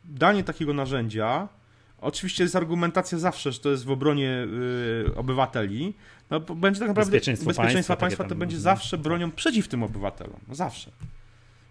danie 0.05 0.43
takiego 0.43 0.73
narzędzia 0.73 1.47
Oczywiście 2.01 2.43
jest 2.43 2.55
argumentacja 2.55 3.17
zawsze, 3.17 3.51
że 3.51 3.59
to 3.59 3.69
jest 3.69 3.85
w 3.85 3.91
obronie 3.91 4.47
y, 5.07 5.15
obywateli. 5.15 5.93
No, 6.29 6.39
będzie 6.39 6.79
tak 6.79 6.87
naprawdę 6.87 7.11
bezpieczeństwo, 7.11 7.47
bezpieczeństwa 7.47 7.95
państwa, 7.95 7.95
państwa 7.95 8.23
to 8.23 8.35
będzie 8.35 8.59
zawsze 8.59 8.97
bronią 8.97 9.31
przeciw 9.31 9.67
tym 9.67 9.83
obywatelom. 9.83 10.39
No, 10.47 10.55
zawsze. 10.55 10.91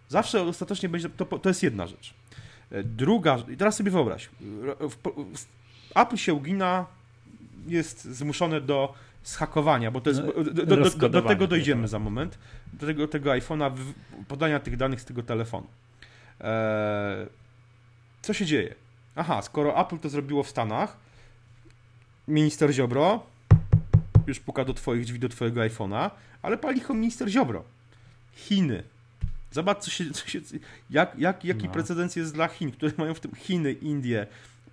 Zawsze 0.09 0.43
ostatecznie 0.43 0.89
będzie, 0.89 1.11
to, 1.11 1.25
to 1.25 1.49
jest 1.49 1.63
jedna 1.63 1.87
rzecz. 1.87 2.15
E, 2.71 2.83
druga, 2.85 3.39
i 3.53 3.57
teraz 3.57 3.77
sobie 3.77 3.91
wyobraź, 3.91 4.31
Apple 5.95 6.17
się 6.17 6.35
ugina, 6.35 6.87
jest 7.67 8.05
zmuszone 8.05 8.61
do 8.61 8.95
schakowania, 9.27 9.91
bo 9.91 10.01
to 10.01 10.11
jest, 10.11 10.23
no, 10.23 10.45
do, 10.45 10.77
do, 10.77 11.09
do, 11.09 11.23
tego 11.23 11.47
dojdziemy 11.47 11.89
za 11.89 11.99
moment, 11.99 12.39
do 12.73 12.87
tego, 12.87 13.09
tego 13.09 13.31
iPhone'a, 13.31 13.73
podania 14.29 14.61
tych 14.61 14.77
danych 14.77 15.01
z 15.01 15.05
tego 15.05 15.23
telefonu. 15.23 15.67
Eee, 16.41 17.27
co 18.23 18.33
się 18.33 18.47
dzieje? 18.47 18.75
Aha, 19.17 19.43
skoro 19.43 19.81
Apple 19.81 19.99
to 19.99 20.09
zrobiło 20.09 20.43
w 20.43 20.49
Stanach, 20.49 20.97
minister 22.29 22.73
Ziobro 22.73 23.27
już 24.27 24.41
puka 24.41 24.65
do 24.65 24.75
twoich 24.75 25.05
drzwi, 25.05 25.19
do 25.19 25.29
twojego 25.29 25.61
iPhone'a, 25.61 26.11
ale 26.43 26.59
pali 26.59 26.83
minister 26.91 27.29
Ziobro. 27.29 27.65
Chiny. 28.33 28.83
Zobacz, 29.51 29.79
co 29.79 29.91
się, 29.91 30.11
co 30.11 30.29
się, 30.29 30.41
jak, 30.91 31.19
jak, 31.19 31.45
jaki 31.45 31.67
no. 31.67 31.73
precedens 31.73 32.17
jest 32.17 32.35
dla 32.35 32.49
Chin, 32.49 32.71
które 32.71 32.93
mają 32.97 33.15
w 33.15 33.21
tym 33.21 33.35
Chiny, 33.35 33.73
Indie, 33.73 34.27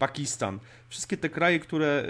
Pakistan, 0.04 0.60
wszystkie 0.90 1.18
te 1.18 1.30
kraje, 1.30 1.60
które. 1.60 2.06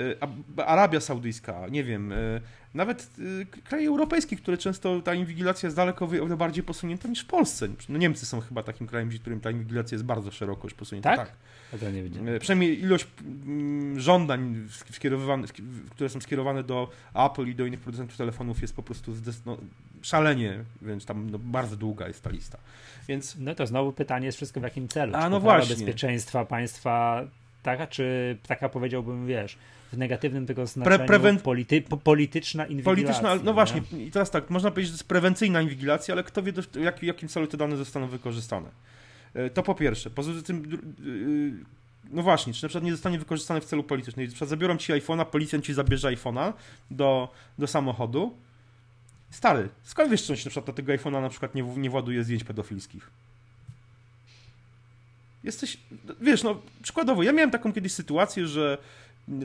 Y, 0.57 0.65
Arabia 0.65 0.99
Saudyjska, 0.99 1.67
nie 1.67 1.83
wiem, 1.83 2.11
y, 2.11 2.41
nawet 2.73 3.09
y, 3.19 3.45
kraje 3.63 3.87
europejskie, 3.87 4.35
które 4.35 4.57
często 4.57 5.01
ta 5.01 5.13
inwigilacja 5.13 5.67
jest 5.67 5.75
daleko 5.75 6.07
bardziej 6.37 6.63
posunięta 6.63 7.07
niż 7.07 7.21
w 7.21 7.25
Polsce. 7.25 7.67
No 7.89 7.97
Niemcy 7.97 8.25
są 8.25 8.41
chyba 8.41 8.63
takim 8.63 8.87
krajem, 8.87 9.09
w 9.09 9.19
którym 9.19 9.39
ta 9.39 9.51
inwigilacja 9.51 9.95
jest 9.95 10.05
bardzo 10.05 10.31
szeroko 10.31 10.63
już 10.63 10.73
posunięta. 10.73 11.17
Tak? 11.17 11.31
tak. 11.71 11.79
to 11.79 11.91
nie 11.91 12.03
widziałem. 12.03 12.39
Przynajmniej 12.39 12.79
ilość 12.79 13.07
mm, 13.21 13.99
żądań, 13.99 14.67
które 15.89 16.09
są 16.09 16.21
skierowane 16.21 16.63
do 16.63 16.89
Apple 17.13 17.47
i 17.47 17.55
do 17.55 17.65
innych 17.65 17.79
producentów 17.79 18.17
telefonów 18.17 18.61
jest 18.61 18.75
po 18.75 18.83
prostu 18.83 19.11
no, 19.45 19.57
szalenie, 20.01 20.63
więc 20.81 21.05
tam 21.05 21.29
no, 21.29 21.39
bardzo 21.39 21.75
długa 21.75 22.07
jest 22.07 22.23
ta 22.23 22.29
lista. 22.29 22.57
Więc... 23.07 23.35
No 23.39 23.55
to 23.55 23.67
znowu 23.67 23.93
pytanie 23.93 24.25
jest 24.25 24.35
wszystko 24.35 24.59
w 24.59 24.63
jakim 24.63 24.87
celu. 24.87 25.15
A 25.15 25.29
no 25.29 25.39
właśnie. 25.39 25.75
bezpieczeństwa 25.75 26.45
państwa 26.45 27.23
taka, 27.63 27.87
czy 27.87 28.37
taka 28.47 28.69
powiedziałbym, 28.69 29.27
wiesz, 29.27 29.57
w 29.93 29.97
negatywnym 29.97 30.45
tego 30.45 30.67
znaczeniu 30.67 31.07
Pre 31.07 31.33
polity 31.43 31.83
polityczna 32.03 32.65
inwigilacja. 32.65 32.93
Polityczna, 32.93 33.35
no 33.43 33.53
właśnie, 33.53 33.81
i 33.97 34.11
teraz 34.11 34.31
tak, 34.31 34.49
można 34.49 34.71
powiedzieć, 34.71 34.91
że 34.91 34.97
to 34.97 35.01
jest 35.01 35.09
prewencyjna 35.09 35.61
inwigilacja, 35.61 36.13
ale 36.13 36.23
kto 36.23 36.43
wie, 36.43 36.53
w 36.53 36.75
jak, 36.75 37.03
jakim 37.03 37.29
celu 37.29 37.47
te 37.47 37.57
dane 37.57 37.77
zostaną 37.77 38.07
wykorzystane. 38.07 38.69
E, 39.33 39.49
to 39.49 39.63
po 39.63 39.75
pierwsze. 39.75 40.09
Poza 40.09 40.41
tym, 40.41 40.63
e, 40.63 41.73
no 42.11 42.23
właśnie, 42.23 42.53
czy 42.53 42.63
na 42.63 42.69
przykład 42.69 42.83
nie 42.83 42.91
zostanie 42.91 43.19
wykorzystane 43.19 43.61
w 43.61 43.65
celu 43.65 43.83
politycznym. 43.83 44.25
Na 44.25 44.31
przykład 44.31 44.49
zabiorą 44.49 44.77
ci 44.77 44.93
iPhone'a, 44.93 45.25
policjant 45.25 45.65
ci 45.65 45.73
zabierze 45.73 46.07
iPhone'a 46.07 46.53
do, 46.91 47.29
do 47.57 47.67
samochodu. 47.67 48.37
Stary, 49.29 49.69
skąd 49.83 50.11
wiesz, 50.11 50.23
czy 50.23 50.31
na 50.31 50.35
przykład 50.35 50.65
do 50.65 50.73
tego 50.73 50.93
iPhone'a 50.93 51.21
na 51.21 51.29
przykład 51.29 51.55
nie, 51.55 51.63
nie 51.63 51.89
właduje 51.89 52.23
zdjęć 52.23 52.43
pedofilskich? 52.43 53.11
Jesteś, 55.43 55.77
wiesz, 56.21 56.43
no 56.43 56.61
przykładowo, 56.81 57.23
ja 57.23 57.31
miałem 57.31 57.51
taką 57.51 57.73
kiedyś 57.73 57.91
sytuację, 57.91 58.47
że 58.47 58.77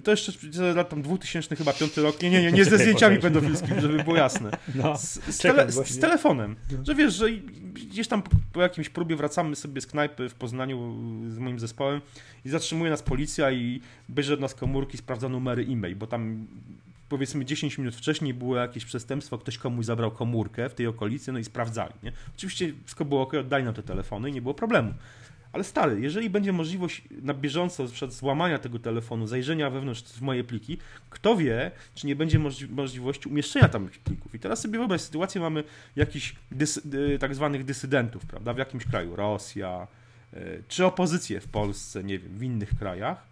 to 0.05 0.11
jeszcze 0.11 0.33
lat 0.75 0.89
tam 0.89 1.03
2000 1.03 1.57
chyba, 1.57 1.73
piąty 1.73 2.03
rok, 2.03 2.23
nie, 2.23 2.31
nie, 2.31 2.43
nie, 2.43 2.53
nie 2.53 2.65
ze 2.65 2.79
zdjęciami 2.79 3.19
pedofilskimi, 3.19 3.81
żeby 3.81 4.05
było 4.05 4.17
jasne. 4.17 4.51
No, 4.75 4.97
z, 4.97 5.21
z, 5.29 5.39
tele, 5.39 5.73
z, 5.73 5.89
z, 5.89 5.99
telefonem. 5.99 6.57
Że 6.87 6.95
wiesz, 6.95 7.15
że 7.15 7.31
gdzieś 7.73 8.09
tam 8.09 8.23
po, 8.23 8.31
po 8.53 8.63
jakimś 8.63 8.89
próbie 8.89 9.17
wracamy 9.17 9.57
sobie 9.57 9.81
z 9.81 9.87
knajpy 9.87 10.29
w 10.29 10.35
Poznaniu 10.35 10.97
z 11.29 11.39
moim 11.39 11.59
zespołem 11.59 12.01
i 12.45 12.49
zatrzymuje 12.49 12.91
nas 12.91 13.03
policja 13.03 13.51
i 13.51 13.81
bierze 14.11 14.35
od 14.35 14.41
nas 14.41 14.55
komórki, 14.55 14.99
sprawdza 14.99 15.29
numery 15.29 15.67
e-mail, 15.71 15.97
bo 15.97 16.07
tam 16.07 16.47
powiedzmy 17.09 17.45
10 17.45 17.79
minut 17.79 17.95
wcześniej 17.95 18.35
było 18.35 18.57
jakieś 18.57 18.85
przestępstwo, 18.85 19.39
ktoś 19.39 19.59
komuś 19.59 19.87
zabrał 19.87 20.11
komórkę 20.11 20.69
w 20.69 20.75
tej 20.75 20.87
okolicy, 20.87 21.33
no 21.33 21.39
i 21.39 21.45
sprawdzali. 21.45 21.95
Nie? 22.03 22.13
Oczywiście 22.37 22.73
wszystko 22.85 23.05
było 23.05 23.23
ok, 23.23 23.35
oddali 23.35 23.65
nam 23.65 23.75
te 23.75 23.83
telefony 23.83 24.31
i 24.31 24.33
nie 24.33 24.43
było 24.43 24.55
problemu. 24.55 24.95
Ale 25.53 25.65
stary, 25.65 26.01
jeżeli 26.01 26.31
będzie 26.31 26.53
możliwość 26.53 27.03
na 27.11 27.35
bieżąco 27.35 27.87
przed 27.87 28.13
złamania 28.13 28.59
tego 28.59 28.79
telefonu, 28.79 29.27
zajrzenia 29.27 29.71
wewnątrz 29.71 30.03
w 30.03 30.21
moje 30.21 30.45
pliki, 30.45 30.79
kto 31.11 31.37
wie, 31.37 31.71
czy 31.95 32.07
nie 32.07 32.17
będzie 32.17 32.39
możli 32.39 32.69
możliwości 32.69 33.29
umieszczenia 33.29 33.69
tam 33.69 33.89
plików. 34.05 34.35
I 34.35 34.39
teraz 34.39 34.61
sobie 34.61 34.79
wyobraź 34.79 35.01
sytuację, 35.01 35.41
mamy 35.41 35.65
jakichś 35.97 36.35
dys 36.53 36.81
tak 37.21 37.35
zwanych 37.35 37.65
dysydentów, 37.65 38.27
prawda, 38.27 38.55
w 38.55 38.59
jakimś 38.59 38.85
kraju, 38.85 39.17
Rosja, 39.17 39.87
y 40.35 40.63
czy 40.69 40.87
opozycję 40.87 41.41
w 41.41 41.49
Polsce, 41.49 42.05
nie 42.05 42.19
wiem, 42.19 42.39
w 42.39 42.43
innych 42.43 42.79
krajach. 42.79 43.27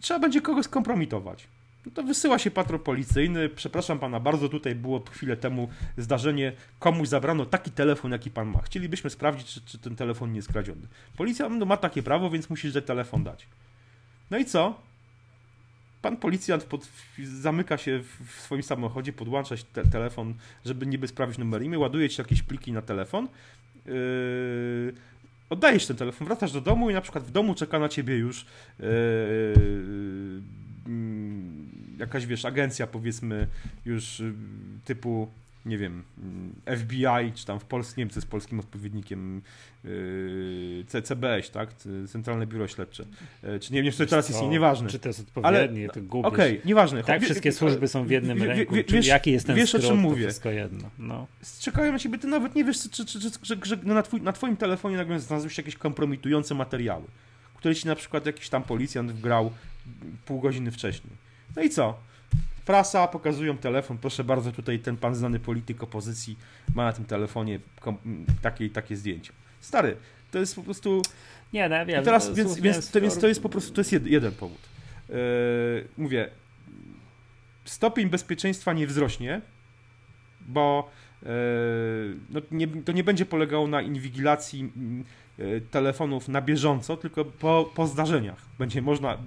Trzeba 0.00 0.20
będzie 0.20 0.40
kogoś 0.40 0.64
skompromitować 0.64 1.48
no 1.88 1.94
to 1.94 2.02
wysyła 2.02 2.38
się 2.38 2.50
patrol 2.50 2.80
policyjny. 2.80 3.48
Przepraszam 3.48 3.98
pana 3.98 4.20
bardzo, 4.20 4.48
tutaj 4.48 4.74
było 4.74 5.04
chwilę 5.10 5.36
temu 5.36 5.68
zdarzenie, 5.96 6.52
komuś 6.78 7.08
zabrano 7.08 7.46
taki 7.46 7.70
telefon, 7.70 8.12
jaki 8.12 8.30
pan 8.30 8.48
ma. 8.48 8.62
Chcielibyśmy 8.62 9.10
sprawdzić, 9.10 9.46
czy, 9.46 9.60
czy 9.60 9.78
ten 9.78 9.96
telefon 9.96 10.32
nie 10.32 10.36
jest 10.36 10.52
kradziony. 10.52 10.82
Policja 11.16 11.48
no, 11.48 11.66
ma 11.66 11.76
takie 11.76 12.02
prawo, 12.02 12.30
więc 12.30 12.50
musi 12.50 12.72
ten 12.72 12.82
telefon 12.82 13.24
dać. 13.24 13.46
No 14.30 14.38
i 14.38 14.44
co? 14.44 14.80
Pan 16.02 16.16
policjant 16.16 16.64
pod, 16.64 16.88
zamyka 17.24 17.78
się 17.78 18.02
w 18.26 18.40
swoim 18.40 18.62
samochodzie, 18.62 19.12
podłącza 19.12 19.54
te, 19.72 19.84
telefon, 19.84 20.34
żeby 20.64 20.86
niby 20.86 21.08
sprawdzić 21.08 21.38
numer 21.38 21.62
imię, 21.62 21.78
ładuje 21.78 22.08
ci 22.08 22.20
jakieś 22.20 22.42
pliki 22.42 22.72
na 22.72 22.82
telefon. 22.82 23.28
Yy, 23.86 24.94
oddajesz 25.50 25.86
ten 25.86 25.96
telefon, 25.96 26.26
wracasz 26.26 26.52
do 26.52 26.60
domu 26.60 26.90
i 26.90 26.94
na 26.94 27.00
przykład 27.00 27.24
w 27.24 27.30
domu 27.30 27.54
czeka 27.54 27.78
na 27.78 27.88
ciebie 27.88 28.16
już 28.16 28.46
yy, 28.78 28.86
jakaś, 31.98 32.26
wiesz, 32.26 32.44
agencja 32.44 32.86
powiedzmy 32.86 33.46
już 33.84 34.20
y, 34.20 34.32
typu 34.84 35.28
nie 35.68 35.78
wiem, 35.78 36.02
mm, 36.18 36.54
FBI, 36.78 37.32
czy 37.34 37.46
tam 37.46 37.60
w 37.60 37.64
Polsce, 37.64 37.94
nie 37.96 38.04
wiem, 38.04 38.10
co 38.10 38.18
jest 38.18 38.28
polskim 38.28 38.60
odpowiednikiem 38.60 39.42
yy, 39.84 40.84
tak? 41.52 41.70
Centralne 42.08 42.46
Biuro 42.46 42.68
Śledcze. 42.68 43.04
Yy, 43.42 43.60
czy 43.60 43.72
nie 43.72 43.82
wiem, 43.82 43.92
czy 43.92 43.98
to 43.98 44.06
teraz 44.06 44.28
jest 44.28 44.42
nieważne. 44.42 44.88
Czy 44.88 44.98
to 44.98 45.08
jest 45.08 45.20
odpowiednie, 45.20 45.84
Ale, 45.84 45.88
to 45.88 46.00
gubisz. 46.00 46.32
Okej, 46.32 46.52
okay, 46.52 46.68
nieważne. 46.68 47.04
Tak, 47.04 47.22
wszystkie 47.22 47.52
służby 47.52 47.88
są 47.88 48.04
w 48.04 48.10
jednym 48.10 48.42
ręku. 48.42 48.74
Wie, 48.74 48.84
wiesz, 48.88 49.06
jaki 49.06 49.32
jest 49.32 49.46
ten 49.46 49.56
wiesz, 49.56 49.68
skrót, 49.68 49.84
o 49.84 49.88
czym 49.88 49.98
mówię. 49.98 50.22
wszystko 50.22 50.50
jedno. 50.50 50.90
No. 50.98 51.26
Czekają 51.60 51.92
na 51.92 51.98
ciebie, 51.98 52.18
ty 52.18 52.26
nawet 52.26 52.54
nie 52.54 52.64
wiesz, 52.64 52.82
czy, 52.82 52.88
czy, 52.90 53.20
czy, 53.20 53.30
że, 53.42 53.56
że 53.62 53.76
na, 53.82 54.02
twój, 54.02 54.22
na 54.22 54.32
twoim 54.32 54.56
telefonie 54.56 54.96
nagle 54.96 55.20
znalazły 55.20 55.50
się 55.50 55.62
jakieś 55.62 55.76
kompromitujące 55.76 56.54
materiały, 56.54 57.04
które 57.56 57.74
ci 57.74 57.86
na 57.86 57.94
przykład 57.94 58.26
jakiś 58.26 58.48
tam 58.48 58.62
policjant 58.62 59.12
wgrał 59.12 59.50
pół 60.26 60.40
godziny 60.40 60.70
wcześniej. 60.70 61.27
No 61.58 61.64
i 61.64 61.70
co? 61.70 61.98
Prasa, 62.64 63.08
pokazują 63.08 63.58
telefon, 63.58 63.98
proszę 63.98 64.24
bardzo, 64.24 64.52
tutaj 64.52 64.78
ten 64.78 64.96
pan 64.96 65.14
znany 65.14 65.40
polityk 65.40 65.82
opozycji 65.82 66.38
ma 66.74 66.84
na 66.84 66.92
tym 66.92 67.04
telefonie 67.04 67.60
takie 68.42 68.70
takie 68.70 68.96
zdjęcia. 68.96 69.32
Stary, 69.60 69.96
to 70.30 70.38
jest 70.38 70.54
po 70.54 70.62
prostu... 70.62 71.02
Nie, 71.52 71.68
no 71.68 71.76
ja 71.76 71.84
wiem. 71.84 72.04
teraz, 72.04 72.34
więc, 72.34 72.60
więc, 72.60 72.90
to, 72.90 73.00
więc 73.00 73.18
to 73.18 73.28
jest 73.28 73.42
po 73.42 73.48
prostu, 73.48 73.72
to 73.72 73.80
jest 73.80 73.92
jeden 73.92 74.32
powód. 74.32 74.58
Yy, 75.08 75.16
mówię, 75.96 76.28
stopień 77.64 78.08
bezpieczeństwa 78.08 78.72
nie 78.72 78.86
wzrośnie, 78.86 79.40
bo 80.40 80.90
yy, 81.22 81.28
no, 82.30 82.40
nie, 82.50 82.66
to 82.66 82.92
nie 82.92 83.04
będzie 83.04 83.26
polegało 83.26 83.66
na 83.66 83.82
inwigilacji 83.82 84.72
E, 84.72 85.27
telefonów 85.70 86.28
na 86.28 86.42
bieżąco, 86.42 86.96
tylko 86.96 87.24
po, 87.24 87.70
po 87.74 87.86
zdarzeniach. 87.86 88.38
Będzie 88.58 88.82
można, 88.82 89.12
e, 89.12 89.16
e, 89.16 89.18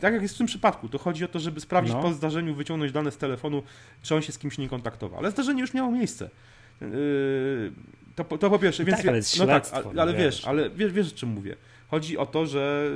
tak 0.00 0.12
jak 0.12 0.22
jest 0.22 0.34
w 0.34 0.38
tym 0.38 0.46
przypadku, 0.46 0.88
to 0.88 0.98
chodzi 0.98 1.24
o 1.24 1.28
to, 1.28 1.40
żeby 1.40 1.60
sprawdzić 1.60 1.94
no. 1.94 2.02
po 2.02 2.12
zdarzeniu, 2.12 2.54
wyciągnąć 2.54 2.92
dane 2.92 3.10
z 3.10 3.16
telefonu, 3.16 3.62
czy 4.02 4.14
on 4.14 4.22
się 4.22 4.32
z 4.32 4.38
kimś 4.38 4.58
nie 4.58 4.68
kontaktował. 4.68 5.18
Ale 5.18 5.30
zdarzenie 5.30 5.60
już 5.60 5.74
miało 5.74 5.90
miejsce. 5.90 6.30
To, 8.16 8.24
to 8.24 8.50
po 8.50 8.58
pierwsze, 8.58 8.84
więc 8.84 8.98
tak, 8.98 9.06
ale 9.06 9.20
no 9.38 9.60
tak, 9.60 9.98
ale 9.98 10.12
wiesz, 10.12 10.22
wiesz, 10.22 10.46
ale 10.46 10.70
wiesz, 10.70 10.92
wiesz 10.92 11.12
o 11.12 11.16
czym 11.16 11.28
mówię. 11.28 11.56
Chodzi 11.88 12.18
o 12.18 12.26
to, 12.26 12.46
że 12.46 12.90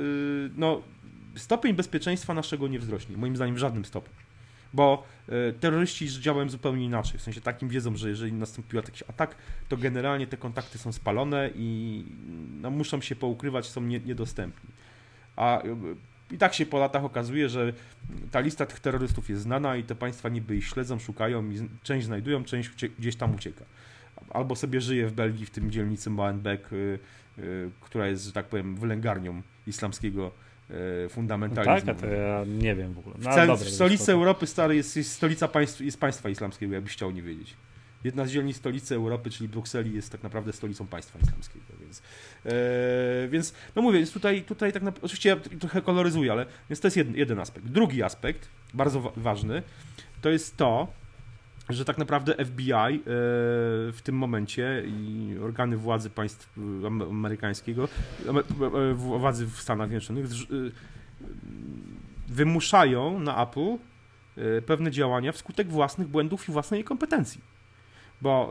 no, 0.57 0.81
stopień 1.35 1.73
bezpieczeństwa 1.73 2.33
naszego 2.33 2.67
nie 2.67 2.79
wzrośnie, 2.79 3.17
moim 3.17 3.35
zdaniem 3.35 3.55
w 3.55 3.57
żadnym 3.57 3.85
stopniu 3.85 4.24
bo 4.75 5.03
e, 5.29 5.53
terroryści 5.53 6.09
działają 6.21 6.49
zupełnie 6.49 6.85
inaczej. 6.85 7.19
W 7.19 7.21
sensie 7.21 7.41
takim 7.41 7.69
wiedzą, 7.69 7.95
że 7.95 8.09
jeżeli 8.09 8.33
nastąpił 8.33 8.77
jakiś 8.77 9.03
atak, 9.03 9.35
to 9.69 9.77
generalnie 9.77 10.27
te 10.27 10.37
kontakty 10.37 10.77
są 10.77 10.91
spalone 10.91 11.49
i 11.55 12.03
no, 12.61 12.69
muszą 12.69 13.01
się 13.01 13.15
poukrywać, 13.15 13.65
są 13.69 13.81
nie, 13.81 13.99
niedostępni. 13.99 14.69
A 15.35 15.63
e, 15.63 15.75
I 16.31 16.37
tak 16.37 16.53
się 16.53 16.65
po 16.65 16.79
latach 16.79 17.03
okazuje, 17.03 17.49
że 17.49 17.73
ta 18.31 18.39
lista 18.39 18.65
tych 18.65 18.79
terrorystów 18.79 19.29
jest 19.29 19.41
znana 19.41 19.77
i 19.77 19.83
te 19.83 19.95
państwa 19.95 20.29
niby 20.29 20.55
ich 20.55 20.67
śledzą, 20.67 20.99
szukają 20.99 21.49
i 21.49 21.69
część 21.83 22.05
znajdują, 22.05 22.43
część 22.43 22.69
gdzieś 22.99 23.15
tam 23.15 23.35
ucieka. 23.35 23.65
Albo 24.29 24.55
sobie 24.55 24.81
żyje 24.81 25.07
w 25.07 25.13
Belgii, 25.13 25.45
w 25.45 25.49
tym 25.49 25.71
dzielnicy 25.71 26.09
Molenbeek, 26.09 26.73
y, 26.73 26.99
y, 27.37 27.69
która 27.81 28.07
jest, 28.07 28.25
że 28.25 28.31
tak 28.31 28.45
powiem, 28.45 28.75
wylęgarnią 28.75 29.41
islamskiego 29.67 30.31
fundamentalizmu. 31.09 31.87
No 31.87 31.93
tak, 31.93 32.01
to 32.01 32.07
ja 32.07 32.43
nie 32.47 32.75
wiem 32.75 32.93
w 32.93 32.99
ogóle. 32.99 33.15
No, 33.19 33.31
w, 33.31 33.35
cel, 33.35 33.47
dobra, 33.47 33.65
w 33.65 33.69
stolicy 33.69 34.11
Europy 34.11 34.47
stary 34.47 34.75
jest, 34.75 34.97
jest 34.97 35.11
stolica 35.11 35.47
państw, 35.47 35.81
jest 35.81 35.99
państwa 35.99 36.29
islamskiego, 36.29 36.73
jakbyś 36.73 36.93
chciał 36.93 37.11
nie 37.11 37.21
wiedzieć. 37.21 37.55
Jedna 38.03 38.25
z 38.25 38.31
dzielnic 38.31 38.57
stolicy 38.57 38.95
Europy, 38.95 39.29
czyli 39.29 39.49
Brukseli, 39.49 39.95
jest 39.95 40.11
tak 40.11 40.23
naprawdę 40.23 40.53
stolicą 40.53 40.87
państwa 40.87 41.19
islamskiego, 41.19 41.65
więc, 41.81 42.01
e, 42.45 43.27
więc 43.27 43.53
no 43.75 43.81
mówię, 43.81 43.99
jest 43.99 44.13
tutaj, 44.13 44.41
tutaj 44.41 44.73
tak 44.73 44.83
naprawdę, 44.83 45.05
oczywiście 45.05 45.29
ja 45.29 45.35
trochę 45.59 45.81
koloryzuję, 45.81 46.31
ale 46.31 46.45
więc 46.69 46.79
to 46.79 46.87
jest 46.87 46.97
jeden, 46.97 47.15
jeden 47.15 47.39
aspekt. 47.39 47.67
Drugi 47.67 48.03
aspekt, 48.03 48.47
bardzo 48.73 49.01
wa 49.01 49.11
ważny, 49.15 49.63
to 50.21 50.29
jest 50.29 50.57
to, 50.57 50.87
że 51.69 51.85
tak 51.85 51.97
naprawdę 51.97 52.45
FBI 52.45 52.73
e, 52.73 53.01
w 53.91 53.99
tym 54.03 54.15
momencie 54.15 54.83
i 54.85 55.35
organy 55.43 55.77
władzy 55.77 56.09
państw 56.09 56.59
amerykańskiego, 57.09 57.87
e, 58.27 58.93
władzy 58.93 59.47
w 59.47 59.61
Stanach 59.61 59.89
Zjednoczonych 59.89 60.25
wymuszają 62.27 63.19
na 63.19 63.43
Apple 63.43 63.77
pewne 64.65 64.91
działania 64.91 65.31
wskutek 65.31 65.67
własnych 65.67 66.07
błędów 66.07 66.49
i 66.49 66.51
własnej 66.51 66.83
kompetencji 66.83 67.41
bo 68.21 68.49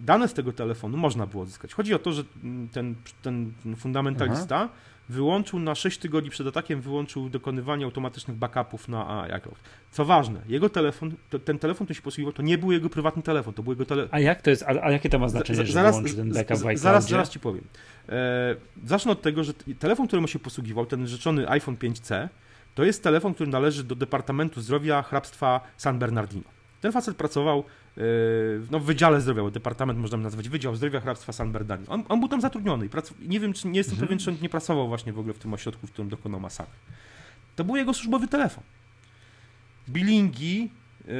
dane 0.00 0.28
z 0.28 0.34
tego 0.34 0.52
telefonu 0.52 0.96
można 0.96 1.26
było 1.26 1.42
odzyskać. 1.42 1.74
Chodzi 1.74 1.94
o 1.94 1.98
to, 1.98 2.12
że 2.12 2.24
ten, 2.72 2.94
ten 3.22 3.52
fundamentalista 3.76 4.56
Aha. 4.56 4.68
Wyłączył 5.08 5.58
na 5.58 5.74
6 5.74 5.98
tygodni 5.98 6.30
przed 6.30 6.46
atakiem, 6.46 6.80
wyłączył 6.80 7.28
dokonywanie 7.28 7.84
automatycznych 7.84 8.36
backupów 8.36 8.88
na 8.88 9.22
iCloud. 9.22 9.58
Co 9.90 10.04
ważne, 10.04 10.40
jego 10.48 10.68
telefon, 10.68 11.14
to, 11.30 11.38
ten 11.38 11.58
telefon, 11.58 11.86
który 11.86 11.94
się 11.94 12.02
posługiwał, 12.02 12.32
to 12.32 12.42
nie 12.42 12.58
był 12.58 12.72
jego 12.72 12.90
prywatny 12.90 13.22
telefon, 13.22 13.54
to 13.54 13.62
był 13.62 13.72
jego 13.72 13.86
telefon. 13.86 14.08
A 14.12 14.20
jak 14.20 14.42
to 14.42 14.50
jest, 14.50 14.62
a, 14.62 14.66
a 14.66 14.90
jakie 14.90 15.08
to 15.08 15.18
ma 15.18 15.28
znaczenie, 15.28 15.56
z, 15.56 15.66
że 15.66 15.72
zaraz, 15.72 15.96
wyłączy 15.96 16.16
ten 16.16 16.32
backup 16.32 16.56
w 16.56 16.78
Zaraz, 16.78 17.08
zaraz 17.08 17.30
ci 17.30 17.40
powiem. 17.40 17.64
E, 18.08 18.56
zacznę 18.84 19.12
od 19.12 19.22
tego, 19.22 19.44
że 19.44 19.54
telefon, 19.54 20.06
którym 20.06 20.28
się 20.28 20.38
posługiwał, 20.38 20.86
ten 20.86 21.06
rzeczony 21.06 21.48
iPhone 21.48 21.76
5C, 21.76 22.28
to 22.74 22.84
jest 22.84 23.02
telefon, 23.02 23.34
który 23.34 23.50
należy 23.50 23.84
do 23.84 23.94
Departamentu 23.94 24.60
Zdrowia 24.60 25.02
Hrabstwa 25.02 25.60
San 25.76 25.98
Bernardino. 25.98 26.53
Ten 26.84 26.92
facet 26.92 27.16
pracował 27.16 27.64
Yy, 27.96 28.02
no, 28.70 28.80
w 28.80 28.84
Wydziale 28.84 29.20
Zdrowia, 29.20 29.42
bo 29.42 29.50
departament 29.50 29.98
można 29.98 30.18
nazwać 30.18 30.48
Wydział 30.48 30.76
Zdrowia 30.76 31.00
Hrabstwa 31.00 31.32
San 31.32 31.52
Bernardino. 31.52 31.92
On, 31.92 32.04
on 32.08 32.20
był 32.20 32.28
tam 32.28 32.40
zatrudniony. 32.40 32.88
nie 33.20 33.40
wiem, 33.40 33.52
czy 33.52 33.68
nie 33.68 33.78
jestem 33.78 33.92
mhm. 33.92 34.08
pewien, 34.08 34.18
czy 34.18 34.30
on 34.30 34.36
nie 34.42 34.48
pracował 34.48 34.88
właśnie 34.88 35.12
w 35.12 35.18
ogóle 35.18 35.34
w 35.34 35.38
tym 35.38 35.54
ośrodku, 35.54 35.86
w 35.86 35.90
którym 35.90 36.08
dokonał 36.08 36.40
masakry. 36.40 36.74
To 37.56 37.64
był 37.64 37.76
jego 37.76 37.94
służbowy 37.94 38.28
telefon. 38.28 38.64
Bilingi, 39.88 40.70
Yy, 41.08 41.14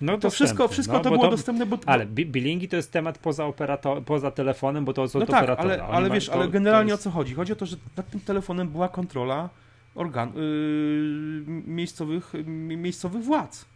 no 0.00 0.18
to 0.18 0.30
wszystko, 0.30 0.68
wszystko 0.68 0.96
no, 0.96 1.00
to 1.00 1.10
było 1.10 1.22
to, 1.22 1.30
dostępne. 1.30 1.66
Bo, 1.66 1.78
ale 1.86 2.06
bilingi 2.06 2.68
to 2.68 2.76
jest 2.76 2.92
temat 2.92 3.18
poza, 3.18 3.46
operator, 3.46 4.04
poza 4.04 4.30
telefonem, 4.30 4.84
bo 4.84 4.92
to 4.92 5.02
jest 5.02 5.14
no 5.14 5.20
od 5.20 5.28
tak, 5.28 5.42
operatora. 5.42 5.74
Ale, 5.74 5.84
ale 5.84 6.10
wiesz, 6.10 6.26
to, 6.26 6.32
ale 6.32 6.48
generalnie 6.48 6.90
jest... 6.90 7.00
o 7.00 7.04
co 7.04 7.10
chodzi? 7.10 7.34
Chodzi 7.34 7.52
o 7.52 7.56
to, 7.56 7.66
że 7.66 7.76
nad 7.96 8.10
tym 8.10 8.20
telefonem 8.20 8.68
była 8.68 8.88
kontrola 8.88 9.48
organ, 9.94 10.32
yy, 10.34 11.44
miejscowych, 11.66 12.32
miejscowych 12.76 13.24
władz. 13.24 13.71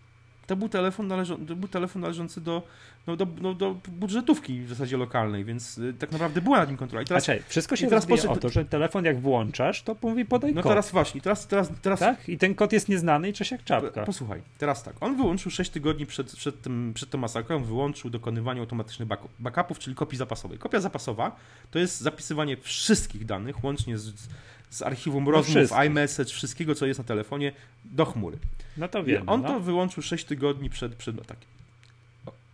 To 0.46 0.56
był 0.56 0.68
telefon, 0.68 1.06
należą, 1.06 1.46
to 1.46 1.56
był 1.56 1.68
telefon 1.68 2.02
należący 2.02 2.40
do, 2.40 2.62
no, 3.06 3.16
do, 3.16 3.26
no, 3.40 3.54
do 3.54 3.76
budżetówki 3.88 4.60
w 4.60 4.68
zasadzie 4.68 4.96
lokalnej, 4.96 5.44
więc 5.44 5.78
y, 5.78 5.94
tak 5.94 6.12
naprawdę 6.12 6.40
była 6.40 6.58
nad 6.58 6.68
nim 6.68 6.78
kontrola. 6.78 7.02
I 7.02 7.06
teraz, 7.06 7.24
Znaczy, 7.24 7.42
wszystko 7.48 7.76
się 7.76 7.88
teraz 7.88 8.06
poszedł... 8.06 8.32
o 8.32 8.36
to, 8.36 8.48
że 8.48 8.64
telefon 8.64 9.04
jak 9.04 9.20
włączasz, 9.20 9.82
to 9.82 9.96
mówi 10.02 10.24
podaj 10.24 10.50
no 10.54 10.62
kod. 10.62 10.64
No 10.64 10.70
teraz 10.70 10.90
właśnie, 10.90 11.20
teraz, 11.20 11.46
teraz, 11.46 11.70
teraz... 11.82 12.00
Tak? 12.00 12.28
I 12.28 12.38
ten 12.38 12.54
kod 12.54 12.72
jest 12.72 12.88
nieznany 12.88 13.28
i 13.28 13.32
cześć 13.32 13.50
jak 13.50 13.64
czapka. 13.64 14.04
Posłuchaj, 14.04 14.42
teraz 14.58 14.82
tak, 14.82 14.94
on 15.00 15.16
wyłączył 15.16 15.50
6 15.50 15.70
tygodni 15.70 16.06
przed, 16.06 16.32
przed, 16.32 16.62
tym, 16.62 16.92
przed 16.94 17.10
tą 17.10 17.18
masakrą, 17.18 17.64
wyłączył 17.64 18.10
dokonywanie 18.10 18.60
automatycznych 18.60 19.08
backupów, 19.38 19.78
czyli 19.78 19.96
kopii 19.96 20.18
zapasowej. 20.18 20.58
Kopia 20.58 20.80
zapasowa 20.80 21.36
to 21.70 21.78
jest 21.78 22.00
zapisywanie 22.00 22.56
wszystkich 22.56 23.24
danych, 23.24 23.64
łącznie 23.64 23.98
z 23.98 24.28
z 24.70 24.82
archiwum 24.82 25.24
no 25.24 25.30
rozmów, 25.30 25.70
iMessage, 25.86 26.30
wszystkiego, 26.30 26.74
co 26.74 26.86
jest 26.86 26.98
na 26.98 27.04
telefonie, 27.04 27.52
do 27.84 28.04
chmury. 28.04 28.38
No 28.76 28.88
to 28.88 29.04
wiem. 29.04 29.28
On 29.28 29.42
no. 29.42 29.48
to 29.48 29.60
wyłączył 29.60 30.02
6 30.02 30.24
tygodni 30.24 30.70
przed, 30.70 30.94
przed 30.94 31.20
atakiem. 31.20 31.48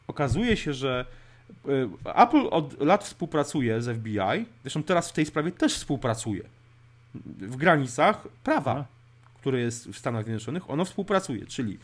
Okazuje 0.08 0.56
się, 0.56 0.74
że 0.74 1.06
y, 1.68 1.88
Apple 2.14 2.48
od 2.50 2.80
lat 2.80 3.04
współpracuje 3.04 3.82
z 3.82 3.98
FBI, 3.98 4.46
zresztą 4.62 4.82
teraz 4.82 5.10
w 5.10 5.12
tej 5.12 5.26
sprawie 5.26 5.52
też 5.52 5.74
współpracuje. 5.74 6.42
W 7.38 7.56
granicach 7.56 8.28
prawa, 8.44 8.72
A. 8.72 8.84
które 9.38 9.60
jest 9.60 9.88
w 9.88 9.98
Stanach 9.98 10.24
Zjednoczonych, 10.24 10.70
ono 10.70 10.84
współpracuje, 10.84 11.46
czyli 11.46 11.78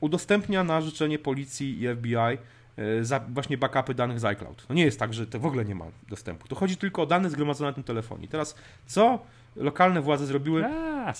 udostępnia 0.00 0.64
na 0.64 0.80
życzenie 0.80 1.18
policji 1.18 1.82
i 1.82 1.88
FBI 1.96 2.38
y, 2.78 3.04
za 3.04 3.20
właśnie 3.20 3.58
backupy 3.58 3.94
danych 3.94 4.20
z 4.20 4.24
iCloud. 4.24 4.66
To 4.66 4.74
nie 4.74 4.84
jest 4.84 4.98
tak, 4.98 5.14
że 5.14 5.26
to 5.26 5.40
w 5.40 5.46
ogóle 5.46 5.64
nie 5.64 5.74
ma 5.74 5.84
dostępu. 6.08 6.48
To 6.48 6.56
chodzi 6.56 6.76
tylko 6.76 7.02
o 7.02 7.06
dane 7.06 7.30
zgromadzone 7.30 7.70
na 7.70 7.74
tym 7.74 7.84
telefonie. 7.84 8.28
Teraz 8.28 8.54
co 8.86 9.18
lokalne 9.56 10.02
władze 10.02 10.26
zrobiły. 10.26 10.64
A, 10.66 11.12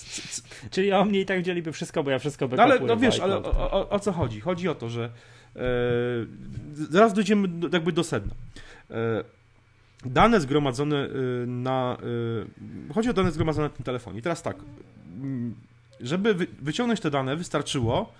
czyli 0.71 0.91
o 0.91 1.05
mnie 1.05 1.19
i 1.19 1.25
tak 1.25 1.41
wzięliby 1.41 1.71
wszystko, 1.71 2.03
bo 2.03 2.11
ja 2.11 2.19
wszystko 2.19 2.47
no 2.47 2.63
ale 2.63 2.79
no 2.79 2.97
wiesz, 2.97 3.19
ale 3.19 3.37
o, 3.37 3.71
o, 3.71 3.89
o, 3.89 3.99
co 3.99 4.11
chodzi? 4.11 4.39
Chodzi 4.39 4.69
o 4.69 4.75
to, 4.75 4.89
że 4.89 5.09
e, 5.55 5.61
zaraz 6.73 7.13
dojdziemy 7.13 7.47
do, 7.47 7.69
jakby 7.71 7.91
do 7.91 8.03
sedna. 8.03 8.33
E, 8.91 9.23
dane 10.05 10.41
zgromadzone 10.41 10.97
e, 10.97 11.09
na. 11.45 11.97
E, 12.89 12.93
chodzi 12.93 13.09
o 13.09 13.13
dane 13.13 13.31
zgromadzone 13.31 13.67
na 13.67 13.73
tym 13.73 13.85
telefonie. 13.85 14.19
I 14.19 14.21
teraz 14.21 14.41
tak. 14.41 14.57
Mm, 15.21 15.55
żeby 16.01 16.33
wy, 16.33 16.47
wyciągnąć 16.61 16.99
te 16.99 17.11
dane, 17.11 17.35
wystarczyło 17.35 18.13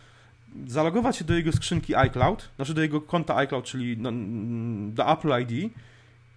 zalogować 0.68 1.18
się 1.18 1.26
do 1.26 1.34
jego 1.34 1.52
skrzynki 1.52 1.96
iCloud, 1.96 2.50
znaczy 2.56 2.74
do 2.74 2.82
jego 2.82 3.02
konta 3.02 3.36
iCloud, 3.36 3.66
czyli 3.66 3.98
no, 3.98 4.12
do 4.94 5.12
Apple 5.12 5.32
ID 5.42 5.74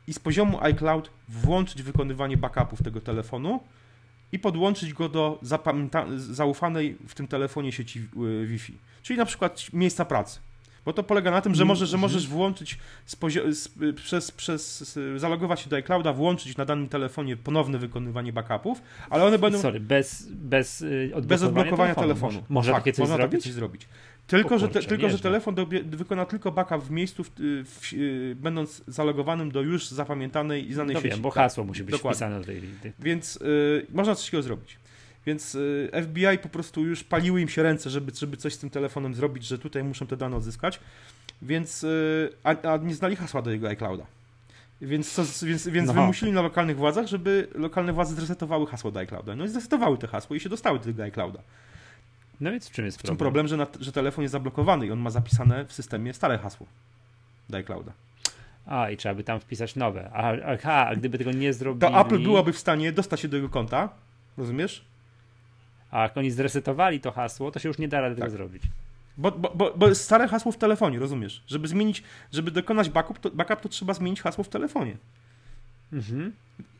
i 0.06 0.12
z 0.12 0.18
poziomu 0.18 0.58
iCloud 0.60 1.10
włączyć 1.28 1.82
wykonywanie 1.82 2.36
backupów 2.36 2.82
tego 2.82 3.00
telefonu 3.00 3.60
i 4.32 4.38
podłączyć 4.38 4.92
go 4.92 5.08
do 5.08 5.38
zaufanej 6.16 6.96
w 7.08 7.14
tym 7.14 7.28
telefonie 7.28 7.72
sieci 7.72 7.98
y, 8.42 8.46
Wi-Fi. 8.46 8.74
Czyli 9.02 9.18
na 9.18 9.24
przykład 9.24 9.72
miejsca 9.72 10.04
pracy. 10.04 10.40
Bo 10.84 10.92
to 10.92 11.02
polega 11.02 11.30
na 11.30 11.40
tym, 11.40 11.54
że, 11.54 11.64
może, 11.64 11.86
że 11.86 11.96
możesz 11.96 12.28
włączyć 12.28 12.78
z 13.06 13.16
przez, 13.96 14.30
przez 14.30 14.90
zalogować 15.16 15.60
się 15.60 15.70
do 15.70 15.76
iClouda, 15.76 16.12
włączyć 16.12 16.56
na 16.56 16.64
danym 16.64 16.88
telefonie 16.88 17.36
ponowne 17.36 17.78
wykonywanie 17.78 18.32
backupów, 18.32 18.82
ale 19.10 19.24
one 19.24 19.38
będą. 19.38 19.58
Sorry, 19.58 19.80
bez, 19.80 20.28
bez, 20.30 20.82
odblokowania, 20.82 21.28
bez 21.28 21.42
odblokowania 21.42 21.94
telefonu. 21.94 22.32
telefonu. 22.32 22.46
Może, 22.48 22.72
może 22.72 22.72
takie 22.72 22.92
coś 22.92 22.98
można 22.98 23.16
zrobić? 23.16 23.32
takie 23.32 23.42
coś 23.42 23.52
zrobić. 23.52 23.88
Tylko, 24.26 24.58
że, 24.58 24.68
te, 24.68 24.82
tylko 24.82 25.08
że 25.08 25.18
telefon 25.18 25.54
do, 25.54 25.66
wykona 25.84 26.26
tylko 26.26 26.52
backup 26.52 26.82
w 26.84 26.90
miejscu, 26.90 27.24
w, 27.24 27.30
w, 27.64 27.92
y, 27.92 28.36
będąc 28.36 28.82
zalogowanym 28.86 29.50
do 29.50 29.62
już 29.62 29.88
zapamiętanej 29.88 30.68
i 30.68 30.74
znanej 30.74 30.94
no 30.94 31.00
sieci. 31.00 31.10
Wiem, 31.10 31.22
bo 31.22 31.30
hasło 31.30 31.64
musi 31.64 31.84
być 31.84 31.92
Dokładnie. 31.92 32.14
wpisane 32.14 32.40
do 32.40 32.46
tej 32.46 32.60
listy. 32.60 32.92
Więc 32.98 33.36
y, 33.36 33.86
można 33.92 34.14
coś 34.14 34.24
takiego 34.24 34.42
zrobić. 34.42 34.76
Więc 35.26 35.54
y, 35.54 35.90
FBI 36.02 36.38
po 36.42 36.48
prostu 36.48 36.86
już 36.86 37.04
paliły 37.04 37.40
im 37.40 37.48
się 37.48 37.62
ręce, 37.62 37.90
żeby, 37.90 38.12
żeby 38.14 38.36
coś 38.36 38.54
z 38.54 38.58
tym 38.58 38.70
telefonem 38.70 39.14
zrobić, 39.14 39.44
że 39.44 39.58
tutaj 39.58 39.84
muszą 39.84 40.06
te 40.06 40.16
dane 40.16 40.36
odzyskać. 40.36 40.80
Więc 41.42 41.84
y, 41.84 42.32
a, 42.44 42.72
a, 42.72 42.76
nie 42.76 42.94
znali 42.94 43.16
hasła 43.16 43.42
do 43.42 43.50
jego 43.50 43.68
iClouda. 43.68 44.06
Więc, 44.80 45.12
co, 45.12 45.46
więc, 45.46 45.68
więc 45.68 45.88
no. 45.88 45.94
wymusili 45.94 46.32
na 46.32 46.42
lokalnych 46.42 46.76
władzach, 46.76 47.06
żeby 47.06 47.48
lokalne 47.54 47.92
władze 47.92 48.14
zresetowały 48.14 48.66
hasło 48.66 48.90
do 48.90 49.00
iClouda. 49.00 49.36
No 49.36 49.44
i 49.44 49.48
zresetowały 49.48 49.98
te 49.98 50.06
hasło 50.06 50.36
i 50.36 50.40
się 50.40 50.48
dostały 50.48 50.78
do 50.78 50.84
tego 50.84 51.02
iClouda. 51.02 51.40
No 52.40 52.50
więc 52.50 52.68
w 52.68 52.72
czym 52.72 52.84
jest 52.84 52.98
w 52.98 53.02
problem? 53.02 53.18
problem, 53.18 53.48
że, 53.48 53.66
że 53.80 53.92
telefon 53.92 54.22
jest 54.22 54.32
zablokowany 54.32 54.86
i 54.86 54.90
on 54.90 54.98
ma 54.98 55.10
zapisane 55.10 55.64
w 55.64 55.72
systemie 55.72 56.14
stare 56.14 56.38
hasło 56.38 56.66
do 57.48 57.56
iClouda. 57.58 57.92
A, 58.66 58.90
i 58.90 58.96
trzeba 58.96 59.14
by 59.14 59.24
tam 59.24 59.40
wpisać 59.40 59.76
nowe. 59.76 60.10
Aha, 60.12 60.86
a 60.86 60.96
gdyby 60.96 61.18
tego 61.18 61.32
nie 61.32 61.52
zrobili... 61.52 61.92
To 61.92 62.00
Apple 62.00 62.22
byłoby 62.22 62.52
w 62.52 62.58
stanie 62.58 62.92
dostać 62.92 63.20
się 63.20 63.28
do 63.28 63.36
jego 63.36 63.48
konta, 63.48 63.88
rozumiesz? 64.36 64.84
A 65.90 66.02
jak 66.02 66.16
oni 66.16 66.30
zresetowali 66.30 67.00
to 67.00 67.12
hasło, 67.12 67.50
to 67.50 67.58
się 67.58 67.68
już 67.68 67.78
nie 67.78 67.88
da 67.88 68.00
rady 68.00 68.16
tak. 68.16 68.24
tego 68.24 68.36
zrobić. 68.36 68.62
Bo, 69.16 69.32
bo, 69.32 69.52
bo, 69.54 69.72
bo 69.76 69.94
stare 69.94 70.28
hasło 70.28 70.52
w 70.52 70.56
telefonie, 70.56 70.98
rozumiesz? 70.98 71.42
Żeby 71.46 71.68
zmienić, 71.68 72.02
żeby 72.32 72.50
dokonać 72.50 72.90
backup 72.90 73.18
to, 73.18 73.30
backup, 73.30 73.60
to 73.60 73.68
trzeba 73.68 73.94
zmienić 73.94 74.22
hasło 74.22 74.44
w 74.44 74.48
telefonie. 74.48 74.96
Mhm. 75.94 76.32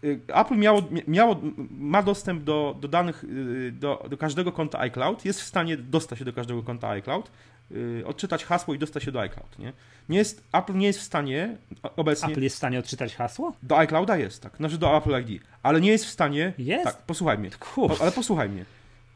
Y, 0.05 0.21
Apple 0.29 0.57
miało, 0.57 0.83
miało, 1.09 1.41
ma 1.71 2.03
dostęp 2.03 2.45
do, 2.45 2.77
do 2.81 2.89
danych, 2.89 3.25
y, 3.25 3.73
do, 3.73 4.07
do 4.11 4.17
każdego 4.17 4.53
konta 4.53 4.79
iCloud, 4.79 5.25
jest 5.25 5.41
w 5.41 5.45
stanie 5.45 5.77
dostać 5.77 6.19
się 6.19 6.25
do 6.25 6.33
każdego 6.33 6.63
konta 6.63 6.89
iCloud, 6.89 7.31
y, 7.73 8.03
odczytać 8.07 8.45
hasło 8.45 8.75
i 8.75 8.79
dostać 8.79 9.03
się 9.03 9.13
do 9.13 9.21
iCloud. 9.21 9.59
Nie? 9.59 9.73
Nie 10.09 10.19
jest, 10.19 10.45
Apple 10.53 10.75
nie 10.75 10.87
jest 10.87 10.99
w 10.99 11.03
stanie 11.03 11.57
obecnie. 11.97 12.29
Apple 12.29 12.43
jest 12.43 12.57
w 12.57 12.59
stanie 12.59 12.79
odczytać 12.79 13.15
hasło? 13.17 13.57
Do 13.63 13.79
iClouda 13.79 14.17
jest, 14.17 14.43
tak. 14.43 14.57
Znaczy 14.57 14.79
do 14.79 14.97
Apple 14.97 15.21
ID. 15.21 15.43
Ale 15.63 15.81
nie 15.81 15.91
jest 15.91 16.05
w 16.05 16.11
stanie. 16.11 16.53
Jest? 16.59 16.85
Tak, 16.85 16.97
posłuchaj 16.97 17.39
mnie. 17.39 17.51
Kurs. 17.51 18.01
Ale 18.01 18.13
posłuchaj 18.13 18.49
mnie. 18.49 18.65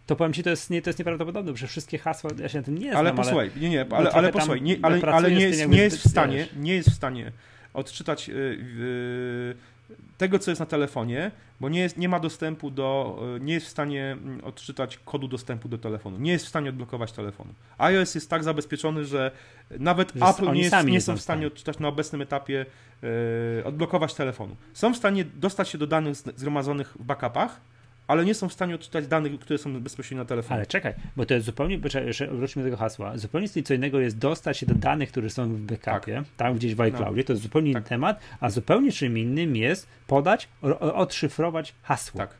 To 0.06 0.16
powiem 0.16 0.32
ci, 0.32 0.42
to 0.42 0.50
jest, 0.50 0.70
nie, 0.70 0.82
to 0.82 0.90
jest 0.90 0.98
nieprawdopodobne, 0.98 1.56
że 1.56 1.66
wszystkie 1.66 1.98
hasła, 1.98 2.30
ja 2.38 2.48
się 2.48 2.58
na 2.58 2.64
tym 2.64 2.78
nie 2.78 2.90
znam, 2.90 2.96
ale 2.98 3.14
posłuchaj, 3.14 3.50
ale, 3.50 3.60
nie, 3.60 3.68
nie, 3.68 3.86
ale, 3.90 4.10
ale 4.10 4.32
posłuchaj, 4.32 4.62
nie, 4.62 4.76
ale, 4.82 5.00
ale 5.12 5.30
nie, 5.30 5.40
jest, 5.40 5.68
nie 5.68 5.78
jest 5.78 5.98
w 5.98 6.10
stanie, 6.10 6.48
nie 6.56 6.74
jest 6.74 6.90
w 6.90 6.94
stanie 6.94 7.32
odczytać 7.74 8.28
yy, 8.28 8.34
yy, 8.34 9.56
tego, 10.18 10.38
co 10.38 10.50
jest 10.50 10.60
na 10.60 10.66
telefonie, 10.66 11.30
bo 11.60 11.68
nie, 11.68 11.80
jest, 11.80 11.98
nie 11.98 12.08
ma 12.08 12.20
dostępu 12.20 12.70
do, 12.70 13.18
e, 13.36 13.40
nie 13.40 13.54
jest 13.54 13.66
w 13.66 13.70
stanie 13.70 14.12
mm, 14.12 14.44
odczytać 14.44 14.98
kodu 14.98 15.28
dostępu 15.28 15.68
do 15.68 15.78
telefonu, 15.78 16.18
nie 16.18 16.32
jest 16.32 16.44
w 16.44 16.48
stanie 16.48 16.70
odblokować 16.70 17.12
telefonu. 17.12 17.54
iOS 17.78 18.14
jest 18.14 18.30
tak 18.30 18.44
zabezpieczony, 18.44 19.04
że 19.04 19.30
nawet 19.78 20.12
Że 20.14 20.26
Apple 20.26 20.52
nie, 20.52 20.62
jest, 20.62 20.76
nie 20.84 20.92
nie 20.92 21.00
są 21.00 21.16
w 21.16 21.20
stanie 21.20 21.46
odczytać 21.46 21.78
na 21.78 21.88
obecnym 21.88 22.22
etapie, 22.22 22.66
e, 23.60 23.64
odblokować 23.64 24.14
telefonu. 24.14 24.56
Są 24.72 24.94
w 24.94 24.96
stanie 24.96 25.24
dostać 25.24 25.68
się 25.68 25.78
do 25.78 25.86
danych 25.86 26.16
zgromadzonych 26.16 26.96
w 27.00 27.04
backupach, 27.04 27.60
ale 28.08 28.24
nie 28.24 28.34
są 28.34 28.48
w 28.48 28.52
stanie 28.52 28.74
odczytać 28.74 29.06
danych, 29.06 29.40
które 29.40 29.58
są 29.58 29.80
bezpośrednio 29.80 30.22
na 30.22 30.28
telefonie. 30.28 30.54
Ale 30.54 30.66
czekaj, 30.66 30.94
bo 31.16 31.26
to 31.26 31.34
jest 31.34 31.46
zupełnie, 31.46 31.78
wróćmy 32.30 32.62
do 32.62 32.66
tego 32.66 32.76
hasła, 32.76 33.18
zupełnie 33.18 33.48
co 33.48 33.74
innego 33.74 34.00
jest 34.00 34.18
dostać 34.18 34.58
się 34.58 34.66
do 34.66 34.74
danych, 34.74 35.08
które 35.08 35.30
są 35.30 35.48
w 35.48 35.58
backupie, 35.58 36.22
tam 36.36 36.54
gdzieś 36.54 36.74
w 36.74 36.80
iCloudzie, 36.80 37.24
to 37.24 37.32
jest 37.32 37.42
zupełnie 37.42 37.70
inny 37.70 37.80
Tak. 37.80 37.88
temat, 37.88 38.20
a 38.40 38.50
zupełnie 38.50 38.92
czym 38.92 39.18
innym 39.18 39.56
jest 39.56 39.88
podać, 40.06 40.48
odszyfrować 40.80 41.74
hasło. 41.82 42.18
Tak. 42.18 42.34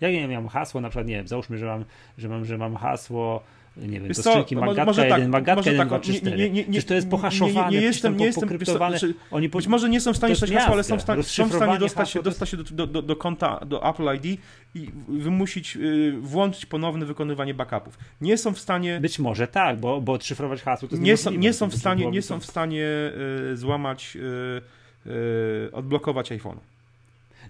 Jak 0.00 0.12
ja 0.12 0.28
mam 0.28 0.48
hasło, 0.48 0.80
na 0.80 0.88
przykład, 0.88 1.06
nie 1.06 1.16
wiem, 1.16 1.28
załóżmy, 1.28 1.58
że 1.58 1.66
mam, 1.66 1.84
że 2.18 2.28
mam, 2.28 2.44
że 2.44 2.58
mam 2.58 2.76
hasło, 2.76 3.42
nie 3.86 4.00
wiem, 4.00 4.08
Wiesz 4.08 4.16
co, 4.18 4.34
może- 4.34 4.54
Magatka 4.56 4.84
może 4.84 5.02
1, 5.08 5.20
tak, 5.20 5.28
Magatka 5.30 5.54
może 5.56 5.70
1, 5.70 5.88
tak, 5.88 5.88
2, 5.88 5.98
3, 5.98 6.12
nie- 6.12 6.18
4. 6.20 6.36
nie- 6.36 6.50
nie- 6.50 6.64
nie- 6.68 6.82
to 6.82 6.94
jest 6.94 7.08
pohaszowane, 7.10 7.70
nie- 7.70 7.78
nie 7.80 7.86
jestem- 7.86 8.16
nie 8.16 8.26
jestem- 8.26 8.48
wiesz 8.48 8.58
pokryptowane. 8.58 8.98
znaczy, 8.98 9.14
Oni 9.30 9.48
po... 9.48 9.58
Być 9.58 9.66
może 9.66 9.88
nie 9.88 10.00
są 10.00 10.12
w 10.12 10.16
stanie 10.16 10.34
czytać 10.34 10.50
hasła, 10.50 10.72
ale 10.72 10.84
są 10.84 10.98
w 10.98 11.02
stanie, 11.02 11.22
są 11.22 11.48
w 11.48 11.54
stanie 11.54 11.78
dostać 11.78 12.10
się, 12.10 12.22
dostać 12.22 12.48
się 12.48 12.56
do, 12.56 12.64
do, 12.64 12.86
do, 12.86 13.02
do, 13.02 13.16
konta, 13.16 13.60
do 13.66 13.88
Apple 13.90 14.14
ID 14.14 14.40
i 14.74 14.88
wymusić, 15.08 15.76
y, 15.76 16.14
włączyć 16.20 16.66
ponowne 16.66 17.06
wykonywanie 17.06 17.54
backupów. 17.54 17.98
Nie 18.20 18.38
są 18.38 18.52
w 18.54 18.58
stanie, 18.58 18.98
Być 19.00 19.18
może 19.18 19.46
tak, 19.46 19.80
bo, 19.80 20.00
bo 20.00 20.12
odszyfrować 20.12 20.62
hasło 20.62 20.88
to 20.88 20.94
jest 20.94 21.02
nie 21.02 21.16
są, 21.16 21.30
nie 21.30 21.52
są 21.52 21.68
w 21.68 21.74
stanie, 21.74 22.06
nie 22.10 22.22
są 22.22 22.40
w 22.40 22.46
stanie 22.46 22.86
y, 23.52 23.56
złamać, 23.56 24.16
y, 24.16 25.10
y, 25.10 25.72
odblokować 25.72 26.30
iPhone'a. 26.30 26.58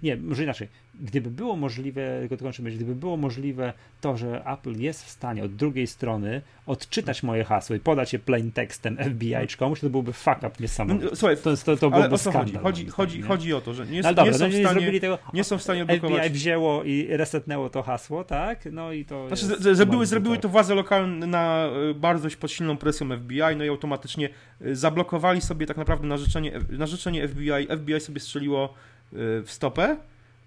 Nie, 0.02 0.16
może 0.16 0.44
inaczej. 0.44 0.68
Gdyby 1.00 1.30
było 1.30 1.56
możliwe, 1.56 2.16
tylko 2.28 2.44
kończę 2.44 2.62
myśl, 2.62 2.76
gdyby 2.76 2.94
było 2.94 3.16
możliwe 3.16 3.72
to, 4.00 4.16
że 4.16 4.44
Apple 4.46 4.78
jest 4.78 5.04
w 5.04 5.08
stanie 5.10 5.44
od 5.44 5.54
drugiej 5.54 5.86
strony 5.86 6.42
odczytać 6.66 7.22
moje 7.22 7.44
hasło 7.44 7.76
i 7.76 7.80
podać 7.80 8.12
je 8.12 8.18
plain 8.18 8.52
tekstem 8.52 8.96
FBI 8.96 9.34
czy 9.48 9.56
komuś, 9.56 9.80
to 9.80 9.90
byłby 9.90 10.12
fuck 10.12 10.38
up 10.38 10.48
No, 10.48 10.54
niesamowity. 10.60 11.16
słuchaj, 11.16 11.36
To, 11.36 11.56
to, 11.56 11.76
to 11.76 11.86
ale 11.92 12.00
byłby 12.00 12.14
o 12.14 12.18
co 12.18 12.32
chodzi? 12.32 12.54
Chodzi, 12.56 12.86
chodzi, 12.86 13.18
nie? 13.18 13.24
chodzi 13.24 13.54
o 13.54 13.60
to, 13.60 13.74
że 13.74 13.86
nie, 13.86 14.02
No 14.02 14.08
nie, 14.08 14.14
dobra, 14.14 14.32
są 14.32 14.38
no 14.44 14.50
w 14.50 14.52
nie 14.52 14.60
stanie, 14.64 14.80
zrobili 14.80 15.00
tego. 15.00 15.18
nie 15.34 15.44
są 15.44 15.58
w 15.58 15.62
stanie 15.62 15.84
FBI 15.84 15.94
odblokować. 15.94 16.32
wzięło 16.32 16.84
i 16.84 17.06
resetnęło 17.10 17.70
to 17.70 17.82
hasło, 17.82 18.24
tak? 18.24 18.68
No 18.72 18.92
i 18.92 19.04
to. 19.04 19.28
Znaczy, 19.28 19.46
jest 19.46 19.62
zrobiły, 19.78 20.06
zrobiły 20.06 20.38
to 20.38 20.48
władze 20.48 20.74
lokalne 20.74 21.26
na 21.26 21.68
y, 21.90 21.94
bardzo 21.94 22.28
pod 22.40 22.50
silną 22.52 22.76
presją 22.76 23.08
FBI, 23.18 23.56
no 23.56 23.64
i 23.64 23.68
automatycznie 23.68 24.28
y, 24.62 24.76
zablokowali 24.76 25.40
sobie 25.40 25.66
tak 25.66 25.76
naprawdę 25.76 26.06
na 26.06 26.16
życzenie, 26.16 26.52
na 26.70 26.86
życzenie 26.86 27.28
FBI. 27.28 27.66
FBI 27.78 28.00
sobie 28.00 28.20
strzeliło 28.20 28.74
w 29.12 29.46
stopę, 29.46 29.96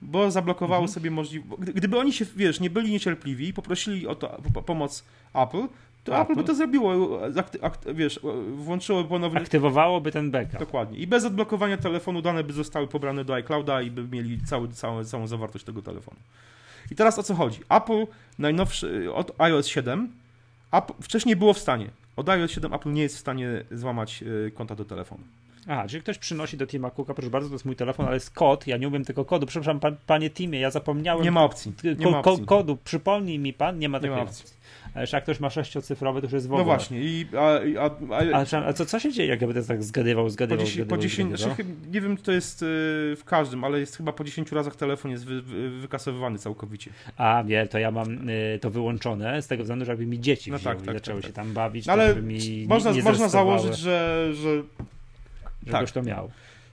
bo 0.01 0.31
zablokowało 0.31 0.81
Mhm. 0.83 0.93
sobie 0.93 1.11
możliwość. 1.11 1.61
Gdyby 1.71 1.99
oni 1.99 2.13
się, 2.13 2.25
wiesz, 2.35 2.59
nie 2.59 2.69
byli 2.69 2.91
niecierpliwi 2.91 3.47
i 3.47 3.53
poprosili 3.53 4.07
o 4.07 4.15
to 4.15 4.41
po- 4.53 4.61
pomoc 4.61 5.03
Apple, 5.33 5.57
to 6.03 6.11
Apple, 6.11 6.21
Apple. 6.21 6.35
by 6.35 6.43
to 6.43 6.55
zrobiło, 6.55 7.19
akt- 7.61 7.93
wiesz, 7.93 8.19
włączyło 8.55 9.03
ponowny. 9.03 9.39
Aktywowałoby 9.39 10.11
ten 10.11 10.31
backup. 10.31 10.59
Dokładnie. 10.59 10.97
I 10.97 11.07
bez 11.07 11.25
odblokowania 11.25 11.77
telefonu 11.77 12.21
dane 12.21 12.43
by 12.43 12.53
zostały 12.53 12.87
pobrane 12.87 13.25
do 13.25 13.33
iClouda 13.33 13.81
i 13.81 13.91
by 13.91 14.07
mieli 14.15 14.39
cały, 14.45 14.67
całą, 14.67 15.03
całą 15.05 15.27
zawartość 15.27 15.65
tego 15.65 15.81
telefonu. 15.81 16.17
I 16.91 16.95
teraz 16.95 17.19
o 17.19 17.23
co 17.23 17.35
chodzi? 17.35 17.59
Apple 17.69 18.05
najnowszy, 18.39 19.13
od 19.13 19.31
iOS 19.41 19.67
7, 19.67 20.11
Apple, 20.71 20.93
wcześniej 21.01 21.35
było 21.35 21.53
w 21.53 21.59
stanie. 21.59 21.89
Od 22.15 22.29
iOS 22.29 22.51
7 22.51 22.73
Apple 22.73 22.93
nie 22.93 23.01
jest 23.01 23.15
w 23.15 23.19
stanie 23.19 23.63
złamać 23.71 24.23
y, 24.23 24.51
konta 24.55 24.75
do 24.75 24.85
telefonu. 24.85 25.23
Aha, 25.67 25.87
czyli 25.87 26.01
ktoś 26.03 26.17
przynosi 26.17 26.57
do 26.57 26.67
Tima 26.67 26.89
Cooka, 26.91 27.13
proszę 27.13 27.29
bardzo, 27.29 27.49
to 27.49 27.55
jest 27.55 27.65
mój 27.65 27.75
telefon, 27.75 28.05
ale 28.05 28.15
jest 28.15 28.31
kod, 28.31 28.67
ja 28.67 28.77
nie 28.77 28.87
umiem 28.87 29.05
tego 29.05 29.25
kodu. 29.25 29.45
Przepraszam, 29.45 29.79
pan, 29.79 29.95
panie 30.07 30.29
Timie, 30.29 30.59
ja 30.59 30.71
zapomniałem 30.71 31.23
Nie 31.23 31.31
ma 31.31 31.43
opcji. 31.43 31.73
Nie 31.99 32.07
ma 32.11 32.19
opcji. 32.19 32.45
kodu, 32.45 32.77
przypomnij 32.83 33.39
mi 33.39 33.53
pan, 33.53 33.79
nie 33.79 33.89
ma 33.89 33.97
Nie 33.97 34.01
takiej 34.01 34.15
ma 34.15 34.21
opcji. 34.23 34.45
A 34.93 35.01
jeszcze 35.01 35.17
jak 35.17 35.23
ktoś 35.23 35.39
ma 35.39 35.49
sześciocyfrowy, 35.49 36.21
to 36.21 36.25
już 36.25 36.33
jest 36.33 36.47
w 36.47 36.49
No 36.49 36.55
ogóle. 36.55 36.65
właśnie. 36.65 37.01
I, 37.01 37.25
a, 37.37 37.81
a, 37.81 37.89
a, 38.15 38.45
A, 38.63 38.65
a 38.67 38.73
co, 38.73 38.85
co 38.85 38.99
się 38.99 39.11
dzieje, 39.11 39.29
jak 39.29 39.41
ja 39.41 39.47
będę 39.47 39.63
tak 39.63 39.83
zgadywał, 39.83 40.25
po 40.25 40.29
zgadywał, 40.29 40.65
10, 40.65 40.89
po 40.89 40.97
10 40.97 41.29
zgadywał? 41.29 41.55
znaczy, 41.55 41.69
nie 41.91 42.01
wiem, 42.01 42.17
czy 42.17 42.23
to 42.23 42.31
jest 42.31 42.61
y, 42.61 42.65
w 43.17 43.21
każdym, 43.25 43.63
ale 43.63 43.79
jest 43.79 43.97
chyba 43.97 44.11
po 44.13 44.23
10 44.23 44.51
razach 44.51 44.75
telefon 44.75 45.11
jest 45.11 45.25
wy, 45.25 45.41
wy, 45.41 45.69
wykasowywany 45.69 46.39
całkowicie. 46.39 46.91
A, 47.17 47.43
wie, 47.43 47.67
to 47.67 47.79
ja 47.79 47.91
mam 47.91 48.29
y, 48.29 48.59
to 48.61 48.69
wyłączone 48.69 49.41
z 49.41 49.47
tego 49.47 49.63
względu, 49.63 49.85
że 49.85 49.91
jakby 49.91 50.05
mi 50.05 50.19
dzieci 50.19 50.51
No 50.51 50.57
wzięły 50.57 50.75
tak, 50.75 50.83
i 50.83 50.85
tak, 50.85 50.95
zaczęły 50.95 51.21
tak, 51.21 51.27
się 51.29 51.33
tam 51.33 51.53
bawić, 51.53 51.85
No 51.85 51.93
to 51.95 52.01
ale 52.01 52.07
żeby 52.07 52.21
mi 52.21 52.65
Można, 52.69 52.91
nie, 52.91 52.97
nie 52.97 53.03
można 53.03 53.29
założyć, 53.29 53.77
że, 53.77 54.29
że 54.33 54.63
żebyś 55.67 55.91
tak. 55.91 56.03
to 56.03 56.09
miał. 56.09 56.31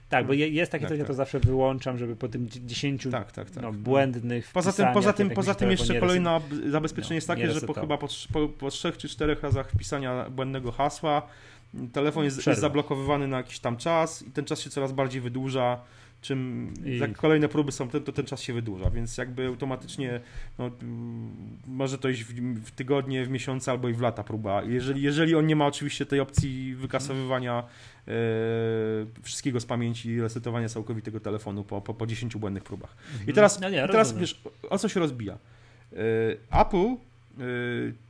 Tak, 0.09 0.27
bo 0.27 0.33
je- 0.33 0.49
jest 0.49 0.71
takie 0.71 0.81
Tak, 0.81 0.89
coś, 0.89 0.99
ja 0.99 1.03
tak. 1.03 1.07
to 1.07 1.13
zawsze 1.13 1.39
wyłączam, 1.39 1.97
żeby 1.97 2.15
po 2.15 2.27
tym 2.27 2.49
10 2.49 3.07
tak, 3.11 3.31
tak, 3.31 3.49
tak. 3.49 3.63
no, 3.63 3.73
błędnych 3.73 4.51
Poza 4.53 4.73
tym, 4.73 4.85
poza 4.93 5.13
tym, 5.13 5.29
poza 5.29 5.55
tym 5.55 5.71
jeszcze 5.71 5.99
kolejne 5.99 6.41
zabezpieczenie 6.69 7.13
no, 7.13 7.15
jest 7.15 7.27
takie, 7.27 7.51
że 7.51 7.61
po, 7.61 7.73
chyba 7.73 7.97
po, 7.97 8.07
po, 8.33 8.49
po 8.49 8.69
trzech 8.69 8.97
czy 8.97 9.09
czterech 9.09 9.43
razach 9.43 9.71
wpisania 9.71 10.29
błędnego 10.29 10.71
hasła 10.71 11.27
telefon 11.93 12.23
jest, 12.23 12.47
jest 12.47 12.61
zablokowywany 12.61 13.27
na 13.27 13.37
jakiś 13.37 13.59
tam 13.59 13.77
czas 13.77 14.21
i 14.21 14.31
ten 14.31 14.45
czas 14.45 14.59
się 14.59 14.69
coraz 14.69 14.91
bardziej 14.91 15.21
wydłuża. 15.21 15.79
Czym 16.21 16.73
I- 16.85 16.97
jak 16.97 17.17
kolejne 17.17 17.47
próby 17.47 17.71
są, 17.71 17.89
to, 17.89 17.99
ten 17.99 18.25
czas 18.25 18.41
się 18.41 18.53
wydłuża, 18.53 18.89
więc 18.89 19.17
jakby 19.17 19.47
automatycznie 19.47 20.19
no, 20.57 20.71
może 21.67 21.97
to 21.97 22.09
iść 22.09 22.23
w, 22.23 22.33
w 22.65 22.71
tygodnie, 22.71 23.25
w 23.25 23.29
miesiące 23.29 23.71
albo 23.71 23.89
i 23.89 23.93
w 23.93 24.01
lata 24.01 24.23
próba. 24.23 24.63
Jeżeli, 24.63 25.01
jeżeli 25.01 25.35
on 25.35 25.47
nie 25.47 25.55
ma 25.55 25.65
oczywiście 25.67 26.05
tej 26.05 26.19
opcji 26.19 26.75
wykasowywania 26.75 27.63
e, 28.07 28.11
wszystkiego 29.21 29.59
z 29.59 29.65
pamięci 29.65 30.09
i 30.09 30.21
resetowania 30.21 30.69
całkowitego 30.69 31.19
telefonu 31.19 31.63
po, 31.63 31.81
po, 31.81 31.93
po 31.93 32.07
10 32.07 32.37
błędnych 32.37 32.63
próbach. 32.63 32.95
I 33.27 33.33
teraz, 33.33 33.59
No 33.59 33.69
nie, 33.69 33.87
teraz 33.87 34.17
wiesz, 34.17 34.41
o 34.69 34.77
co 34.77 34.89
się 34.89 34.99
rozbija? 34.99 35.37
E, 36.51 36.61
Apple 36.61 36.77
e, 36.77 36.95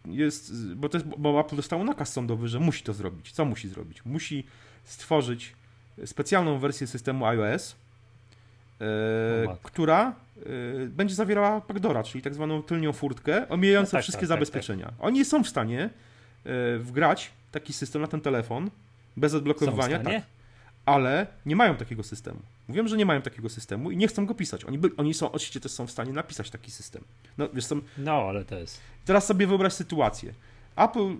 jest, 0.05 0.73
bo, 0.75 0.89
to 0.89 0.97
jest, 0.97 1.09
bo 1.17 1.39
Apple 1.39 1.55
dostało 1.55 1.83
nakaz 1.83 2.13
sądowy, 2.13 2.47
że 2.47 2.59
musi 2.59 2.83
to 2.83 2.93
zrobić. 2.93 3.31
Co 3.31 3.45
musi 3.45 3.69
zrobić? 3.69 4.05
Musi 4.05 4.43
stworzyć 4.83 5.53
specjalną 6.05 6.59
wersję 6.59 6.87
systemu 6.87 7.25
iOS, 7.25 7.75
e, 8.81 9.55
która 9.63 10.15
e, 10.37 10.41
będzie 10.87 11.15
zawierała 11.15 11.61
backdoora, 11.67 12.03
czyli 12.03 12.21
tak 12.21 12.33
zwaną 12.33 12.63
tylnią 12.63 12.93
furtkę, 12.93 13.49
omijającą 13.49 13.89
No 13.89 13.91
tak, 13.91 14.03
wszystkie 14.03 14.21
tak, 14.21 14.29
tak, 14.29 14.37
zabezpieczenia. 14.37 14.93
Oni 14.99 15.25
są 15.25 15.43
w 15.43 15.49
stanie 15.49 15.89
e, 16.45 16.77
wgrać 16.77 17.31
taki 17.51 17.73
system 17.73 18.01
na 18.01 18.07
ten 18.07 18.21
telefon 18.21 18.69
bez 19.17 19.33
odblokowywania, 19.33 19.99
tak, 19.99 20.21
ale 20.85 21.27
nie 21.45 21.55
mają 21.55 21.75
takiego 21.75 22.03
systemu. 22.03 22.39
Mówią, 22.67 22.87
że 22.87 22.97
nie 22.97 23.05
mają 23.05 23.21
takiego 23.21 23.49
systemu 23.49 23.91
i 23.91 23.97
nie 23.97 24.07
chcą 24.07 24.25
go 24.25 24.35
pisać. 24.35 24.65
Oni, 24.65 24.77
by, 24.77 24.91
oni 24.97 25.13
są, 25.13 25.31
oczywiście 25.31 25.59
też 25.59 25.71
są 25.71 25.87
w 25.87 25.91
stanie 25.91 26.13
napisać 26.13 26.49
taki 26.49 26.71
system. 26.71 27.03
No, 27.37 27.49
wiesz, 27.53 27.65
są, 27.65 27.81
No, 27.97 28.11
ale 28.11 28.45
to 28.45 28.59
jest... 28.59 28.79
teraz 29.05 29.25
sobie 29.25 29.47
wyobraź 29.47 29.73
sytuację. 29.73 30.33
Apple 30.75 30.99
y, 30.99 31.15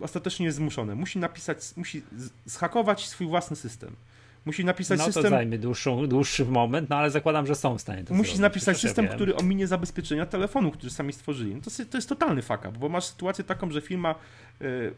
ostatecznie 0.00 0.46
jest 0.46 0.58
zmuszone. 0.58 0.94
Musi 0.94 1.18
napisać, 1.18 1.58
musi 1.76 2.02
zhakować 2.46 3.08
swój 3.08 3.26
własny 3.26 3.56
system. 3.56 3.96
Musi 4.44 4.64
napisać 4.64 4.98
No 4.98 5.06
to 5.06 5.12
system, 5.12 5.30
zajmie 5.30 5.58
dłuższą, 5.58 6.06
dłuższy 6.06 6.44
moment, 6.44 6.90
no 6.90 6.96
ale 6.96 7.10
zakładam, 7.10 7.46
że 7.46 7.54
są 7.54 7.78
w 7.78 7.80
stanie 7.80 8.04
to 8.04 8.14
musi 8.14 8.28
zrobić. 8.28 8.40
napisać 8.40 8.76
ja 8.76 8.88
system, 8.88 9.04
wiem. 9.06 9.14
który 9.14 9.36
ominie 9.36 9.66
zabezpieczenia 9.66 10.26
telefonu, 10.26 10.70
który 10.70 10.90
sami 10.90 11.12
stworzyli. 11.12 11.54
No 11.54 11.60
to, 11.60 11.70
jest- 11.70 11.90
to 11.90 11.98
jest 11.98 12.08
totalny 12.08 12.42
fuck 12.42 12.60
up, 12.60 12.72
bo 12.78 12.88
masz 12.88 13.04
sytuację 13.04 13.44
taką, 13.44 13.70
że 13.70 13.80
firma 13.80 14.14
y, 14.62 14.64
y, 14.64 14.92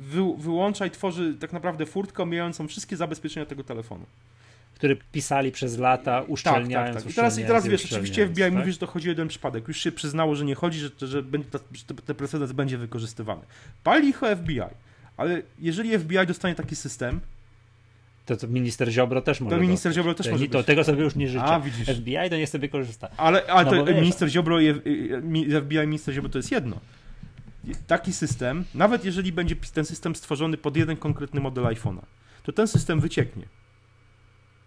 wy, 0.00 0.20
wyłącza 0.38 0.86
i 0.86 0.90
tworzy 0.90 1.34
tak 1.40 1.52
naprawdę 1.52 1.86
furtkę 1.86 2.22
omijającą 2.22 2.68
wszystkie 2.68 2.96
zabezpieczenia 2.96 3.46
tego 3.46 3.64
telefonu. 3.64 4.06
Który 4.74 4.96
pisali 5.12 5.52
przez 5.52 5.78
lata, 5.78 6.20
Tak, 6.20 6.30
uszczelniając, 6.30 6.94
tak, 6.94 7.02
tak. 7.04 7.12
I 7.12 7.14
teraz, 7.14 7.38
i 7.38 7.44
teraz 7.44 7.66
wiesz, 7.66 7.84
oczywiście 7.84 8.22
FBI 8.26 8.32
uszczelniając, 8.32 8.56
mówi, 8.58 8.72
że 8.72 8.78
to 8.78 8.86
chodzi 8.86 9.08
o 9.08 9.10
jeden 9.10 9.28
przypadek. 9.28 9.68
Już 9.68 9.76
się 9.80 9.92
przyznało, 9.92 10.34
że 10.34 10.44
nie 10.44 10.54
chodzi, 10.54 10.78
że, 10.78 10.90
że, 11.08 11.22
będzie, 11.22 11.48
że 11.72 11.84
ten 12.06 12.16
precedens 12.16 12.52
będzie 12.52 12.78
wykorzystywany. 12.78 13.42
Pali 13.84 14.08
ich 14.08 14.22
o 14.22 14.36
FBI, 14.36 14.60
ale 15.16 15.42
jeżeli 15.58 15.98
FBI 15.98 16.26
dostanie 16.26 16.54
taki 16.54 16.76
system, 16.76 17.20
To, 18.28 18.36
to 18.36 18.48
minister 18.48 18.90
Ziobro 18.90 19.20
też 19.22 19.40
może 19.40 19.56
to 19.56 19.62
minister. 19.62 19.92
Ziobro 19.92 20.14
też 20.14 20.28
może 20.30 20.44
nie- 20.44 20.50
to 20.50 20.62
tego 20.62 20.84
sobie 20.84 21.02
już 21.02 21.14
nie 21.16 21.28
życzę. 21.28 21.44
A, 21.44 21.60
widzisz. 21.60 21.88
FBI 21.88 22.30
to 22.30 22.36
niech 22.36 22.48
sobie 22.48 22.68
korzysta. 22.68 23.08
Ale, 23.16 23.46
ale 23.46 23.64
No 23.64 23.84
to 23.84 23.92
minister 24.00 24.28
Ziobro 24.28 24.60
i 24.60 24.64
i- 24.66 24.72
mi- 25.22 25.46
FBI 25.50 25.76
i 25.76 25.86
minister 25.86 26.14
Ziobro 26.14 26.30
to 26.30 26.38
jest 26.38 26.50
jedno. 26.52 26.80
Taki 27.86 28.12
system, 28.12 28.64
nawet 28.74 29.04
jeżeli 29.04 29.32
będzie 29.32 29.56
ten 29.74 29.84
system 29.84 30.14
stworzony 30.16 30.56
pod 30.56 30.76
jeden 30.76 30.96
konkretny 30.96 31.40
model 31.40 31.64
iPhone'a, 31.64 32.00
to 32.42 32.52
ten 32.52 32.68
system 32.68 33.00
wycieknie. 33.00 33.44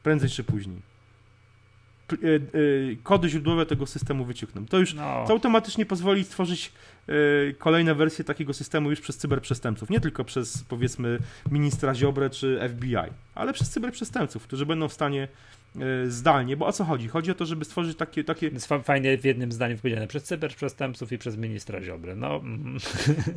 Prędzej 0.04 0.30
czy 0.30 0.44
później. 0.44 0.82
E, 2.14 2.16
e, 2.16 2.40
Kody 3.04 3.30
źródłowe 3.30 3.66
tego 3.66 3.86
systemu 3.86 4.26
wyciekną. 4.26 4.66
To 4.66 4.80
już 4.80 4.94
No, 4.94 5.24
to 5.28 5.34
automatycznie 5.34 5.86
pozwoli 5.86 6.24
stworzyć 6.24 6.72
e, 7.08 7.14
kolejne 7.54 7.96
wersje 7.96 8.26
takiego 8.26 8.54
systemu 8.54 8.90
już 8.90 9.02
przez 9.02 9.18
cyberprzestępców. 9.18 9.90
Nie 9.90 10.00
tylko 10.00 10.24
przez, 10.24 10.64
powiedzmy, 10.64 11.20
ministra 11.52 11.96
Ziobrę 11.96 12.30
czy 12.30 12.60
FBI, 12.70 12.96
ale 13.36 13.54
przez 13.54 13.70
cyberprzestępców, 13.70 14.44
którzy 14.44 14.66
będą 14.66 14.88
w 14.88 14.94
stanie 14.94 15.28
zdalnie, 16.08 16.58
bo 16.58 16.66
o 16.66 16.72
co 16.72 16.84
chodzi? 16.84 17.08
Chodzi 17.08 17.32
o 17.32 17.36
to, 17.36 17.46
żeby 17.46 17.66
stworzyć 17.66 17.98
takie, 17.98 18.24
takie 18.24 18.48
jest 18.48 18.70
fajnie 18.84 19.18
w 19.18 19.26
jednym 19.26 19.52
zdaniu 19.52 19.78
powiedziane. 19.78 20.08
Przez 20.08 20.24
cyberprzestępców 20.24 21.12
i 21.12 21.18
przez 21.18 21.38
ministra 21.38 21.82
Ziobrę. 21.82 22.16
No, 22.16 22.42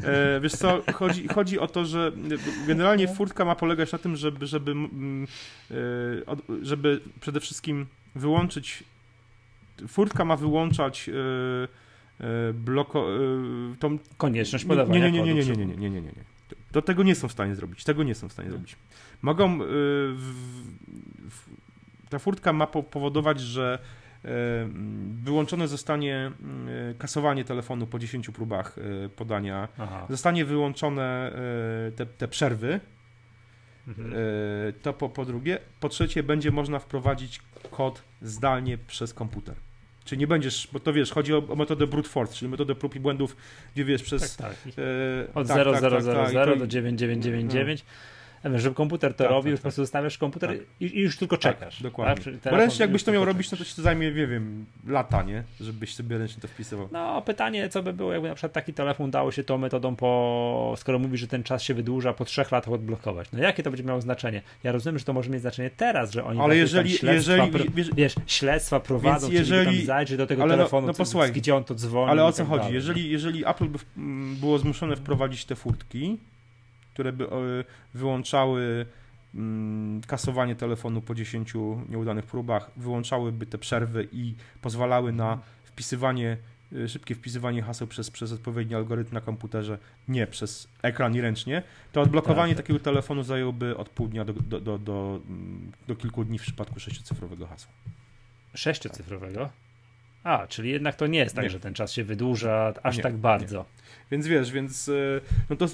E, 0.04 0.40
wiesz 0.40 0.52
co, 0.52 0.82
chodzi, 0.94 1.28
chodzi 1.28 1.58
o 1.58 1.66
to, 1.66 1.84
że 1.84 2.12
generalnie 2.66 3.08
furtka 3.08 3.44
ma 3.44 3.54
polegać 3.54 3.92
na 3.92 3.98
tym, 3.98 4.16
żeby, 4.16 4.46
żeby, 4.46 4.70
mm, 4.70 5.26
żeby 6.62 7.00
przede 7.20 7.40
wszystkim 7.40 7.86
wyłączyć. 8.14 8.84
Furtka 9.88 10.24
ma 10.24 10.36
wyłączać 10.36 11.08
yy, 11.08 11.14
yy, 12.20 12.26
bloko. 12.54 13.10
Yy, 13.10 13.76
tą, 13.78 13.98
Konieczność 14.16 14.64
podawania 14.64 15.08
nie, 15.08 15.22
nie, 15.22 15.34
nie, 15.34 15.34
nie, 15.34 15.44
nie, 15.44 15.56
nie, 15.56 15.66
nie, 15.66 15.76
nie, 15.76 15.90
nie, 15.90 16.00
nie, 16.00 16.00
nie. 16.00 16.24
Do 16.72 16.82
tego 16.82 17.02
nie 17.02 17.14
są 17.14 17.28
w 17.28 17.32
stanie 17.32 17.54
zrobić. 17.54 17.84
Tego 17.84 18.02
nie 18.02 18.14
są 18.14 18.28
w 18.28 18.32
stanie 18.32 18.50
zrobić. 18.50 18.76
Mogą. 19.22 19.58
Ta 22.08 22.18
furtka 22.18 22.52
ma 22.52 22.66
po, 22.66 22.82
powodować, 22.82 23.40
że 23.40 23.78
wyłączone 25.24 25.68
zostanie 25.68 26.32
kasowanie 26.98 27.44
telefonu 27.44 27.86
po 27.86 27.98
10 27.98 28.30
próbach 28.30 28.76
podania. 29.16 29.68
Aha. 29.78 30.06
Zostanie 30.10 30.44
wyłączone 30.44 31.32
te, 31.96 32.06
te 32.06 32.28
przerwy. 32.28 32.80
Mhm. 33.88 34.12
Yy, 34.12 34.72
to 34.82 34.92
po, 34.92 35.08
po 35.08 35.24
drugie. 35.24 35.58
Po 35.80 35.88
trzecie, 35.88 36.22
będzie 36.22 36.50
można 36.50 36.78
wprowadzić 36.78 37.40
kod 37.70 38.02
zdalnie 38.22 38.78
przez 38.78 39.14
komputer. 39.14 39.54
Czyli 40.04 40.18
nie 40.18 40.26
będziesz, 40.26 40.68
bo 40.72 40.80
to 40.80 40.92
wiesz, 40.92 41.10
chodzi 41.12 41.34
o, 41.34 41.42
o 41.48 41.56
metodę 41.56 41.86
brute 41.86 42.08
force, 42.08 42.34
czyli 42.34 42.50
metodę 42.50 42.74
prób 42.74 42.96
i 42.96 43.00
błędów, 43.00 43.36
gdzie 43.74 43.84
wiesz, 43.84 44.02
przez... 44.02 44.36
Tak, 44.36 44.54
tak. 44.54 44.66
yy, 44.66 44.74
Od 45.34 45.48
tak, 45.48 45.56
0000 45.56 45.80
tak, 45.80 46.04
tak, 46.04 46.34
tak, 46.34 46.58
do 46.58 46.66
9999. 46.66 47.54
A 47.54 47.64
wiesz, 47.64 47.84
żeby 48.54 48.74
komputer 48.74 49.14
to 49.14 49.24
Tak, 49.24 49.30
robi, 49.32 49.44
tak, 49.50 49.52
po 49.52 49.56
tak. 49.56 49.62
prostu 49.62 49.82
zostawiasz 49.82 50.18
komputer 50.18 50.48
Tak. 50.50 50.58
i, 50.80 50.84
i 50.98 51.00
już 51.00 51.18
tylko 51.18 51.36
czekasz. 51.36 51.74
Tak, 51.74 51.82
dokładnie. 51.82 52.14
Tak? 52.14 52.24
Czyli 52.24 52.38
Bo 52.50 52.56
ręcznie 52.56 52.82
jakbyś 52.82 53.04
to 53.04 53.12
miał 53.12 53.24
robić, 53.24 53.46
no 53.46 53.50
to 53.50 53.56
czekasz. 53.56 53.70
ci 53.70 53.76
to 53.76 53.82
zajmie, 53.82 54.06
nie 54.12 54.26
wiem, 54.26 54.64
lata, 54.86 55.22
nie? 55.22 55.42
Żebyś 55.60 55.94
sobie 55.94 56.18
ręcznie 56.18 56.40
to 56.42 56.48
wpisywał. 56.48 56.88
No, 56.92 57.22
pytanie, 57.22 57.68
co 57.68 57.82
by 57.82 57.92
było, 57.92 58.12
jakby 58.12 58.28
na 58.28 58.34
przykład 58.34 58.52
taki 58.52 58.72
telefon 58.74 59.10
dało 59.10 59.32
się 59.32 59.44
tą 59.44 59.58
metodą 59.58 59.96
po, 59.96 60.74
skoro 60.76 60.98
mówi, 60.98 61.18
że 61.18 61.26
ten 61.26 61.42
czas 61.42 61.62
się 61.62 61.74
wydłuża, 61.74 62.12
po 62.12 62.24
trzech 62.24 62.52
latach 62.52 62.72
odblokować. 62.74 63.28
No 63.32 63.38
jakie 63.38 63.62
to 63.62 63.70
będzie 63.70 63.84
miało 63.84 64.00
znaczenie? 64.00 64.42
Ja 64.64 64.72
rozumiem, 64.72 64.98
że 64.98 65.04
to 65.04 65.12
może 65.12 65.30
mieć 65.30 65.40
znaczenie 65.40 65.70
teraz, 65.76 66.12
że 66.12 66.24
oni 66.24 66.40
Ale 66.40 66.56
jeżeli- 66.56 66.90
śledztwa, 66.90 67.32
jeżeli- 67.34 67.52
pro, 67.52 67.64
wiesz- 67.74 67.94
wiesz, 67.94 68.14
śledztwa 68.26 68.80
prowadzą, 68.80 69.30
jeżeli, 69.30 69.60
jeżeli- 69.60 69.76
tam 69.76 69.86
zajrzy 69.86 70.16
do 70.16 70.26
tego 70.26 70.42
ale 70.42 70.52
no- 70.52 70.56
telefonu, 70.56 70.86
no 70.86 70.92
co- 70.92 70.98
posłuchaj. 70.98 71.32
gdzie 71.32 71.54
on 71.56 71.64
to 71.64 71.74
dzwoni. 71.74 72.10
Ale 72.10 72.24
o 72.24 72.32
co 72.32 72.38
tak 72.38 72.46
chodzi? 72.48 72.58
dalej. 72.60 72.74
Jeżeli, 72.74 73.10
jeżeli 73.10 73.46
Apple 73.46 73.66
by 73.68 73.78
było 74.40 74.58
zmuszone 74.58 74.96
wprowadzić 74.96 75.44
te 75.44 75.54
furtki, 75.54 76.18
które 76.94 77.12
by 77.12 77.24
e, 77.24 77.28
wyłączały 77.94 78.86
mm, 79.34 80.00
kasowanie 80.06 80.56
telefonu 80.56 81.02
po 81.02 81.14
10 81.14 81.54
nieudanych 81.88 82.26
próbach, 82.26 82.70
wyłączałyby 82.76 83.46
te 83.46 83.58
przerwy 83.58 84.08
i 84.12 84.34
pozwalały 84.60 85.12
na 85.12 85.38
wpisywanie, 85.64 86.36
e, 86.84 86.88
szybkie 86.88 87.14
wpisywanie 87.14 87.62
haseł 87.62 87.86
przez, 87.86 88.10
przez 88.10 88.32
odpowiedni 88.32 88.74
algorytm 88.74 89.14
na 89.14 89.20
komputerze, 89.20 89.78
nie 90.08 90.26
przez 90.26 90.68
ekran 90.82 91.14
i 91.14 91.20
ręcznie, 91.20 91.62
to 91.92 92.00
odblokowanie 92.00 92.54
Tak. 92.54 92.64
takiego 92.64 92.80
telefonu 92.80 93.22
zajęłoby 93.22 93.76
od 93.76 93.88
pół 93.88 94.08
dnia 94.08 94.24
do, 94.24 94.32
do, 94.32 94.60
do, 94.60 94.78
do, 94.78 95.20
mm, 95.28 95.72
do 95.88 95.96
kilku 95.96 96.24
dni 96.24 96.38
w 96.38 96.42
przypadku 96.42 96.80
sześciocyfrowego 96.80 97.46
hasła. 97.46 97.72
Sześciocyfrowego? 98.54 99.50
A, 100.24 100.46
czyli 100.46 100.70
jednak 100.70 100.96
to 100.96 101.06
nie 101.06 101.18
jest 101.18 101.34
tak, 101.34 101.44
Nie. 101.44 101.50
że 101.50 101.60
ten 101.60 101.74
czas 101.74 101.92
się 101.92 102.04
wydłuża 102.04 102.72
aż 102.82 102.96
Nie, 102.96 103.02
tak 103.02 103.16
bardzo. 103.16 103.64
Więc 104.14 104.26
wiesz, 104.26 104.52
więc 104.52 104.88
e, 104.88 105.20
no 105.50 105.56
to, 105.56 105.66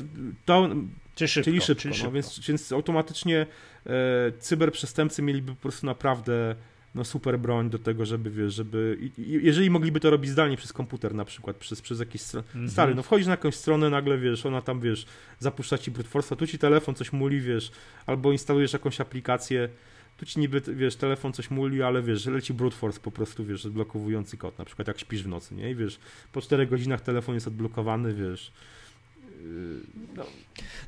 to 0.45 0.69
Czy 1.15 1.29
szybko, 1.29 1.45
Czyli 1.45 1.61
szybko, 1.61 1.83
czyli 1.83 2.03
no, 2.03 2.13
więc, 2.13 2.41
więc 2.49 2.73
automatycznie 2.73 3.47
e, 3.87 4.33
cyberprzestępcy 4.39 5.23
mieliby 5.23 5.55
po 5.55 5.61
prostu 5.61 5.87
naprawdę 5.87 6.55
no, 6.95 7.05
super 7.05 7.39
broń 7.39 7.71
do 7.71 7.79
tego, 7.79 8.07
żeby 8.07 8.31
wiesz, 8.31 8.55
żeby. 8.55 8.99
I, 9.01 9.23
i, 9.23 9.45
jeżeli 9.45 9.71
mogliby 9.71 10.01
to 10.01 10.11
robić 10.11 10.31
zdalnie 10.31 10.57
przez 10.57 10.73
komputer 10.73 11.15
na 11.15 11.25
przykład, 11.25 11.57
przez, 11.57 11.83
przez 11.83 12.01
jakieś 12.01 12.21
strony. 12.21 12.47
Mhm. 12.47 12.71
Stary, 12.71 12.95
no 12.95 13.03
wchodzisz 13.03 13.27
na 13.27 13.33
jakąś 13.33 13.55
stronę, 13.55 13.91
nagle 13.91 14.19
wiesz, 14.19 14.47
ona 14.47 14.63
tam 14.63 14.81
wiesz, 14.81 15.07
zapuszcza 15.39 15.79
ci 15.79 15.91
brute 15.91 16.09
force, 16.09 16.37
tu 16.37 16.47
ci 16.47 16.59
telefon 16.59 16.95
coś 16.95 17.13
muli, 17.13 17.41
wiesz, 17.41 17.71
albo 18.07 18.33
instalujesz 18.33 18.73
jakąś 18.73 19.01
aplikację. 19.01 19.69
Tu 20.17 20.27
ci 20.27 20.41
niby, 20.41 20.61
wiesz, 20.61 20.97
telefon 20.97 21.33
coś 21.33 21.51
muli, 21.51 21.83
ale 21.83 22.03
wiesz, 22.03 22.27
leci 22.27 22.55
brute 22.55 22.77
force 22.77 23.01
po 23.01 23.11
prostu, 23.11 23.45
wiesz, 23.45 23.67
odblokowujący 23.67 24.37
kod, 24.37 24.59
na 24.59 24.65
przykład 24.65 24.89
jak 24.89 24.99
śpisz 24.99 25.23
w 25.23 25.29
nocy, 25.29 25.55
nie? 25.55 25.71
I 25.71 25.75
wiesz, 25.75 25.99
po 26.33 26.41
4 26.41 26.67
godzinach 26.67 27.01
telefon 27.01 27.35
jest 27.35 27.47
odblokowany, 27.47 28.15
wiesz. 28.15 28.53
No, 30.17 30.25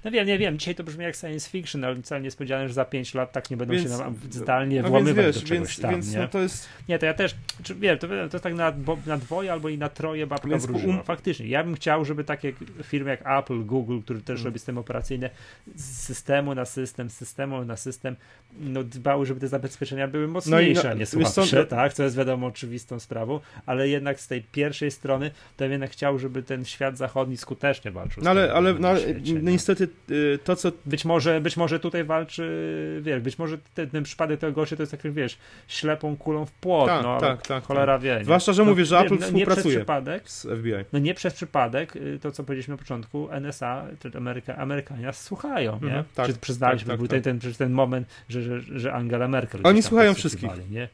No 0.04 0.10
wiem, 0.10 0.26
nie 0.26 0.38
wiem, 0.38 0.58
dzisiaj 0.58 0.74
to 0.74 0.84
brzmi 0.84 1.04
jak 1.04 1.16
science 1.16 1.50
fiction, 1.50 1.84
ale 1.84 2.02
wcale 2.02 2.20
nie 2.20 2.30
spodziewałem, 2.30 2.68
że 2.68 2.74
za 2.74 2.84
5 2.84 3.14
lat 3.14 3.32
tak 3.32 3.50
nie 3.50 3.56
będą 3.56 3.74
Więc- 3.74 3.90
się 3.92 3.98
nam 3.98 4.14
zdalnie 4.30 4.82
no 4.82 4.88
włamywać 4.88 5.24
więc 5.24 5.34
do 5.36 5.40
wiesz, 5.40 5.48
czegoś 5.48 5.68
więc, 5.68 5.80
tam, 5.80 5.90
więc 5.90 6.12
nie? 6.12 6.18
no 6.18 6.28
to 6.28 6.38
jest 6.40 6.68
Nie, 6.88 6.98
to 6.98 7.06
ja 7.06 7.14
też, 7.14 7.34
czy, 7.62 7.74
wiem, 7.74 7.98
to, 7.98 8.08
to 8.08 8.14
jest 8.14 8.42
tak 8.42 8.54
na, 8.54 8.72
na 9.06 9.16
dwoje 9.18 9.52
albo 9.52 9.68
i 9.68 9.78
na 9.78 9.88
troje 9.88 10.26
babka 10.26 10.48
Więc 10.48 10.66
wróżyła. 10.66 10.94
um- 10.94 11.04
Faktycznie, 11.04 11.46
ja 11.46 11.64
bym 11.64 11.74
chciał, 11.74 12.04
żeby 12.04 12.24
takie 12.24 12.52
firmy 12.82 13.10
jak 13.10 13.20
Apple, 13.38 13.64
Google, 13.64 14.00
który 14.00 14.20
też 14.20 14.34
Mm. 14.36 14.44
robi 14.44 14.58
systemy 14.58 14.80
operacyjne, 14.80 15.30
z 15.76 15.84
systemu 16.00 16.54
na 16.54 16.64
system, 16.64 17.10
z 17.10 17.14
systemu 17.14 17.64
na 17.64 17.76
system, 17.76 18.16
no 18.60 18.84
dbały, 18.84 19.26
żeby 19.26 19.40
te 19.40 19.48
zabezpieczenia 19.48 20.08
były 20.08 20.28
mocniejsze, 20.28 20.84
no, 20.84 20.90
a 20.90 20.94
nie 20.94 21.00
wiesz 21.00 21.08
słabsze, 21.08 21.50
co, 21.50 21.56
no- 21.56 21.64
tak, 21.64 21.92
co 21.92 22.02
jest 22.02 22.16
wiadomo 22.16 22.46
oczywistą 22.46 23.00
sprawą, 23.00 23.40
ale 23.66 23.88
jednak 23.88 24.20
z 24.20 24.28
tej 24.28 24.42
pierwszej 24.42 24.90
strony 24.90 25.30
to 25.56 25.64
ja 25.64 25.70
jednak 25.70 25.90
chciał, 25.90 26.18
żeby 26.18 26.42
ten 26.42 26.64
świat 26.64 26.96
zachodni 26.98 27.36
skutecznie 27.36 27.90
walczył. 27.90 28.22
No 28.24 28.30
ale, 28.30 28.41
ale 28.54 28.74
na 28.74 28.78
no, 28.80 28.88
ale 28.88 29.00
świecie, 29.00 29.34
no, 29.34 29.40
nie? 29.40 29.52
niestety 29.52 29.88
y, 30.10 30.38
to, 30.44 30.56
co. 30.56 30.72
Być 30.86 31.04
może, 31.04 31.40
być 31.40 31.56
może 31.56 31.80
tutaj 31.80 32.04
walczy, 32.04 33.00
wiesz, 33.02 33.20
być 33.20 33.38
może 33.38 33.58
ten, 33.74 33.90
ten 33.90 34.02
przypadek 34.04 34.40
tego 34.40 34.52
gościa 34.52 34.76
to 34.76 34.82
jest 34.82 34.92
taki, 34.92 35.10
wiesz, 35.10 35.38
ślepą 35.68 36.16
kulą 36.16 36.46
w 36.46 36.52
płot, 36.52 36.86
Tak, 36.86 37.02
no 37.02 37.20
tak, 37.20 37.46
tak, 37.46 37.64
cholera 37.64 37.98
wie. 37.98 38.16
nie? 38.18 38.24
Zwłaszcza, 38.24 38.52
że 38.52 38.64
no, 38.64 38.70
mówię, 38.70 38.84
że 38.84 38.98
Apple 38.98 39.08
no, 39.08 39.14
Nie 39.14 39.18
przez 39.18 39.28
współpracuje 39.30 39.76
przypadek, 39.76 40.30
z 40.30 40.42
FBI. 40.42 40.72
no 40.92 40.98
nie 40.98 41.14
przez 41.14 41.34
przypadek, 41.34 41.96
y, 41.96 42.18
to 42.22 42.32
co 42.32 42.44
powiedzieliśmy 42.44 42.72
na 42.74 42.78
początku, 42.78 43.28
NSA, 43.30 43.86
Ameryka, 44.16 44.56
Amerykanie 44.56 45.12
słuchają, 45.12 45.72
nie? 45.72 45.86
Mhm, 45.86 46.04
tak, 46.14 46.26
Czy 46.26 46.34
przyznaliśmy, 46.34 46.86
tak, 46.86 46.92
tak, 46.92 46.98
był 46.98 47.08
tak. 47.08 47.22
ten, 47.22 47.40
ten, 47.40 47.54
ten 47.54 47.72
moment, 47.72 48.08
że, 48.28 48.42
że, 48.42 48.60
że 48.60 48.92
Angela 48.92 49.28
Merkel 49.28 49.60
Oni 49.64 49.82
słuchają 49.82 50.14
podsłuchiwali, 50.14 50.62
Nie? 50.70 50.88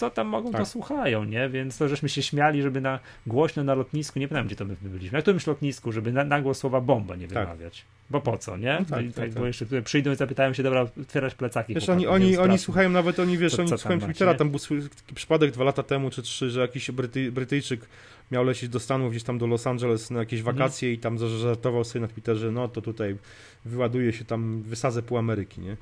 Co 0.00 0.10
tam 0.10 0.26
mogą, 0.26 0.52
to 0.52 0.58
Tak. 0.58 0.66
słuchają, 0.66 1.24
nie? 1.24 1.48
Więc 1.48 1.78
to, 1.78 1.88
żeśmy 1.88 2.08
się 2.08 2.22
śmiali, 2.22 2.62
żeby 2.62 2.80
na 2.80 2.98
głośno 3.26 3.64
na 3.64 3.74
lotnisku, 3.74 4.18
nie 4.18 4.28
pamiętam, 4.28 4.46
gdzie 4.46 4.56
to 4.56 4.64
my 4.64 4.76
byliśmy, 4.82 5.18
na 5.18 5.22
którymś 5.22 5.46
lotnisku, 5.46 5.92
żeby 5.92 6.12
na, 6.12 6.24
nagło 6.24 6.54
słowa 6.54 6.80
bomba 6.80 7.16
nie 7.16 7.28
Tak. 7.28 7.44
wymawiać. 7.48 7.84
Bo 8.10 8.20
po 8.20 8.38
co, 8.38 8.56
nie? 8.56 8.72
No 8.72 8.78
tak, 8.78 8.88
tak, 8.88 9.14
tak, 9.14 9.14
tak. 9.14 9.30
bo 9.34 9.46
jeszcze 9.46 9.66
przyjdą 9.84 10.12
i 10.12 10.16
zapytają 10.16 10.52
się, 10.52 10.62
dobra, 10.62 10.86
otwierać 11.02 11.34
plecaki. 11.34 11.74
Wiesz, 11.74 11.86
chłopaki, 11.86 12.06
oni, 12.06 12.36
oni, 12.36 12.58
słuchają 12.58 12.90
nawet, 12.90 13.18
oni 13.18 13.38
wiesz, 13.38 13.56
To 13.56 13.62
oni 13.62 13.68
słuchają 13.68 14.00
Twittera, 14.00 14.34
tam 14.34 14.50
był 14.50 14.60
taki 14.60 15.14
przypadek 15.14 15.50
dwa 15.50 15.64
lata 15.64 15.82
temu 15.82 16.10
czy 16.10 16.22
trzy, 16.22 16.50
że 16.50 16.60
jakiś 16.60 16.90
Bryty, 16.90 17.32
Brytyjczyk 17.32 17.80
miał 18.30 18.44
lecieć 18.44 18.68
do 18.68 18.80
Stanów, 18.80 19.10
gdzieś 19.10 19.22
tam 19.22 19.38
do 19.38 19.46
Los 19.46 19.66
Angeles 19.66 20.10
na 20.10 20.18
jakieś 20.18 20.40
Mhm. 20.40 20.56
wakacje 20.56 20.92
i 20.92 20.98
tam 20.98 21.18
żartował 21.28 21.84
sobie 21.84 22.00
na 22.00 22.08
Twitterze, 22.08 22.50
no 22.50 22.68
to 22.68 22.82
tutaj 22.82 23.16
wyładuje 23.64 24.12
się 24.12 24.24
tam, 24.24 24.62
wysadzę 24.62 25.02
pół 25.02 25.18
Ameryki, 25.18 25.60
nie? 25.60 25.76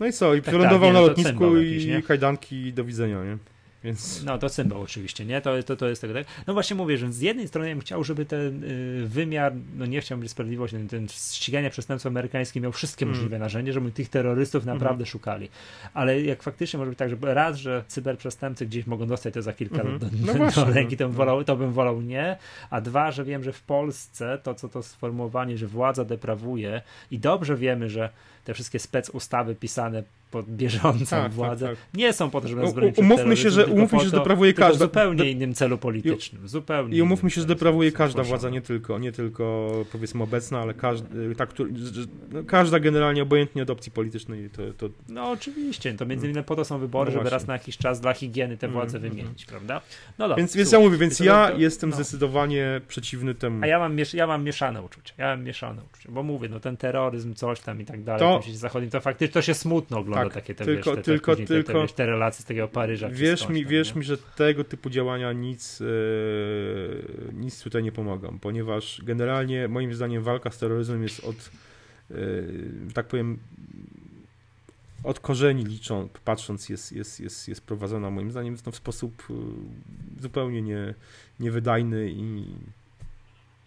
No 0.00 0.06
i 0.06 0.12
co, 0.12 0.34
i 0.34 0.42
tak, 0.42 0.54
nie, 0.54 0.60
na 0.60 0.70
no 0.72 0.78
to 0.78 0.90
lotnisku 0.92 1.56
i 1.56 2.02
kajdanki 2.06 2.56
i 2.56 2.72
do 2.72 2.84
widzenia, 2.84 3.24
nie? 3.24 3.38
Więc... 3.84 4.24
No 4.24 4.38
to 4.38 4.48
symbol 4.48 4.80
oczywiście, 4.82 5.24
nie? 5.26 5.40
To, 5.40 5.62
to, 5.62 5.76
to 5.76 5.88
jest 5.88 6.00
tego 6.00 6.14
tak. 6.14 6.26
No 6.46 6.54
właśnie 6.54 6.76
mówię, 6.76 6.98
że 6.98 7.12
z 7.12 7.20
jednej 7.20 7.48
strony 7.48 7.68
ja 7.68 7.74
bym 7.74 7.80
chciał, 7.80 8.04
żeby 8.04 8.24
ten 8.26 8.64
y, 8.64 9.02
wymiar, 9.06 9.52
no 9.78 9.86
nie 9.86 10.00
chciałbym 10.00 10.22
być 10.22 10.30
sprawiedliwość, 10.30 10.72
ten, 10.72 10.88
ten 10.88 11.08
ścigania 11.08 11.70
przestępstw 11.70 12.06
amerykańskich 12.06 12.62
miał 12.62 12.72
wszystkie 12.72 13.04
Mm. 13.04 13.16
możliwe 13.16 13.38
narzędzia, 13.38 13.72
żeby 13.72 13.90
tych 13.92 14.08
terrorystów 14.08 14.64
naprawdę 14.64 14.90
Mhm. 14.90 15.06
szukali. 15.06 15.48
Ale 15.94 16.20
jak 16.22 16.42
faktycznie 16.42 16.78
może 16.78 16.88
być 16.90 16.98
tak, 16.98 17.10
że 17.10 17.16
raz, 17.22 17.56
że 17.56 17.84
cyberprzestępcy 17.88 18.66
gdzieś 18.66 18.86
mogą 18.86 19.06
dostać 19.06 19.34
to 19.34 19.42
za 19.42 19.52
kilka 19.52 19.80
Mhm. 19.82 19.92
lat 19.92 20.14
do, 20.14 20.34
No 20.34 20.50
do 20.66 20.72
ręki, 20.72 20.96
to 20.96 21.04
bym, 21.04 21.12
no. 21.12 21.18
wolał, 21.18 21.44
to 21.44 21.56
bym 21.56 21.72
wolał 21.72 22.00
nie. 22.02 22.36
A 22.70 22.80
dwa, 22.80 23.10
że 23.12 23.24
wiem, 23.24 23.44
że 23.44 23.52
w 23.52 23.62
Polsce 23.62 24.38
to, 24.42 24.54
co 24.54 24.68
to 24.68 24.82
sformułowanie, 24.82 25.58
że 25.58 25.66
władza 25.66 26.04
deprawuje 26.04 26.82
i 27.10 27.18
dobrze 27.18 27.56
wiemy, 27.56 27.90
że 27.90 28.10
te 28.50 28.54
wszystkie 28.54 28.78
spec 28.78 29.10
ustawy 29.10 29.54
pisane 29.54 30.02
pod 30.30 30.46
bieżącą 30.50 31.04
Tak, 31.16 31.22
tak, 31.22 31.32
władzę 31.32 31.68
tak. 31.68 31.76
nie 31.94 32.12
są 32.12 32.30
po 32.30 32.40
to, 32.40 32.48
żeby 32.48 32.60
U- 32.60 32.64
nas 32.64 32.74
bronić 32.74 32.92
przed 32.94 33.04
umówmy 33.04 33.36
się, 33.36 33.50
że- 33.50 33.66
umówmy 33.66 33.98
się, 33.98 34.04
że 34.04 34.10
deprawuje 34.10 34.52
tylko 34.54 34.68
w 34.68 34.70
każda- 34.70 34.84
zupełnie 34.84 35.18
de- 35.18 35.30
innym 35.30 35.54
celu 35.54 35.78
politycznym. 35.78 36.48
Zupełnie 36.48 36.96
I 36.96 37.02
umówmy 37.02 37.30
się, 37.30 37.40
że 37.40 37.46
deprawuje 37.46 37.92
każda 37.92 38.22
władza, 38.22 38.50
nie 38.50 38.60
tylko, 38.60 38.98
nie 38.98 39.12
tylko 39.12 39.72
powiedzmy 39.92 40.22
obecna, 40.22 40.60
ale 40.60 40.74
każdy, 40.74 41.34
ta, 41.34 41.46
który, 41.46 41.70
no, 42.32 42.44
każda 42.44 42.80
generalnie 42.80 43.22
obojętnie 43.22 43.62
od 43.62 43.70
opcji 43.70 43.92
politycznej. 43.92 44.50
To, 44.50 44.62
to, 44.88 44.94
No 45.08 45.30
oczywiście, 45.30 45.94
to 45.94 46.06
między 46.06 46.26
innymi 46.30 46.44
po 46.44 46.56
to 46.56 46.64
są 46.64 46.78
wybory, 46.78 47.10
No 47.12 47.18
żeby 47.18 47.30
raz 47.30 47.46
na 47.46 47.52
jakiś 47.52 47.76
czas 47.78 48.00
dla 48.00 48.12
higieny 48.14 48.56
te 48.56 48.68
władze 48.68 48.96
Mhm, 48.98 49.14
wymienić, 49.14 49.46
prawda? 49.46 49.80
No 50.18 50.24
dobra, 50.28 50.36
więc, 50.36 50.56
więc 50.56 50.72
ja 50.72 50.78
mówię, 50.80 50.96
więc 50.98 51.20
ja 51.20 51.48
to- 51.48 51.58
jestem 51.58 51.90
no. 51.90 51.96
zdecydowanie 51.96 52.80
przeciwny 52.88 53.34
temu. 53.34 53.58
A 53.62 53.66
ja 53.66 53.78
mam, 53.78 53.96
ja 54.14 54.26
mam 54.26 54.44
mieszane 54.44 54.82
uczucia. 54.82 55.14
Ja 55.18 55.26
mam 55.26 55.44
mieszane 55.44 55.82
uczucia, 55.92 56.10
bo 56.12 56.22
mówię, 56.22 56.48
no 56.48 56.60
ten 56.60 56.76
terroryzm, 56.76 57.34
coś 57.34 57.60
tam 57.60 57.80
i 57.80 57.84
tak 57.84 58.02
dalej, 58.04 58.20
to, 58.20 58.39
w 58.40 58.44
świecie 58.44 58.58
zachodnim, 58.58 58.90
to 58.90 59.00
faktycznie 59.00 59.32
to 59.32 59.42
się 59.42 59.54
smutno 59.54 59.98
ogląda 59.98 60.24
Tak, 60.24 60.34
takie 60.34 60.54
te, 60.54 60.64
tylko- 60.64 60.90
wiesz, 60.90 60.96
te, 60.96 61.02
te, 61.02 61.12
tylko- 61.12 61.36
te, 61.36 61.42
te, 61.42 61.46
tylko- 61.64 61.82
wiesz, 61.82 61.92
te 61.92 62.06
relacje 62.06 62.42
z 62.42 62.44
takiego 62.44 62.68
Paryża. 62.68 63.08
Wierz 63.08 63.48
mi, 63.48 63.62
tam, 63.62 63.70
wierz 63.70 63.94
nie? 63.94 63.98
mi, 63.98 64.04
że 64.04 64.18
tego 64.18 64.64
typu 64.64 64.90
działania 64.90 65.32
nic, 65.32 65.80
e, 65.80 65.84
nic 67.32 67.62
tutaj 67.62 67.82
nie 67.82 67.92
pomogą, 67.92 68.38
ponieważ 68.38 69.02
generalnie 69.04 69.68
moim 69.68 69.94
zdaniem 69.94 70.22
walka 70.22 70.50
z 70.50 70.58
terroryzmem 70.58 71.02
jest 71.02 71.24
od, 71.24 71.50
e, 72.10 72.14
tak 72.94 73.06
powiem, 73.06 73.38
od 75.04 75.20
korzeni 75.20 75.64
liczą, 75.64 76.08
patrząc, 76.24 76.68
jest, 76.68 76.92
jest, 76.92 77.20
jest, 77.20 77.48
jest 77.48 77.60
prowadzona 77.60 78.10
moim 78.10 78.30
zdaniem 78.30 78.56
no, 78.66 78.72
w, 78.72 78.74
w 78.74 78.76
sposób 78.76 79.22
e, 79.30 79.34
zupełnie 80.22 80.62
nie, 80.62 80.94
niewydajny 81.40 82.10
i, 82.10 82.44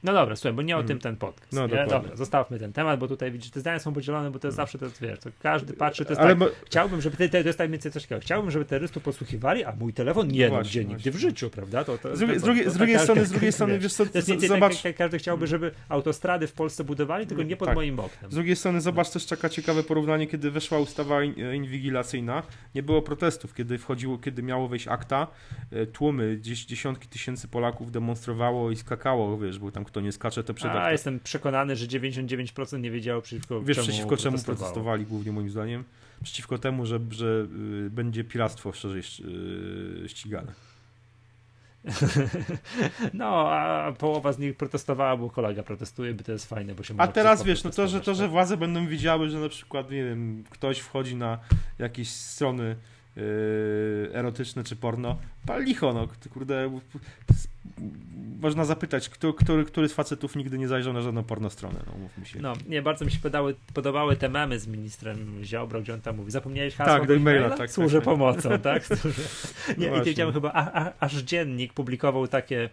No 0.04 0.14
dobra, 0.14 0.36
słuchaj, 0.36 0.54
bo 0.54 0.62
nie 0.62 0.76
o 0.76 0.80
mm. 0.80 0.88
tym 0.88 1.00
ten 1.00 1.16
podcast. 1.16 1.54
No, 1.54 1.68
nie? 1.68 1.86
Dobra, 1.90 2.16
zostawmy 2.16 2.60
ten 2.60 2.74
temat, 2.74 3.00
bo 3.00 3.08
tutaj 3.08 3.32
widzisz, 3.32 3.52
te 3.52 3.60
zdania 3.60 3.80
są 3.80 3.94
podzielone, 3.94 4.32
bo 4.32 4.40
to 4.40 4.48
jest 4.48 4.58
zawsze 4.58 4.78
to, 4.78 4.86
wiesz, 5.02 5.20
to 5.20 5.30
każdy 5.40 5.74
patrzy, 5.74 6.06
to 6.06 6.12
jest 6.12 6.22
Ale 6.22 6.30
tak, 6.30 6.40
bo... 6.40 6.48
chciałbym, 6.66 7.02
żeby, 7.02 7.30
to, 7.30 7.42
to 7.42 7.48
jest 7.48 7.62
więcej 7.62 7.92
coś 7.92 8.04
takiego, 8.04 8.22
chciałbym, 8.22 8.52
żeby 8.52 8.66
terrorystów 8.66 9.04
posłuchiwali, 9.04 9.64
a 9.64 9.76
mój 9.80 9.94
telefon 9.94 10.28
nie, 10.28 10.50
no, 10.50 10.62
gdzie 10.62 10.86
nigdy 10.86 11.12
w 11.12 11.16
życiu, 11.16 11.50
prawda? 11.50 11.84
To, 11.84 11.98
to, 11.98 12.16
z 12.16 12.20
drugiej, 12.20 12.40
z 12.40 12.42
drugiej, 12.42 12.70
z 12.70 12.78
drugiej 12.78 13.00
strony, 13.00 13.26
z 13.26 13.32
drugiej 13.32 13.52
strony, 13.52 13.80
wiesz 13.80 13.94
co, 13.94 14.06
zobacz... 14.48 14.82
Tak, 14.82 14.96
każdy 14.96 15.18
chciałby, 15.18 15.48
żeby 15.48 15.72
autostrady 15.90 16.48
w 16.48 16.54
Polsce 16.54 16.84
budowali, 16.84 17.28
tylko 17.28 17.44
nie 17.44 17.58
pod 17.58 17.68
tak. 17.68 17.76
moim 17.76 18.00
oknem. 18.00 18.32
Z 18.32 18.36
drugiej 18.36 18.56
strony, 18.56 18.82
zobacz 18.82 19.10
też 19.10 19.26
taka 19.26 19.50
ciekawe 19.50 19.84
porównanie, 19.84 20.28
kiedy 20.28 20.52
weszła 20.52 20.80
ustawa 20.80 21.24
inwigilacyjna, 21.54 22.44
nie 22.76 22.84
było 22.84 23.02
protestów, 23.02 23.54
kiedy 23.54 23.78
wchodziło, 23.78 24.18
kiedy 24.18 24.44
miało 24.44 24.68
wejść 24.68 24.88
akta, 24.88 25.28
e, 25.72 25.86
tłumy, 25.86 26.38
gdzieś 26.38 26.66
dziesiątki 26.66 27.08
tysięcy 27.08 27.48
Polaków 27.48 27.92
demonstrowało 27.92 28.72
i 28.72 28.76
skakało, 28.76 29.38
wiesz, 29.38 29.60
był 29.60 29.72
tam 29.72 29.86
kto 29.94 30.02
nie 30.02 30.12
skacze, 30.12 30.44
to 30.44 30.54
przede 30.54 30.82
A, 30.82 30.92
jestem 30.92 31.20
przekonany, 31.20 31.76
że 31.76 31.88
99% 31.88 32.80
nie 32.80 32.92
wiedziało 32.92 33.22
przeciwko 33.22 33.62
Wiesz, 33.62 33.78
czemu 33.78 33.88
przeciwko 33.88 34.18
czemu 34.18 34.38
protestowali 34.38 35.06
głównie 35.06 35.32
moim 35.32 35.50
zdaniem? 35.50 35.84
Przeciwko 36.24 36.58
temu, 36.58 36.86
że, 36.86 37.00
że 37.12 37.48
y, 37.86 37.90
będzie 37.90 38.24
piractwo 38.24 38.74
szerzej 38.74 39.02
y, 39.02 40.10
ścigane. 40.10 40.54
No, 43.14 43.52
a 43.52 43.92
połowa 43.92 44.34
z 44.34 44.40
nich 44.40 44.58
protestowała, 44.58 45.18
bo 45.18 45.30
kolega 45.30 45.64
protestuje, 45.64 46.14
by 46.14 46.24
to 46.24 46.32
jest 46.32 46.50
fajne, 46.50 46.76
bo 46.76 46.84
się 46.84 46.94
A 46.98 47.08
teraz 47.08 47.44
wiesz, 47.44 47.64
no 47.64 47.70
to, 47.70 47.88
że 47.88 48.02
to, 48.02 48.16
że 48.16 48.24
tak? 48.24 48.32
władze 48.32 48.58
będą 48.58 48.88
widziały, 48.88 49.30
że 49.30 49.40
na 49.40 49.50
przykład, 49.50 49.92
nie 49.92 50.04
wiem, 50.04 50.44
ktoś 50.50 50.80
wchodzi 50.80 51.16
na 51.16 51.40
jakieś 51.80 52.10
strony 52.10 52.76
yy, 53.16 53.24
erotyczne 54.14 54.64
czy 54.64 54.76
porno, 54.76 55.18
pal 55.46 55.64
licho, 55.64 55.94
no, 55.94 56.08
kurde, 56.34 56.80
można 58.42 58.66
zapytać, 58.66 59.10
kto, 59.10 59.34
który, 59.34 59.66
który 59.66 59.90
z 59.90 59.94
facetów 59.94 60.36
nigdy 60.36 60.58
nie 60.58 60.68
zajrzał 60.68 60.94
na 60.94 61.02
żadną 61.02 61.24
pornostronę, 61.24 61.80
no 61.88 61.98
mówmy 61.98 62.26
się. 62.26 62.40
No, 62.42 62.54
nie, 62.68 62.82
bardzo 62.82 63.06
mi 63.06 63.12
się 63.12 63.20
podobały, 63.20 63.56
podobały 63.74 64.16
te 64.16 64.30
memy 64.30 64.60
z 64.60 64.68
ministrem 64.68 65.44
Ziobro, 65.44 65.82
gdzie 65.82 65.94
on 65.94 66.02
tam 66.02 66.16
mówi, 66.16 66.32
zapomniałeś 66.32 66.76
hasła 66.76 67.00
tak, 67.00 67.08
do 67.08 67.16
e-maila, 67.16 67.50
tak, 67.50 67.72
Służę 67.72 67.98
tak, 67.98 68.06
pomocą, 68.06 68.60
tak? 68.60 68.88
Nie, 69.78 69.92
no 69.92 70.02
i 70.02 70.06
widziałem 70.06 70.34
chyba, 70.34 70.52
a, 70.54 70.84
a, 70.84 70.92
aż 71.00 71.16
dziennik 71.16 71.74
publikował 71.74 72.28
takie 72.28 72.70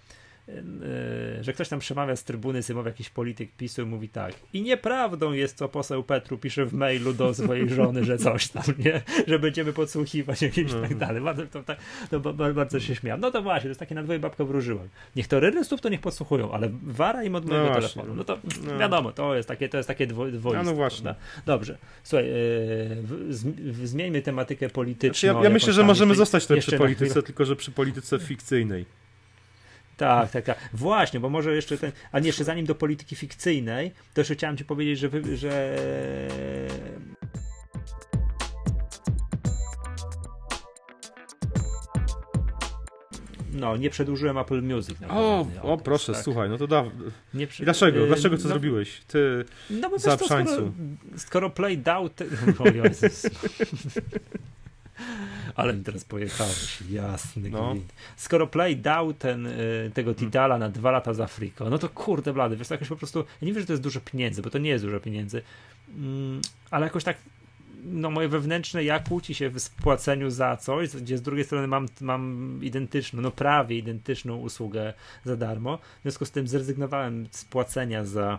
że 1.41 1.53
ktoś 1.53 1.69
tam 1.69 1.79
przemawia 1.79 2.17
z 2.17 2.25
trybuny 2.25 2.63
symowy, 2.63 2.89
jakiś 2.89 3.11
polityk 3.11 3.51
PiSu 3.57 3.83
i 3.83 3.85
mówi 3.85 4.09
tak. 4.09 4.35
I 4.53 4.63
nieprawdą 4.63 5.33
jest, 5.33 5.57
co 5.57 5.69
poseł 5.69 6.03
Petru 6.03 6.39
pisze 6.39 6.67
w 6.67 6.75
mailu 6.75 7.13
do 7.13 7.35
swojej 7.35 7.69
żony, 7.69 8.05
że 8.05 8.19
coś 8.19 8.49
tam, 8.49 8.65
nie? 8.79 9.03
Że 9.27 9.39
będziemy 9.39 9.73
podsłuchiwać 9.73 10.43
jakieś 10.43 10.73
tak 10.73 10.95
dalej. 10.95 11.23
To, 11.53 11.63
to, 11.63 11.75
to, 12.11 12.21
to, 12.21 12.55
bardzo 12.55 12.81
się 12.81 12.95
śmiałem. 12.95 13.21
No 13.21 13.31
to 13.31 13.43
właśnie, 13.43 13.63
to 13.63 13.69
jest 13.69 13.81
takie 13.81 13.95
na 13.95 14.03
dwoje 14.03 14.19
babkę 14.19 14.45
wróżyłem. 14.45 14.89
Niech 15.17 15.29
terrorystów 15.29 15.81
to 15.81 15.89
niech 15.89 16.01
podsłuchują, 16.01 16.53
ale 16.53 16.69
wara 16.83 17.25
im 17.25 17.35
od 17.35 17.47
mojego 17.47 17.69
no 17.69 17.75
telefonu. 17.75 18.15
No 18.15 18.25
to 18.25 18.39
no. 18.67 18.79
wiadomo, 18.79 19.13
to 19.13 19.35
jest 19.35 19.49
takie, 19.49 19.69
to 19.69 19.77
jest 19.77 19.87
takie 19.87 20.07
dwo, 20.07 20.27
dwoiste. 20.27 20.65
No, 20.65 20.71
no 20.71 20.77
właśnie. 20.77 21.03
Prawda? 21.03 21.21
Dobrze. 21.47 21.79
Słuchaj, 22.03 22.27
yy, 22.27 23.87
zmieńmy 23.87 24.23
tematykę 24.23 24.69
polityczną. 24.69 25.09
Znaczy 25.11 25.27
ja, 25.27 25.45
ja 25.45 25.51
myślę, 25.51 25.73
że 25.73 25.85
możemy 25.85 26.15
zostać 26.15 26.43
tutaj 26.43 26.61
przy 26.61 26.79
polityce, 26.79 27.23
tylko 27.23 27.45
że 27.45 27.57
przy 27.57 27.71
polityce 27.71 28.19
fikcyjnej. 28.19 29.00
Tak, 30.01 30.31
tak, 30.31 30.45
tak. 30.45 30.59
Właśnie, 30.73 31.21
bo 31.21 31.29
może 31.29 31.55
jeszcze 31.55 31.79
ten. 31.79 31.93
A 32.13 32.19
nie, 32.19 32.27
jeszcze 32.27 32.45
zanim 32.45 32.67
do 32.67 32.75
polityki 32.75 33.17
fikcyjnej, 33.17 33.93
to 34.15 34.21
jeszcze 34.21 34.35
chciałem 34.35 34.57
Ci 34.57 34.65
powiedzieć, 34.65 34.99
że. 34.99 35.09
Wy, 35.09 35.37
że... 35.37 35.77
No, 43.53 43.77
nie 43.77 43.91
przedłużyłem 43.91 44.39
Apple 44.39 44.63
Music. 44.63 44.97
O, 45.09 45.47
o, 45.63 45.79
proszę, 45.79 46.13
tak. 46.13 46.23
słuchaj, 46.23 46.49
no 46.49 46.59
to 46.59 46.67
da. 46.67 46.85
Nie 47.35 47.47
prze... 47.47 47.65
Dlaczego? 47.65 48.07
Dlaczego 48.07 48.37
co 48.37 48.43
no, 48.43 48.49
zrobiłeś? 48.49 49.01
Ty 49.07 49.45
no 49.71 49.91
bo 49.91 49.99
za 49.99 50.17
to, 50.17 50.25
skoro, 50.25 50.73
skoro 51.17 51.51
Play 51.51 51.79
dał. 51.79 52.09
Te... 52.09 52.25
Ale 55.55 55.75
mi 55.75 55.85
teraz 55.85 56.05
pojechałeś, 56.05 56.83
jasny 56.91 57.51
no. 57.51 57.75
Skoro 58.17 58.47
Play 58.47 58.77
dał 58.77 59.15
ten, 59.15 59.47
y, 59.47 59.91
tego 59.95 60.15
Tidala 60.15 60.59
na 60.59 60.69
dwa 60.69 60.91
lata 60.91 61.15
za 61.15 61.25
Afriko, 61.25 61.71
no 61.71 61.79
to 61.79 61.89
kurde 61.89 62.33
blady, 62.33 62.57
wiesz, 62.57 62.69
to 62.69 62.75
jakoś 62.75 62.89
po 62.89 62.97
prostu, 62.97 63.19
ja 63.19 63.47
nie 63.47 63.53
wiem, 63.53 63.61
że 63.61 63.67
to 63.67 63.73
jest 63.73 63.83
dużo 63.83 64.01
pieniędzy, 64.01 64.43
bo 64.43 64.51
to 64.51 64.59
nie 64.59 64.71
jest 64.71 64.85
dużo 64.85 65.01
pieniędzy, 65.01 65.43
mm, 65.97 66.41
ale 66.71 66.87
jakoś 66.87 67.05
tak 67.05 67.17
no 67.85 68.11
moje 68.11 68.29
wewnętrzne 68.29 68.85
ja 68.85 68.99
kłóci 68.99 69.35
się 69.35 69.51
w 69.51 69.61
spłaceniu 69.61 70.31
za 70.31 70.57
coś, 70.57 70.91
gdzie 70.91 71.19
z 71.19 71.23
drugiej 71.23 71.45
strony 71.45 71.67
mam, 71.67 71.87
mam 72.01 72.59
identyczną, 72.63 73.23
no 73.23 73.31
prawie 73.31 73.79
identyczną 73.79 74.37
usługę 74.37 74.95
za 75.25 75.37
darmo. 75.37 75.79
W 75.79 76.03
związku 76.03 76.25
z 76.25 76.31
tym 76.31 76.49
zrezygnowałem 76.49 77.29
z 77.31 77.45
płacenia 77.45 78.05
za, 78.05 78.39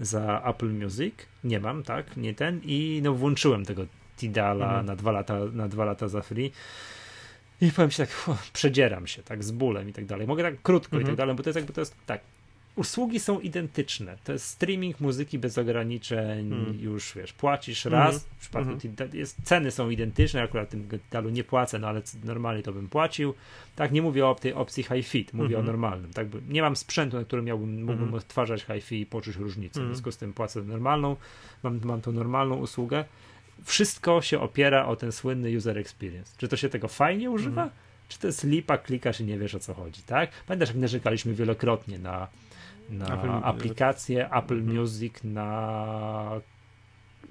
za 0.00 0.42
Apple 0.46 0.70
Music. 0.70 1.14
Nie 1.44 1.60
mam, 1.60 1.82
tak? 1.82 2.16
Nie 2.16 2.34
ten. 2.34 2.60
I 2.64 3.00
no 3.02 3.14
włączyłem 3.14 3.64
tego 3.64 3.86
Tidala 4.16 4.66
mhm. 4.66 4.86
na, 4.86 4.96
dwa 4.96 5.12
lata, 5.12 5.38
na 5.52 5.68
dwa 5.68 5.84
lata 5.84 6.08
za 6.08 6.22
free. 6.22 6.52
I 7.60 7.72
powiem 7.72 7.90
ci 7.90 7.96
tak, 7.96 8.08
przedzieram 8.52 9.06
się 9.06 9.22
tak 9.22 9.44
z 9.44 9.50
bólem 9.50 9.88
i 9.88 9.92
tak 9.92 10.06
dalej. 10.06 10.26
Mogę 10.26 10.42
tak 10.42 10.62
krótko 10.62 10.96
mhm. 10.96 11.02
i 11.02 11.04
tak 11.04 11.10
mhm. 11.10 11.16
dalej, 11.16 11.36
bo 11.36 11.42
to 11.42 11.50
jest 11.50 11.56
jakby 11.56 11.72
to 11.72 11.80
jest 11.80 11.96
tak. 12.06 12.20
Usługi 12.76 13.20
są 13.20 13.40
identyczne. 13.40 14.16
To 14.24 14.32
jest 14.32 14.46
streaming 14.46 15.00
muzyki 15.00 15.38
bez 15.38 15.58
ograniczeń, 15.58 16.52
mhm. 16.52 16.80
już 16.80 17.12
wiesz, 17.16 17.32
płacisz 17.32 17.84
raz. 17.84 18.14
Mhm. 18.14 18.32
W 18.36 18.40
przypadku 18.40 18.72
mhm. 18.72 19.10
jest, 19.12 19.42
ceny 19.42 19.70
są 19.70 19.90
identyczne, 19.90 20.42
akurat 20.42 20.70
tym 20.70 20.88
Tidalu 20.88 21.30
nie 21.30 21.44
płacę, 21.44 21.78
no 21.78 21.88
ale 21.88 22.02
normalnie 22.24 22.62
to 22.62 22.72
bym 22.72 22.88
płacił. 22.88 23.34
Tak, 23.76 23.92
nie 23.92 24.02
mówię 24.02 24.26
o 24.26 24.34
tej 24.34 24.52
opcji 24.52 24.82
high 24.82 25.06
fit, 25.06 25.32
mówię 25.32 25.58
o 25.58 25.62
normalnym. 25.62 26.12
Tak, 26.12 26.26
nie 26.48 26.62
mam 26.62 26.76
sprzętu, 26.76 27.16
na 27.16 27.24
którym 27.24 27.44
miałbym, 27.44 27.84
mógłbym 27.84 28.14
odtwarzać 28.14 28.62
high 28.62 28.84
fit 28.84 29.00
i 29.00 29.06
poczuć 29.06 29.36
różnicę. 29.36 29.80
W 29.80 29.86
związku 29.86 30.12
z 30.12 30.16
tym 30.16 30.32
płacę 30.32 30.62
normalną, 30.62 31.16
mam, 31.62 31.80
mam 31.84 32.00
tą 32.00 32.12
normalną 32.12 32.56
usługę 32.56 33.04
wszystko 33.64 34.22
się 34.22 34.40
opiera 34.40 34.86
o 34.86 34.96
ten 34.96 35.12
słynny 35.12 35.56
user 35.56 35.78
experience. 35.78 36.34
Czy 36.38 36.48
to 36.48 36.56
się 36.56 36.68
tego 36.68 36.88
fajnie 36.88 37.30
używa? 37.30 37.62
Mm. 37.62 37.74
Czy 38.08 38.18
to 38.18 38.26
jest 38.26 38.44
lipa, 38.44 38.78
klikasz 38.78 39.20
i 39.20 39.24
nie 39.24 39.38
wiesz 39.38 39.54
o 39.54 39.58
co 39.58 39.74
chodzi, 39.74 40.02
tak? 40.02 40.30
Pamiętasz, 40.46 40.68
jak 40.68 40.78
narzekaliśmy 40.78 41.34
wielokrotnie 41.34 41.98
na, 41.98 42.28
na 42.90 43.06
Apple, 43.06 43.30
aplikację 43.42 44.30
Apple 44.30 44.58
mm. 44.58 44.76
Music 44.76 45.14
na, 45.24 46.40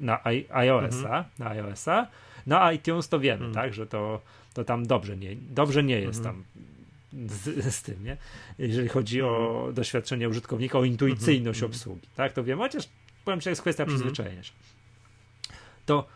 na 0.02 0.24
iOS-a, 0.50 1.18
mm. 1.18 1.26
na 1.40 1.50
iOS-a. 1.50 2.08
No 2.48 2.72
iTunes 2.72 3.10
to 3.10 3.20
wiemy, 3.20 3.44
mm. 3.44 3.54
tak, 3.54 3.74
że 3.74 3.88
to, 3.88 4.22
to 4.54 4.64
tam 4.64 4.86
dobrze 4.86 5.18
nie, 5.18 5.36
dobrze 5.36 5.84
nie 5.84 6.00
jest 6.00 6.20
mhm. 6.20 6.36
tam 6.36 6.64
z, 7.28 7.76
z, 7.76 7.82
tym, 7.82 8.04
nie? 8.04 8.18
Jeżeli 8.58 8.90
chodzi 8.90 9.22
o 9.22 9.56
mhm. 9.56 9.74
doświadczenie 9.74 10.30
użytkownika, 10.30 10.80
o 10.80 10.84
intuicyjność 10.84 11.60
mhm. 11.60 11.72
obsługi, 11.72 12.08
tak? 12.16 12.34
To 12.34 12.44
wiem, 12.44 12.60
chociaż 12.60 12.90
powiem, 13.26 13.42
że 13.42 13.50
jest 13.50 13.62
kwestia 13.62 13.86
przyzwyczajenia 13.86 14.44
się. 14.44 14.54
To 15.86 16.08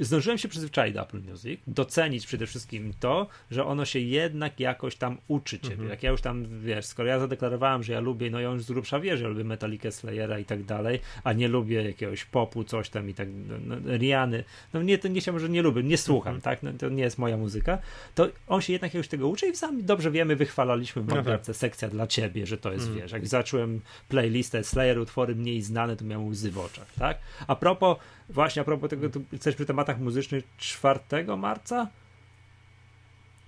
zdążyłem 0.00 0.38
się 0.38 0.48
przyzwyczaić 0.48 0.94
do 0.94 1.02
Apple 1.02 1.20
Music, 1.30 1.60
docenić 1.66 2.26
przede 2.26 2.46
wszystkim 2.46 2.92
to, 3.00 3.26
że 3.50 3.64
ono 3.64 3.84
się 3.84 3.98
jednak 3.98 4.60
jakoś 4.60 4.96
tam 4.96 5.18
uczy 5.28 5.58
ciebie. 5.58 5.74
Mhm. 5.74 5.90
Jak 5.90 6.02
ja 6.02 6.10
już 6.10 6.20
tam, 6.20 6.60
wiesz, 6.60 6.86
skoro 6.86 7.08
ja 7.08 7.18
zadeklarowałem, 7.18 7.82
że 7.82 7.92
ja 7.92 8.00
lubię, 8.00 8.30
no 8.30 8.40
ja 8.40 8.50
już 8.50 8.62
z 8.62 8.72
grubsza 8.72 9.00
wie, 9.00 9.16
że 9.16 9.28
lubię 9.28 9.44
Metallica, 9.44 9.90
Slayera 9.90 10.38
i 10.38 10.44
tak 10.44 10.64
dalej, 10.64 11.00
a 11.24 11.32
nie 11.32 11.48
lubię 11.48 11.82
jakiegoś 11.82 12.24
popu, 12.24 12.64
coś 12.64 12.88
tam 12.88 13.10
i 13.10 13.14
tak, 13.14 13.28
no, 13.48 13.76
no 13.80 13.96
Riany, 13.96 14.44
no 14.72 14.82
nie, 14.82 14.98
to 14.98 15.08
nie 15.08 15.20
się 15.20 15.32
może 15.32 15.48
nie 15.48 15.62
lubię, 15.62 15.82
nie 15.82 15.98
słucham, 15.98 16.34
mhm. 16.34 16.42
tak, 16.42 16.62
no, 16.62 16.78
to 16.78 16.88
nie 16.88 17.02
jest 17.02 17.18
moja 17.18 17.36
muzyka, 17.36 17.78
to 18.14 18.28
on 18.48 18.60
się 18.60 18.72
jednak 18.72 18.94
jakoś 18.94 19.08
tego 19.08 19.28
uczy 19.28 19.46
i 19.46 19.56
sami 19.56 19.82
dobrze 19.82 20.10
wiemy, 20.10 20.36
wychwalaliśmy 20.36 21.02
w 21.02 21.04
Bamberce 21.06 21.54
sekcja 21.54 21.88
dla 21.88 22.06
ciebie, 22.06 22.46
że 22.46 22.58
to 22.58 22.72
jest, 22.72 22.84
mhm. 22.84 23.02
wiesz, 23.02 23.12
jak 23.12 23.26
zacząłem 23.26 23.80
playlistę 24.08 24.64
Slayer, 24.64 24.98
utwory 24.98 25.34
mniej 25.34 25.62
znane, 25.62 25.96
to 25.96 26.04
miałem 26.04 26.28
łzy 26.28 26.50
w 26.50 26.58
oczach, 26.58 26.92
tak? 26.98 27.18
A 27.46 27.56
propos 27.56 27.96
Właśnie 28.30 28.62
a 28.62 28.64
propos 28.64 28.90
tego, 28.90 29.10
tu 29.10 29.24
jesteś 29.32 29.54
przy 29.54 29.66
tematach 29.66 30.00
muzycznych 30.00 30.44
4 30.58 31.00
marca? 31.36 31.88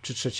Czy 0.03 0.15
3? 0.15 0.31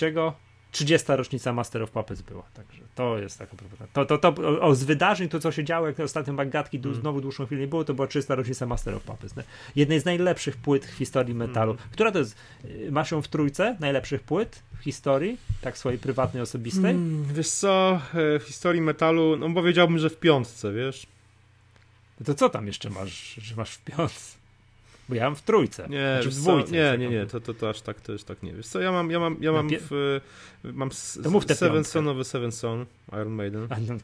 30. 0.73 1.07
rocznica 1.09 1.53
Master 1.53 1.83
of 1.83 1.91
Puppets 1.91 2.21
była, 2.21 2.43
także 2.53 2.81
to 2.95 3.17
jest 3.17 3.39
taka 3.39 3.57
to, 3.93 4.05
to, 4.05 4.17
to 4.17 4.27
o, 4.27 4.61
o, 4.61 4.75
z 4.75 4.83
wydarzeń, 4.83 5.29
to 5.29 5.39
co 5.39 5.51
się 5.51 5.63
działo, 5.63 5.87
jak 5.87 5.99
ostatnio 5.99 6.33
Bagatki 6.33 6.77
mm. 6.77 6.95
znowu 6.95 7.21
dłuższą 7.21 7.45
chwilę 7.45 7.61
nie 7.61 7.67
było, 7.67 7.83
to 7.83 7.93
była 7.93 8.07
30. 8.07 8.33
rocznica 8.33 8.65
Master 8.65 8.95
of 8.95 9.03
Puppets. 9.03 9.35
Nie? 9.35 9.43
Jednej 9.75 9.99
z 9.99 10.05
najlepszych 10.05 10.57
płyt 10.57 10.85
w 10.85 10.93
historii 10.93 11.35
metalu. 11.35 11.71
Mm. 11.71 11.83
Która 11.91 12.11
to 12.11 12.19
jest? 12.19 12.35
Y, 12.65 12.91
masz 12.91 13.11
ją 13.11 13.21
w 13.21 13.27
trójce 13.27 13.77
najlepszych 13.79 14.23
płyt 14.23 14.63
w 14.79 14.83
historii, 14.83 15.37
tak 15.61 15.77
swojej 15.77 15.99
prywatnej, 15.99 16.43
osobistej? 16.43 16.91
Mm, 16.91 17.25
wiesz 17.33 17.49
co, 17.49 18.01
e, 18.13 18.39
w 18.39 18.43
historii 18.43 18.81
metalu, 18.81 19.37
no 19.37 19.53
powiedziałbym, 19.53 19.97
że 19.99 20.09
w 20.09 20.19
piątce, 20.19 20.73
wiesz? 20.73 21.07
To 22.25 22.33
co 22.33 22.49
tam 22.49 22.67
jeszcze 22.67 22.89
masz, 22.89 23.35
że 23.41 23.55
masz 23.55 23.71
w 23.71 23.83
piątce? 23.83 24.43
Bo 25.09 25.15
ja 25.15 25.23
mam 25.23 25.35
w 25.35 25.41
trójce. 25.41 25.89
Nie, 25.89 26.13
znaczy 26.21 26.29
w 26.29 26.35
dwójce. 26.35 26.71
Nie, 26.71 26.97
nie, 26.97 27.09
nie, 27.09 27.25
to, 27.25 27.41
to, 27.41 27.53
to 27.53 27.69
aż 27.69 27.81
tak 27.81 28.01
to 28.01 28.11
już 28.11 28.23
tak 28.23 28.43
nie 28.43 28.53
wiesz. 28.53 28.67
Co 28.67 28.79
ja 28.79 28.91
mam, 28.91 29.11
ja 29.11 29.19
mam, 29.19 29.37
ja 29.41 29.51
mam 29.51 29.69
w, 29.89 30.21
mam 30.63 30.89
to 31.23 31.31
mów 31.31 31.45
Seven 31.45 31.83
Son 31.83 32.07
of 32.07 32.17
the 32.17 32.23
Seven 32.23 32.51
Son, 32.51 32.85
Iron 33.13 33.33
Maiden. 33.33 33.67
A, 33.69 33.75
no, 33.79 33.97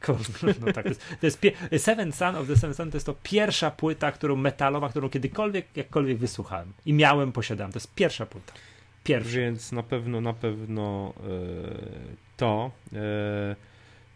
no 0.65 0.73
tak, 0.73 0.83
to 0.83 0.89
jest, 0.89 1.01
to 1.21 1.27
jest 1.27 1.39
pie, 1.39 1.51
Seven 1.77 2.11
Son 2.11 2.35
of 2.35 2.47
the 2.47 2.55
Seven 2.55 2.73
Son 2.73 2.91
to 2.91 2.97
jest 2.97 3.05
to 3.05 3.15
pierwsza 3.23 3.71
płyta, 3.71 4.11
którą 4.11 4.35
metalowa, 4.35 4.89
którą 4.89 5.09
kiedykolwiek, 5.09 5.65
jakkolwiek 5.75 6.17
wysłuchałem. 6.17 6.73
I 6.85 6.93
miałem, 6.93 7.31
posiadałem. 7.31 7.71
To 7.71 7.77
jest 7.77 7.95
pierwsza 7.95 8.25
płyta. 8.25 8.53
Pierwsza. 9.03 9.37
Więc 9.37 9.71
na 9.71 9.83
pewno, 9.83 10.21
na 10.21 10.33
pewno 10.33 11.13
e, 11.17 11.31
to. 12.37 12.71
E, 12.93 13.68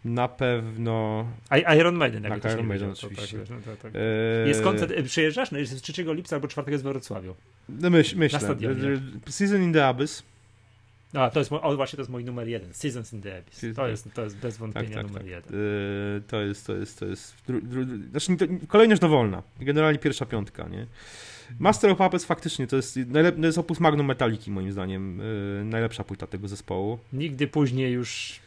Na 0.04 0.28
pewno. 0.28 1.26
I, 1.56 1.76
Iron 1.78 1.94
Maiden, 1.94 2.24
jak 2.24 2.40
tak, 2.40 2.52
Iron 2.52 2.66
Maiden, 2.66 2.90
oczywiście. 2.90 3.38
Tak, 3.38 3.50
no, 3.50 3.76
tak. 3.82 3.92
Eee... 3.94 4.48
Jest 4.48 4.62
koncert, 4.62 4.92
e, 4.96 5.02
przyjeżdżasz? 5.02 5.50
No, 5.50 5.58
jest 5.58 5.82
3 5.82 6.04
lipca 6.14 6.36
albo 6.36 6.48
4 6.48 6.72
jest 6.72 6.84
w 6.84 6.86
Wrocławiu. 6.86 7.34
No 7.68 7.90
myśl, 7.90 8.16
myślę. 8.18 8.56
Season 9.28 9.62
in 9.62 9.72
the 9.72 9.86
Abyss. 9.86 10.22
A, 11.14 11.30
to 11.30 11.38
jest, 11.38 11.52
o, 11.52 11.76
właśnie 11.76 11.96
to 11.96 12.00
jest 12.00 12.10
mój 12.10 12.24
numer 12.24 12.48
jeden. 12.48 12.74
Seasons 12.74 13.12
in 13.12 13.22
the 13.22 13.38
Abyss. 13.38 13.76
To 13.76 13.88
jest, 13.88 14.14
to 14.14 14.24
jest 14.24 14.36
bez 14.36 14.56
wątpienia 14.56 14.88
tak, 14.88 14.96
tak, 14.96 15.06
numer 15.06 15.22
tak. 15.22 15.30
jeden. 15.30 15.52
Yy, 15.52 16.22
to 16.28 16.40
jest, 16.40 16.66
to 16.66 16.76
jest, 16.76 16.98
to 16.98 17.06
jest. 17.06 17.34
Dru, 17.46 17.60
dru, 17.60 17.84
znaczy, 18.10 18.36
to, 18.36 18.44
kolejność 18.68 19.00
dowolna. 19.00 19.42
Generalnie 19.60 19.98
pierwsza 19.98 20.26
piątka, 20.26 20.68
nie? 20.68 20.86
Master 21.58 21.90
of 21.90 21.98
Puppets 21.98 22.24
faktycznie 22.24 22.66
to 22.66 22.76
jest, 22.76 22.96
najlep, 22.96 23.40
to 23.40 23.46
jest 23.46 23.58
opus 23.58 23.80
magnum 23.80 24.06
Metaliki, 24.06 24.50
moim 24.50 24.72
zdaniem. 24.72 25.18
Yy, 25.58 25.64
najlepsza 25.64 26.04
płyta 26.04 26.26
tego 26.26 26.48
zespołu. 26.48 26.98
Nigdy 27.12 27.46
później 27.48 27.92
już 27.92 28.40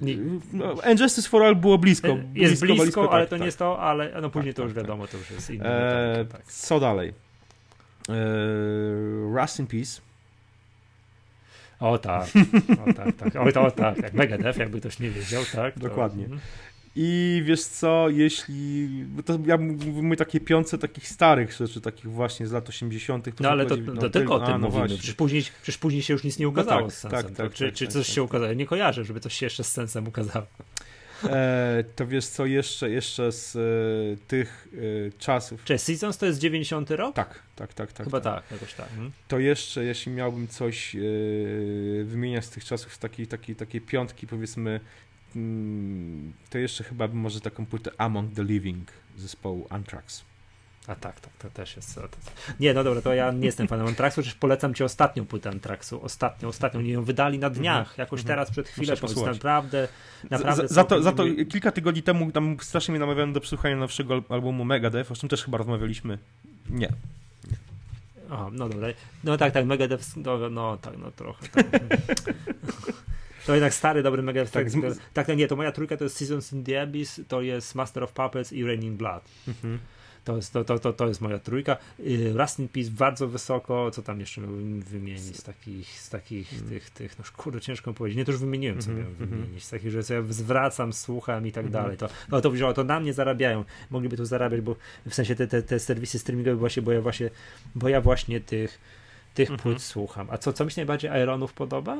nie. 0.00 0.16
No, 0.52 0.74
And 0.84 1.00
Justice 1.00 1.28
for 1.28 1.42
All 1.42 1.56
było 1.56 1.78
blisko. 1.78 2.08
Jest 2.08 2.24
blisko, 2.34 2.66
blisko, 2.66 2.82
blisko 2.82 3.12
ale 3.12 3.22
tak, 3.22 3.28
to 3.28 3.34
tak. 3.34 3.40
nie 3.40 3.46
jest 3.46 3.58
to, 3.58 3.80
ale 3.80 4.20
no 4.20 4.30
później 4.30 4.54
tak, 4.54 4.56
to 4.56 4.62
już 4.62 4.74
tak, 4.74 4.82
wiadomo, 4.82 5.06
to 5.06 5.16
już 5.16 5.30
jest 5.30 5.50
inne. 5.50 6.18
Eee, 6.18 6.26
co 6.46 6.80
dalej? 6.80 7.12
Eee, 8.08 8.14
Rust 9.40 9.60
in 9.60 9.66
Peace. 9.66 10.00
O 11.80 11.98
tak, 11.98 12.26
o 12.88 12.92
tak, 12.92 13.16
tak, 13.16 13.36
o, 13.36 13.52
to, 13.52 13.62
o 13.62 13.70
tak, 13.70 13.98
jak 13.98 14.14
Megadeth, 14.14 14.58
jakby 14.58 14.80
ktoś 14.80 14.98
nie 15.00 15.10
wiedział, 15.10 15.42
tak. 15.54 15.74
To... 15.74 15.80
Dokładnie. 15.80 16.28
I 17.00 17.42
wiesz 17.44 17.64
co, 17.64 18.08
jeśli. 18.08 18.88
To 19.24 19.38
ja 19.46 19.56
mówimy 19.56 20.16
takie 20.16 20.40
piące 20.40 20.78
takich 20.78 21.08
starych 21.08 21.52
rzeczy, 21.52 21.80
takich 21.80 22.10
właśnie 22.10 22.46
z 22.46 22.52
lat 22.52 22.68
80. 22.68 23.40
no 23.40 23.50
ale 23.50 23.66
to, 23.66 23.76
to, 23.76 23.82
no, 23.82 24.10
tylko 24.10 24.34
o 24.34 24.40
tym 24.40 24.54
a, 24.54 24.58
no 24.58 24.68
mówimy. 24.68 24.88
Przecież 24.88 25.14
później, 25.14 25.42
przecież 25.42 25.78
później 25.78 26.02
się 26.02 26.12
już 26.12 26.24
nic 26.24 26.38
nie 26.38 26.46
no 26.46 26.50
ukazało 26.50 26.80
no 26.80 26.86
tak, 26.86 26.94
z 26.94 26.98
sensem. 26.98 27.22
Tak, 27.22 27.36
tak, 27.36 27.52
czy, 27.52 27.64
tak, 27.64 27.74
czy 27.74 27.84
tak, 27.84 27.92
coś 27.92 28.06
tak. 28.06 28.14
się 28.14 28.22
ukazało? 28.22 28.52
Nie 28.52 28.66
kojarzę, 28.66 29.04
żeby 29.04 29.20
coś 29.20 29.34
się 29.34 29.46
jeszcze 29.46 29.64
z 29.64 29.72
sensem 29.72 30.08
ukazało. 30.08 30.46
E, 31.24 31.84
to 31.96 32.06
wiesz 32.06 32.26
co, 32.26 32.46
jeszcze, 32.46 32.90
jeszcze 32.90 33.32
z 33.32 33.56
e, 33.56 34.26
tych 34.26 34.68
e, 35.08 35.18
czasów. 35.18 35.64
Czy 35.64 35.78
Seasons 35.78 36.18
to 36.18 36.26
jest 36.26 36.38
90 36.38 36.90
rok? 36.90 37.14
Tak, 37.14 37.42
tak, 37.56 37.74
tak. 37.74 37.92
tak 37.92 38.06
Chyba 38.06 38.20
tak, 38.20 38.42
tak 38.42 38.52
jakoś 38.52 38.74
tak. 38.74 38.88
Hmm? 38.88 39.12
To 39.28 39.38
jeszcze, 39.38 39.84
jeśli 39.84 40.12
miałbym 40.12 40.48
coś 40.48 40.96
e, 40.96 40.98
wymieniać 42.04 42.44
z 42.44 42.50
tych 42.50 42.64
czasów, 42.64 42.94
z 42.94 42.98
takiej, 42.98 43.26
takiej, 43.26 43.56
takiej 43.56 43.80
piątki, 43.80 44.26
powiedzmy, 44.26 44.80
to 46.50 46.58
jeszcze 46.58 46.84
chyba 46.84 47.08
bym 47.08 47.18
może 47.18 47.40
taką 47.40 47.66
płytę 47.66 47.90
Among 47.98 48.34
the 48.34 48.44
Living 48.44 48.88
zespołu 49.16 49.66
Anthrax. 49.70 50.24
A 50.88 50.94
tak, 50.94 51.20
tak, 51.20 51.32
to 51.38 51.50
też 51.50 51.76
jest. 51.76 52.00
Nie, 52.60 52.74
no 52.74 52.84
dobra, 52.84 53.02
to 53.02 53.14
ja 53.14 53.32
nie 53.32 53.46
jestem 53.46 53.68
fanem 53.68 53.86
Antraxu, 53.86 54.20
chociaż 54.20 54.34
polecam 54.34 54.74
ci 54.74 54.84
ostatnią 54.84 55.26
płytę 55.26 55.50
Antraxu. 55.50 56.02
Ostatnią, 56.02 56.48
ostatnią. 56.48 56.80
Nie 56.80 56.92
ją 56.92 57.04
wydali 57.04 57.38
na 57.38 57.50
dniach, 57.50 57.86
mm 57.86 57.94
-hmm. 57.94 57.98
jakoś 57.98 58.20
mm 58.20 58.24
-hmm. 58.24 58.28
teraz 58.28 58.50
przed 58.50 58.68
chwilą. 58.68 58.90
Jest 59.02 59.16
naprawdę, 59.26 59.88
naprawdę. 60.30 60.68
Za, 60.68 60.74
za, 60.74 60.84
to, 60.84 61.02
za 61.02 61.12
to 61.12 61.24
kilka 61.50 61.72
tygodni 61.72 62.02
temu 62.02 62.32
tam 62.32 62.56
strasznie 62.60 62.92
mnie 62.92 63.00
namawiano 63.00 63.32
do 63.32 63.40
przesłuchania 63.40 63.76
nowszego 63.76 64.22
albumu 64.28 64.64
Megadeth, 64.64 65.12
o 65.12 65.14
czym 65.14 65.28
też 65.28 65.44
chyba 65.44 65.58
rozmawialiśmy. 65.58 66.18
Nie. 66.70 66.88
O, 68.30 68.50
no 68.52 68.68
dobra. 68.68 68.88
No 69.24 69.36
tak, 69.36 69.52
tak, 69.52 69.66
Megadeth, 69.66 70.16
no, 70.16 70.50
no 70.50 70.76
tak, 70.76 70.98
no 70.98 71.10
trochę. 71.10 71.48
Tak. 71.48 71.66
To 73.48 73.54
jednak 73.54 73.74
stary, 73.74 74.02
dobry 74.02 74.22
Megadeth. 74.22 74.52
Tak, 74.52 74.66
tak, 75.14 75.26
tak, 75.26 75.36
nie, 75.36 75.48
to 75.48 75.56
moja 75.56 75.72
trójka 75.72 75.96
to 75.96 76.04
jest 76.04 76.16
Seasons 76.16 76.52
in 76.52 76.64
the 76.64 76.82
Abyss, 76.82 77.20
to 77.28 77.42
jest 77.42 77.74
Master 77.74 78.02
of 78.02 78.12
Puppets 78.12 78.52
i 78.52 78.64
Raining 78.64 78.96
Blood. 78.96 79.24
-hmm. 79.46 79.78
To 80.24 80.36
jest, 80.36 80.52
to, 80.52 80.64
to, 80.64 80.78
to, 80.78 80.92
to 80.92 81.08
jest 81.08 81.20
moja 81.20 81.38
trójka. 81.38 81.76
Y, 82.00 82.32
Rust 82.36 82.58
in 82.58 82.68
Peace 82.68 82.90
bardzo 82.90 83.28
wysoko. 83.28 83.90
Co 83.90 84.02
tam 84.02 84.20
jeszcze 84.20 84.40
miałbym 84.40 84.82
wymienić 84.82 85.36
z 85.36 85.42
takich, 85.42 86.00
z 86.00 86.08
takich 86.08 86.52
mm. 86.52 86.68
tych, 86.68 86.90
tych, 86.90 87.18
no 87.18 87.24
kurde, 87.36 87.60
ciężko 87.60 87.92
powiedzieć. 87.92 88.16
Nie, 88.16 88.24
to 88.24 88.32
już 88.32 88.40
wymieniłem, 88.40 88.80
co 88.80 88.90
mm 88.90 88.96
-hmm, 88.96 89.00
miałem 89.00 89.22
mhm. 89.22 89.40
wymienić. 89.40 89.64
Z 89.64 89.70
takich, 89.70 89.90
że 89.90 90.14
ja 90.14 90.22
zwracam, 90.30 90.92
słucham 90.92 91.46
i 91.46 91.52
tak 91.52 91.64
mm 91.64 91.70
-hmm. 91.70 91.82
dalej. 91.82 91.96
To, 91.96 92.08
no 92.30 92.40
to 92.40 92.50
wzięło, 92.50 92.72
to 92.72 92.84
na 92.84 93.00
mnie 93.00 93.12
zarabiają. 93.12 93.64
Mogliby 93.90 94.16
tu 94.16 94.24
zarabiać, 94.24 94.60
bo 94.60 94.76
w 95.06 95.14
sensie 95.14 95.34
te, 95.34 95.46
te, 95.46 95.62
te 95.62 95.78
serwisy 95.78 96.18
streamingowe 96.18 96.56
właśnie, 96.56 96.82
bo 96.82 96.92
ja 96.92 97.00
właśnie, 97.00 97.30
bo 97.74 97.88
ja 97.88 98.00
właśnie 98.00 98.40
tych, 98.40 98.78
tych 99.34 99.50
-hmm. 99.50 99.58
płyt 99.58 99.82
słucham. 99.82 100.26
A 100.30 100.38
co, 100.38 100.52
co 100.52 100.64
mi 100.64 100.70
się 100.70 100.80
najbardziej 100.80 101.10
Ironów 101.22 101.52
podoba? 101.52 101.96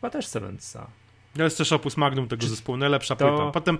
Chyba 0.00 0.10
też 0.10 0.26
Sevensa. 0.26 0.86
To 1.36 1.42
jest 1.44 1.58
też 1.58 1.72
opus 1.72 1.96
magnum 1.96 2.28
tego 2.28 2.46
zespołu, 2.46 2.78
najlepsza 2.78 3.16
to, 3.16 3.28
płyta. 3.28 3.50
Potem 3.50 3.78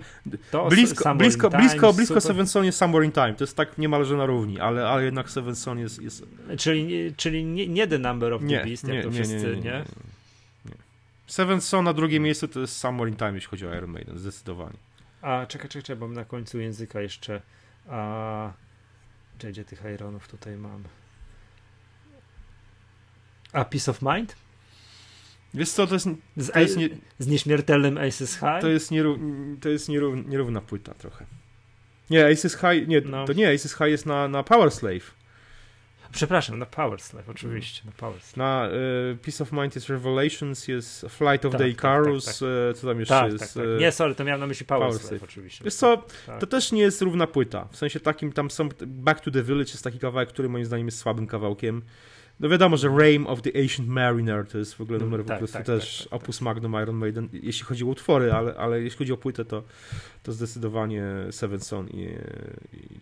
blisko, 0.69 1.15
blisko, 1.15 1.51
blisko, 1.51 1.93
blisko 1.93 2.21
Seven 2.21 2.47
Son 2.47 2.65
jest 2.65 2.79
Somewhere 2.79 3.07
in 3.07 3.13
Time. 3.13 3.35
To 3.35 3.45
jest 3.45 3.57
tak 3.57 3.79
niemalże 3.79 4.17
na 4.17 4.27
równi, 4.27 4.61
ale, 4.61 4.89
ale 4.89 5.05
jednak 5.05 5.31
Seven 5.31 5.57
Son 5.57 5.79
jest... 5.79 6.03
jest... 6.03 6.25
Czyli, 6.59 7.15
czyli 7.17 7.45
nie, 7.45 7.69
nie 7.69 7.87
The 7.87 7.99
Number 7.99 8.33
of 8.33 8.43
the 8.43 8.65
Beast, 8.65 8.89
jak 8.89 8.97
nie, 8.97 9.03
to 9.03 9.11
wszyscy, 9.11 9.35
nie? 9.35 9.41
nie, 9.43 9.55
nie, 9.55 9.63
nie, 9.63 9.83
nie. 10.65 10.77
Seven 11.27 11.61
Son 11.61 11.85
na 11.85 11.93
drugim 11.93 12.23
miejscu 12.23 12.49
to 12.49 12.61
jest 12.61 12.77
Somewhere 12.77 13.11
in 13.11 13.17
Time, 13.17 13.33
jeśli 13.35 13.49
chodzi 13.49 13.67
o 13.67 13.75
Iron 13.75 13.91
Maiden, 13.91 14.19
zdecydowanie. 14.19 14.77
A, 15.23 15.47
czekaj, 15.47 15.69
czekaj, 15.69 15.97
bo 15.97 16.09
na 16.09 16.25
końcu 16.25 16.61
języka 16.61 17.01
jeszcze... 17.01 17.43
A... 17.91 18.53
Gdzie 19.39 19.65
tych 19.65 19.83
Ironów 19.95 20.29
tutaj 20.29 20.57
mam? 20.57 20.85
A 23.53 23.65
Peace 23.65 23.91
of 23.91 24.03
Mind? 24.03 24.37
Wiesz 25.55 25.71
co, 25.71 25.87
to 25.87 25.95
jest... 25.95 26.09
Z, 26.37 26.53
to 26.53 26.61
jest 26.61 26.77
nie, 26.77 26.89
z 27.19 27.27
nieśmiertelnym 27.27 27.99
Aces 27.99 28.35
High? 28.35 28.61
To 28.61 28.69
jest, 28.69 28.91
nieró, 28.91 29.19
to 29.61 29.69
jest 29.69 29.89
nieró, 29.89 30.17
nierówna 30.17 30.61
płyta 30.61 30.95
trochę. 30.95 31.27
Nie, 32.11 32.27
Aces 32.27 32.57
High, 32.57 32.89
nie, 32.89 33.01
no. 33.01 33.25
to 33.25 33.33
nie, 33.33 33.55
Aces 33.55 33.73
High 33.73 33.89
jest 33.89 34.07
na, 34.07 34.29
na 34.29 34.43
Power 34.43 34.71
Slave. 34.71 35.19
Przepraszam, 36.13 36.59
na 36.59 36.67
Power 36.67 37.01
Slave, 37.01 37.29
oczywiście, 37.29 37.83
na 37.87 37.93
Power 37.93 38.21
Slave. 38.21 38.37
Na 38.37 38.69
y, 39.13 39.17
Peace 39.17 39.45
of 39.45 39.53
Mind 39.53 39.75
jest 39.75 39.89
Revelations, 39.89 40.69
jest 40.69 41.07
Flight 41.09 41.45
of 41.45 41.53
tak, 41.53 41.61
the 41.61 41.69
Icarus, 41.69 42.25
tak, 42.25 42.35
tak, 42.35 42.41
tak. 42.69 42.81
co 42.81 42.87
tam 42.87 43.01
jeszcze 43.01 43.15
tak, 43.15 43.33
jest? 43.33 43.55
Tak, 43.55 43.65
tak. 43.65 43.81
Nie, 43.81 43.93
sorry, 43.93 44.15
to 44.15 44.25
miałem 44.25 44.41
na 44.41 44.47
myśli 44.47 44.67
Power, 44.67 44.89
Power 44.89 45.01
Slave, 45.01 45.09
Slave, 45.09 45.23
oczywiście. 45.23 45.65
Wiesz 45.65 45.75
co, 45.75 46.05
to 46.41 46.47
też 46.47 46.73
nie 46.73 46.83
jest 46.83 47.03
równa 47.03 47.27
płyta, 47.27 47.69
w 47.71 47.77
sensie 47.77 48.01
takim, 48.01 48.33
tam 48.33 48.51
są, 48.51 48.69
Back 48.87 49.21
to 49.21 49.31
the 49.31 49.43
Village 49.43 49.71
jest 49.71 49.85
taki 49.85 49.99
kawałek, 49.99 50.29
który 50.29 50.49
moim 50.49 50.65
zdaniem 50.65 50.87
jest 50.87 50.99
słabym 50.99 51.27
kawałkiem. 51.27 51.83
No 52.41 52.49
wiadomo, 52.49 52.77
że 52.77 52.89
Rame 52.89 53.27
of 53.27 53.43
the 53.43 53.51
Ancient 53.61 53.89
Mariner 53.89 54.47
to 54.47 54.59
jest 54.59 54.75
w 54.75 54.81
ogóle 54.81 54.99
numer 54.99 55.21
mm, 55.21 55.27
tak, 55.27 55.37
po 55.37 55.39
prostu 55.39 55.57
tak, 55.59 55.67
też 55.67 55.99
tak, 55.99 56.11
tak, 56.11 56.23
opus 56.23 56.41
magnum 56.41 56.73
Iron 56.83 56.97
Maiden, 56.97 57.29
jeśli 57.33 57.65
chodzi 57.65 57.85
o 57.85 57.87
utwory, 57.87 58.33
ale, 58.33 58.55
ale 58.55 58.83
jeśli 58.83 58.99
chodzi 58.99 59.13
o 59.13 59.17
płytę, 59.17 59.45
to, 59.45 59.63
to 60.23 60.33
zdecydowanie 60.33 61.05
Seven 61.31 61.61
Son 61.61 61.89
i, 61.89 62.03
i 62.73 62.99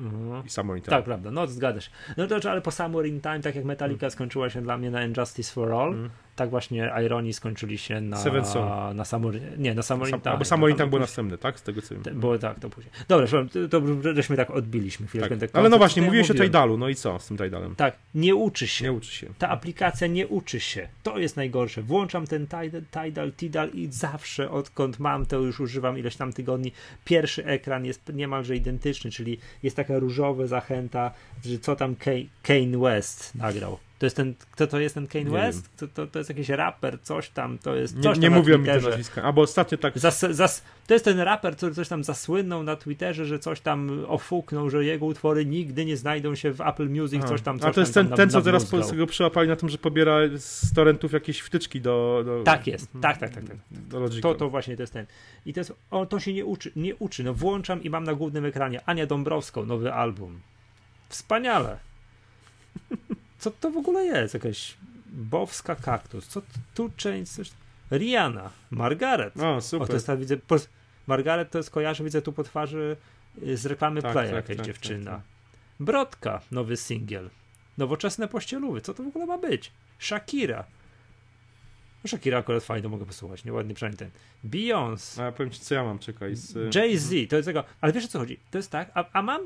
Mhm. 0.00 0.46
I 0.46 0.50
Summer 0.50 0.76
in 0.76 0.82
Time. 0.82 0.96
Tak, 0.96 1.04
prawda, 1.04 1.30
no 1.30 1.46
zgadzasz. 1.46 1.90
No 2.16 2.26
to, 2.26 2.50
ale 2.50 2.60
po 2.60 2.70
Summer 2.70 3.06
in 3.06 3.20
Time, 3.20 3.40
tak 3.40 3.54
jak 3.54 3.64
Metallica 3.64 4.06
mm. 4.06 4.10
skończyła 4.10 4.50
się 4.50 4.62
dla 4.62 4.78
mnie 4.78 4.90
na 4.90 5.04
Injustice 5.04 5.52
for 5.52 5.72
All, 5.72 5.92
mm. 5.92 6.10
Tak 6.40 6.50
właśnie 6.50 6.92
Irony 7.04 7.32
skończyli 7.32 7.78
się 7.78 8.00
na, 8.00 8.16
Seven 8.16 8.46
Son. 8.46 8.96
na 8.96 9.04
Summer, 9.04 9.58
nie, 9.58 9.74
na 9.74 9.82
Summer 9.82 10.08
in 10.08 10.20
Time. 10.20 10.38
Bo 10.38 10.44
Summer 10.44 10.70
in 10.70 10.76
Time 10.76 10.88
było 10.88 11.00
następne, 11.00 11.38
tak? 11.38 11.58
Z 11.58 11.62
tego 11.62 11.82
co 11.82 11.94
wiem. 11.94 12.20
Było 12.20 12.38
tak, 12.38 12.60
to 12.60 12.70
później. 12.70 12.92
Dobra, 13.08 13.26
to, 13.26 13.80
to 13.80 14.14
żeśmy 14.14 14.36
tak 14.36 14.50
odbiliśmy 14.50 15.06
chwilkę. 15.06 15.36
Tak. 15.36 15.50
Ale 15.52 15.68
no 15.68 15.78
właśnie, 15.78 16.02
mówiłeś 16.02 16.30
o 16.30 16.34
Tidalu, 16.34 16.78
no 16.78 16.88
i 16.88 16.94
co 16.94 17.18
z 17.18 17.26
tym 17.26 17.36
Tidalem? 17.36 17.74
Tak, 17.76 17.96
nie 18.14 18.34
uczy 18.34 18.68
się. 18.68 18.84
Nie 18.84 18.92
uczy 18.92 19.12
się. 19.12 19.26
Ta 19.38 19.48
aplikacja 19.48 20.06
nie 20.06 20.26
uczy 20.26 20.60
się. 20.60 20.88
To 21.02 21.18
jest 21.18 21.36
najgorsze. 21.36 21.82
Włączam 21.82 22.26
ten 22.26 22.46
Tidal, 23.02 23.32
Tidal 23.32 23.70
i 23.70 23.88
zawsze, 23.92 24.50
odkąd 24.50 24.98
mam 24.98 25.26
to 25.26 25.36
już 25.36 25.60
używam 25.60 25.98
ileś 25.98 26.16
tam 26.16 26.32
tygodni, 26.32 26.72
pierwszy 27.04 27.44
ekran 27.44 27.84
jest 27.84 28.12
niemalże 28.14 28.56
identyczny, 28.56 29.10
czyli 29.10 29.38
jest 29.62 29.76
taka 29.76 29.98
różowa 29.98 30.46
zachęta, 30.46 31.10
że 31.44 31.58
co 31.58 31.76
tam 31.76 31.96
Kane 32.42 32.78
West 32.78 33.34
nagrał. 33.34 33.78
To 34.00 34.06
jest 34.06 34.16
ten, 34.16 34.34
kto 34.50 34.66
to 34.66 34.80
jest 34.80 34.94
ten 34.94 35.06
Kane 35.06 35.30
West? 35.30 35.76
To, 35.76 35.88
to, 35.88 36.06
to, 36.06 36.18
jest 36.18 36.30
jakiś 36.30 36.48
raper, 36.48 36.98
coś 37.02 37.28
tam, 37.28 37.58
to 37.58 37.74
jest 37.74 38.02
coś 38.02 38.18
Nie, 38.18 38.22
nie 38.22 38.36
mówią 38.36 38.58
mi 38.58 38.66
te 38.66 38.80
nazwiska, 38.80 39.22
albo 39.22 39.42
ostatnio 39.42 39.78
tak... 39.78 39.98
Zas, 39.98 40.20
zas, 40.30 40.64
to 40.86 40.94
jest 40.94 41.04
ten 41.04 41.20
raper, 41.20 41.56
który 41.56 41.74
coś 41.74 41.88
tam 41.88 42.04
zasłynął 42.04 42.62
na 42.62 42.76
Twitterze, 42.76 43.24
że 43.24 43.38
coś 43.38 43.60
tam 43.60 44.04
ofuknął, 44.08 44.70
że 44.70 44.84
jego 44.84 45.06
utwory 45.06 45.46
nigdy 45.46 45.84
nie 45.84 45.96
znajdą 45.96 46.34
się 46.34 46.52
w 46.52 46.60
Apple 46.60 46.88
Music, 46.88 47.24
coś 47.24 47.42
tam, 47.42 47.58
coś 47.58 47.70
A 47.70 47.72
to 47.72 47.80
jest 47.80 47.94
ten, 47.94 48.08
tam, 48.08 48.16
ten 48.16 48.30
co 48.30 48.42
teraz 48.42 48.64
Polskiego 48.64 49.06
przyłapali 49.06 49.48
na 49.48 49.56
tym, 49.56 49.68
że 49.68 49.78
pobiera 49.78 50.18
z 50.36 50.74
torrentów 50.74 51.12
jakieś 51.12 51.40
wtyczki 51.40 51.80
do... 51.80 52.22
do 52.24 52.42
tak 52.44 52.66
jest, 52.66 52.88
tak, 53.02 53.18
tak, 53.18 53.30
tak. 53.30 53.44
tak. 53.44 53.56
Do 53.70 54.08
to, 54.22 54.34
to 54.34 54.50
właśnie 54.50 54.76
to 54.76 54.82
jest 54.82 54.92
ten. 54.92 55.06
I 55.46 55.52
to 55.52 55.60
jest, 55.60 55.72
o, 55.90 56.06
to 56.06 56.20
się 56.20 56.32
nie 56.32 56.44
uczy, 56.44 56.72
nie 56.76 56.96
uczy. 56.96 57.24
No 57.24 57.34
włączam 57.34 57.82
i 57.82 57.90
mam 57.90 58.04
na 58.04 58.14
głównym 58.14 58.44
ekranie 58.44 58.80
Ania 58.86 59.06
Dąbrowską, 59.06 59.66
nowy 59.66 59.92
album. 59.92 60.40
Wspaniale. 61.08 61.78
Co 63.40 63.50
to 63.50 63.70
w 63.70 63.76
ogóle 63.76 64.04
jest? 64.04 64.34
Jakaś 64.34 64.76
bowska 65.06 65.76
kaktus. 65.76 66.26
Co 66.26 66.42
tu 66.74 66.90
część? 66.96 67.32
Coś... 67.32 67.50
Rihanna, 67.90 68.50
Margaret. 68.70 69.36
O, 69.36 69.60
super. 69.60 69.84
O, 69.84 69.86
to 69.86 69.92
jest 69.92 70.06
ta, 70.06 70.16
widzę, 70.16 70.36
po... 70.36 70.56
Margaret 71.06 71.50
to 71.50 71.58
jest 71.58 71.70
kojarzę, 71.70 72.04
widzę 72.04 72.22
tu 72.22 72.32
po 72.32 72.44
twarzy 72.44 72.96
y, 73.42 73.56
z 73.56 73.66
reklamy 73.66 74.02
tak, 74.02 74.12
Play 74.12 74.26
tak, 74.26 74.34
jakaś 74.34 74.56
tak, 74.56 74.66
dziewczyna. 74.66 75.10
Tak, 75.10 75.20
tak. 75.20 75.26
Brodka, 75.80 76.40
nowy 76.50 76.76
singiel. 76.76 77.30
Nowoczesne 77.78 78.28
pościelówy. 78.28 78.80
Co 78.80 78.94
to 78.94 79.02
w 79.02 79.06
ogóle 79.06 79.26
ma 79.26 79.38
być? 79.38 79.72
Shakira. 79.98 80.64
No 82.04 82.08
Shakira 82.08 82.38
akurat 82.38 82.64
fajnie, 82.64 82.82
to 82.82 82.88
mogę 82.88 83.06
posłuchać, 83.06 83.44
nieładnie 83.44 83.74
przynajmniej 83.74 83.98
ten. 83.98 84.10
Beyoncé. 84.50 85.20
A 85.20 85.24
ja 85.24 85.32
powiem 85.32 85.52
ci, 85.52 85.60
co 85.60 85.74
ja 85.74 85.84
mam, 85.84 85.98
czekaj. 85.98 86.36
Z... 86.36 86.74
Jay-Z, 86.74 87.30
to 87.30 87.36
jest 87.36 87.46
tego, 87.46 87.64
ale 87.80 87.92
wiesz 87.92 88.04
o 88.04 88.08
co 88.08 88.18
chodzi? 88.18 88.38
To 88.50 88.58
jest 88.58 88.70
tak, 88.70 88.90
a, 88.94 89.04
a 89.12 89.22
mam 89.22 89.40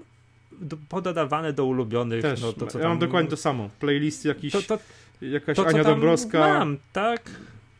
do, 0.60 0.76
pododawane 0.88 1.52
do 1.52 1.64
ulubionych. 1.64 2.22
Też, 2.22 2.42
no, 2.42 2.52
to, 2.52 2.66
co 2.66 2.78
ja 2.78 2.88
mam 2.88 2.98
dokładnie 2.98 3.30
to 3.30 3.36
samo. 3.36 3.70
Playlist 3.80 4.24
jakiś, 4.24 4.52
to, 4.52 4.62
to, 4.62 4.78
jakaś 5.20 5.56
to, 5.56 5.66
Ania 5.66 5.84
Dąbrowska. 5.84 6.38
Mam, 6.38 6.78
tak. 6.92 7.30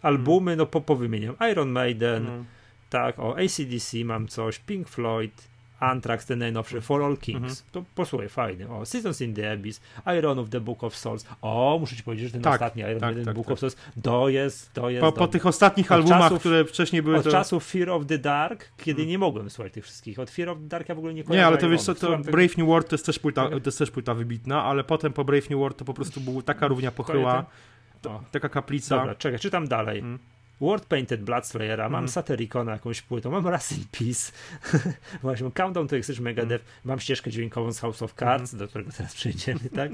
Albumy, 0.03 0.57
no 0.57 0.67
po, 0.67 0.81
po 0.81 0.97
wymieniam. 0.97 1.35
Iron 1.53 1.71
Maiden, 1.71 2.25
no. 2.25 2.45
tak, 2.91 3.19
o 3.19 3.37
ACDC 3.37 4.05
mam 4.05 4.29
coś, 4.29 4.59
Pink 4.59 4.89
Floyd, 4.89 5.49
Anthrax, 5.81 6.27
ten 6.27 6.39
najnowszy, 6.39 6.81
For 6.81 7.03
All 7.03 7.17
Kings. 7.17 7.43
Mhm. 7.43 7.55
To 7.73 7.85
posłuchaj, 7.95 8.29
fajny. 8.29 8.69
O, 8.69 8.87
Seasons 8.87 9.21
in 9.21 9.35
the 9.35 9.53
Abyss, 9.53 9.81
Iron 10.19 10.39
of 10.39 10.49
the 10.49 10.61
Book 10.61 10.85
of 10.85 10.97
Souls. 10.97 11.27
O, 11.43 11.77
muszę 11.81 11.97
ci 11.97 12.03
powiedzieć, 12.03 12.27
że 12.27 12.33
ten 12.33 12.43
tak, 12.43 12.53
ostatni 12.53 12.83
Iron 12.83 13.01
tak, 13.01 13.11
of 13.11 13.17
the 13.17 13.25
tak, 13.25 13.35
Book 13.35 13.47
tak. 13.47 13.53
of 13.53 13.61
Souls, 13.61 13.77
to 14.03 14.29
jest, 14.29 14.73
to 14.73 14.91
jest... 14.91 15.01
Po, 15.01 15.13
po 15.13 15.29
tych 15.29 15.47
ostatnich 15.47 15.93
od 15.93 15.93
albumach, 15.93 16.21
czasów, 16.21 16.41
które 16.41 16.65
wcześniej 16.65 17.03
były... 17.03 17.17
Od 17.17 17.25
to... 17.25 17.31
czasów 17.31 17.65
Fear 17.65 17.91
of 17.91 18.07
the 18.07 18.19
Dark, 18.19 18.69
kiedy 18.77 18.97
hmm. 18.97 19.09
nie 19.09 19.19
mogłem 19.19 19.51
słuchać 19.51 19.73
tych 19.73 19.85
wszystkich. 19.85 20.19
Od 20.19 20.31
Fear 20.31 20.49
of 20.49 20.59
the 20.59 20.65
Dark 20.69 20.89
ja 20.89 20.95
w 20.95 20.99
ogóle 20.99 21.15
nie 21.15 21.25
kojarzę. 21.25 21.41
Nie, 21.41 21.47
ale 21.47 21.59
to 21.59 21.69
wiesz 21.69 21.83
co, 21.83 21.95
to 21.95 22.19
Brave 22.19 22.57
New 22.57 22.67
World 22.67 22.89
to 22.89 22.95
jest, 22.95 23.07
też 23.07 23.19
płyta, 23.19 23.49
to 23.49 23.61
jest 23.67 23.79
też 23.79 23.91
płyta 23.91 24.15
wybitna, 24.15 24.65
ale 24.65 24.85
potem 24.85 25.13
po 25.13 25.25
Brave 25.25 25.51
New 25.51 25.59
World 25.59 25.77
to 25.77 25.85
po 25.85 25.95
prostu 25.95 26.21
była 26.21 26.43
taka 26.43 26.69
równia 26.69 26.91
pochyła, 26.91 27.47
taka 28.31 28.49
kaplica. 28.49 28.97
Dobra, 28.97 29.15
czekaj, 29.15 29.39
czytam 29.39 29.69
dalej. 29.69 30.01
Hmm. 30.01 30.19
World 30.60 30.86
Painted 30.86 31.22
Blood 31.22 31.47
Slayera, 31.47 31.89
mam 31.89 31.98
mm. 31.98 32.09
Satyricona 32.09 32.72
jakąś 32.72 33.02
płytą, 33.02 33.31
mam 33.31 33.47
Rust 33.47 33.78
in 33.78 33.85
Peace, 33.98 34.32
właśnie 35.22 35.51
Countdown 35.51 35.89
to 35.89 35.97
Extinction 35.97 36.24
Megadeth, 36.24 36.64
mm. 36.64 36.81
mam 36.85 37.01
ścieżkę 37.01 37.31
dźwiękową 37.31 37.72
z 37.72 37.81
House 37.81 38.02
of 38.02 38.14
Cards, 38.14 38.55
mm. 38.55 38.59
do 38.59 38.68
którego 38.68 38.90
teraz 38.93 39.14
przejdziemy, 39.14 39.60
tak? 39.74 39.90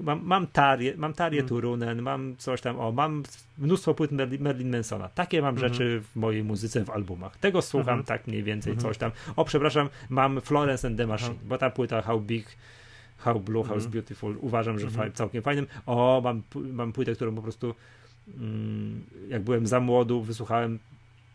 Mam, 0.00 0.20
mam 0.24 0.46
Tarię, 0.46 0.94
mam 0.96 1.12
Tarię 1.12 1.38
mm. 1.38 1.48
Turunen, 1.48 2.02
mam 2.02 2.36
coś 2.36 2.60
tam, 2.60 2.80
o, 2.80 2.92
mam 2.92 3.22
mnóstwo 3.58 3.94
płyt 3.94 4.12
Merlin, 4.12 4.42
Merlin 4.42 4.70
Mansona. 4.70 5.08
Takie 5.08 5.42
mam 5.42 5.56
mm. 5.56 5.68
rzeczy 5.68 6.00
w 6.00 6.16
mojej 6.16 6.44
muzyce, 6.44 6.84
w 6.84 6.90
albumach. 6.90 7.36
Tego 7.36 7.62
słucham 7.62 7.94
mm. 7.94 8.04
tak 8.04 8.26
mniej 8.26 8.42
więcej, 8.42 8.72
mm. 8.72 8.82
coś 8.82 8.98
tam. 8.98 9.10
O, 9.36 9.44
przepraszam, 9.44 9.88
mam 10.08 10.40
Florence 10.40 10.88
and 10.88 10.96
the 10.96 11.06
Machine, 11.06 11.34
bo 11.44 11.58
ta 11.58 11.70
płyta 11.70 12.02
How 12.02 12.20
Big 12.20 12.56
How 13.16 13.40
Blue, 13.40 13.64
How's 13.64 13.86
Beautiful, 13.86 14.36
uważam, 14.40 14.78
że 14.78 14.88
całkiem 15.14 15.42
fajnym. 15.42 15.66
O, 15.86 16.20
mam, 16.24 16.42
mam 16.54 16.92
płytę, 16.92 17.14
którą 17.14 17.34
po 17.34 17.42
prostu 17.42 17.74
jak 19.28 19.42
byłem 19.42 19.66
za 19.66 19.80
młodu, 19.80 20.22
wysłuchałem 20.22 20.78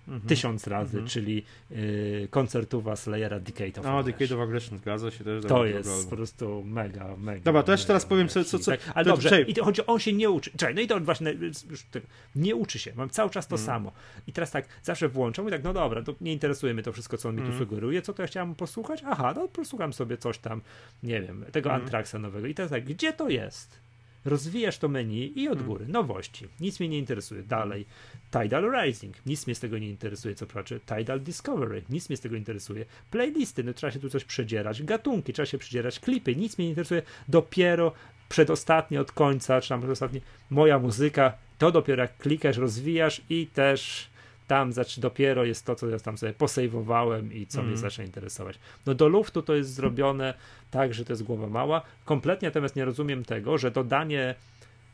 mhm. 0.10 0.30
tysiąc 0.30 0.68
razy, 0.68 0.98
mhm. 0.98 1.08
czyli 1.08 1.44
y, 1.72 2.28
koncertuwa 2.32 2.96
Slayera 2.96 3.40
Decade 3.40 3.80
of 3.80 3.86
No, 3.86 4.04
Decade 4.04 4.36
of 4.36 4.42
Aggression, 4.42 4.78
zgadza 4.78 5.12
się 5.12 5.24
też. 5.24 5.46
To 5.46 5.66
jest 5.66 6.10
po 6.10 6.16
prostu 6.16 6.64
mega, 6.64 7.16
mega. 7.18 7.42
Dobra, 7.44 7.64
to 7.64 7.72
jeszcze 7.72 7.88
teraz 7.88 8.06
powiem, 8.06 8.28
co... 8.28 8.44
co, 8.44 8.60
co 8.60 8.72
tak, 8.72 8.80
ale 8.96 9.06
to, 9.06 9.12
dobrze, 9.12 9.42
i 9.42 9.54
to, 9.54 9.66
chodzi, 9.66 9.86
on 9.86 10.00
się 10.00 10.14
nie 10.14 10.30
uczy, 10.30 10.52
czekaj, 10.52 10.76
no 10.76 10.82
i 10.82 10.88
to 10.88 11.00
właśnie, 11.00 11.32
już, 11.70 11.84
tak, 11.92 12.04
nie 12.36 12.56
uczy 12.56 12.80
się, 12.80 12.94
mam 12.96 13.10
cały 13.10 13.30
czas 13.30 13.48
to 13.48 13.56
mm. 13.56 13.66
samo. 13.66 13.92
I 14.28 14.34
teraz 14.34 14.52
tak, 14.52 14.68
zawsze 14.84 15.10
włączam 15.10 15.48
i 15.48 15.52
tak, 15.52 15.64
no 15.64 15.74
dobra, 15.74 16.04
to 16.04 16.16
nie 16.22 16.34
interesuje 16.34 16.74
mnie 16.74 16.84
to 16.84 16.94
wszystko, 16.94 17.18
co 17.18 17.30
on 17.30 17.36
mi 17.36 17.42
mm. 17.42 17.54
tu 17.54 17.60
sugeruje, 17.60 18.02
co 18.02 18.14
to 18.14 18.22
ja 18.22 18.28
chciałem 18.28 18.56
posłuchać? 18.56 19.04
Aha, 19.06 19.34
no 19.36 19.48
posłucham 19.48 19.94
sobie 19.94 20.18
coś 20.18 20.38
tam, 20.38 20.62
nie 21.04 21.22
wiem, 21.22 21.46
tego 21.52 21.70
mm. 21.70 21.82
Antraxa 21.82 22.20
nowego 22.20 22.48
i 22.48 22.54
teraz 22.54 22.72
tak, 22.72 22.86
gdzie 22.86 23.14
to 23.14 23.30
jest? 23.30 23.89
Rozwijasz 24.26 24.78
to 24.78 24.90
menu 24.90 25.34
i 25.36 25.48
od 25.48 25.58
hmm. 25.58 25.68
góry. 25.68 25.86
Nowości. 25.88 26.48
Nic 26.60 26.80
mnie 26.80 26.90
nie 26.90 26.98
interesuje. 26.98 27.44
Dalej. 27.44 27.86
Tidal 28.32 28.72
Rising. 28.72 29.16
Nic 29.26 29.48
mnie 29.48 29.56
z 29.56 29.60
tego 29.60 29.78
nie 29.78 29.90
interesuje, 29.90 30.36
co 30.36 30.46
praczy. 30.46 30.80
Tidal 30.98 31.22
Discovery. 31.22 31.84
Nic 31.90 32.10
mnie 32.10 32.18
z 32.18 32.22
tego 32.22 32.36
nie 32.36 32.40
interesuje. 32.40 32.86
Playlisty. 33.12 33.64
No 33.64 33.74
trzeba 33.74 33.92
się 33.92 34.00
tu 34.00 34.10
coś 34.10 34.24
przedzierać. 34.24 34.84
Gatunki. 34.84 35.34
Trzeba 35.34 35.46
się 35.46 35.58
przedzierać. 35.58 36.00
Klipy. 36.00 36.36
Nic 36.36 36.58
mnie 36.58 36.66
nie 36.66 36.70
interesuje. 36.70 37.02
Dopiero 37.28 37.94
przedostatnie 38.30 39.02
od 39.02 39.12
końca, 39.12 39.62
czy 39.62 39.70
tam 39.70 39.80
przedostatnie, 39.80 40.22
moja 40.50 40.80
muzyka. 40.80 41.34
To 41.58 41.72
dopiero 41.72 42.02
jak 42.02 42.18
klikasz, 42.18 42.58
rozwijasz 42.58 43.22
i 43.30 43.48
też 43.48 44.10
tam 44.50 44.72
dopiero 44.98 45.46
jest 45.46 45.66
to, 45.66 45.76
co 45.76 45.88
ja 45.88 46.00
tam 46.00 46.18
sobie 46.18 46.34
posejwowałem 46.34 47.34
i 47.34 47.48
co 47.48 47.60
mm. 47.60 47.68
mnie 47.68 47.76
mhm. 47.76 47.92
zacznie 47.92 48.06
interesować. 48.06 48.60
No 48.86 48.96
do 48.96 49.08
luftu 49.08 49.42
to 49.42 49.56
jest 49.56 49.74
zrobione 49.74 50.34
tak, 50.72 50.94
że 50.94 51.06
to 51.06 51.14
jest 51.14 51.24
głowa 51.24 51.48
mała. 51.48 51.82
Kompletnie 52.06 52.48
natomiast 52.48 52.76
nie 52.76 52.86
rozumiem 52.86 53.26
tego, 53.26 53.58
że 53.58 53.72
dodanie 53.72 54.36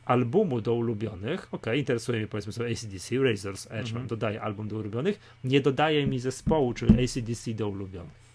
albumu 0.06 0.61
do 0.61 0.73
ulubionych, 0.73 1.48
ok, 1.52 1.65
interesuje 1.76 2.18
mnie 2.18 2.27
powiedzmy 2.27 2.53
sobie 2.53 2.72
ACDC, 2.72 3.15
Razor's 3.15 3.68
Edge, 3.69 3.91
mm 3.91 4.03
-hmm. 4.03 4.07
dodaje 4.07 4.41
album 4.41 4.68
do 4.68 4.76
ulubionych, 4.76 5.19
nie 5.44 5.61
dodaje 5.61 6.07
mi 6.07 6.19
zespołu, 6.19 6.73
czyli 6.73 7.03
ACDC 7.03 7.53
do 7.53 7.69
ulubionych. 7.69 8.26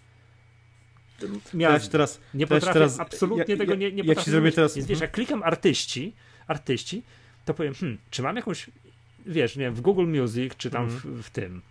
Miałem, 1.55 1.81
teraz, 1.81 2.21
nie 2.35 2.47
potrafię, 2.47 2.73
teraz, 2.73 3.01
absolutnie 3.01 3.55
ja, 3.55 3.59
tego 3.59 3.75
nie, 3.75 3.93
nie 3.93 4.03
ja, 4.03 4.09
potrafię. 4.09 4.31
zrobię 4.31 4.53
teraz... 4.53 4.79
Wiesz, 4.79 5.01
jak 5.01 5.13
klikam 5.13 5.43
artyści, 5.43 6.13
artyści, 6.47 7.03
to 7.45 7.55
powiem, 7.55 7.75
hmm, 7.75 7.99
czy 8.11 8.23
mam 8.23 8.37
jakąś 8.37 8.71
wiesz, 9.27 9.57
nie 9.57 9.65
wiem, 9.65 9.75
w 9.75 9.81
Google 9.81 10.07
Music, 10.07 10.57
czy 10.57 10.71
tam 10.71 10.83
mm. 10.83 10.97
w, 10.97 11.23
w, 11.23 11.31
tym, 11.31 11.63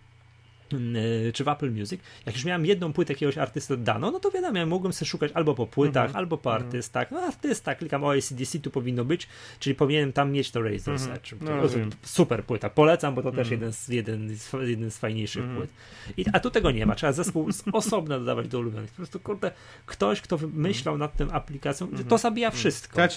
czy 1.34 1.44
w 1.44 1.48
Apple 1.48 1.72
Music, 1.72 2.02
jak 2.26 2.36
już 2.36 2.46
miałem 2.46 2.66
jedną 2.66 2.94
płytę 2.94 3.14
jakiegoś 3.14 3.38
artysty 3.38 3.78
dano, 3.78 4.12
no 4.12 4.20
to 4.20 4.32
wiadomo, 4.32 4.58
ja 4.58 4.66
mogłem 4.66 4.94
sobie 4.94 5.10
szukać 5.10 5.32
albo 5.34 5.56
po 5.56 5.68
płytach, 5.68 6.04
mm 6.04 6.14
-hmm. 6.14 6.18
albo 6.18 6.38
po 6.38 6.50
mhm. 6.50 6.66
artystach. 6.66 7.12
No 7.12 7.20
artysta, 7.20 7.76
klikam 7.76 8.04
o 8.04 8.14
ACDC, 8.14 8.60
tu 8.60 8.72
powinno 8.72 9.06
być, 9.06 9.28
czyli 9.60 9.76
powinienem 9.76 10.14
tam 10.14 10.32
mieć 10.32 10.52
to 10.52 10.60
Razor's 10.60 11.06
mm 11.06 11.20
-hmm. 11.20 11.86
no, 11.86 11.92
super 12.04 12.44
płyta, 12.44 12.70
polecam, 12.70 13.16
bo 13.16 13.22
to 13.22 13.30
mm 13.30 13.36
-hmm. 13.36 13.38
też 13.38 13.52
mhm. 13.52 13.62
jeden 13.62 13.74
z, 13.74 13.88
jeden, 13.88 14.36
jeden 14.68 14.92
z 14.92 14.98
fajniejszych 14.98 15.44
mhm. 15.44 15.58
płyt. 15.58 15.72
I, 16.18 16.26
a 16.34 16.40
tu 16.40 16.52
tego 16.52 16.72
nie 16.72 16.86
ma, 16.86 16.96
trzeba 16.96 17.14
zespół 17.14 17.50
osobno 17.72 18.20
dodawać 18.20 18.48
do 18.48 18.60
ulubionych. 18.60 18.90
Po 18.92 18.96
prostu, 18.96 19.20
kurde, 19.20 19.52
ktoś, 19.86 20.22
kto 20.22 20.40
myślał 20.54 20.98
nad 20.98 21.18
tym 21.18 21.30
aplikacją, 21.32 21.88
to 22.10 22.18
zabija 22.18 22.52
wszystko. 22.52 23.02
Ja, 23.02 23.08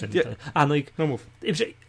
a 0.53 0.65
no 0.65 0.75
i, 0.75 0.85
no 0.97 1.07
mów. 1.07 1.27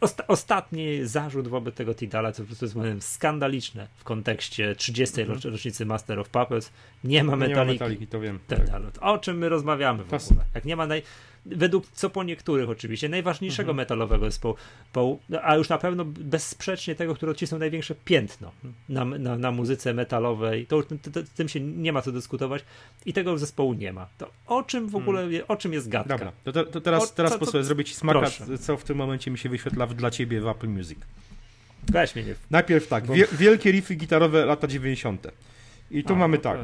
osta, 0.00 0.26
ostatni 0.26 1.06
zarzut 1.06 1.48
wobec 1.48 1.74
tego 1.74 1.94
Tidala, 1.94 2.32
co 2.32 2.42
po 2.42 2.46
prostu 2.46 2.84
jest 2.84 3.12
skandaliczne 3.12 3.88
w 3.96 4.04
kontekście 4.04 4.76
30 4.76 5.24
rocznicy 5.24 5.50
rocznicy 5.54 5.86
Master 5.86 6.18
of 6.18 6.28
Puppets, 6.28 6.72
nie 7.04 7.24
ma 7.24 7.36
metaliki. 7.36 7.58
Nie 7.58 7.64
ma 7.64 7.72
metaliki, 7.72 8.06
to 8.06 8.20
wiem. 8.20 8.38
Tak. 8.46 8.60
O 9.00 9.18
czym 9.18 9.38
my 9.38 9.48
rozmawiamy 9.48 10.04
w 10.04 10.14
ogóle? 10.14 10.44
Jak 10.54 10.64
nie 10.64 10.76
ma 10.76 10.86
naj... 10.86 11.02
Według, 11.46 11.86
co 11.92 12.10
po 12.10 12.24
niektórych 12.24 12.70
oczywiście, 12.70 13.08
najważniejszego 13.08 13.70
mhm. 13.70 13.76
metalowego 13.76 14.24
zespołu, 14.24 14.56
a 15.42 15.56
już 15.56 15.68
na 15.68 15.78
pewno 15.78 16.04
bezsprzecznie 16.04 16.94
tego, 16.94 17.14
który 17.14 17.32
odcisnął 17.32 17.58
największe 17.58 17.94
piętno 17.94 18.52
na, 18.88 19.04
na, 19.04 19.36
na 19.36 19.50
muzyce 19.50 19.94
metalowej, 19.94 20.66
to, 20.66 20.82
to, 20.82 21.10
to, 21.12 21.20
tym 21.36 21.48
się 21.48 21.60
nie 21.60 21.92
ma 21.92 22.02
co 22.02 22.12
dyskutować 22.12 22.64
i 23.06 23.12
tego 23.12 23.38
zespołu 23.38 23.74
nie 23.74 23.92
ma. 23.92 24.06
To 24.18 24.30
o 24.46 24.62
czym 24.62 24.88
w 24.88 24.96
ogóle, 24.96 25.20
hmm. 25.20 25.42
o 25.48 25.56
czym 25.56 25.72
jest 25.72 25.88
gadka? 25.88 26.18
Dobra, 26.18 26.32
to, 26.44 26.64
to 26.64 26.80
teraz, 26.80 27.12
o, 27.12 27.14
teraz 27.14 27.32
co, 27.32 27.38
posłuchaj, 27.38 27.64
zrobię 27.64 27.84
ci 27.84 27.94
smaka, 27.94 28.20
proszę. 28.20 28.58
co 28.58 28.76
w 28.76 28.84
tym 28.84 28.96
momencie 28.96 29.30
mi 29.30 29.38
się 29.38 29.48
wyświetla 29.48 29.86
dla 29.86 30.10
ciebie 30.10 30.40
w 30.40 30.46
Apple 30.46 30.68
Music. 30.68 30.98
Weź 31.92 32.14
mnie 32.14 32.24
nie. 32.24 32.34
Najpierw 32.50 32.88
tak, 32.88 33.06
wie, 33.06 33.26
wielkie 33.32 33.72
riffy 33.72 33.94
gitarowe 33.94 34.46
lata 34.46 34.66
90. 34.66 35.26
I 35.90 36.04
tu 36.04 36.14
A, 36.14 36.16
mamy 36.16 36.36
no 36.36 36.42
tak. 36.42 36.58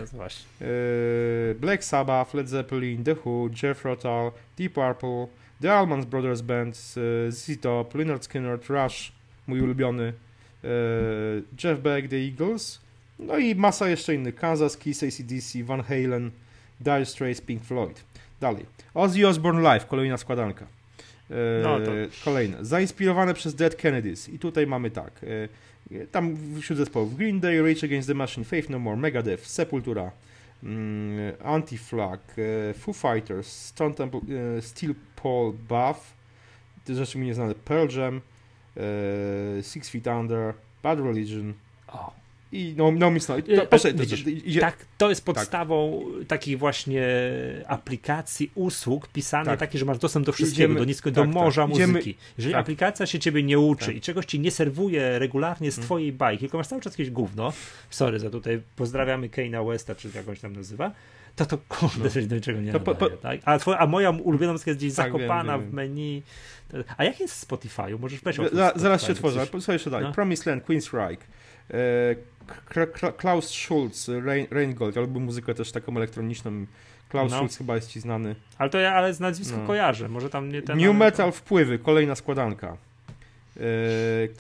E, 0.61 1.55
Black 1.55 1.85
Sabbath, 1.85 2.35
Led 2.35 2.49
Zeppelin, 2.49 3.05
The 3.05 3.15
Who, 3.25 3.49
Jeff 3.63 3.85
Rotal, 3.85 4.33
Deep 4.59 4.73
Purple, 4.73 5.27
The 5.61 5.73
Allman 5.73 6.05
Brothers 6.05 6.43
Band, 6.43 6.75
e, 7.29 7.33
Z-Top, 7.33 7.95
Leonard 7.95 8.25
Skinner, 8.25 8.59
Rush, 8.69 9.13
mój 9.47 9.61
ulubiony, 9.61 10.13
e, 10.65 10.69
Jeff 11.65 11.81
Beck, 11.81 12.09
The 12.09 12.17
Eagles, 12.17 12.81
no 13.19 13.39
i 13.39 13.55
masa 13.55 13.89
jeszcze 13.89 14.15
innych. 14.15 14.35
Kansas, 14.35 14.77
Kiss, 14.77 15.03
ACDC, 15.03 15.65
Van 15.65 15.83
Halen, 15.83 16.31
Dire 16.81 17.07
Straits, 17.07 17.41
Pink 17.41 17.65
Floyd. 17.65 18.05
Dalej. 18.41 18.67
Ozzy 18.95 19.29
Osbourne 19.29 19.63
Live, 19.63 19.87
kolejna 19.87 20.17
składanka. 20.17 20.67
No 21.63 21.81
to... 21.81 21.91
Kolejne. 22.25 22.65
Zainspirowane 22.65 23.35
przez 23.35 23.55
Dead 23.55 23.77
Kennedys. 23.77 24.29
I 24.29 24.39
tutaj 24.39 24.67
mamy 24.67 24.91
tak. 24.91 25.21
Tam 26.11 26.37
wśród 26.61 26.79
zespołów 26.79 27.17
Green 27.17 27.41
Day, 27.41 27.63
Rage 27.63 27.87
Against 27.87 28.09
the 28.09 28.15
Machine, 28.15 28.45
Faith 28.45 28.71
No 28.71 28.79
More, 28.79 28.97
Megadeth, 28.97 29.47
Sepultura, 29.47 30.13
mm, 30.63 31.33
Anti-Flag, 31.45 32.21
e, 32.39 32.75
Foo 32.75 32.93
Fighters, 32.93 33.47
Stone 33.47 33.95
Temple, 33.95 34.21
e, 34.59 34.63
Steel 34.63 34.95
Paul 35.23 35.53
Buff, 35.53 36.15
te 36.85 36.95
rzeczy 36.95 37.19
mi 37.19 37.27
nieznane, 37.27 37.55
Pearl 37.55 37.99
Jam, 37.99 38.21
e, 38.77 39.63
Six 39.63 39.91
Feet 39.91 40.07
Under, 40.07 40.55
Bad 40.83 41.01
Religion. 41.01 41.55
I 42.53 42.75
no, 42.77 42.93
no 42.93 43.11
mi 43.11 43.21
to, 43.21 43.67
proszę, 43.71 43.93
Widzisz, 43.93 44.25
to, 44.25 44.31
idzie... 44.31 44.61
tak, 44.61 44.77
to 44.99 45.09
jest 45.09 45.25
tak. 45.25 45.35
podstawą 45.35 46.05
tak. 46.19 46.27
takich 46.27 46.59
właśnie 46.59 47.07
aplikacji, 47.67 48.51
usług 48.55 49.09
pisanych, 49.09 49.47
tak. 49.47 49.61
takich, 49.61 49.79
że 49.79 49.85
masz 49.85 49.99
dostęp 49.99 50.27
do 50.27 50.33
wszystkiego, 50.33 50.65
Idziemy, 50.65 50.81
do 50.81 50.85
nisko, 50.85 51.11
do 51.11 51.21
tak, 51.21 51.31
morza 51.31 51.63
tak. 51.63 51.71
muzyki. 51.71 52.11
Idziemy, 52.11 52.15
Jeżeli 52.39 52.53
tak. 52.53 52.61
aplikacja 52.61 53.07
się 53.07 53.19
ciebie 53.19 53.43
nie 53.43 53.59
uczy 53.59 53.87
tak. 53.87 53.97
i 53.97 54.01
czegoś 54.01 54.27
ci 54.27 54.41
nie 54.41 54.51
serwuje 54.51 55.19
regularnie 55.19 55.71
z 55.71 55.75
hmm. 55.75 55.87
twojej 55.87 56.13
bajki, 56.13 56.41
tylko 56.41 56.59
masz 56.59 56.67
cały 56.67 56.83
czas 56.83 56.93
jakieś 56.93 57.11
gówno, 57.11 57.53
sorry 57.91 58.19
za 58.19 58.31
tutaj, 58.31 58.61
pozdrawiamy 58.77 59.29
Kane'a 59.29 59.69
Westa, 59.69 59.95
czy 59.95 60.11
jakąś 60.15 60.41
tam 60.41 60.53
nazywa, 60.53 60.93
to 61.37 61.47
to 61.47 61.59
kurde, 61.69 62.21
no. 62.21 62.27
do 62.27 62.35
niczego 62.35 62.61
nie 62.61 62.73
to 62.73 62.79
nadaje, 62.79 62.97
po, 62.97 63.11
po... 63.11 63.17
tak? 63.17 63.41
a, 63.45 63.59
twoja, 63.59 63.79
a 63.79 63.87
moja 63.87 64.11
ulubiona 64.11 64.53
muzyka 64.53 64.71
jest 64.71 64.81
gdzieś 64.81 64.93
zakopana 64.93 65.53
wiem, 65.53 65.61
wiem. 65.61 65.71
w 65.71 65.75
meni. 65.75 66.23
A 66.97 67.05
jak 67.05 67.21
jest 67.21 67.35
w 67.35 67.49
Spotify'u? 67.49 68.01
Możesz 68.01 68.21
o 68.39 68.79
Zaraz 68.79 69.07
się 69.07 69.15
tworzę, 69.15 69.47
posłuchaj 69.47 69.75
jeszcze 69.75 69.91
dalej. 69.91 70.07
No? 70.07 70.15
Promised 70.15 70.47
Land, 70.47 70.65
Queen's 70.65 70.97
Reich. 70.97 71.21
E, 71.71 71.77
Klaus 73.17 73.51
Schulz, 73.51 74.11
Rain, 74.25 74.47
Reingold, 74.51 74.97
albo 74.97 75.21
muzykę 75.21 75.55
też 75.55 75.73
taką 75.73 75.97
elektroniczną. 75.97 76.67
Klaus 77.09 77.31
no. 77.31 77.37
Schulz 77.37 77.57
chyba 77.57 77.75
jest 77.75 77.91
ci 77.91 78.01
znany. 78.01 78.35
Ale 78.59 78.71
to 78.71 78.79
ja 78.79 78.93
ale 78.93 79.15
z 79.15 79.21
nazwiska 79.21 79.57
no. 79.57 79.67
kojarzę, 79.67 80.09
może 80.09 80.31
tam 80.31 80.53
nie 80.53 80.63
ten... 80.63 80.79
New 80.79 80.97
Metal 80.97 81.33
wpływy, 81.33 81.79
kolejna 81.79 82.15
składanka. 82.15 82.77
Yy, 83.57 83.63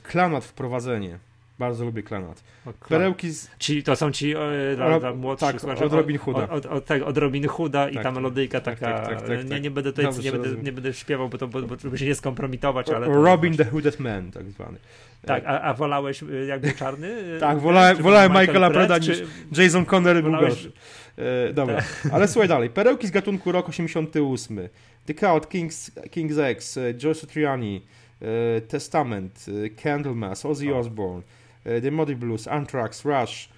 Klanat 0.02 0.44
wprowadzenie. 0.44 1.18
Bardzo 1.60 1.84
lubię 1.84 2.02
Klanat. 2.02 2.42
Perełki 2.88 3.30
z... 3.30 3.50
Ci, 3.58 3.82
to 3.82 3.96
są 3.96 4.12
ci 4.12 4.32
e, 4.32 4.36
dla, 4.76 4.88
Rob- 4.88 5.00
dla 5.00 5.14
młodszych 5.14 5.48
tak, 5.52 5.60
słuchaczy, 5.60 5.84
od 5.84 5.92
Robin 5.92 6.18
Hooda. 6.18 6.42
Od, 6.48 6.50
od, 6.50 6.66
od, 6.66 6.86
tego, 6.86 7.06
od 7.06 7.18
Robin 7.18 7.48
Hooda 7.48 7.88
i 7.88 7.94
Tak, 7.94 8.02
ta 8.02 8.08
tak. 8.08 8.14
melodyjka 8.14 8.60
Tak, 8.60 8.78
taka. 8.78 8.98
tak, 9.00 9.08
tak, 9.18 9.28
tak, 9.28 9.44
nie, 9.44 9.50
tak. 9.50 9.62
nie, 9.62 9.70
będę 9.70 9.90
tutaj, 9.92 10.04
Dobrze, 10.04 10.22
nie, 10.22 10.32
będę, 10.32 10.62
nie 10.62 10.72
będę 10.72 10.92
śpiewał, 10.92 11.28
bo 11.28 11.38
to 11.38 11.48
bo, 11.48 11.62
bo, 11.62 11.76
żeby 11.78 11.98
się 11.98 12.06
nie 12.06 12.14
skompromitować, 12.14 12.90
ale. 12.90 13.06
Robin 13.06 13.56
the 13.56 13.64
Hooded 13.64 14.00
Man, 14.00 14.30
tak 14.30 14.50
zwany. 14.50 14.78
Tak, 15.26 15.44
a, 15.46 15.60
a 15.60 15.74
wolałeś 15.74 16.22
y, 16.22 16.46
jakby 16.46 16.72
czarny? 16.72 17.10
Tak, 17.40 17.58
wolałem- 17.58 18.02
wolałem 18.02 18.30
Michael 18.30 18.46
Michaela 18.46 18.70
Pratt, 18.70 18.88
Preda 18.88 19.00
czy- 19.00 19.26
Jason 19.62 19.84
Connery 19.84 20.22
był 20.22 20.32
gorszy. 20.32 20.72
E, 21.16 21.52
dobra, 21.52 21.82
ale 22.12 22.28
słuchaj 22.28 22.48
dalej. 22.48 22.70
Perełki 22.70 23.06
z 23.06 23.10
gatunku 23.10 23.52
rok 23.52 23.68
88. 23.68 24.58
The 25.06 25.14
Cult, 25.14 25.46
King's, 25.48 25.90
King's 26.10 26.38
X, 26.42 26.76
e, 26.76 26.94
Joe 27.02 27.14
Satriani, 27.14 27.82
e, 28.22 28.60
Testament, 28.60 29.46
e, 29.66 29.70
Candlemas, 29.82 30.46
Ozzy. 30.46 30.74
Osbourne, 30.74 31.22
e, 31.64 31.80
The 31.80 31.90
Muddy 31.90 32.14
Blues, 32.14 32.46
Anthrax, 32.46 33.04
Rush, 33.04 33.48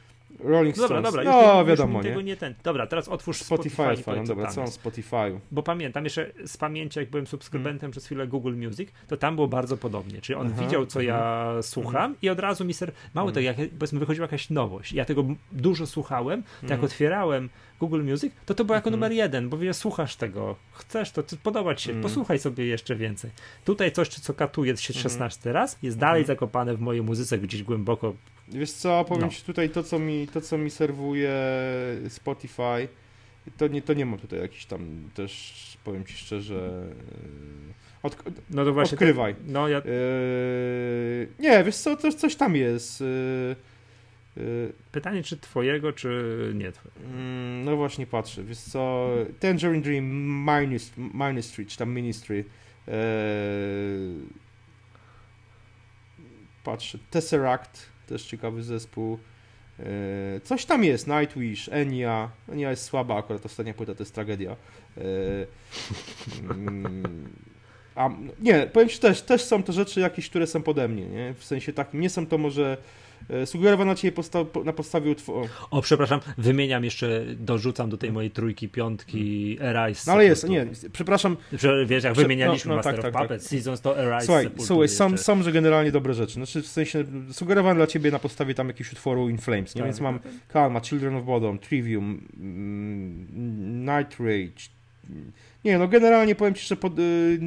Rolling 0.41 0.77
Dobra, 0.77 0.87
Stones. 0.89 1.05
dobra, 1.05 1.23
już, 1.23 1.33
no, 1.33 1.59
już 1.61 1.69
wiadomo, 1.69 1.99
mi 1.99 2.05
tego 2.05 2.21
nie? 2.21 2.25
nie 2.27 2.37
ten. 2.37 2.55
Dobra, 2.65 2.87
teraz 2.87 3.09
otwórz 3.09 3.37
Spotify 3.37 3.75
Spotify. 3.75 4.05
powiedz, 4.05 4.29
dobra, 4.29 4.47
co 4.51 4.57
mam 4.61 4.67
jest. 4.67 4.75
Spotify? 4.81 5.41
Bo 5.51 5.63
pamiętam 5.63 6.05
jeszcze 6.05 6.33
z 6.47 6.57
pamięci, 6.57 6.99
jak 6.99 7.11
byłem 7.11 7.27
subskrybentem 7.27 7.85
Mm. 7.87 7.91
przez 7.93 8.07
chwilę 8.07 8.27
Google 8.27 8.55
Music, 8.57 8.89
to 9.09 9.17
tam 9.17 9.35
było 9.35 9.49
bardzo 9.49 9.77
podobnie. 9.77 10.21
Czyli 10.21 10.37
on 10.37 10.47
Aha, 10.55 10.63
widział, 10.65 10.87
co 10.87 11.01
mhm. 11.01 11.19
ja 11.19 11.53
słucham 11.63 12.15
i 12.23 12.29
od 12.29 12.41
razu 12.41 12.65
mi 12.65 12.75
ser... 12.75 12.93
Mało 13.15 13.29
Mhm. 13.29 13.35
tego, 13.35 13.63
jak 13.63 13.71
powiedzmy 13.71 13.99
wychodziła 14.01 14.25
jakaś 14.25 14.51
nowość, 14.51 14.93
ja 14.93 15.05
tego 15.05 15.25
dużo 15.53 15.87
słuchałem, 15.87 16.43
to 16.43 16.49
jak 16.63 16.63
Mhm. 16.73 16.85
otwierałem 16.85 17.49
Google 17.81 18.03
Music, 18.05 18.33
to 18.47 18.55
to 18.55 18.65
było 18.65 18.75
jako 18.75 18.89
Mhm. 18.91 19.01
numer 19.01 19.13
jeden, 19.13 19.49
bo 19.49 19.59
wiesz, 19.59 19.77
słuchasz 19.77 20.17
tego, 20.17 20.57
chcesz 20.73 21.11
to, 21.13 21.23
to 21.23 21.37
podoba 21.43 21.75
ci 21.75 21.85
się, 21.85 21.91
Mhm. 21.93 22.03
posłuchaj 22.03 22.39
sobie 22.39 22.67
jeszcze 22.67 22.97
więcej. 22.97 23.31
Tutaj 23.65 23.93
coś, 23.93 24.09
co 24.09 24.35
katuje 24.35 24.77
się 24.77 24.95
Mhm. 24.95 25.03
16 25.03 25.53
raz, 25.53 25.79
jest 25.83 25.99
dalej 25.99 26.21
Mhm. 26.21 26.37
zakopane 26.37 26.75
w 26.77 26.81
mojej 26.81 27.03
muzyce 27.03 27.39
gdzieś 27.39 27.63
głęboko. 27.63 28.15
Wiesz 28.53 28.73
co, 28.73 29.05
powiem 29.05 29.23
No. 29.25 29.29
ci 29.29 29.43
tutaj 29.43 29.71
to 29.71 29.83
co, 29.83 29.99
mi, 29.99 30.29
to, 30.29 30.41
co 30.41 30.59
mi 30.59 30.71
serwuje 30.71 31.33
Spotify, 32.09 32.89
to 33.57 33.69
nie, 33.69 33.83
to 33.83 33.95
nie 33.95 34.07
ma 34.07 34.17
tutaj 34.17 34.41
jakiś 34.41 34.67
tam 34.67 35.11
też, 35.15 35.53
powiem 35.85 36.05
ci 36.05 36.15
szczerze, 36.15 36.83
e, 38.03 38.03
od, 38.03 38.17
No 38.51 38.65
to 38.65 38.73
właśnie. 38.73 38.95
Odkrywaj. 38.97 39.35
To, 39.35 39.41
no 39.47 39.69
ja 39.69 39.79
e, 39.79 39.83
nie, 41.39 41.65
wiesz 41.65 41.77
co, 41.77 41.97
to, 41.97 42.13
coś 42.13 42.37
tam 42.37 42.57
jest. 42.57 43.01
e, 43.03 43.05
e, 44.37 44.43
Pytanie, 44.93 45.23
czy 45.23 45.37
twojego, 45.37 45.93
czy 45.93 46.53
nie 46.55 46.73
twojego. 46.73 47.01
mm, 47.01 47.65
no 47.65 47.77
właśnie 47.77 48.07
patrzę, 48.07 48.45
wiesz 48.45 48.59
co, 48.59 49.09
Tangerine 49.41 49.83
Dream, 49.83 50.05
Ministry, 50.63 51.03
Ministry 51.15 51.67
czy 51.67 51.79
tam 51.79 51.95
Ministry, 51.95 52.45
patrzę, 56.65 56.99
Tesseract, 57.11 57.92
też 58.07 58.23
ciekawy 58.23 58.63
zespół, 58.63 59.19
e, 59.79 59.85
coś 60.45 60.65
tam 60.65 60.85
jest, 60.85 61.07
Nightwish, 61.07 61.69
Enya, 61.69 62.31
Enya 62.49 62.71
jest 62.71 62.85
słaba 62.85 63.17
akurat, 63.17 63.47
ostatnia 63.47 63.75
płyta 63.75 63.95
to 63.95 64.03
jest 64.03 64.15
tragedia. 64.15 64.57
E, 64.97 65.03
mm, 66.51 67.29
a, 67.95 68.11
nie, 68.41 68.67
powiem 68.73 68.89
Ci 68.89 68.99
też, 68.99 69.23
też 69.23 69.45
są 69.45 69.63
to 69.63 69.73
rzeczy 69.73 70.01
jakieś, 70.01 70.31
które 70.31 70.47
są 70.47 70.63
pode 70.63 70.89
mnie, 70.89 71.07
nie? 71.07 71.35
W 71.39 71.45
sensie 71.45 71.73
takim, 71.73 72.01
nie 72.01 72.11
są 72.11 72.27
to 72.27 72.39
może 72.39 72.77
e, 73.31 73.47
sugerowane 73.47 73.91
na 73.91 73.95
Ciebie 73.95 74.17
posta- 74.17 74.45
po- 74.45 74.65
na 74.65 74.73
podstawie 74.73 75.11
utworu. 75.11 75.49
O, 75.71 75.83
przepraszam, 75.83 76.21
wymieniam 76.39 76.85
jeszcze, 76.85 77.25
dorzucam 77.39 77.91
do 77.91 77.97
tej 77.97 78.13
mojej 78.13 78.31
trójki, 78.31 78.69
piątki, 78.69 79.59
Arise. 79.61 80.03
No 80.07 80.13
ale 80.13 80.25
jest, 80.25 80.49
nie, 80.49 80.67
przepraszam, 80.93 81.37
wiesz, 81.87 82.05
jak 82.05 82.13
Prze- 82.13 82.23
wymienialiśmy 82.23 82.69
no, 82.69 82.75
no, 82.75 82.77
Master 82.77 82.97
tak, 82.97 83.05
of 83.05 83.13
tak, 83.13 83.23
Puppets, 83.23 83.47
Seasons 83.49 83.81
to 83.81 83.99
Arise, 83.99 84.27
Słuchaj, 84.27 84.51
słuchaj 84.59 84.89
są, 84.89 85.19
są, 85.19 85.43
że 85.43 85.53
generalnie 85.53 85.93
dobre 85.93 86.15
rzeczy. 86.15 86.35
Znaczy, 86.35 86.63
w 86.63 86.67
sensie 86.67 87.05
sugerowane 87.33 87.75
dla 87.77 87.87
ciebie 87.87 88.11
na 88.11 88.19
podstawie 88.19 88.55
tam 88.55 88.69
jakiegoś 88.69 88.93
utworu 88.93 89.29
In 89.29 89.39
Flames, 89.39 89.75
nie? 89.75 89.81
Tak. 89.81 89.89
Więc 89.89 90.01
mam 90.01 90.19
Kalma, 90.49 90.81
Children 90.81 91.17
of 91.17 91.25
Bodom, 91.25 91.59
Trivium, 91.59 92.27
mm, 92.41 93.81
Night 93.81 94.21
Rage. 94.21 94.69
Nie, 95.65 95.79
no 95.79 95.89
generalnie 95.89 96.35
powiem 96.35 96.55
ci, 96.55 96.67
że 96.67 96.77
pod, 96.77 96.99
y, 96.99 97.39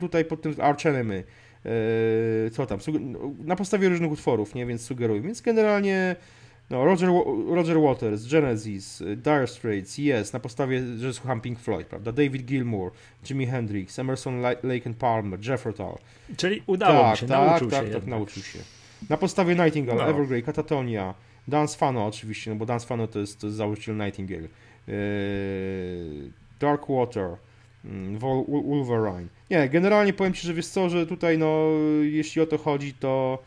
tutaj 0.00 0.24
pod 0.24 0.42
tym 0.42 0.54
Arch 0.60 0.86
Enemy, 0.86 1.24
co 2.52 2.66
tam, 2.66 2.78
no, 3.00 3.18
na 3.44 3.56
podstawie 3.56 3.88
różnych 3.88 4.12
utworów, 4.12 4.54
nie? 4.54 4.66
Więc 4.66 4.82
sugeruję. 4.82 5.20
Więc 5.20 5.40
generalnie 5.40 6.16
no, 6.70 6.84
Roger, 6.84 7.08
Roger 7.48 7.80
Waters, 7.80 8.26
Genesis, 8.28 9.00
y, 9.00 9.16
Dire 9.16 9.46
Straits, 9.46 9.98
Yes, 9.98 10.32
na 10.32 10.40
podstawie, 10.40 10.82
że 10.98 11.14
słucham 11.14 11.40
Pink 11.40 11.58
Floyd, 11.60 11.86
prawda? 11.86 12.12
David 12.12 12.42
Gilmour, 12.44 12.92
Jimi 13.30 13.46
Hendrix, 13.46 13.98
Emerson, 13.98 14.40
La- 14.40 14.56
Lake 14.62 14.86
and 14.86 14.96
Palmer, 14.96 15.38
Tull. 15.76 15.96
Czyli 16.36 16.62
udało 16.66 17.10
mi 17.10 17.16
się, 17.16 17.26
tak, 17.26 17.46
nauczył 17.48 17.70
tak, 17.70 17.78
się 17.78 17.84
tak, 17.84 17.94
jednak. 17.94 18.06
nauczył 18.06 18.42
się. 18.42 18.58
Na 19.10 19.16
podstawie 19.16 19.54
Nightingale, 19.54 19.98
No. 19.98 20.08
Evergrey, 20.10 20.42
Katatonia, 20.42 21.14
Dance 21.48 21.78
Fano 21.78 22.06
oczywiście, 22.06 22.50
no 22.50 22.56
bo 22.56 22.66
Dance 22.66 22.86
Fano 22.86 23.06
to 23.06 23.18
jest, 23.18 23.40
to 23.40 23.46
jest 23.46 23.56
założyciel 23.56 23.96
Nightingale, 23.96 24.48
yy, 24.86 26.30
Dark 26.60 26.82
Water, 26.88 27.36
Wolverine. 28.48 29.28
Nie, 29.50 29.68
generalnie 29.68 30.12
powiem 30.12 30.34
Ci, 30.34 30.46
że 30.46 30.54
wiesz 30.54 30.66
co, 30.66 30.88
że 30.88 31.06
tutaj 31.06 31.38
no, 31.38 31.68
jeśli 32.02 32.42
o 32.42 32.46
to 32.46 32.58
chodzi, 32.58 32.94
to 32.94 33.38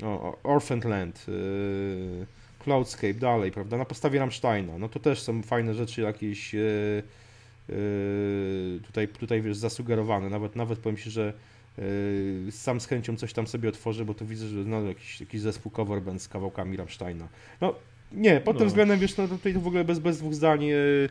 no, 0.00 0.36
Orphaned 0.42 0.84
Land, 0.84 1.26
yy, 1.28 2.26
Cloudscape, 2.58 3.14
dalej, 3.14 3.52
prawda, 3.52 3.76
na 3.76 3.84
podstawie 3.84 4.18
Rammsteina, 4.18 4.78
no 4.78 4.88
to 4.88 5.00
też 5.00 5.22
są 5.22 5.42
fajne 5.42 5.74
rzeczy 5.74 6.02
jakieś 6.02 6.54
yy, 6.54 7.02
yy, 7.68 8.80
tutaj, 8.86 9.08
tutaj 9.08 9.42
wiesz, 9.42 9.56
zasugerowane, 9.56 10.30
nawet, 10.30 10.56
nawet 10.56 10.78
powiem 10.78 10.96
Ci, 10.96 11.10
że 11.10 11.32
Yy, 11.78 12.52
sam 12.52 12.80
z 12.80 12.86
chęcią 12.86 13.16
coś 13.16 13.32
tam 13.32 13.46
sobie 13.46 13.68
otworzę, 13.68 14.04
bo 14.04 14.14
tu 14.14 14.26
widzę, 14.26 14.46
że 14.46 14.56
no, 14.56 14.82
jakiś, 14.82 15.20
jakiś 15.20 15.40
zespół 15.40 15.72
cover 15.72 16.02
band 16.02 16.22
z 16.22 16.28
kawałkami 16.28 16.76
Rammsteina. 16.76 17.28
No 17.60 17.74
nie, 18.12 18.40
pod 18.40 18.56
tym 18.56 18.64
No. 18.64 18.68
względem 18.68 18.98
wiesz, 18.98 19.16
no 19.16 19.28
tutaj 19.28 19.54
to 19.54 19.60
w 19.60 19.66
ogóle 19.66 19.84
bez, 19.84 19.98
bez 19.98 20.18
dwóch 20.18 20.34
zdań. 20.34 20.62
Yy, 20.64 21.08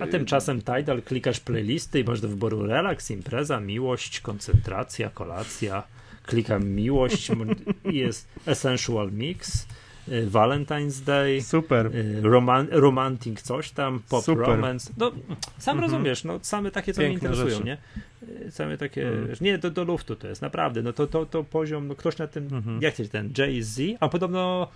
A 0.00 0.06
tymczasem 0.06 0.60
Tidal, 0.62 1.02
klikasz 1.02 1.40
playlisty 1.40 2.00
i 2.00 2.04
masz 2.04 2.20
do 2.20 2.28
wyboru 2.28 2.66
relaks, 2.66 3.10
impreza, 3.10 3.60
miłość, 3.60 4.20
koncentracja, 4.20 5.10
kolacja. 5.10 5.82
Klikam 6.26 6.68
miłość 6.68 7.30
jest 7.84 8.28
Essential 8.46 9.12
Mix, 9.12 9.66
y, 10.08 10.26
Valentine's 10.30 11.04
Day, 11.04 11.42
super. 11.42 11.86
y, 11.96 12.20
roman 12.22 12.68
romantic 12.70 13.42
coś 13.42 13.70
tam, 13.70 14.00
pop 14.08 14.24
Super. 14.24 14.46
romance. 14.46 14.92
No, 14.98 15.12
sam 15.58 15.76
Mhm. 15.76 15.80
rozumiesz, 15.92 16.24
no 16.24 16.38
same 16.42 16.70
takie, 16.70 16.92
co 16.92 17.00
mnie 17.02 17.12
interesują, 17.12 17.48
rzeczy. 17.50 17.64
nie? 17.64 17.78
Same 18.50 18.78
takie, 18.78 19.08
Mhm. 19.08 19.36
nie, 19.40 19.58
do, 19.58 19.70
do 19.70 19.84
luftu 19.84 20.16
to 20.16 20.28
jest, 20.28 20.42
naprawdę, 20.42 20.82
no 20.82 20.92
to, 20.92 21.06
to, 21.06 21.26
to 21.26 21.44
poziom, 21.44 21.88
no 21.88 21.94
ktoś 21.94 22.18
na 22.18 22.26
tym, 22.26 22.44
Mhm. 22.52 22.82
jak 22.82 22.96
się 22.96 23.08
ten 23.08 23.30
Jay-Z, 23.38 23.80
a 24.00 24.08
podobno 24.08 24.68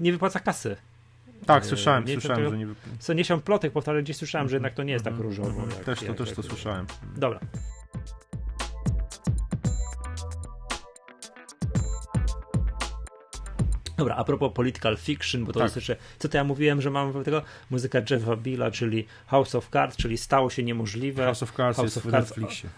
nie 0.00 0.12
wypłaca 0.12 0.40
kasy. 0.40 0.76
Tak, 1.46 1.66
słyszałem, 1.66 2.04
nie, 2.04 2.14
to- 2.14 2.20
słyszałem, 2.20 2.44
to- 2.44 2.50
że 2.50 2.58
nie. 2.58 2.66
Co 2.98 3.12
nie 3.12 3.24
się 3.24 3.40
plotek 3.42 3.72
powtarzał, 3.72 4.02
gdzieś 4.02 4.16
słyszałem, 4.16 4.48
że 4.48 4.56
jednak 4.56 4.74
to 4.74 4.82
nie 4.82 4.92
jest 4.92 5.04
tak 5.04 5.12
Mhm, 5.12 5.28
różowo. 5.30 5.48
mhm. 5.48 5.70
Jak, 5.70 5.84
Też 5.84 5.98
to, 5.98 6.04
jak, 6.04 6.16
też 6.16 6.26
jak 6.28 6.36
to 6.36 6.42
słyszałem. 6.42 6.86
Dobra. 7.16 7.40
Dobra, 13.96 14.16
a 14.16 14.24
propos 14.24 14.52
political 14.54 14.96
fiction, 14.96 15.44
bo 15.44 15.52
to 15.52 15.58
Tak. 15.58 15.66
jest 15.66 15.76
jeszcze, 15.76 15.96
co 16.18 16.28
to 16.28 16.36
ja 16.36 16.44
mówiłem, 16.44 16.80
że 16.82 16.90
mam 16.90 17.24
tego, 17.24 17.42
muzyka 17.70 17.98
Jeffa 18.10 18.36
Billa, 18.36 18.70
czyli 18.70 19.06
House 19.26 19.54
of 19.54 19.68
Cards, 19.70 19.96
czyli 19.96 20.18
stało 20.18 20.50
się 20.50 20.62
niemożliwe, 20.62 21.24
House 21.24 21.42
of 21.42 21.52
Cards 21.56 21.76
House 21.76 21.86
jest 21.86 21.96
of 21.96 22.04
w 22.04 22.06
Cards- 22.06 22.12
Netflixie. 22.12 22.70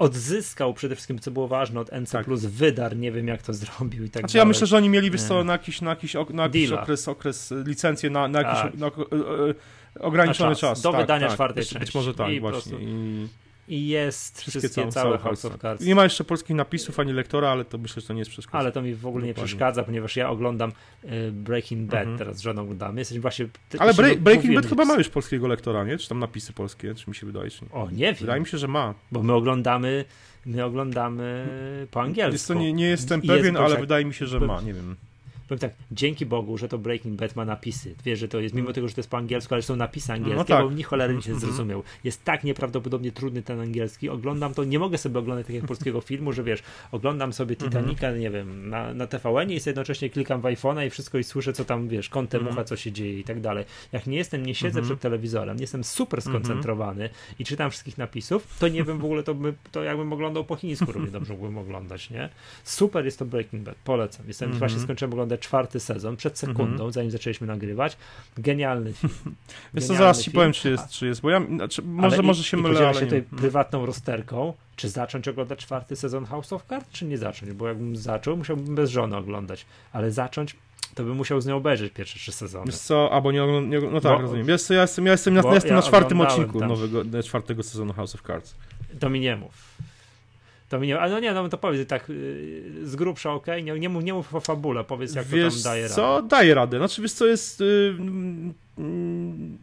Odzyskał 0.00 0.74
przede 0.74 0.94
wszystkim, 0.94 1.18
co 1.18 1.30
było 1.30 1.48
ważne, 1.48 1.80
od 1.80 1.92
NC+, 1.92 2.12
Tak. 2.12 2.24
plus 2.24 2.44
wydar, 2.44 2.96
nie 2.96 3.12
wiem 3.12 3.28
jak 3.28 3.42
to 3.42 3.52
zrobił 3.54 4.04
i 4.04 4.10
tak 4.10 4.22
Znaczy 4.22 4.36
ja 4.38 4.40
dalej. 4.40 4.48
myślę, 4.48 4.66
że 4.66 4.76
oni 4.76 4.88
mieli 4.88 5.10
wiesz 5.10 5.22
co, 5.22 5.44
na 5.44 5.52
jakiś, 5.52 5.80
na 5.80 5.90
jakiś, 5.90 6.14
na 6.30 6.42
jakiś 6.42 6.72
okres, 6.72 7.08
okres, 7.08 7.52
y, 7.52 7.62
licencję 7.66 8.10
na, 8.10 8.28
na 8.28 8.42
jakiś 8.42 8.60
Tak. 8.62 8.74
na, 8.74 8.86
ok- 8.86 8.98
e, 8.98 9.50
e, 9.98 10.02
ograniczony 10.02 10.50
Na 10.50 10.56
czas, 10.56 10.60
czas. 10.60 10.80
do 10.82 10.92
tak, 10.92 11.00
wydania 11.00 11.26
tak. 11.26 11.34
czwartej 11.34 11.62
być, 11.62 11.72
być 11.72 11.78
części. 11.80 11.98
może 11.98 12.14
tak, 12.14 12.30
I 12.32 12.40
właśnie. 12.40 12.78
I 12.80 13.28
I 13.70 13.88
jest 13.88 14.40
wszystkie, 14.40 14.68
całe- 14.68 14.92
całe, 14.92 15.04
całe 15.08 15.18
House 15.18 15.44
of 15.44 15.58
Cards. 15.58 15.84
Nie 15.84 15.94
ma 15.94 16.04
jeszcze 16.04 16.24
polskich 16.24 16.56
napisów 16.56 17.00
ani 17.00 17.12
lektora, 17.12 17.48
ale 17.48 17.64
to 17.64 17.78
myślę, 17.78 18.00
że 18.02 18.08
to 18.08 18.12
nie 18.14 18.18
jest 18.18 18.30
przeszkoda. 18.30 18.58
Ale 18.58 18.72
to 18.72 18.82
mi 18.82 18.94
w 18.94 19.06
ogóle 19.06 19.24
nie 19.26 19.30
Dokładnie. 19.32 19.46
przeszkadza, 19.46 19.82
ponieważ 19.82 20.16
ja 20.16 20.30
oglądam 20.30 20.72
y, 21.04 21.32
Breaking 21.32 21.90
Bad 21.90 22.00
Mhm. 22.00 22.18
teraz 22.18 22.36
z 22.36 22.40
żoną 22.40 22.62
oglądamy. 22.62 23.00
Jesteśmy 23.00 23.20
właśnie. 23.20 23.46
Ale 23.78 23.92
Bra- 23.94 24.16
Breaking 24.18 24.54
Bad 24.54 24.66
chyba 24.66 24.84
ma 24.84 24.94
już 24.94 25.08
polskiego 25.08 25.48
lektora, 25.48 25.84
nie? 25.84 25.98
Czy 25.98 26.08
tam 26.08 26.18
napisy 26.18 26.52
polskie, 26.52 26.94
czy 26.94 27.10
mi 27.10 27.16
się 27.16 27.26
wydaje, 27.26 27.50
czy 27.50 27.64
nie? 27.64 27.70
O, 27.72 27.90
nie 27.90 27.96
wiem. 27.98 28.14
Wydaje 28.14 28.40
mi 28.40 28.46
się, 28.46 28.58
że 28.58 28.68
ma. 28.68 28.94
Bo 29.12 29.22
my 29.22 29.32
oglądamy, 29.32 30.04
my 30.46 30.64
oglądamy 30.64 31.46
po 31.90 32.00
angielsku. 32.02 32.32
Jest 32.32 32.48
to 32.48 32.54
nie, 32.54 32.72
nie 32.72 32.86
jestem 32.86 33.22
I 33.22 33.26
jest 33.26 33.38
pewien, 33.38 33.56
ale 33.56 33.76
wydaje 33.80 34.04
mi 34.04 34.14
się, 34.14 34.26
że 34.26 34.40
ma, 34.40 34.60
nie 34.60 34.74
wiem. 34.74 34.96
Powiem 35.50 35.58
tak, 35.60 35.72
dzięki 35.92 36.26
Bogu, 36.26 36.58
że 36.58 36.68
to 36.68 36.78
Breaking 36.78 37.20
Bad 37.20 37.36
ma 37.36 37.44
napisy. 37.44 37.94
Wiesz, 38.04 38.18
że 38.18 38.28
to 38.28 38.40
jest, 38.40 38.54
mimo 38.54 38.72
tego, 38.72 38.88
że 38.88 38.94
to 38.94 39.00
jest 39.00 39.10
po 39.10 39.16
angielsku, 39.16 39.54
ale 39.54 39.62
są 39.62 39.76
napisy 39.76 40.12
angielskie, 40.12 40.36
No 40.38 40.44
tak. 40.44 40.64
bo 40.64 40.70
mnie 40.70 40.84
cholernie 40.84 41.22
się 41.22 41.32
Mhm. 41.32 41.40
zrozumiał. 41.52 41.82
Jest 42.04 42.24
tak 42.24 42.44
nieprawdopodobnie 42.44 43.12
trudny 43.12 43.42
ten 43.42 43.60
angielski. 43.60 44.08
Oglądam 44.08 44.54
to, 44.54 44.64
nie 44.64 44.78
mogę 44.78 44.98
sobie 44.98 45.18
oglądać 45.18 45.46
takiego 45.46 45.66
polskiego 45.66 46.00
filmu, 46.00 46.32
że 46.32 46.42
wiesz, 46.42 46.62
oglądam 46.92 47.32
sobie 47.32 47.54
Mhm. 47.54 47.70
Titanica, 47.70 48.10
nie 48.18 48.30
wiem, 48.30 48.68
na, 48.68 48.94
na 48.94 49.06
TVN 49.06 49.50
i 49.50 49.60
sobie 49.60 49.70
jednocześnie 49.70 50.10
klikam 50.10 50.40
w 50.40 50.44
iPhone'a 50.44 50.86
i 50.86 50.90
wszystko 50.90 51.18
i 51.18 51.24
słyszę, 51.24 51.52
co 51.52 51.64
tam, 51.64 51.88
wiesz, 51.88 52.08
kątem 52.08 52.38
Mhm. 52.40 52.56
ucha, 52.56 52.64
co 52.64 52.76
się 52.76 52.92
dzieje 52.92 53.18
i 53.18 53.24
tak 53.24 53.40
dalej. 53.40 53.64
Jak 53.92 54.06
nie 54.06 54.16
jestem, 54.16 54.46
nie 54.46 54.54
siedzę 54.54 54.82
przed 54.82 55.00
telewizorem, 55.00 55.56
nie 55.56 55.62
jestem 55.62 55.84
super 55.84 56.22
skoncentrowany 56.22 57.10
i 57.38 57.44
czytam 57.44 57.70
wszystkich 57.70 57.98
napisów, 57.98 58.56
to 58.58 58.68
nie 58.68 58.84
wiem 58.84 58.98
w 58.98 59.04
ogóle, 59.04 59.22
to, 59.22 59.34
by, 59.34 59.54
to 59.72 59.82
jakbym 59.82 60.12
oglądał 60.12 60.44
po 60.44 60.56
chińsku, 60.56 60.92
równie 60.92 61.10
dobrze 61.10 61.32
mógłbym 61.32 61.58
oglądać, 61.58 62.10
nie? 62.10 62.28
Super 62.64 63.04
jest 63.04 63.18
to 63.18 63.24
Breaking 63.24 63.62
Bad, 63.62 63.76
polecam. 63.84 64.28
Jestem, 64.28 64.46
Mhm. 64.46 64.58
właśnie 64.58 64.78
skończyłem 64.80 65.12
oglądać 65.12 65.39
czwarty 65.40 65.80
sezon, 65.80 66.16
przed 66.16 66.38
sekundą, 66.38 66.92
zanim 66.92 67.10
zaczęliśmy 67.10 67.46
nagrywać. 67.46 67.96
Genialny 68.38 68.92
film. 68.92 69.12
Wiesz 69.74 69.84
co, 69.86 69.94
zaraz 69.94 70.22
ci 70.22 70.30
powiem, 70.30 70.52
czy 70.52 70.70
jest, 70.70 70.88
czy 70.88 71.06
jest 71.06 71.20
bo 71.20 71.30
ja, 71.30 71.40
znaczy, 71.46 71.82
Ale 71.82 71.92
może, 72.10 72.16
i- 72.22 72.26
może 72.26 72.44
się 72.44 72.58
i 72.58 72.62
mylę, 72.62 72.88
ale 72.88 72.94
się 72.94 73.00
tutaj 73.00 73.22
prywatną 73.22 73.86
rozterką, 73.86 74.52
czy 74.76 74.88
zacząć 74.88 75.28
oglądać 75.28 75.58
czwarty 75.58 75.96
sezon 75.96 76.24
House 76.24 76.52
of 76.52 76.64
Cards, 76.68 76.90
czy 76.92 77.04
nie 77.04 77.18
zacząć? 77.18 77.52
Bo 77.52 77.68
jakbym 77.68 77.96
zaczął, 77.96 78.36
musiałbym 78.36 78.74
bez 78.74 78.90
żony 78.90 79.16
oglądać, 79.16 79.66
ale 79.92 80.10
zacząć, 80.12 80.56
to 80.94 81.04
bym 81.04 81.16
musiał 81.16 81.40
z 81.40 81.46
nią 81.46 81.56
obejrzeć 81.56 81.92
pierwsze 81.92 82.18
trzy 82.18 82.32
sezony. 82.32 82.66
Wiesz 82.66 82.76
co, 82.78 83.12
albo 83.12 83.32
nie, 83.32 83.42
ogląd- 83.44 83.68
nie 83.68 83.78
ogląd- 83.78 83.94
no 83.94 84.00
tak, 84.00 84.16
Bo- 84.16 84.22
rozumiem. 84.22 84.46
Wiesz 84.46 84.62
co, 84.62 84.74
ja 84.74 84.80
jestem, 84.82 85.06
ja 85.06 85.12
jestem, 85.12 85.34
na, 85.34 85.42
ja 85.44 85.54
jestem 85.54 85.70
ja 85.70 85.76
na 85.76 85.82
czwartym 85.82 86.20
odcinku 86.20 86.58
tam. 86.60 86.68
nowego, 86.68 87.04
na 87.04 87.22
czwartego 87.22 87.62
sezonu 87.62 87.92
House 87.92 88.14
of 88.14 88.22
Cards. 88.22 88.54
To 89.00 89.10
mi 89.10 89.20
nie 89.20 89.36
mów. 89.36 89.70
To 90.70 90.80
mi 90.80 90.86
nie, 90.86 91.00
ale 91.00 91.12
no 91.12 91.20
nie, 91.20 91.32
no 91.32 91.48
to 91.48 91.58
powiedz 91.58 91.88
tak 91.88 92.08
yy, 92.08 92.86
z 92.86 92.96
grubsza, 92.96 93.32
okej, 93.32 93.64
nie, 93.64 93.78
nie, 93.78 93.88
mów, 93.88 94.04
nie 94.04 94.14
mów 94.14 94.34
o 94.34 94.40
fabule, 94.40 94.84
powiedz 94.84 95.14
jak 95.14 95.26
wiesz 95.26 95.56
to 95.56 95.62
tam 95.62 95.72
daje 95.72 95.88
co, 95.88 96.16
radę. 96.16 96.28
daje 96.28 96.54
radę. 96.54 96.78
Znaczy, 96.78 97.02
wiesz 97.02 97.12
co, 97.12 97.26
jest... 97.26 97.60
Yy, 97.60 97.94
mm, 98.78 99.58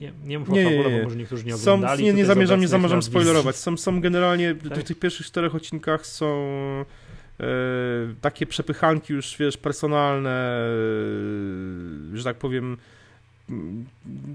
Nie, 0.00 0.12
nie 0.24 0.38
mów 0.38 0.48
Nie, 0.48 0.66
o 0.66 0.70
nie, 0.70 0.76
fabule, 0.76 0.90
nie. 0.90 0.98
bo 0.98 1.04
może 1.04 1.16
niektórzy 1.16 1.44
nie 1.44 1.52
są, 1.52 1.74
oglądali. 1.74 2.04
nie, 2.04 2.12
nie 2.12 2.24
z 2.24 2.26
zamierzam, 2.26 2.60
nie 2.60 2.68
zamierzam 2.68 3.02
spoilerować. 3.02 3.56
Są, 3.56 3.76
są 3.76 4.00
generalnie, 4.00 4.54
w 4.54 4.68
Tak. 4.68 4.82
tych 4.82 4.98
pierwszych 4.98 5.26
czterech 5.26 5.54
odcinkach 5.54 6.06
są 6.06 6.26
e, 7.40 7.44
takie 8.20 8.46
przepychanki 8.46 9.12
już, 9.12 9.36
wiesz, 9.38 9.56
personalne, 9.56 10.60
e, 12.14 12.16
że 12.16 12.24
tak 12.24 12.36
powiem, 12.36 12.76
m, 13.50 13.84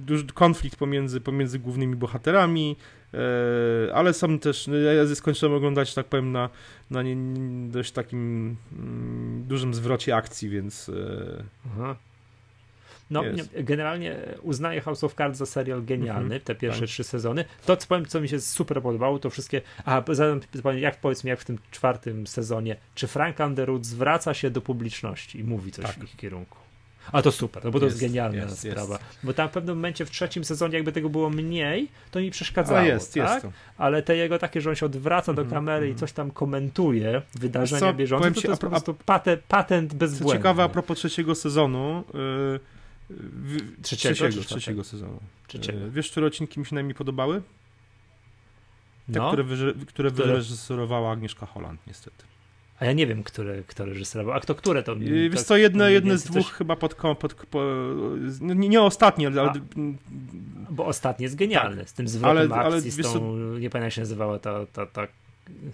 duży 0.06 0.26
konflikt 0.34 0.76
pomiędzy, 0.80 1.22
pomiędzy 1.22 1.60
głównymi 1.60 1.96
bohaterami, 1.96 2.76
ale 3.94 4.14
są 4.14 4.40
też, 4.40 4.68
no, 4.68 4.76
ja 4.76 5.16
skończyłem 5.16 5.56
oglądać, 5.56 5.94
tak 5.94 6.06
powiem, 6.06 6.32
na, 6.32 6.50
na 6.92 7.04
nie, 7.04 7.16
dość 7.72 7.92
takim 7.92 8.56
mm, 8.80 9.44
dużym 9.48 9.74
zwrocie 9.74 10.16
akcji, 10.16 10.50
więc 10.50 10.90
e, 10.90 11.44
Aha. 11.66 11.96
No, 13.10 13.24
generalnie 13.64 14.18
uznaję 14.42 14.82
House 14.82 15.04
of 15.04 15.14
Cards 15.16 15.38
za 15.38 15.46
serial 15.46 15.84
genialny, 15.84 16.24
Mhm, 16.24 16.42
te 16.42 16.56
pierwsze 16.56 16.80
tak. 16.80 16.90
trzy 16.90 17.04
sezony. 17.04 17.46
To, 17.66 17.78
co 17.78 17.88
powiem, 17.88 18.06
co 18.06 18.22
mi 18.22 18.30
się 18.30 18.40
super 18.40 18.82
podobało, 18.82 19.20
to 19.20 19.30
wszystkie. 19.30 19.62
A 19.86 20.04
zadam 20.10 20.40
pytanie, 20.40 20.80
jak 20.80 21.00
powiedzmy, 21.00 21.30
jak 21.30 21.40
w 21.40 21.46
tym 21.46 21.58
czwartym 21.72 22.28
sezonie, 22.28 22.76
czy 22.96 23.08
Frank 23.08 23.40
Underwood 23.40 23.86
zwraca 23.86 24.34
się 24.34 24.50
do 24.50 24.62
publiczności 24.62 25.40
i 25.40 25.44
mówi 25.44 25.72
coś 25.72 25.86
Tak. 25.86 25.96
w 25.96 26.04
ich 26.04 26.16
kierunku? 26.16 26.58
A 27.11 27.22
to 27.22 27.32
super, 27.32 27.64
no 27.65 27.72
bo 27.72 27.80
to 27.80 27.86
jest, 27.86 28.02
Jest, 28.02 28.14
genialna 28.14 28.38
jest, 28.44 28.60
sprawa. 28.60 28.94
jest. 28.94 29.19
Bo 29.23 29.34
tam 29.34 29.49
w 29.49 29.52
pewnym 29.52 29.76
momencie 29.76 30.06
w 30.06 30.11
trzecim 30.11 30.44
sezonie, 30.45 30.76
jakby 30.76 30.91
tego 30.91 31.10
było 31.10 31.30
mniej, 31.30 31.88
to 32.11 32.19
mi 32.19 32.32
przeszkadzało. 32.32 32.80
ale 32.80 32.88
jest, 32.88 33.14
tak? 33.14 33.44
jest. 33.44 33.56
Ale 33.77 34.03
te 34.03 34.15
jego 34.18 34.40
takie, 34.40 34.61
że 34.61 34.69
on 34.69 34.76
się 34.76 34.86
odwraca 34.86 35.34
do 35.34 35.41
Mhm, 35.41 35.60
kamery 35.60 35.86
i 35.88 35.90
mhm. 35.91 35.99
coś 35.99 36.14
tam 36.14 36.32
komentuje, 36.32 37.22
wydarzenia 37.36 37.80
co, 37.80 37.94
bieżące, 37.94 38.30
to, 38.32 38.36
ci, 38.36 38.41
to 38.41 38.48
jest 38.48 38.53
a 38.53 38.57
po 38.57 38.60
pro- 38.61 38.69
prostu 38.69 38.94
patent, 39.06 39.41
patent 39.48 39.91
Co 39.91 39.98
bezbłędny. 39.98 40.38
ciekawe, 40.40 40.64
a 40.64 40.69
propos 40.69 40.98
trzeciego 40.98 41.36
sezonu, 41.36 42.03
yy, 42.14 42.60
w- 43.10 43.82
Trzeciego 43.82 44.15
trzeciego, 44.15 44.44
trzeciego 44.45 44.84
sezonu. 44.84 45.19
Trzeciego. 45.48 45.80
Yy, 45.80 45.91
Wiesz, 45.91 46.11
które 46.11 46.27
odcinki 46.27 46.60
mi 46.60 46.65
się 46.65 46.76
najmniej 46.76 46.95
podobały? 46.95 47.41
Te, 49.14 49.19
No. 49.19 49.27
które, 49.27 49.44
wyże, 49.44 49.73
które 49.88 50.11
Które? 50.11 50.27
wyreżyserowała 50.27 51.11
Agnieszka 51.11 51.45
Holland, 51.45 51.80
niestety. 51.88 52.23
A 52.80 52.86
ja 52.86 52.94
nie 52.94 53.08
wiem, 53.08 53.24
które, 53.24 53.62
które 53.68 53.90
reżyserował. 53.94 54.36
A 54.36 54.40
kto 54.40 54.56
które 54.56 54.84
to? 54.84 54.94
Yy, 54.94 55.30
to 55.30 55.34
Wiesz 55.36 55.44
co, 55.44 55.58
jedne, 55.58 55.92
jedne 55.92 56.18
z 56.18 56.24
dwóch 56.24 56.44
coś- 56.46 56.52
chyba 56.54 56.76
pod, 56.76 56.96
ko- 56.96 57.16
pod, 57.16 57.34
po, 57.34 57.62
no, 58.42 58.54
nie, 58.54 58.70
nie 58.70 58.82
ostatnie, 58.82 59.28
ale, 59.28 59.42
ale 59.42 59.54
Bo 60.70 60.86
ostatni 60.86 61.24
jest 61.24 61.36
genialny, 61.36 61.88
z 61.88 61.94
tym 61.94 62.08
zwrotem 62.08 62.52
Ale- 62.54 62.64
ale 62.66 62.76
akcji, 62.76 62.92
z 62.92 62.96
wiesz 62.98 63.06
tą, 63.06 63.36
nie 63.36 63.70
pamiętam 63.70 63.82
jak 63.84 63.94
się 63.94 64.02
nazywała 64.02 64.40
ta, 64.40 64.66
ta, 64.74 64.86
ta 64.86 65.08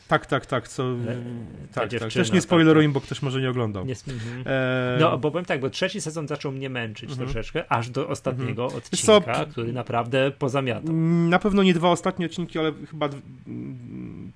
tak, 0.08 0.26
tak, 0.26 0.46
tak, 0.46 0.68
co, 0.68 0.84
E, 0.84 0.96
ta 0.96 1.04
tak, 1.06 1.74
tak. 1.74 1.90
dziewczyna, 1.90 2.12
Też 2.12 2.30
nie 2.32 2.40
tak, 2.40 2.44
spoilerujmy, 2.44 2.94
bo 2.94 3.02
ktoś 3.02 3.22
może 3.22 3.42
nie 3.42 3.50
oglądał. 3.50 3.86
nie, 3.86 3.96
mhm. 4.14 4.44
E, 4.46 4.98
No, 5.00 5.18
bo 5.18 5.32
powiem 5.32 5.46
tak, 5.46 5.60
bo 5.62 5.70
trzeci 5.70 6.02
sezon 6.02 6.28
zaczął 6.28 6.52
mnie 6.52 6.70
męczyć 6.70 7.10
Mhm. 7.10 7.28
troszeczkę, 7.30 7.72
aż 7.72 7.90
do 7.90 8.08
ostatniego 8.08 8.68
co, 8.68 8.76
odcinka, 8.78 9.22
p- 9.46 9.52
który 9.52 9.74
naprawdę 9.74 10.32
pozamiatał. 10.40 10.94
Na 11.30 11.40
pewno 11.40 11.64
nie 11.64 11.74
dwa 11.74 11.90
ostatnie 11.90 12.26
odcinki, 12.26 12.60
ale 12.60 12.72
chyba 12.92 13.10
d- 13.10 13.18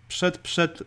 przed, 0.08 0.38
przed 0.38 0.84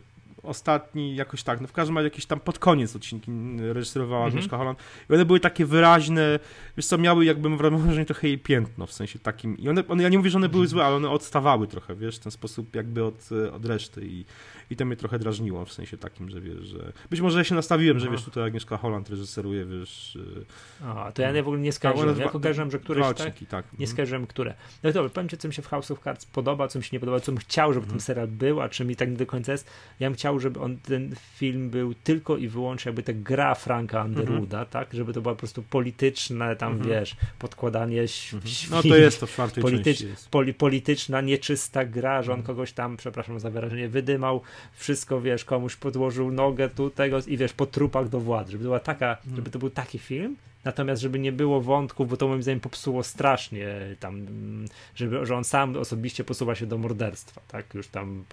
ostatni, 0.49 1.17
jakoś 1.17 1.43
tak, 1.43 1.61
no 1.61 1.67
w 1.67 1.73
każdym 1.73 1.97
razie 1.97 2.07
jakiś 2.07 2.27
tam 2.27 2.41
pod 2.41 2.59
koniec 2.59 2.97
odcinki 2.97 3.31
reżyserowała 3.59 4.25
Mhm. 4.25 4.33
Agnieszka 4.39 4.57
Holland 4.57 4.79
i 5.11 5.15
one 5.15 5.25
były 5.25 5.41
takie 5.41 5.67
wyraźne, 5.67 6.39
wiesz 6.77 6.87
co, 6.87 6.99
miały 6.99 7.25
jakby 7.25 7.49
mam 7.49 7.59
wrażenie 7.59 8.07
trochę 8.07 8.29
jej 8.29 8.39
piętno, 8.39 8.87
w 8.87 8.93
sensie 8.93 9.19
takim, 9.19 9.59
i 9.59 9.69
one, 9.69 9.87
one 9.89 10.03
ja 10.03 10.09
nie 10.09 10.19
mówię, 10.19 10.31
że 10.31 10.39
one 10.39 10.49
były 10.49 10.63
Mhm. 10.65 10.71
złe, 10.71 10.85
ale 10.85 10.97
one 10.97 11.11
odstawały 11.11 11.67
trochę, 11.67 11.95
wiesz, 11.97 12.17
w 12.17 12.21
ten 12.21 12.33
sposób 12.33 12.77
jakby 12.77 13.05
od, 13.05 13.29
od 13.53 13.65
reszty 13.65 14.01
i, 14.07 14.25
i 14.71 14.77
to 14.77 14.85
mnie 14.85 14.97
trochę 14.97 15.19
drażniło, 15.19 15.65
w 15.65 15.73
sensie 15.73 15.99
takim, 15.99 16.31
że 16.31 16.41
wiesz, 16.41 16.61
że 16.65 16.93
być 17.11 17.21
może 17.21 17.39
ja 17.39 17.45
się 17.45 17.55
nastawiłem, 17.55 17.99
że 17.99 18.07
Aha. 18.07 18.17
wiesz, 18.17 18.25
tutaj 18.25 18.45
Agnieszka 18.45 18.77
Holland 18.77 19.11
reżyseruje, 19.11 19.65
wiesz, 19.67 20.17
y, 20.17 20.85
A, 20.85 21.13
to 21.13 21.23
ja 21.23 21.33
nie, 21.33 21.43
w 21.43 21.47
ogóle 21.49 21.61
nie 21.61 21.65
one 21.69 21.73
skojarzyłem. 21.73 22.19
Ja 22.19 22.29
kojarzyłem, 22.29 22.71
że 22.71 22.79
dwa 22.79 22.85
któryś 22.85 23.07
tak, 23.07 23.17
tak. 23.49 23.65
nie 23.67 23.71
mhm. 23.73 23.87
skojarzyłem, 23.89 24.27
które. 24.27 24.55
No 24.83 24.91
i 24.91 24.93
dobra, 24.93 25.11
powiem 25.11 25.29
ci, 25.29 25.39
co 25.39 25.49
mi 25.49 25.55
się 25.55 25.63
w 25.63 25.67
House 25.67 25.91
of 25.91 26.01
Cards 26.01 26.27
podoba, 26.27 26.69
co 26.69 26.79
mi 26.79 26.85
się 26.85 26.91
nie 26.93 27.01
podoba, 27.01 27.21
co 27.21 27.33
bym 27.33 27.39
chciał, 27.39 27.73
żeby 27.73 27.85
Mhm. 27.85 27.99
ten 27.99 28.01
serial 28.01 28.29
był, 28.29 28.61
a 28.61 28.69
czy 28.69 28.85
mi 28.85 28.97
tak 28.97 29.11
nie 29.11 29.17
do 29.17 29.27
końca 29.27 29.53
jest. 29.53 29.71
Ja 30.01 30.09
bym 30.11 30.15
chciał, 30.17 30.41
żeby 30.41 30.61
on, 30.61 30.77
ten 30.77 31.15
film 31.37 31.71
był 31.71 31.95
tylko 31.95 32.37
i 32.37 32.49
wyłącznie 32.49 32.89
jakby 32.89 33.03
ta 33.03 33.13
gra 33.13 33.55
Franka 33.55 34.05
Underwooda, 34.05 34.65
tak? 34.65 34.89
Żeby 34.95 35.13
to 35.13 35.21
było 35.21 35.35
po 35.35 35.39
prostu 35.39 35.63
polityczne, 35.63 36.57
tam 36.57 36.73
Mhm. 36.73 36.91
wiesz, 36.91 37.17
podkładanie 37.39 37.89
Mhm. 37.99 38.43
No 38.71 38.83
to 38.83 38.97
jest 38.97 39.21
to 39.21 39.27
w 39.27 39.31
czwartej 39.31 39.65
politycz- 39.65 39.85
części 39.85 40.29
poli, 40.31 40.55
polityczna, 40.55 41.21
nieczysta 41.21 41.85
gra, 41.85 42.23
że 42.23 42.33
on 42.33 42.39
Mhm. 42.39 42.47
kogoś 42.57 42.73
tam, 42.73 42.97
przepraszam 42.97 43.41
za 43.41 43.51
wyrażenie, 43.51 43.89
wydymał, 43.89 44.43
wszystko, 44.73 45.21
wiesz, 45.21 45.45
komuś 45.45 45.77
podłożył 45.77 46.31
nogę 46.31 46.69
tu, 46.69 46.91
tego 46.91 47.19
i 47.27 47.37
wiesz, 47.37 47.53
po 47.53 47.67
trupach 47.67 48.09
do 48.09 48.21
władzy, 48.21 48.53
żeby 48.53 48.65
była 48.65 48.81
taka, 48.81 49.11
Mhm. 49.17 49.37
żeby 49.37 49.51
to 49.51 49.59
był 49.59 49.71
taki 49.71 49.99
film, 49.99 50.37
natomiast 50.65 51.03
żeby 51.03 51.19
nie 51.19 51.33
było 51.33 51.61
wątków, 51.61 52.09
bo 52.09 52.17
to 52.17 52.29
moim 52.29 52.43
zdaniem 52.43 52.61
popsuło 52.61 53.03
strasznie 53.03 53.69
tam, 54.01 54.15
mm, 54.15 54.67
żeby, 54.95 55.27
że 55.27 55.37
on 55.37 55.45
sam 55.45 55.77
osobiście 55.77 56.25
posuwa 56.25 56.55
się 56.55 56.67
do 56.67 56.79
morderstwa, 56.79 57.41
tak, 57.49 57.75
już 57.75 57.89
tam 57.89 58.25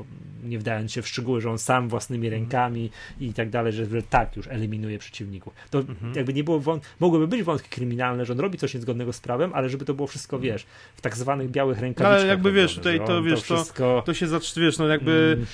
nie 0.43 0.59
wdając 0.59 0.91
się 0.91 1.01
w 1.01 1.07
szczegóły, 1.07 1.41
że 1.41 1.51
on 1.51 1.57
sam 1.57 1.89
własnymi 1.89 2.27
Mhm. 2.27 2.41
rękami 2.43 2.89
i 3.19 3.33
tak 3.33 3.49
dalej, 3.49 3.73
że, 3.73 3.85
że 3.85 4.01
tak 4.01 4.35
już 4.37 4.47
eliminuje 4.47 4.99
przeciwników. 4.99 5.53
To 5.69 5.79
Mhm. 5.79 6.13
jakby 6.15 6.33
nie 6.33 6.43
było 6.43 6.59
wąt... 6.59 6.83
mogłyby 6.99 7.27
być 7.27 7.43
wątki 7.43 7.69
kryminalne, 7.69 8.25
że 8.25 8.33
on 8.33 8.39
robi 8.39 8.57
coś 8.57 8.73
niezgodnego 8.73 9.13
z 9.13 9.19
prawem, 9.19 9.51
ale 9.53 9.69
żeby 9.69 9.85
to 9.85 9.93
było 9.93 10.07
wszystko, 10.07 10.39
wiesz, 10.39 10.65
w 10.95 11.01
tak 11.01 11.17
zwanych 11.17 11.49
białych 11.51 11.79
rękawiczkach. 11.79 12.05
Mhm. 12.07 12.21
Ale 12.21 12.29
jakby, 12.29 12.51
wiesz, 12.51 12.75
tutaj 12.75 12.99
to, 13.07 13.23
wiesz, 13.23 13.43
to- 13.43 13.55
wszystko... 13.55 14.03
To 14.05 14.13
się 14.13 14.25
wiesz, 14.57 14.77
no 14.77 14.87
jakby 14.87 15.15
Mm, 15.15 15.45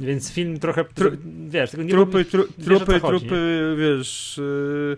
yy, 0.00 0.06
Więc 0.06 0.32
film 0.32 0.58
trochę, 0.58 0.84
Tru- 0.84 1.16
wiesz, 1.48 1.70
tego 1.70 1.82
nie 1.82 1.90
trupy, 1.90 2.24
tru, 2.24 2.44
wiesz, 2.58 2.66
trupy, 2.66 3.00
chodzi, 3.00 3.20
trupy, 3.26 3.76
wiesz, 3.78 4.40
yy, 4.90 4.96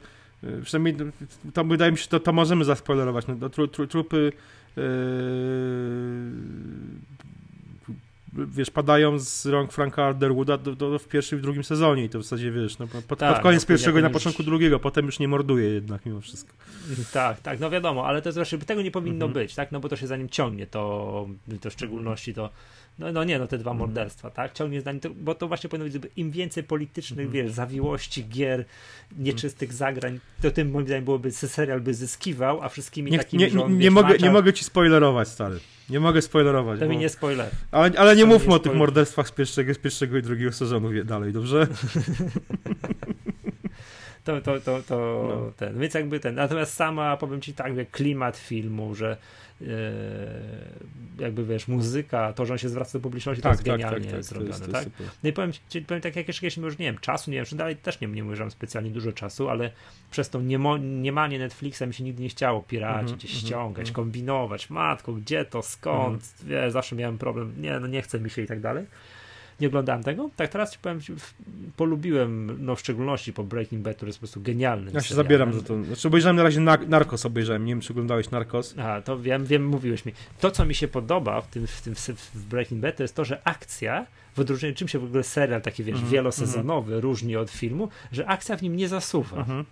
przynajmniej 0.63 1.13
to 1.55 1.65
wydaje 1.65 1.93
mi 1.93 1.99
się, 1.99 2.09
to, 2.09 2.21
to 2.21 2.33
możemy 2.33 2.65
zaspoilerować, 2.65 3.27
no, 3.27 3.37
to 3.37 3.51
tru, 3.51 3.69
tru, 3.69 3.87
trupy 3.87 4.33
yy, 4.77 4.83
wiesz, 8.33 8.71
padają 8.71 9.19
z 9.19 9.47
rąk 9.47 9.73
Franka 9.73 10.11
Underwooda 10.11 10.59
do, 10.59 10.75
do, 10.75 10.99
w 10.99 11.09
pierwszym 11.09 11.39
i 11.39 11.43
drugim 11.43 11.65
sezonie 11.65 12.05
i 12.05 12.09
to 12.09 12.19
w 12.19 12.23
zasadzie, 12.23 12.51
wiesz, 12.53 12.79
no, 12.79 12.87
pod, 13.09 13.19
Tak, 13.19 13.35
pod 13.35 13.43
koniec 13.43 13.63
no, 13.63 13.69
pierwszego 13.69 13.99
i 13.99 14.03
na 14.03 14.09
potem 14.09 14.15
już- 14.15 14.23
początku 14.23 14.43
drugiego, 14.43 14.79
potem 14.81 15.07
już 15.07 15.19
nie 15.19 15.29
morduje 15.29 15.69
jednak 15.69 16.07
mimo 16.07 16.21
wszystko. 16.21 16.53
Tak, 17.13 17.41
tak, 17.41 17.61
no 17.61 17.71
wiadomo, 17.71 18.07
ale 18.07 18.23
to 18.23 18.33
właśnie, 18.33 18.59
tego 18.59 18.83
nie 18.83 18.91
powinno 18.91 19.27
Mhm. 19.27 19.33
być, 19.33 19.55
tak, 19.55 19.73
no 19.73 19.81
bo 19.81 19.89
to 19.89 19.97
się 19.97 20.07
za 20.07 20.17
nim 20.17 20.29
ciągnie, 20.29 20.67
to, 20.67 21.29
to 21.61 21.71
w 21.71 21.73
szczególności 21.73 22.35
to, 22.35 22.51
no, 22.99 23.13
no 23.13 23.25
nie, 23.25 23.39
no 23.39 23.47
te 23.47 23.59
dwa 23.59 23.71
Mhm. 23.71 23.89
morderstwa, 23.89 24.31
tak, 24.31 24.53
ciągnie 24.53 24.81
za 24.83 24.93
nim, 24.93 25.01
to, 25.01 25.11
bo 25.11 25.35
to 25.35 25.49
właśnie 25.49 25.71
powinno 25.71 25.91
być, 25.91 26.11
im 26.17 26.31
więcej 26.31 26.63
politycznych, 26.65 27.27
Mhm. 27.27 27.45
wiesz, 27.45 27.53
zawiłości, 27.55 28.29
gier, 28.29 28.65
nieczystych 29.19 29.73
zagrań, 29.73 30.21
to 30.43 30.51
tym 30.51 30.71
moim 30.71 30.87
zdaniem 30.87 31.05
byłoby, 31.05 31.33
serial 31.33 31.81
by 31.81 31.95
zyskiwał, 31.95 32.63
a 32.63 32.69
wszystkimi 32.69 33.11
Nie, 33.11 33.19
takimi, 33.19 33.43
nie, 33.45 33.51
nie, 33.69 33.79
wiesz, 33.79 33.91
mogę, 33.91 34.19
nie 34.19 34.31
mogę 34.31 34.53
ci 34.53 34.65
spoilerować, 34.65 35.29
stary. 35.29 35.61
Nie 35.91 36.01
mogę 36.01 36.23
spoilerować. 36.23 36.81
to 36.81 36.87
mi 36.87 36.95
bo- 36.95 37.01
nie 37.01 37.09
spoiler. 37.09 37.51
Ale, 37.71 37.91
ale 37.99 38.17
nie 38.17 38.23
to 38.23 38.29
mówmy 38.29 38.49
nie 38.49 38.55
o 38.55 38.59
tych 38.59 38.75
morderstwach 38.75 39.29
z 39.29 39.33
pierwszego, 39.33 39.75
z 39.75 39.79
pierwszego 39.79 40.19
i 40.19 40.23
drugiego 40.23 40.53
sezonu 40.53 40.91
dalej, 41.05 41.33
dobrze? 41.33 41.67
to, 44.25 44.41
to, 44.41 44.61
to, 44.61 44.83
to 44.83 45.27
no. 45.29 45.53
ten, 45.57 45.79
więc 45.79 45.95
jakby 45.95 46.21
ten, 46.21 46.35
natomiast 46.35 46.75
sama, 46.75 47.17
powiem 47.17 47.41
ci 47.41 47.55
tak, 47.55 47.77
jak 47.77 47.91
klimat 47.91 48.37
filmu, 48.37 48.95
że 48.95 49.17
e, 49.63 49.67
jakby 51.19 51.45
wiesz, 51.45 51.69
muzyka, 51.69 52.33
to, 52.33 52.47
że 52.47 52.53
on 52.53 52.59
się 52.59 52.69
zwraca 52.69 52.99
do 52.99 53.03
publiczności, 53.03 53.43
tak, 53.43 53.53
to 53.53 53.55
jest 53.55 53.65
tak, 53.65 53.77
genialnie 53.77 54.07
tak, 54.07 54.15
tak, 54.15 54.25
zrobione, 54.25 54.51
jest 54.51 54.73
tak? 54.73 54.89
No 55.23 55.31
i 55.31 55.33
powiem, 55.33 55.53
ci, 55.69 55.83
powiem 55.83 56.01
tak, 56.01 56.17
jak 56.17 56.29
jeszcze 56.29 56.41
kiedyś, 56.41 56.57
już 56.57 56.79
nie 56.79 56.87
wiem, 56.87 56.99
czasu, 56.99 57.31
nie 57.31 57.37
wiem, 57.37 57.47
czy 57.47 57.57
dalej 57.57 57.77
też 57.77 58.01
nie, 58.01 58.09
nie 58.09 58.25
używam 58.25 58.51
specjalnie 58.51 58.91
dużo 58.91 59.13
czasu, 59.13 59.49
ale 59.49 59.71
przez 60.11 60.31
to 60.31 60.41
niemo, 60.41 60.77
niemanie 60.79 61.39
Netflixa 61.39 61.83
mi 61.87 61.95
się 61.95 62.05
nigdy 62.05 62.23
nie 62.23 62.29
chciało 62.29 62.63
piracić, 62.63 63.11
mm 63.11 63.19
-hmm, 63.19 63.47
ściągać, 63.47 63.87
mm 63.87 63.93
-hmm. 63.93 63.97
kombinować, 63.97 64.71
matko, 64.71 65.13
gdzie 65.13 65.45
to, 65.45 65.63
skąd, 65.63 66.07
mm 66.09 66.19
-hmm. 66.19 66.45
wiesz, 66.45 66.73
zawsze 66.73 66.97
miałem 66.97 67.19
problem, 67.19 67.55
nie, 67.59 67.81
no 67.81 67.87
nie 67.87 68.03
chce 68.03 68.21
mi 68.21 68.31
się 68.31 68.43
i 68.43 68.47
tak 68.47 68.61
dalej 68.61 68.87
nie 69.61 69.69
oglądałem 69.69 70.03
tego. 70.03 70.31
Tak 70.37 70.51
teraz 70.51 70.73
ci 70.73 70.79
powiem, 70.79 71.01
polubiłem, 71.77 72.57
no 72.65 72.77
w 72.77 72.81
szczególności 72.81 73.33
po 73.33 73.45
Breaking 73.45 73.83
Bad, 73.83 73.97
który 73.97 74.09
jest 74.09 74.19
po 74.19 74.21
prostu 74.21 74.41
genialny. 74.41 74.91
Ja 74.95 75.01
się 75.01 75.09
serialem. 75.09 75.27
zabieram 75.27 75.53
za 75.53 75.63
to. 75.63 75.85
Znaczy 75.85 76.09
obejrzałem 76.09 76.37
na 76.37 76.43
razie 76.43 76.61
Narcos, 76.61 77.27
obejrzałem, 77.27 77.65
nie 77.65 77.73
wiem 77.73 77.81
czy 77.81 77.93
oglądałeś 77.93 78.31
Narcos. 78.31 78.75
A, 78.79 79.03
to 79.03 79.19
wiem, 79.19 79.45
wiem, 79.45 79.67
mówiłeś 79.67 80.05
mi. 80.05 80.13
To, 80.41 80.51
co 80.51 80.65
mi 80.65 80.75
się 80.75 80.89
podoba 80.89 81.41
w 81.41 81.49
tym, 81.49 81.67
w 81.67 81.83
tym 81.83 81.95
w 81.95 82.45
Breaking 82.45 82.81
Bad, 82.81 82.97
to 82.97 83.03
jest 83.03 83.15
to, 83.15 83.25
że 83.25 83.41
akcja 83.45 84.07
w 84.37 84.41
odróżnieniu 84.41 84.75
czym 84.75 84.89
się 84.89 84.99
w 84.99 85.05
ogóle 85.05 85.23
serial 85.23 85.63
taki, 85.63 85.85
wiesz, 85.85 85.97
mm 85.97 86.09
-hmm, 86.09 86.13
wielosezonowy 86.13 86.93
mm 86.93 87.01
-hmm. 87.01 87.03
różni 87.03 87.37
od 87.37 87.51
filmu, 87.51 87.89
że 88.13 88.27
akcja 88.27 88.57
w 88.57 88.63
nim 88.63 88.77
nie 88.77 88.89
zasuwa. 88.89 89.37
Mm 89.37 89.49
-hmm. 89.49 89.65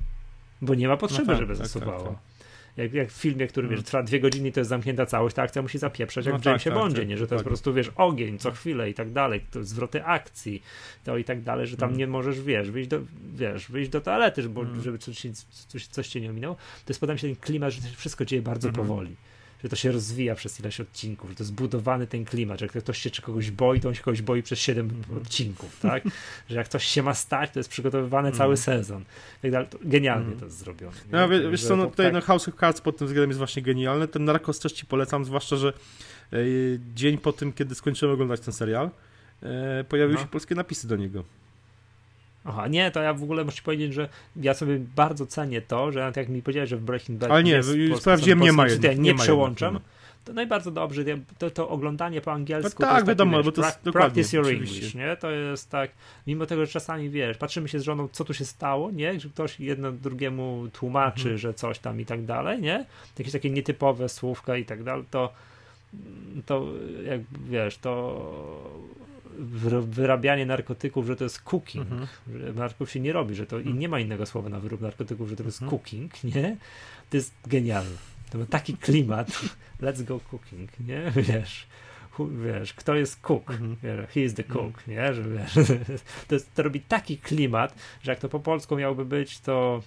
Bo 0.62 0.74
nie 0.74 0.88
ma 0.88 0.96
potrzeby, 0.96 1.26
no 1.26 1.32
tak, 1.32 1.38
żeby 1.38 1.56
tak, 1.56 1.66
zasuwało. 1.66 2.04
Tak 2.04 2.35
jak, 2.76 2.94
jak 2.94 3.10
w 3.10 3.16
filmie, 3.16 3.46
który 3.46 3.68
wiesz, 3.68 3.78
mm. 3.78 3.84
trwa 3.84 4.02
dwie 4.02 4.20
godziny, 4.20 4.52
to 4.52 4.60
jest 4.60 4.70
zamknięta 4.70 5.06
całość, 5.06 5.36
ta 5.36 5.42
akcja 5.42 5.62
musi 5.62 5.78
zapieprzać, 5.78 6.26
jak 6.26 6.34
no 6.34 6.40
w 6.40 6.44
Jamesie 6.44 6.70
tak, 6.70 6.74
tak, 6.74 6.82
Bondzie, 6.82 6.98
tak, 6.98 7.08
nie? 7.08 7.18
że 7.18 7.26
to 7.26 7.34
jest 7.34 7.44
po 7.44 7.50
prostu, 7.50 7.74
wiesz, 7.74 7.90
ogień 7.96 8.38
co 8.38 8.50
chwilę 8.50 8.90
i 8.90 8.94
tak 8.94 9.12
dalej, 9.12 9.40
to 9.50 9.64
zwroty 9.64 10.04
akcji, 10.04 10.62
to 11.04 11.18
i 11.18 11.24
tak 11.24 11.42
dalej, 11.42 11.66
że 11.66 11.76
tam 11.76 11.88
mm. 11.88 11.98
nie 11.98 12.06
możesz, 12.06 12.40
wiesz, 12.40 12.70
wyjść 12.70 12.88
do, 12.88 13.00
wiesz, 13.34 13.70
wyjść 13.70 13.90
do 13.90 14.00
toalety, 14.00 14.42
żeby, 14.42 14.60
mm. 14.60 14.82
żeby 14.82 14.98
coś, 14.98 15.26
coś, 15.68 15.86
coś 15.86 16.08
cię 16.08 16.20
nie 16.20 16.30
ominęło. 16.30 16.54
To 16.54 16.92
jest, 16.92 17.02
mi 17.02 17.18
się 17.18 17.28
ten 17.28 17.36
klimat, 17.36 17.72
że 17.72 17.80
wszystko 17.96 18.24
dzieje 18.24 18.42
bardzo 18.42 18.68
mm. 18.68 18.76
powoli 18.76 19.16
że 19.62 19.68
to 19.68 19.76
się 19.76 19.92
rozwija 19.92 20.34
przez 20.34 20.60
ileś 20.60 20.80
odcinków, 20.80 21.30
że 21.30 21.36
to 21.36 21.42
jest 21.42 21.48
zbudowany 21.48 22.06
ten 22.06 22.24
klimat, 22.24 22.60
że 22.60 22.66
jak 22.66 22.82
ktoś 22.82 22.98
się 22.98 23.10
kogoś 23.22 23.50
boi, 23.50 23.80
to 23.80 23.88
on 23.88 23.94
się 23.94 24.02
kogoś 24.02 24.22
boi 24.22 24.42
przez 24.42 24.58
7 24.58 24.90
mm. 24.90 25.22
odcinków, 25.22 25.80
tak? 25.90 26.02
że 26.50 26.56
jak 26.56 26.68
coś 26.68 26.84
się 26.84 27.02
ma 27.02 27.14
stać, 27.14 27.50
to 27.50 27.58
jest 27.58 27.70
przygotowywany 27.70 28.28
mm. 28.28 28.38
cały 28.38 28.56
sezon. 28.56 29.04
Tak 29.42 29.50
dalej. 29.50 29.68
Genialnie 29.82 30.26
mm. 30.26 30.38
to 30.38 30.44
jest 30.44 30.58
zrobione. 30.58 30.96
No, 31.12 31.28
wiesz, 31.28 31.50
wiesz 31.50 31.64
co, 31.64 31.76
no, 31.76 31.86
tutaj 31.86 32.06
tak... 32.06 32.14
no, 32.14 32.20
House 32.20 32.48
of 32.48 32.54
Cards 32.54 32.80
pod 32.80 32.96
tym 32.96 33.06
względem 33.06 33.30
jest 33.30 33.38
właśnie 33.38 33.62
genialny. 33.62 34.08
Ten 34.08 34.24
Narcos 34.24 34.58
też 34.58 34.72
ci 34.72 34.86
polecam, 34.86 35.24
zwłaszcza, 35.24 35.56
że 35.56 35.72
e, 36.32 36.36
dzień 36.94 37.18
po 37.18 37.32
tym, 37.32 37.52
kiedy 37.52 37.74
skończyłem 37.74 38.14
oglądać 38.14 38.40
ten 38.40 38.54
serial, 38.54 38.90
e, 39.42 39.84
pojawiły 39.84 40.14
no. 40.14 40.20
się 40.20 40.28
polskie 40.28 40.54
napisy 40.54 40.88
do 40.88 40.96
niego. 40.96 41.24
Aha, 42.48 42.68
nie, 42.68 42.90
to 42.90 43.02
ja 43.02 43.14
w 43.14 43.22
ogóle 43.22 43.44
muszę 43.44 43.62
powiedzieć, 43.62 43.94
że 43.94 44.08
ja 44.36 44.54
sobie 44.54 44.78
bardzo 44.96 45.26
cenię 45.26 45.62
to, 45.62 45.92
że 45.92 46.12
jak 46.16 46.28
mi 46.28 46.42
powiedziałeś, 46.42 46.70
że 46.70 46.76
w 46.76 46.82
Breaking 46.82 47.18
Bad 47.18 47.30
Ale 47.30 47.44
nie, 47.44 47.60
sprawdziłem, 47.96 48.40
nie 48.40 48.52
ma 48.52 48.68
jedno, 48.68 48.88
nie, 48.88 48.98
nie 48.98 49.14
przełączam, 49.14 49.80
to 50.26 50.32
najbardziej 50.32 50.72
dobrze, 50.72 51.04
to, 51.38 51.50
to 51.50 51.68
oglądanie 51.68 52.20
po 52.20 52.32
angielsku. 52.32 52.82
No 52.82 52.88
tak, 52.88 53.00
to 53.00 53.06
wiadomo, 53.06 53.42
bo 53.42 53.52
to 53.52 53.64
jest 53.64 53.78
pra, 53.78 53.92
Practice 53.92 54.36
your 54.36 54.48
English, 54.48 54.94
nie? 54.94 55.16
To 55.16 55.30
jest 55.30 55.70
tak, 55.70 55.90
mimo 56.26 56.46
tego, 56.46 56.66
że 56.66 56.72
czasami 56.72 57.10
wiesz, 57.10 57.36
patrzymy 57.36 57.68
się 57.68 57.80
z 57.80 57.82
żoną, 57.82 58.08
co 58.12 58.24
tu 58.24 58.34
się 58.34 58.44
stało, 58.44 58.90
nie? 58.90 59.20
Że 59.20 59.28
ktoś 59.28 59.60
jedno 59.60 59.92
drugiemu 59.92 60.68
tłumaczy, 60.72 61.20
mhm. 61.20 61.38
że 61.38 61.54
coś 61.54 61.78
tam 61.78 62.00
i 62.00 62.04
tak 62.04 62.24
dalej, 62.24 62.60
nie? 62.60 62.84
Jakieś 63.18 63.32
takie 63.32 63.50
nietypowe 63.50 64.08
słówka 64.08 64.56
i 64.56 64.64
tak 64.64 64.82
dalej, 64.82 65.04
to 65.10 65.32
to 66.46 66.66
jak 67.04 67.20
wiesz, 67.50 67.78
to 67.78 68.22
wyrabianie 69.82 70.46
narkotyków, 70.46 71.06
że 71.06 71.16
to 71.16 71.24
jest 71.24 71.42
cooking, 71.42 71.92
mhm. 71.92 72.06
że 72.40 72.52
narkotyków 72.52 72.90
się 72.90 73.00
nie 73.00 73.12
robi, 73.12 73.34
że 73.34 73.46
to 73.46 73.60
i 73.60 73.74
nie 73.74 73.88
ma 73.88 74.00
innego 74.00 74.26
słowa 74.26 74.48
na 74.48 74.60
wyrób 74.60 74.80
narkotyków, 74.80 75.28
że 75.28 75.36
to 75.36 75.42
jest 75.42 75.62
mhm. 75.62 75.70
cooking, 75.70 76.24
nie? 76.24 76.56
To 77.10 77.16
jest 77.16 77.34
genialne. 77.46 77.96
To 78.30 78.38
ma 78.38 78.46
taki 78.46 78.76
klimat, 78.76 79.28
let's 79.82 80.04
go 80.04 80.20
cooking, 80.30 80.70
nie? 80.80 81.12
Wiesz, 81.16 81.66
wiesz, 82.44 82.74
kto 82.74 82.94
jest 82.94 83.20
cook, 83.20 83.50
mhm. 83.50 84.06
he 84.06 84.20
is 84.20 84.34
the 84.34 84.44
cook, 84.44 84.86
nie? 84.86 85.14
Że 85.14 85.22
wiesz, 85.22 85.54
to, 86.28 86.34
jest, 86.34 86.54
to 86.54 86.62
robi 86.62 86.80
taki 86.80 87.18
klimat, 87.18 87.74
że 88.02 88.12
jak 88.12 88.20
to 88.20 88.28
po 88.28 88.40
polsku 88.40 88.76
miałby 88.76 89.04
być, 89.04 89.40
to 89.40 89.82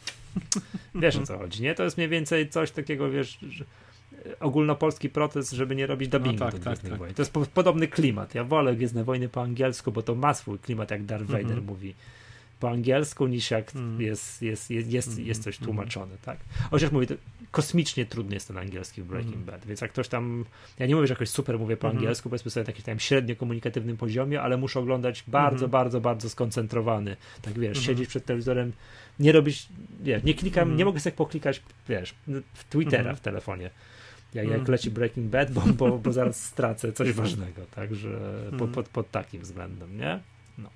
wiesz 0.95 1.15
o 1.15 1.23
co 1.23 1.37
chodzi, 1.37 1.63
nie? 1.63 1.75
To 1.75 1.83
jest 1.83 1.97
mniej 1.97 2.09
więcej 2.09 2.49
coś 2.49 2.71
takiego, 2.71 3.09
wiesz, 3.09 3.37
że 3.49 3.65
ogólnopolski 4.39 5.09
protest, 5.09 5.51
żeby 5.51 5.75
nie 5.75 5.87
robić 5.87 6.09
dubbingu 6.09 6.43
no 6.43 6.51
tak, 6.51 6.59
tak, 6.59 6.79
tak. 6.79 6.97
Wojen. 6.97 7.15
To 7.15 7.21
jest 7.21 7.33
po, 7.33 7.45
podobny 7.45 7.87
klimat. 7.87 8.35
Ja 8.35 8.43
wolę 8.43 8.75
Gwiezdne 8.75 9.03
Wojny 9.03 9.29
po 9.29 9.41
angielsku, 9.41 9.91
bo 9.91 10.01
to 10.01 10.15
ma 10.15 10.33
swój 10.33 10.59
klimat, 10.59 10.91
jak 10.91 11.05
Darth 11.05 11.25
Vader 11.25 11.45
mm 11.45 11.59
-hmm. 11.59 11.67
mówi 11.67 11.95
po 12.59 12.69
angielsku, 12.69 13.27
niż 13.27 13.51
jak 13.51 13.75
mm. 13.75 14.01
jest, 14.01 14.41
jest, 14.41 14.71
jest, 14.71 14.89
jest, 14.91 15.07
mm 15.07 15.27
jest 15.27 15.43
coś 15.43 15.55
mhm. 15.55 15.65
tłumaczone, 15.65 16.17
tak? 16.21 16.37
Chociaż 16.71 16.91
mówię, 16.91 17.07
to 17.07 17.13
kosmicznie 17.51 18.05
trudny 18.05 18.33
jest 18.33 18.47
ten 18.47 18.57
angielski 18.57 19.01
w 19.01 19.05
Breaking 19.05 19.33
mm. 19.33 19.45
Bad, 19.45 19.65
więc 19.65 19.81
jak 19.81 19.91
ktoś 19.91 20.07
tam, 20.07 20.45
ja 20.79 20.85
nie 20.85 20.95
mówię, 20.95 21.07
że 21.07 21.13
jakoś 21.13 21.29
super 21.29 21.59
mówię 21.59 21.77
po 21.77 21.89
angielsku, 21.89 22.29
powiedzmy 22.29 22.51
sobie 22.51 22.63
na 22.63 22.69
jakimś 22.69 22.85
tam 22.85 22.99
średnio 22.99 23.35
komunikatywnym 23.35 23.97
poziomie, 23.97 24.41
ale 24.41 24.57
muszę 24.57 24.79
oglądać 24.79 25.23
bardzo, 25.27 25.67
bardzo, 25.67 26.01
bardzo 26.01 26.29
skoncentrowany, 26.29 27.17
tak 27.41 27.59
wiesz, 27.59 27.79
siedzieć 27.79 28.09
przed 28.09 28.25
telewizorem, 28.25 28.73
nie 29.19 29.31
robić, 29.31 29.67
wiesz, 29.99 30.23
nie 30.23 30.33
klikam, 30.33 30.77
nie 30.77 30.85
mogę 30.85 30.99
sobie 30.99 31.15
poklikać, 31.15 31.61
wiesz, 31.89 32.15
w 32.53 32.63
Twittera 32.63 33.15
w 33.15 33.21
telefonie, 33.21 33.69
jak, 34.33 34.47
jak 34.47 34.59
mm. 34.59 34.71
leci 34.71 34.91
Breaking 34.91 35.27
Bad, 35.27 35.51
bo, 35.51 35.61
bo, 35.61 35.97
bo 35.97 36.11
zaraz 36.11 36.43
stracę 36.43 36.93
coś 36.93 37.11
ważnego, 37.11 37.61
także 37.75 38.09
pod, 38.51 38.61
mm. 38.61 38.71
pod, 38.71 38.89
pod 38.89 39.11
takim 39.11 39.41
względem, 39.41 39.97
nie? 39.97 40.19
No. 40.57 40.69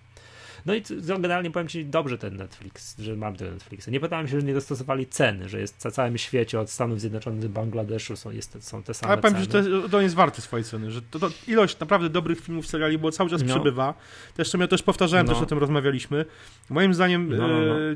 No 0.65 0.73
i 0.73 0.83
generalnie 1.07 1.51
powiem 1.51 1.67
Ci, 1.67 1.85
dobrze 1.85 2.17
ten 2.17 2.37
Netflix, 2.37 2.99
że 2.99 3.15
mam 3.15 3.35
ten 3.35 3.53
Netflix. 3.53 3.87
Nie 3.87 3.99
pytałem 3.99 4.27
się, 4.27 4.39
że 4.39 4.47
nie 4.47 4.53
dostosowali 4.53 5.07
ceny, 5.07 5.49
że 5.49 5.59
jest 5.59 5.85
na 5.85 5.91
całym 5.91 6.17
świecie, 6.17 6.59
od 6.59 6.69
Stanów 6.69 6.99
Zjednoczonych 6.99 7.39
do 7.39 7.49
Bangladeszu 7.49 8.15
są, 8.15 8.31
jest, 8.31 8.67
są 8.67 8.83
te 8.83 8.93
same 8.93 9.13
Ale 9.13 9.21
powiem, 9.21 9.47
ceny. 9.47 9.81
że 9.81 9.89
to, 9.89 10.01
jest 10.01 10.15
warte 10.15 10.41
swojej 10.41 10.63
ceny, 10.63 10.91
że 10.91 11.01
to, 11.01 11.19
to, 11.19 11.29
ilość 11.47 11.79
naprawdę 11.79 12.09
dobrych 12.09 12.41
filmów, 12.41 12.67
seriali, 12.67 12.97
bo 12.97 13.11
cały 13.11 13.29
czas 13.29 13.43
no. 13.43 13.53
przybywa. 13.53 13.93
Też 14.35 14.53
ja 14.59 14.67
też 14.67 14.83
powtarzałem, 14.83 15.25
no. 15.25 15.33
też 15.33 15.43
o 15.43 15.45
tym 15.45 15.57
rozmawialiśmy. 15.57 16.25
Moim 16.69 16.93
zdaniem 16.93 17.29
no, 17.29 17.47
no, 17.47 17.61
no. 17.61 17.79
E, 17.79 17.95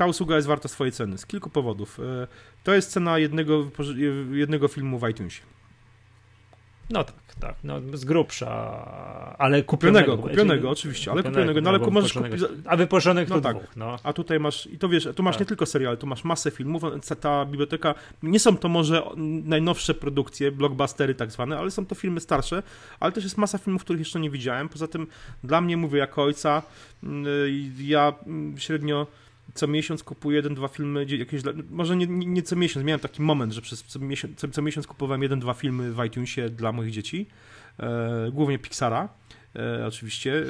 ta 0.00 0.06
usługa 0.06 0.36
jest 0.36 0.48
warta 0.48 0.68
swojej 0.68 0.92
ceny 0.92 1.18
z 1.18 1.26
kilku 1.26 1.50
powodów. 1.50 2.00
E, 2.00 2.26
to 2.64 2.74
jest 2.74 2.90
cena 2.92 3.18
jednego, 3.18 3.70
jednego 4.32 4.68
filmu 4.68 4.98
w 4.98 5.08
iTunesie. 5.08 5.42
No 6.90 7.04
tak, 7.04 7.14
tak, 7.40 7.54
no 7.64 7.80
z 7.94 8.04
grubsza, 8.04 8.50
ale 9.38 9.62
kupionego. 9.62 10.06
Kupionego, 10.06 10.28
kupionego 10.28 10.70
oczywiście, 10.70 11.10
ale 11.10 11.22
kupionego, 11.22 11.60
no 11.60 11.70
ale 11.70 11.78
no, 11.78 11.90
możesz 11.90 12.12
kupić... 12.12 12.42
A 12.64 12.76
wypożyczonych 12.76 13.28
no 13.28 13.40
tak. 13.40 13.56
dwóch, 13.56 13.76
no. 13.76 13.96
A 14.02 14.12
tutaj 14.12 14.40
masz, 14.40 14.66
i 14.66 14.78
to 14.78 14.88
wiesz, 14.88 15.08
tu 15.16 15.22
masz 15.22 15.34
tak. 15.36 15.40
nie 15.40 15.46
tylko 15.46 15.66
serial, 15.66 15.98
tu 15.98 16.06
masz 16.06 16.24
masę 16.24 16.50
filmów, 16.50 16.82
ta 17.20 17.44
biblioteka, 17.44 17.94
nie 18.22 18.40
są 18.40 18.56
to 18.56 18.68
może 18.68 19.02
najnowsze 19.44 19.94
produkcje, 19.94 20.52
blockbustery 20.52 21.14
tak 21.14 21.32
zwane, 21.32 21.58
ale 21.58 21.70
są 21.70 21.86
to 21.86 21.94
filmy 21.94 22.20
starsze, 22.20 22.62
ale 23.00 23.12
też 23.12 23.24
jest 23.24 23.38
masa 23.38 23.58
filmów, 23.58 23.84
których 23.84 24.00
jeszcze 24.00 24.20
nie 24.20 24.30
widziałem, 24.30 24.68
poza 24.68 24.88
tym 24.88 25.06
dla 25.44 25.60
mnie, 25.60 25.76
mówię 25.76 25.98
jako 25.98 26.22
ojca, 26.22 26.62
mm, 27.02 27.24
ja 27.78 28.12
mm, 28.26 28.58
średnio 28.58 29.06
co 29.54 29.66
miesiąc 29.66 30.02
kupuję 30.02 30.36
jeden, 30.36 30.54
dwa 30.54 30.68
filmy, 30.68 31.06
jakieś, 31.18 31.42
może 31.70 31.96
nie, 31.96 32.06
nie, 32.06 32.42
co 32.42 32.56
miesiąc, 32.56 32.86
miałem 32.86 33.00
taki 33.00 33.22
moment, 33.22 33.52
że 33.52 33.60
przez 33.60 33.84
co 33.84 33.98
miesiąc, 33.98 34.38
co, 34.38 34.48
co 34.48 34.62
miesiąc 34.62 34.86
kupowałem 34.86 35.22
jeden, 35.22 35.40
dwa 35.40 35.54
filmy 35.54 35.92
w 35.92 36.04
iTunesie 36.04 36.48
dla 36.48 36.72
moich 36.72 36.90
dzieci, 36.90 37.26
e, 37.78 38.30
głównie 38.32 38.58
Pixara, 38.58 39.08
e, 39.56 39.86
oczywiście. 39.86 40.38
E, 40.38 40.44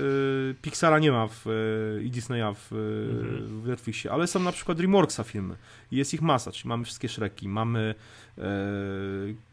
Pixara 0.63 0.99
nie 0.99 1.13
ma 1.13 1.29
w, 1.29 1.47
e, 1.47 2.03
i 2.03 2.11
Disneya 2.11 2.55
w, 2.55 2.73
mhm. 2.73 3.63
w 3.63 3.69
Netflixie, 3.69 4.13
ale 4.13 4.27
są 4.27 4.41
na 4.41 4.53
przykład 4.53 4.79
DreamWorksa 4.79 5.25
filmy 5.25 5.57
i 5.91 5.97
jest 5.97 6.15
ich 6.15 6.23
masa, 6.23 6.53
czyli 6.53 6.69
mamy 6.69 6.85
wszystkie 6.85 7.09
Shreki, 7.09 7.49
mamy 7.49 7.95
e, 8.39 8.43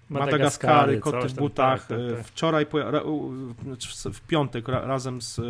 Madagaskary, 0.10 1.00
Koty 1.00 1.28
w 1.28 1.34
butach, 1.34 1.88
tak, 1.88 2.00
tak, 2.00 2.18
tak. 2.18 2.26
wczoraj, 2.26 2.66
znaczy 3.64 4.14
w 4.14 4.22
piątek 4.22 4.68
razem 4.68 5.22
z 5.22 5.42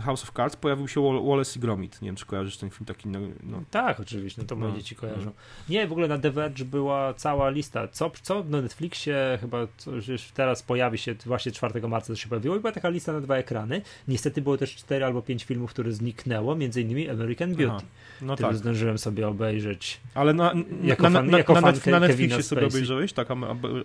House 0.00 0.22
of 0.22 0.32
Cards 0.32 0.56
pojawił 0.56 0.88
się 0.88 1.22
Wallace 1.28 1.58
i 1.58 1.62
Gromit. 1.62 2.02
Nie 2.02 2.08
wiem, 2.08 2.16
czy 2.16 2.26
kojarzysz 2.26 2.56
ten 2.56 2.70
film 2.70 2.86
taki. 2.86 3.08
No, 3.08 3.18
no. 3.42 3.62
Tak, 3.70 4.00
oczywiście, 4.00 4.42
no 4.42 4.48
to 4.48 4.56
moje 4.56 4.70
no, 4.70 4.76
dzieci 4.76 4.96
kojarzą. 4.96 5.24
No. 5.24 5.32
Nie, 5.68 5.86
w 5.86 5.92
ogóle 5.92 6.08
na 6.08 6.18
The 6.18 6.30
Verge 6.30 6.64
była 6.64 7.14
cała 7.14 7.50
lista. 7.50 7.88
Co, 7.88 8.10
co 8.22 8.44
na 8.44 8.62
Netflixie 8.62 9.38
chyba 9.40 9.66
już 10.08 10.22
teraz 10.34 10.62
pojawi 10.62 10.98
się, 10.98 11.14
właśnie 11.26 11.52
4 11.52 11.88
marca 11.88 12.06
to 12.06 12.16
się 12.16 12.28
pojawiło 12.28 12.56
i 12.56 12.60
była 12.60 12.72
taka 12.72 12.88
lista 12.88 13.12
na 13.12 13.20
dwa 13.20 13.36
ekrany. 13.36 13.82
Niestety 14.08 14.42
było 14.42 14.56
też 14.56 14.76
4 14.76 15.04
albo 15.04 15.22
5 15.22 15.44
filmów, 15.44 15.70
które 15.70 15.92
zniknęło, 15.92 16.56
między 16.56 16.82
innymi 16.82 17.08
American 17.08 17.54
Beauty. 17.54 17.76
Aha, 17.76 17.86
no 18.22 18.36
tak. 18.36 18.56
zdążyłem 18.56 18.98
sobie 18.98 19.28
obejrzeć. 19.28 20.00
Ale 20.14 20.34
na, 20.34 20.52
jako 20.82 21.02
na, 21.02 21.10
fan, 21.10 21.30
na, 21.30 21.38
na, 21.60 21.72
na, 21.90 22.00
Netflixie 22.00 22.42
sobie 22.42 22.66
obejrzałeś? 22.66 23.12
Tak, 23.12 23.28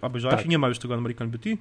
obejrzałeś 0.02 0.38
tak. 0.38 0.46
i 0.46 0.50
nie 0.50 0.58
ma 0.58 0.68
już 0.68 0.80
tego 0.80 0.96
American 0.96 1.30
Beauty? 1.30 1.58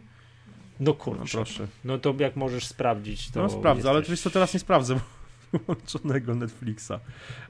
No 0.80 0.94
kurczę. 0.94 1.20
No, 1.20 1.26
proszę. 1.32 1.66
No 1.84 1.98
to 1.98 2.14
jak 2.18 2.36
możesz 2.36 2.66
sprawdzić, 2.66 3.30
to. 3.30 3.42
No 3.42 3.48
sprawdzę, 3.48 3.78
jesteś... 3.78 3.90
ale 3.90 4.02
wiesz 4.02 4.20
co, 4.20 4.30
teraz 4.30 4.54
nie 4.54 4.60
sprawdzę 4.60 5.00
wyłączonego 5.52 6.34
Netflixa. 6.44 6.92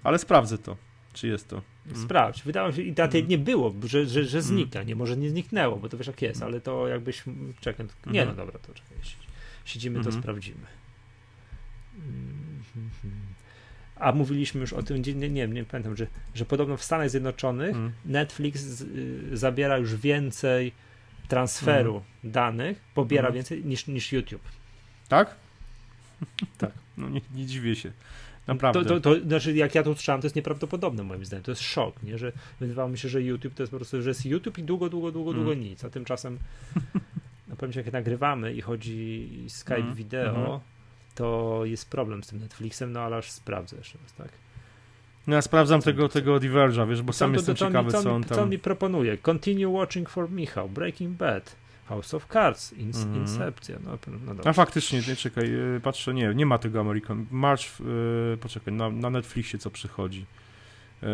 Ale 0.02 0.18
sprawdzę 0.18 0.58
to. 0.58 0.76
Czy 1.12 1.28
jest 1.28 1.48
to? 1.48 1.62
Mm. 1.86 2.02
Sprawdź. 2.02 2.42
Wydawało 2.42 2.70
mi 2.70 2.76
się, 2.76 2.82
i 2.82 2.92
daty 2.92 3.18
mm. 3.18 3.30
nie 3.30 3.38
było, 3.38 3.74
że, 3.84 4.06
że, 4.06 4.24
że 4.24 4.42
znika. 4.42 4.82
Nie, 4.82 4.96
może 4.96 5.16
nie 5.16 5.30
zniknęło, 5.30 5.76
bo 5.76 5.88
to 5.88 5.96
wiesz 5.96 6.06
jak 6.06 6.22
jest, 6.22 6.42
ale 6.42 6.60
to 6.60 6.88
jakbyś. 6.88 7.24
Czekaj. 7.60 7.86
Nie, 8.06 8.24
no 8.26 8.34
dobra, 8.34 8.58
to 8.58 8.74
czekaj. 8.74 8.96
Siedzimy, 9.64 10.04
to 10.04 10.12
sprawdzimy. 10.12 10.66
A 13.96 14.12
mówiliśmy 14.12 14.60
już 14.60 14.72
o 14.72 14.82
tym, 14.82 15.02
nie, 15.02 15.14
nie, 15.14 15.30
nie, 15.30 15.48
nie 15.48 15.64
pamiętam, 15.64 15.96
że, 15.96 16.06
że 16.34 16.44
podobno 16.44 16.76
w 16.76 16.84
Stanach 16.84 17.10
Zjednoczonych 17.10 17.76
Mm. 17.76 17.92
Netflix 18.04 18.60
z, 18.60 18.82
y, 18.82 19.36
zabiera 19.36 19.78
już 19.78 19.96
więcej 19.96 20.72
transferu 21.28 22.02
danych, 22.24 22.80
pobiera 22.94 23.28
Mhm. 23.28 23.34
więcej 23.34 23.64
niż, 23.64 23.86
niż 23.86 24.12
YouTube. 24.12 24.42
Tak? 25.08 25.34
Tak. 26.58 26.70
No 26.96 27.08
nie, 27.08 27.20
nie 27.34 27.46
dziwię 27.46 27.76
się. 27.76 27.92
Naprawdę. 28.46 28.84
To, 28.84 29.00
to, 29.00 29.14
to, 29.14 29.20
znaczy, 29.20 29.54
jak 29.54 29.74
ja 29.74 29.82
to 29.82 29.90
usłyszałem, 29.90 30.20
to 30.20 30.26
jest 30.26 30.36
nieprawdopodobne 30.36 31.02
moim 31.02 31.24
zdaniem. 31.24 31.42
To 31.44 31.50
jest 31.50 31.62
szok, 31.62 32.02
nie? 32.02 32.18
że 32.18 32.32
wydawało 32.60 32.88
mi 32.88 32.98
się, 32.98 33.08
że 33.08 33.22
YouTube 33.22 33.54
to 33.54 33.62
jest 33.62 33.70
po 33.70 33.76
prostu, 33.76 34.02
że 34.02 34.10
jest 34.10 34.26
YouTube 34.26 34.58
i 34.58 34.62
długo, 34.62 34.88
długo, 34.88 35.12
długo, 35.12 35.32
długo 35.32 35.52
Mm. 35.52 35.64
nic. 35.64 35.84
A 35.84 35.90
tymczasem, 35.90 36.38
no 37.48 37.56
powiem 37.56 37.72
ci, 37.72 37.78
jak 37.78 37.92
nagrywamy 37.92 38.54
i 38.54 38.60
chodzi 38.60 39.30
Skype 39.48 39.76
Mm. 39.76 39.94
wideo, 39.94 40.36
Mhm. 40.40 40.60
to 41.14 41.60
jest 41.64 41.90
problem 41.90 42.22
z 42.24 42.26
tym 42.26 42.38
Netflixem, 42.38 42.92
no 42.92 43.00
ale 43.00 43.16
aż 43.16 43.30
sprawdzę 43.30 43.76
jeszcze 43.76 43.98
raz, 44.02 44.12
tak? 44.14 44.28
No 45.28 45.34
ja 45.36 45.42
sprawdzam 45.42 45.82
tego, 45.82 46.08
tego 46.08 46.36
Diverge'a, 46.36 46.88
wiesz, 46.88 47.02
bo 47.02 47.12
sam 47.12 47.32
jestem 47.34 47.54
to- 47.54 47.58
to 47.58 47.66
ciekawy, 47.66 47.90
co 47.92 48.14
on 48.14 48.18
mi, 48.20 48.24
Co 48.26 48.34
tam... 48.34 48.44
on 48.44 48.50
mi 48.50 48.58
proponuje? 48.58 49.18
Continue 49.18 49.68
watching 49.72 50.08
for 50.10 50.30
Michał, 50.30 50.68
Breaking 50.68 51.16
Bad, 51.16 51.56
House 51.88 52.14
of 52.14 52.26
Cards, 52.26 52.72
Mhm. 52.72 53.16
Incepcja, 53.16 53.76
no, 53.84 53.98
no 54.26 54.42
A 54.44 54.52
faktycznie, 54.52 55.00
nie, 55.08 55.16
czekaj, 55.16 55.50
yy, 55.50 55.80
patrzę, 55.82 56.14
nie, 56.14 56.34
nie 56.34 56.46
ma 56.46 56.58
tego 56.58 56.80
American... 56.80 57.26
March, 57.30 57.80
yy, 57.80 58.36
poczekaj, 58.40 58.74
na, 58.74 58.90
na 58.90 59.10
Netflixie 59.10 59.58
co 59.58 59.70
przychodzi. 59.70 60.26
Yy, 61.02 61.08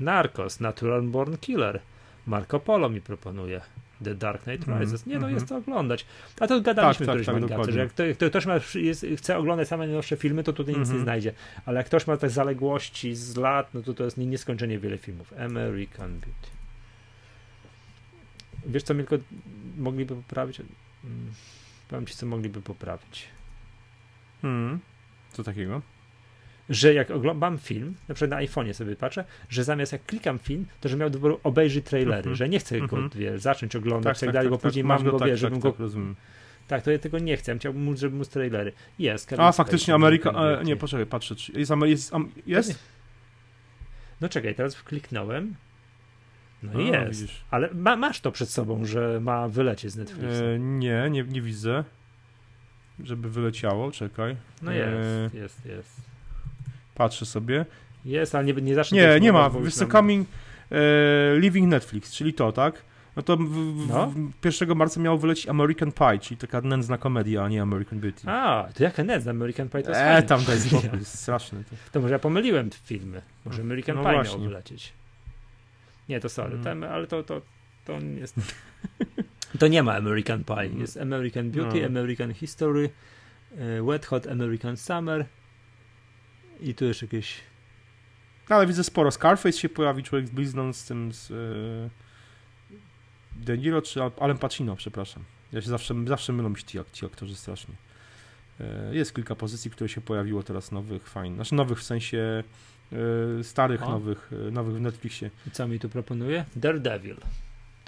Narcos, 0.00 0.60
Natural 0.60 1.02
Born 1.02 1.36
Killer, 1.36 1.80
Marco 2.26 2.60
Polo 2.60 2.88
mi 2.88 3.00
proponuje. 3.00 3.60
The 4.04 4.14
Dark 4.14 4.42
Knight 4.42 4.68
Mhm, 4.68 4.82
Rises. 4.82 5.06
Nie, 5.06 5.12
no 5.14 5.18
mhm. 5.18 5.34
jest 5.34 5.48
to 5.48 5.56
oglądać. 5.56 6.06
A 6.40 6.46
to 6.46 6.60
gadaliśmy 6.60 7.06
Tak, 7.06 7.16
tak, 7.16 7.26
kiedyś 7.26 7.48
tak, 7.56 7.72
że 7.72 7.78
jak 7.78 7.88
kto- 7.92 8.02
kto- 8.14 8.28
ktoś 8.30 8.46
ma, 8.46 8.54
jest, 8.74 9.06
chce 9.16 9.38
oglądać 9.38 9.68
same 9.68 9.86
najnowsze 9.86 10.16
filmy, 10.16 10.44
to 10.44 10.52
tutaj 10.52 10.74
nic 10.74 10.80
Mhm. 10.82 10.98
nie 10.98 11.04
znajdzie. 11.04 11.32
Ale 11.66 11.76
jak 11.78 11.86
ktoś 11.86 12.06
ma 12.06 12.16
te 12.16 12.30
zaległości 12.30 13.14
z 13.14 13.36
lat, 13.36 13.74
no 13.74 13.82
to 13.82 13.94
to 13.94 14.04
jest 14.04 14.16
nie- 14.16 14.26
nieskończenie 14.26 14.78
wiele 14.78 14.98
filmów. 14.98 15.32
American 15.38 16.10
Beauty. 16.12 16.48
Wiesz 18.66 18.82
co, 18.82 18.94
tylko 18.94 19.16
mogliby 19.78 20.14
poprawić? 20.16 20.60
Mm, 20.60 21.32
Powiem 21.88 22.06
ci, 22.06 22.14
co 22.14 22.26
mogliby 22.26 22.62
poprawić. 22.62 23.24
hmm, 24.42 24.78
co 25.32 25.44
takiego? 25.44 25.82
Że 26.68 26.94
jak 26.94 27.10
oglądam 27.10 27.58
film, 27.58 27.94
na 28.08 28.14
przykład 28.14 28.30
na 28.40 28.46
iPhone'ie 28.46 28.72
sobie 28.72 28.96
patrzę, 28.96 29.24
że 29.48 29.64
zamiast 29.64 29.92
jak 29.92 30.06
klikam 30.06 30.38
film, 30.38 30.66
to 30.80 30.88
że 30.88 30.96
miał 30.96 31.10
do 31.10 31.18
wyboru 31.18 31.40
trailery, 31.84 32.16
Mhm. 32.18 32.36
że 32.36 32.48
nie 32.48 32.58
chcę 32.58 32.78
go 32.78 32.84
Mhm. 32.84 33.10
wiesz, 33.14 33.40
zacząć 33.40 33.76
oglądać 33.76 34.18
i 34.18 34.20
tak, 34.20 34.34
dalej, 34.34 34.50
bo 34.50 34.58
później 34.58 34.84
masz 34.84 35.02
mam 35.02 35.10
go, 35.12 35.18
tak, 35.18 35.28
wiesz, 35.28 35.40
tak, 35.40 35.50
żebym 35.50 35.62
tak, 35.62 35.72
go, 35.72 35.82
rozumiem. 35.82 36.16
tak, 36.68 36.82
to 36.82 36.90
ja 36.90 36.98
tego 36.98 37.18
nie 37.18 37.36
chcę, 37.36 37.58
chciałbym 37.58 37.82
móc, 37.82 37.98
żeby 37.98 38.16
móc 38.16 38.28
trailery. 38.28 38.72
Jest. 38.98 39.26
Kevin 39.26 39.44
A, 39.44 39.52
faktycznie 39.52 39.94
Ameryka... 39.94 40.30
E, 40.30 40.64
nie, 40.64 40.76
poczekaj, 40.76 41.06
patrzę, 41.06 41.34
jest... 41.54 41.72
Jest, 41.86 42.12
jest? 42.46 42.78
No 44.20 44.28
czekaj, 44.28 44.54
teraz 44.54 44.82
kliknąłem. 44.82 45.54
No 46.62 46.70
A, 46.78 46.82
jest. 46.82 47.20
widzisz. 47.20 47.44
Ale 47.50 47.68
ma, 47.74 47.96
masz 47.96 48.20
to 48.20 48.32
przed 48.32 48.48
sobą, 48.50 48.84
że 48.84 49.20
ma 49.20 49.48
wylecieć 49.48 49.90
z 49.92 49.96
Netflixa. 49.96 50.42
E, 50.42 50.58
nie, 50.58 51.08
nie, 51.10 51.22
nie 51.24 51.42
widzę. 51.42 51.84
Żeby 53.04 53.30
wyleciało, 53.30 53.90
czekaj. 53.90 54.36
no 54.62 54.72
e, 54.72 54.76
jest, 54.76 55.34
jest, 55.34 55.66
jest. 55.66 56.00
Patrzę 56.98 57.26
sobie. 57.26 57.66
Jest, 58.04 58.34
ale 58.34 58.44
nie, 58.44 58.52
nie 58.52 58.74
zacznę 58.74 58.96
Nie, 58.98 59.08
tego 59.08 59.18
nie 59.18 59.32
ma. 59.32 59.50
Wiesz 59.50 59.74
co, 59.74 59.86
Coming 59.86 60.28
e, 60.72 60.76
Living 61.38 61.68
Netflix, 61.68 62.12
czyli 62.12 62.34
to, 62.34 62.52
tak? 62.52 62.82
No 63.16 63.22
to 63.22 63.36
w, 63.36 63.86
No. 63.88 64.12
w 64.42 64.44
1 64.60 64.76
marca 64.76 65.00
miało 65.00 65.18
wylecieć 65.18 65.48
American 65.48 65.92
Pie, 65.92 66.18
czyli 66.18 66.38
taka 66.38 66.60
nędzna 66.60 66.98
komedia, 66.98 67.42
a 67.44 67.48
nie 67.48 67.62
American 67.62 68.00
Beauty. 68.00 68.22
A, 68.30 68.68
to 68.74 68.82
jaka 68.82 69.04
net 69.04 69.28
American 69.28 69.68
Pie 69.68 69.82
to 69.82 69.88
jest 69.90 70.00
E, 70.00 70.04
fajny. 70.12 70.28
tam 70.28 70.40
spokój, 70.40 70.98
jest 70.98 71.18
straszne. 71.22 71.64
To. 71.64 71.76
To 71.92 72.00
może 72.00 72.12
ja 72.14 72.18
pomyliłem 72.18 72.70
filmy. 72.84 73.22
Może 73.44 73.62
American 73.62 73.96
No 73.96 74.04
Pie 74.04 74.12
właśnie. 74.12 74.38
wylecieć. 74.48 74.92
Nie, 76.08 76.20
to 76.20 76.28
sorry, 76.28 76.52
Mm. 76.52 76.64
ten, 76.64 76.84
ale 76.84 77.06
to, 77.06 77.22
to, 77.22 77.40
to 77.84 78.00
nie 78.00 78.20
jest... 78.20 78.34
To 79.58 79.68
nie 79.68 79.82
ma 79.82 79.94
American 79.94 80.44
Pie. 80.44 80.70
Jest 80.78 80.96
American 80.96 81.50
Beauty, 81.50 81.80
No. 81.80 81.86
American 81.86 82.34
History, 82.34 82.90
e, 83.58 83.82
Wet 83.82 84.06
Hot 84.06 84.26
American 84.26 84.76
Summer 84.76 85.26
i 86.60 86.74
tu 86.74 86.84
jeszcze 86.84 87.06
jakieś... 87.06 87.34
No, 88.50 88.56
ale 88.56 88.66
widzę 88.66 88.84
sporo. 88.84 89.10
Scarface 89.10 89.58
się 89.58 89.68
pojawi, 89.68 90.02
człowiek 90.02 90.28
z 90.28 90.30
blizną 90.30 90.72
z 90.72 90.84
tym 90.84 91.12
z 91.12 91.30
e, 91.30 91.90
De 93.44 93.58
Niro 93.58 93.82
czy 93.82 94.02
Al- 94.02 94.12
Alem 94.20 94.38
Pacino, 94.38 94.76
przepraszam. 94.76 95.24
Ja 95.52 95.62
się 95.62 95.68
zawsze, 95.68 95.94
zawsze 96.06 96.32
mylą 96.32 96.48
mi 96.48 96.56
się 96.56 96.64
ci, 96.64 96.78
ci 96.92 97.06
aktorzy 97.06 97.36
strasznie. 97.36 97.74
E, 98.60 98.94
jest 98.94 99.14
kilka 99.14 99.34
pozycji, 99.34 99.70
które 99.70 99.88
się 99.88 100.00
pojawiło 100.00 100.42
teraz 100.42 100.72
nowych, 100.72 101.08
fajnych. 101.08 101.36
Znaczy 101.36 101.54
nowych 101.54 101.78
w 101.78 101.82
sensie 101.82 102.42
e, 103.40 103.44
starych, 103.44 103.82
O. 103.82 103.90
nowych, 103.90 104.30
nowych 104.52 104.74
w 104.74 104.80
Netflixie. 104.80 105.30
I 105.46 105.50
co 105.50 105.68
mi 105.68 105.78
tu 105.80 105.88
proponuje? 105.88 106.44
Daredevil. 106.56 107.16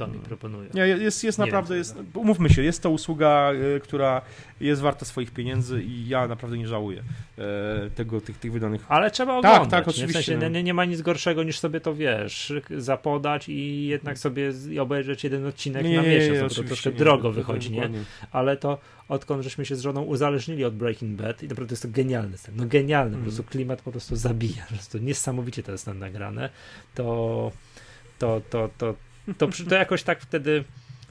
To 0.01 0.07
mi 0.07 0.13
Mm. 0.15 0.25
proponuje. 0.27 0.69
Nie, 0.75 0.87
jest, 0.87 1.25
jest 1.25 1.39
Nie 1.39 1.45
naprawdę, 1.45 1.77
jest, 1.77 1.97
umówmy 2.15 2.51
się, 2.51 2.63
jest 2.63 2.83
to 2.83 2.91
usługa, 2.91 3.53
e, 3.77 3.81
która 3.81 4.23
jest 4.61 4.83
warta 4.83 5.05
swoich 5.05 5.31
pieniędzy 5.31 5.83
i 5.83 6.09
ja 6.09 6.29
naprawdę 6.29 6.59
nie 6.59 6.67
żałuję 6.69 7.03
e, 7.39 7.91
tego, 7.95 8.21
tych, 8.21 8.39
tych 8.39 8.53
wydanych. 8.53 8.85
Ale 8.89 9.11
trzeba 9.11 9.43
Tak, 9.43 9.53
oglądać. 9.53 9.71
tak, 9.71 9.87
nie? 9.87 9.91
oczywiście, 9.91 10.21
W 10.37 10.41
sensie 10.41 10.51
nie, 10.51 10.63
nie 10.63 10.75
ma 10.75 10.85
nic 10.85 11.03
gorszego 11.03 11.43
niż 11.43 11.59
sobie 11.59 11.81
to, 11.81 11.95
wiesz, 11.95 12.53
zapodać 12.79 13.49
i 13.49 13.87
jednak 13.87 14.19
sobie 14.19 14.53
obejrzeć 14.81 15.25
jeden 15.25 15.47
odcinek 15.47 15.83
na 15.85 16.03
miesiąc. 16.03 16.39
no 16.43 16.49
bo 16.49 16.55
to 16.55 16.63
troszkę 16.63 16.91
nie, 16.91 16.97
drogo 16.97 17.33
wychodzi, 17.33 17.71
nie? 17.71 17.91
ale 18.33 18.57
to 18.57 18.79
odkąd 19.09 19.43
żeśmy 19.45 19.67
się 19.67 19.77
z 19.77 19.81
żoną 19.81 20.03
uzależnili 20.03 20.65
od 20.65 20.75
Breaking 20.75 21.21
Bad 21.23 21.43
i 21.43 21.49
naprawdę 21.49 21.73
jest 21.73 21.83
to 21.83 21.89
genialny 21.89 22.39
scen, 22.39 22.55
no 22.57 22.67
genialny, 22.67 23.11
po 23.11 23.17
Mhm. 23.17 23.23
prostu 23.25 23.43
klimat 23.53 23.83
po 23.83 23.91
prostu 23.91 24.17
zabija, 24.17 24.63
po 24.69 24.75
prostu 24.75 24.99
niesamowicie 24.99 25.63
to 25.63 25.73
jest 25.73 25.87
nagrane, 25.87 26.51
to 26.95 27.53
to, 28.19 28.41
to, 28.51 28.71
to, 28.79 28.95
to, 29.39 29.49
to 29.69 29.75
jakoś 29.75 30.03
tak 30.03 30.21
wtedy 30.21 30.65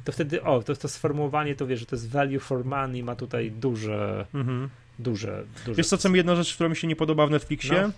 to 0.03 0.11
wtedy, 0.11 0.43
o, 0.43 0.63
to, 0.63 0.75
to 0.75 0.87
sformułowanie, 0.87 1.55
to 1.55 1.67
wiesz, 1.67 1.79
że 1.79 1.85
to 1.85 1.95
jest 1.95 2.09
value 2.09 2.39
for 2.39 2.65
money, 2.65 3.03
ma 3.03 3.15
tutaj 3.15 3.51
duże, 3.51 4.25
Mhm. 4.33 4.69
duże, 4.99 5.43
duże... 5.65 5.75
Wiesz 5.77 5.87
co, 5.87 5.97
co 5.97 6.09
mi 6.09 6.17
jedna 6.17 6.35
rzecz, 6.35 6.53
która 6.55 6.69
mi 6.69 6.75
się 6.75 6.87
nie 6.87 6.95
podoba 6.95 7.27
w 7.27 7.31
Netflixie? 7.31 7.81
No. 7.81 7.91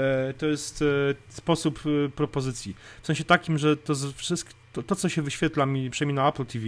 E, 0.00 0.34
to 0.34 0.46
jest 0.46 0.82
e, 0.82 0.86
sposób 1.28 1.80
e, 2.06 2.08
propozycji. 2.08 2.76
W 3.02 3.06
sensie 3.06 3.24
takim, 3.24 3.58
że 3.58 3.76
to, 3.76 3.94
to, 4.72 4.82
to, 4.82 4.96
co 4.96 5.08
się 5.08 5.22
wyświetla 5.22 5.66
mi, 5.66 5.90
przynajmniej 5.90 6.14
na 6.24 6.28
Apple 6.28 6.46
TV, 6.46 6.66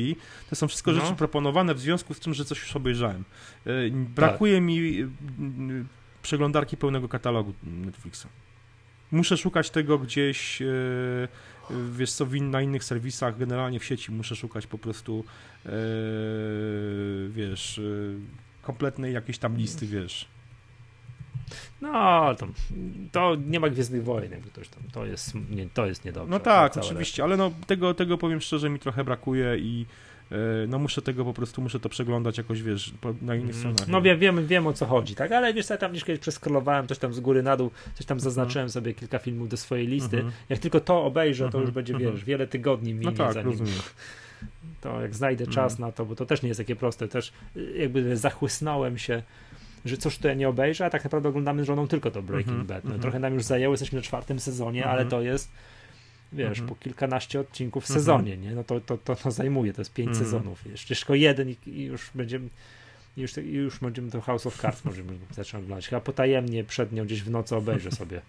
to 0.50 0.56
są 0.56 0.68
wszystko 0.68 0.92
No. 0.92 1.00
rzeczy 1.00 1.14
proponowane 1.14 1.74
w 1.74 1.80
związku 1.80 2.14
z 2.14 2.20
tym, 2.20 2.34
że 2.34 2.44
coś 2.44 2.58
już 2.60 2.76
obejrzałem. 2.76 3.24
Brakuje 3.92 4.60
mi 4.60 5.00
e, 5.00 5.02
m, 5.38 5.88
przeglądarki 6.22 6.76
pełnego 6.76 7.08
katalogu 7.08 7.52
Netflixa. 7.62 8.26
Muszę 9.10 9.36
szukać 9.36 9.70
tego 9.70 9.98
gdzieś, 9.98 10.62
wiesz 11.92 12.12
co, 12.12 12.26
na 12.40 12.62
innych 12.62 12.84
serwisach, 12.84 13.38
generalnie 13.38 13.80
w 13.80 13.84
sieci 13.84 14.12
muszę 14.12 14.36
szukać 14.36 14.66
po 14.66 14.78
prostu, 14.78 15.24
e, 15.66 15.70
wiesz, 17.28 17.78
e, 17.78 17.82
kompletnej 18.62 19.14
jakiejś 19.14 19.38
tam 19.38 19.56
listy, 19.56 19.86
wiesz. 19.86 20.28
No, 21.80 22.34
to, 22.34 22.46
to 23.12 23.36
nie 23.46 23.60
ma 23.60 23.68
Gwiezdnych 23.68 24.04
Wojen, 24.04 24.32
jakby 24.32 24.50
ktoś 24.50 24.68
tam, 24.68 24.82
to 24.92 25.06
jest, 25.06 25.34
nie, 25.50 25.68
to 25.68 25.86
jest 25.86 26.04
niedobrze. 26.04 26.30
No 26.30 26.40
tak, 26.40 26.76
oczywiście, 26.76 27.24
ale 27.24 27.36
no 27.36 27.52
tego, 27.66 27.94
tego 27.94 28.18
powiem 28.18 28.40
szczerze 28.40 28.70
mi 28.70 28.78
trochę 28.78 29.04
brakuje 29.04 29.58
i 29.58 29.86
no 30.68 30.78
muszę 30.78 31.02
tego 31.02 31.24
po 31.24 31.34
prostu, 31.34 31.62
muszę 31.62 31.80
to 31.80 31.88
przeglądać 31.88 32.38
jakoś, 32.38 32.62
wiesz, 32.62 32.92
na 33.22 33.34
innych 33.34 33.50
Mm. 33.56 33.58
stronach. 33.58 33.88
No 33.88 34.02
wiem, 34.02 34.18
wiem, 34.18 34.46
wiem 34.46 34.66
o 34.66 34.72
co 34.72 34.86
chodzi, 34.86 35.14
tak? 35.14 35.32
Ale 35.32 35.54
wiesz, 35.54 35.70
ja 35.70 35.76
tam 35.76 35.90
gdzieś 35.90 36.04
kiedyś 36.04 36.20
przeskrolowałem, 36.20 36.86
coś 36.86 36.98
tam 36.98 37.14
z 37.14 37.20
góry 37.20 37.42
na 37.42 37.56
dół, 37.56 37.70
coś 37.94 38.06
tam 38.06 38.20
zaznaczyłem 38.20 38.70
sobie 38.70 38.94
kilka 38.94 39.18
filmów 39.18 39.48
do 39.48 39.56
swojej 39.56 39.86
listy. 39.86 40.16
Mhm. 40.16 40.34
Jak 40.48 40.58
tylko 40.58 40.80
to 40.80 41.04
obejrzę, 41.04 41.44
to 41.44 41.46
Mhm, 41.46 41.62
już 41.64 41.70
będzie, 41.70 41.94
mhm. 41.94 42.12
wiesz, 42.14 42.24
wiele 42.24 42.46
tygodni 42.46 42.94
minie, 42.94 43.06
No 43.06 43.12
tak, 43.12 43.32
zanim 43.32 43.50
rozumiem. 43.50 43.72
to 44.80 45.00
jak 45.02 45.14
znajdę 45.14 45.44
Mhm. 45.44 45.54
czas 45.54 45.78
na 45.78 45.92
to, 45.92 46.04
bo 46.06 46.16
to 46.16 46.26
też 46.26 46.42
nie 46.42 46.48
jest 46.48 46.60
takie 46.60 46.76
proste, 46.76 47.08
też 47.08 47.32
y, 47.56 47.72
jakby 47.78 48.16
zachłysnąłem 48.16 48.98
się, 48.98 49.22
że 49.84 49.96
coś 49.96 50.18
to 50.18 50.28
ja 50.28 50.34
nie 50.34 50.48
obejrzę, 50.48 50.86
a 50.86 50.90
tak 50.90 51.04
naprawdę 51.04 51.28
oglądamy 51.28 51.62
z 51.64 51.66
żoną 51.66 51.88
tylko 51.88 52.10
to 52.10 52.22
Breaking 52.22 52.48
Mhm, 52.60 52.66
Bad. 52.66 52.84
No, 52.84 52.88
mhm. 52.88 53.00
Trochę 53.02 53.18
nam 53.18 53.34
już 53.34 53.42
zajęło, 53.42 53.72
jesteśmy 53.72 53.96
na 53.96 54.02
czwartym 54.02 54.40
sezonie, 54.40 54.80
Mhm. 54.82 54.98
ale 55.00 55.10
to 55.10 55.22
jest 55.22 55.50
wiesz, 56.32 56.48
Mhm. 56.58 56.68
po 56.68 56.74
kilkanaście 56.74 57.40
odcinków 57.40 57.84
w 57.84 57.90
Mhm. 57.90 58.00
sezonie, 58.00 58.36
nie? 58.36 58.54
No 58.54 58.64
to, 58.64 58.80
to, 58.80 58.98
to, 58.98 59.16
to 59.16 59.30
zajmuje, 59.30 59.72
to 59.72 59.80
jest 59.80 59.92
pięć 59.94 60.08
Mhm. 60.08 60.24
sezonów. 60.26 60.66
Jeszcze 60.66 60.96
tylko 60.96 61.14
jeden 61.14 61.48
i, 61.50 61.56
i 61.66 61.84
już 61.84 62.10
będziemy 62.14 62.48
już, 63.16 63.36
i 63.36 63.52
już 63.52 63.78
będziemy 63.78 64.10
to 64.10 64.20
House 64.20 64.46
of 64.46 64.58
Cards 64.60 64.84
możemy 64.84 65.12
zacząć 65.36 65.64
oglądać. 65.64 65.88
Chyba 65.88 66.00
potajemnie 66.00 66.64
przed 66.64 66.92
nią 66.92 67.04
gdzieś 67.04 67.22
w 67.22 67.30
nocy 67.30 67.56
obejrzę 67.56 67.90
sobie 67.90 68.20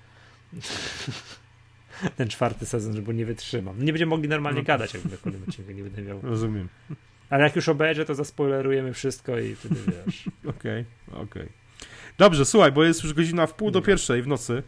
ten 2.17 2.27
czwarty 2.29 2.65
sezon, 2.65 2.95
żeby 2.95 3.13
nie 3.13 3.25
wytrzymam. 3.25 3.83
Nie 3.85 3.93
będziemy 3.93 4.09
mogli 4.09 4.29
normalnie 4.29 4.59
No. 4.59 4.65
gadać, 4.65 4.93
jak 4.93 5.05
na 5.05 5.17
kolejnym 5.17 5.49
odcinku 5.49 5.71
nie 5.71 5.83
będę 5.83 6.01
miał. 6.01 6.19
Rozumiem. 6.23 6.69
Ale 7.29 7.43
jak 7.43 7.55
już 7.55 7.69
obejrzę, 7.69 8.05
to 8.05 8.15
zaspoilerujemy 8.15 8.93
wszystko 8.93 9.39
i 9.39 9.55
wtedy 9.55 9.75
wiesz. 10.05 10.29
Okej, 10.57 10.85
okej. 11.11 11.47
Dobrze, 12.17 12.45
słuchaj, 12.45 12.71
bo 12.71 12.83
jest 12.83 13.03
już 13.03 13.13
godzina 13.13 13.47
w 13.47 13.53
pół 13.53 13.71
do 13.71 13.81
pierwszej 13.81 14.21
w 14.21 14.27
nocy. 14.27 14.63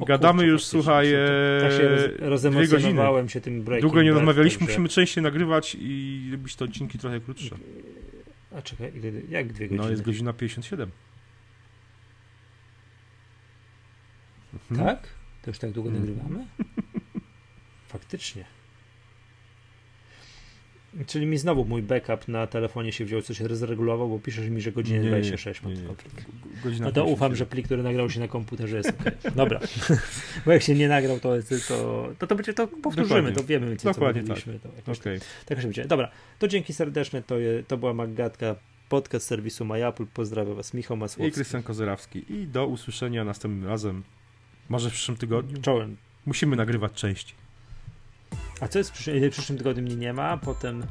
O 0.00 0.04
Gadamy 0.04 0.38
kurczę, 0.38 0.46
już, 0.52 0.64
słuchaj, 0.64 1.06
się- 1.06 1.60
Tak 1.60 1.72
się 1.72 1.82
e, 1.82 1.88
roz, 1.90 2.00
dwie 2.00 2.10
godziny. 2.10 2.28
rozemocjonowałem 2.30 3.28
się 3.28 3.40
tym 3.40 3.62
breaking 3.62 3.82
Długo 3.82 4.02
nie 4.02 4.12
rozmawialiśmy, 4.12 4.58
także- 4.58 4.72
musimy 4.72 4.88
częściej 4.88 5.24
nagrywać 5.24 5.76
i 5.80 6.28
robić 6.32 6.56
te 6.56 6.64
odcinki 6.64 6.98
trochę 6.98 7.20
krótsze. 7.20 7.56
A 8.56 8.62
czekaj, 8.62 8.92
ile, 8.96 9.10
jak 9.28 9.52
dwie 9.52 9.66
godziny? 9.68 9.84
No, 9.84 9.90
jest 9.90 10.02
godzina 10.02 10.32
57. 10.32 10.90
Hmm? 14.68 14.86
Tak? 14.86 15.08
To 15.42 15.50
już 15.50 15.58
tak 15.58 15.70
długo 15.70 15.90
Mhm. 15.90 16.06
nagrywamy? 16.08 16.46
Faktycznie. 17.88 18.44
Czyli 21.06 21.26
mi 21.26 21.38
znowu 21.38 21.64
mój 21.64 21.82
backup 21.82 22.28
na 22.28 22.46
telefonie 22.46 22.92
się 22.92 23.04
wziął, 23.04 23.22
coś 23.22 23.40
rozregulował, 23.40 24.08
bo 24.08 24.18
piszesz 24.18 24.48
mi, 24.48 24.60
że 24.60 24.72
Nie, 24.84 24.98
nie, 24.98 25.08
26 25.08 25.62
nie, 25.62 25.68
mam 25.68 25.82
nie. 25.82 25.88
Godzina 26.64 26.86
No 26.86 26.92
to 26.92 27.04
ufam, 27.04 27.30
57. 27.30 27.36
że 27.36 27.46
plik, 27.46 27.66
który 27.66 27.82
nagrał 27.82 28.10
się 28.10 28.20
na 28.20 28.28
komputerze 28.28 28.76
jest 28.76 28.88
ok. 28.88 29.34
Dobra. 29.34 29.60
bo 30.46 30.52
jak 30.52 30.62
się 30.62 30.74
nie 30.74 30.88
nagrał, 30.88 31.20
to, 31.20 31.28
to, 31.68 32.08
to, 32.18 32.26
to 32.26 32.36
będzie 32.36 32.54
to 32.54 32.68
powtórzymy, 32.68 33.08
Dokładnie. 33.08 33.32
to 33.32 33.44
wiemy, 33.44 33.76
co 33.76 33.92
Dokładnie 33.92 34.22
mówiliśmy. 34.22 34.58
To 34.58 34.68
jakoś 34.76 34.98
Okej. 34.98 35.20
tak 35.46 35.62
będzie. 35.62 35.84
Dobra, 35.84 36.10
to 36.38 36.48
dzięki 36.48 36.72
serdeczne. 36.72 37.22
To, 37.22 37.38
je, 37.38 37.62
to 37.68 37.76
była 37.76 37.94
Maggatka, 37.94 38.56
podcast 38.88 39.26
serwisu 39.26 39.64
MyApple. 39.64 40.06
Pozdrawiam 40.14 40.54
Was, 40.54 40.74
Michał 40.74 40.96
I 40.96 41.00
Masłowski. 41.00 41.32
Krystian 41.32 41.62
Kozerawski. 41.62 42.24
I 42.28 42.46
do 42.46 42.66
usłyszenia 42.66 43.24
następnym 43.24 43.68
razem. 43.68 44.02
Może 44.68 44.90
w 44.90 44.92
przyszłym 44.92 45.16
tygodniu? 45.16 45.62
Czołem. 45.62 45.96
Musimy 46.26 46.56
nagrywać 46.56 46.92
częściej. 46.92 47.39
A 48.60 48.68
co 48.68 48.78
jest 48.78 48.90
w 48.90 48.92
przyszłym, 48.92 49.30
w 49.30 49.32
przyszłym 49.32 49.58
tygodniu 49.58 49.82
mnie 49.82 49.96
nie 49.96 50.12
ma, 50.12 50.36
potem, 50.36 50.82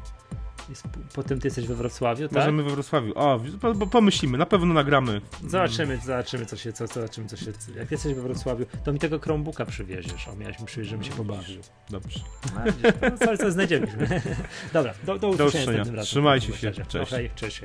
jest, 0.68 0.84
potem 1.14 1.40
ty 1.40 1.46
jesteś 1.46 1.66
we 1.66 1.74
Wrocławiu, 1.74 2.28
tak? 2.28 2.36
Możemy 2.36 2.62
we 2.62 2.70
Wrocławiu. 2.70 3.12
O, 3.14 3.40
po, 3.60 3.74
po, 3.74 3.86
pomyślimy, 3.86 4.38
na 4.38 4.46
pewno 4.46 4.74
nagramy. 4.74 5.20
Zobaczymy, 5.48 5.98
zobaczymy, 6.04 6.46
co 6.46 6.56
się, 6.56 6.72
co, 6.72 6.86
zobaczymy, 6.86 7.28
co 7.28 7.36
się. 7.36 7.52
Jak 7.76 7.90
jesteś 7.90 8.14
we 8.14 8.22
Wrocławiu, 8.22 8.66
to 8.84 8.92
mi 8.92 8.98
tego 8.98 9.18
Chromebooka 9.18 9.64
przywieziesz. 9.64 10.28
O, 10.28 10.36
miałeś 10.36 10.60
mi 10.60 10.66
przywieźć, 10.66 10.90
żebym 10.90 11.04
się 11.04 11.12
pobawił. 11.12 11.60
Dobrze. 11.90 12.20
A, 12.56 12.64
widzisz, 12.64 12.92
to 13.00 13.26
coś, 13.26 13.38
coś 13.38 13.52
znajdziemy. 13.52 13.86
Dobra, 14.72 14.94
do, 15.04 15.18
do 15.18 15.28
usłyszenia 15.28 15.82
usłyszenia. 15.82 16.02
Trzymajcie 16.02 16.52
się. 16.52 16.72
Cześć. 16.72 17.12
Okej, 17.12 17.30
cześć. 17.34 17.60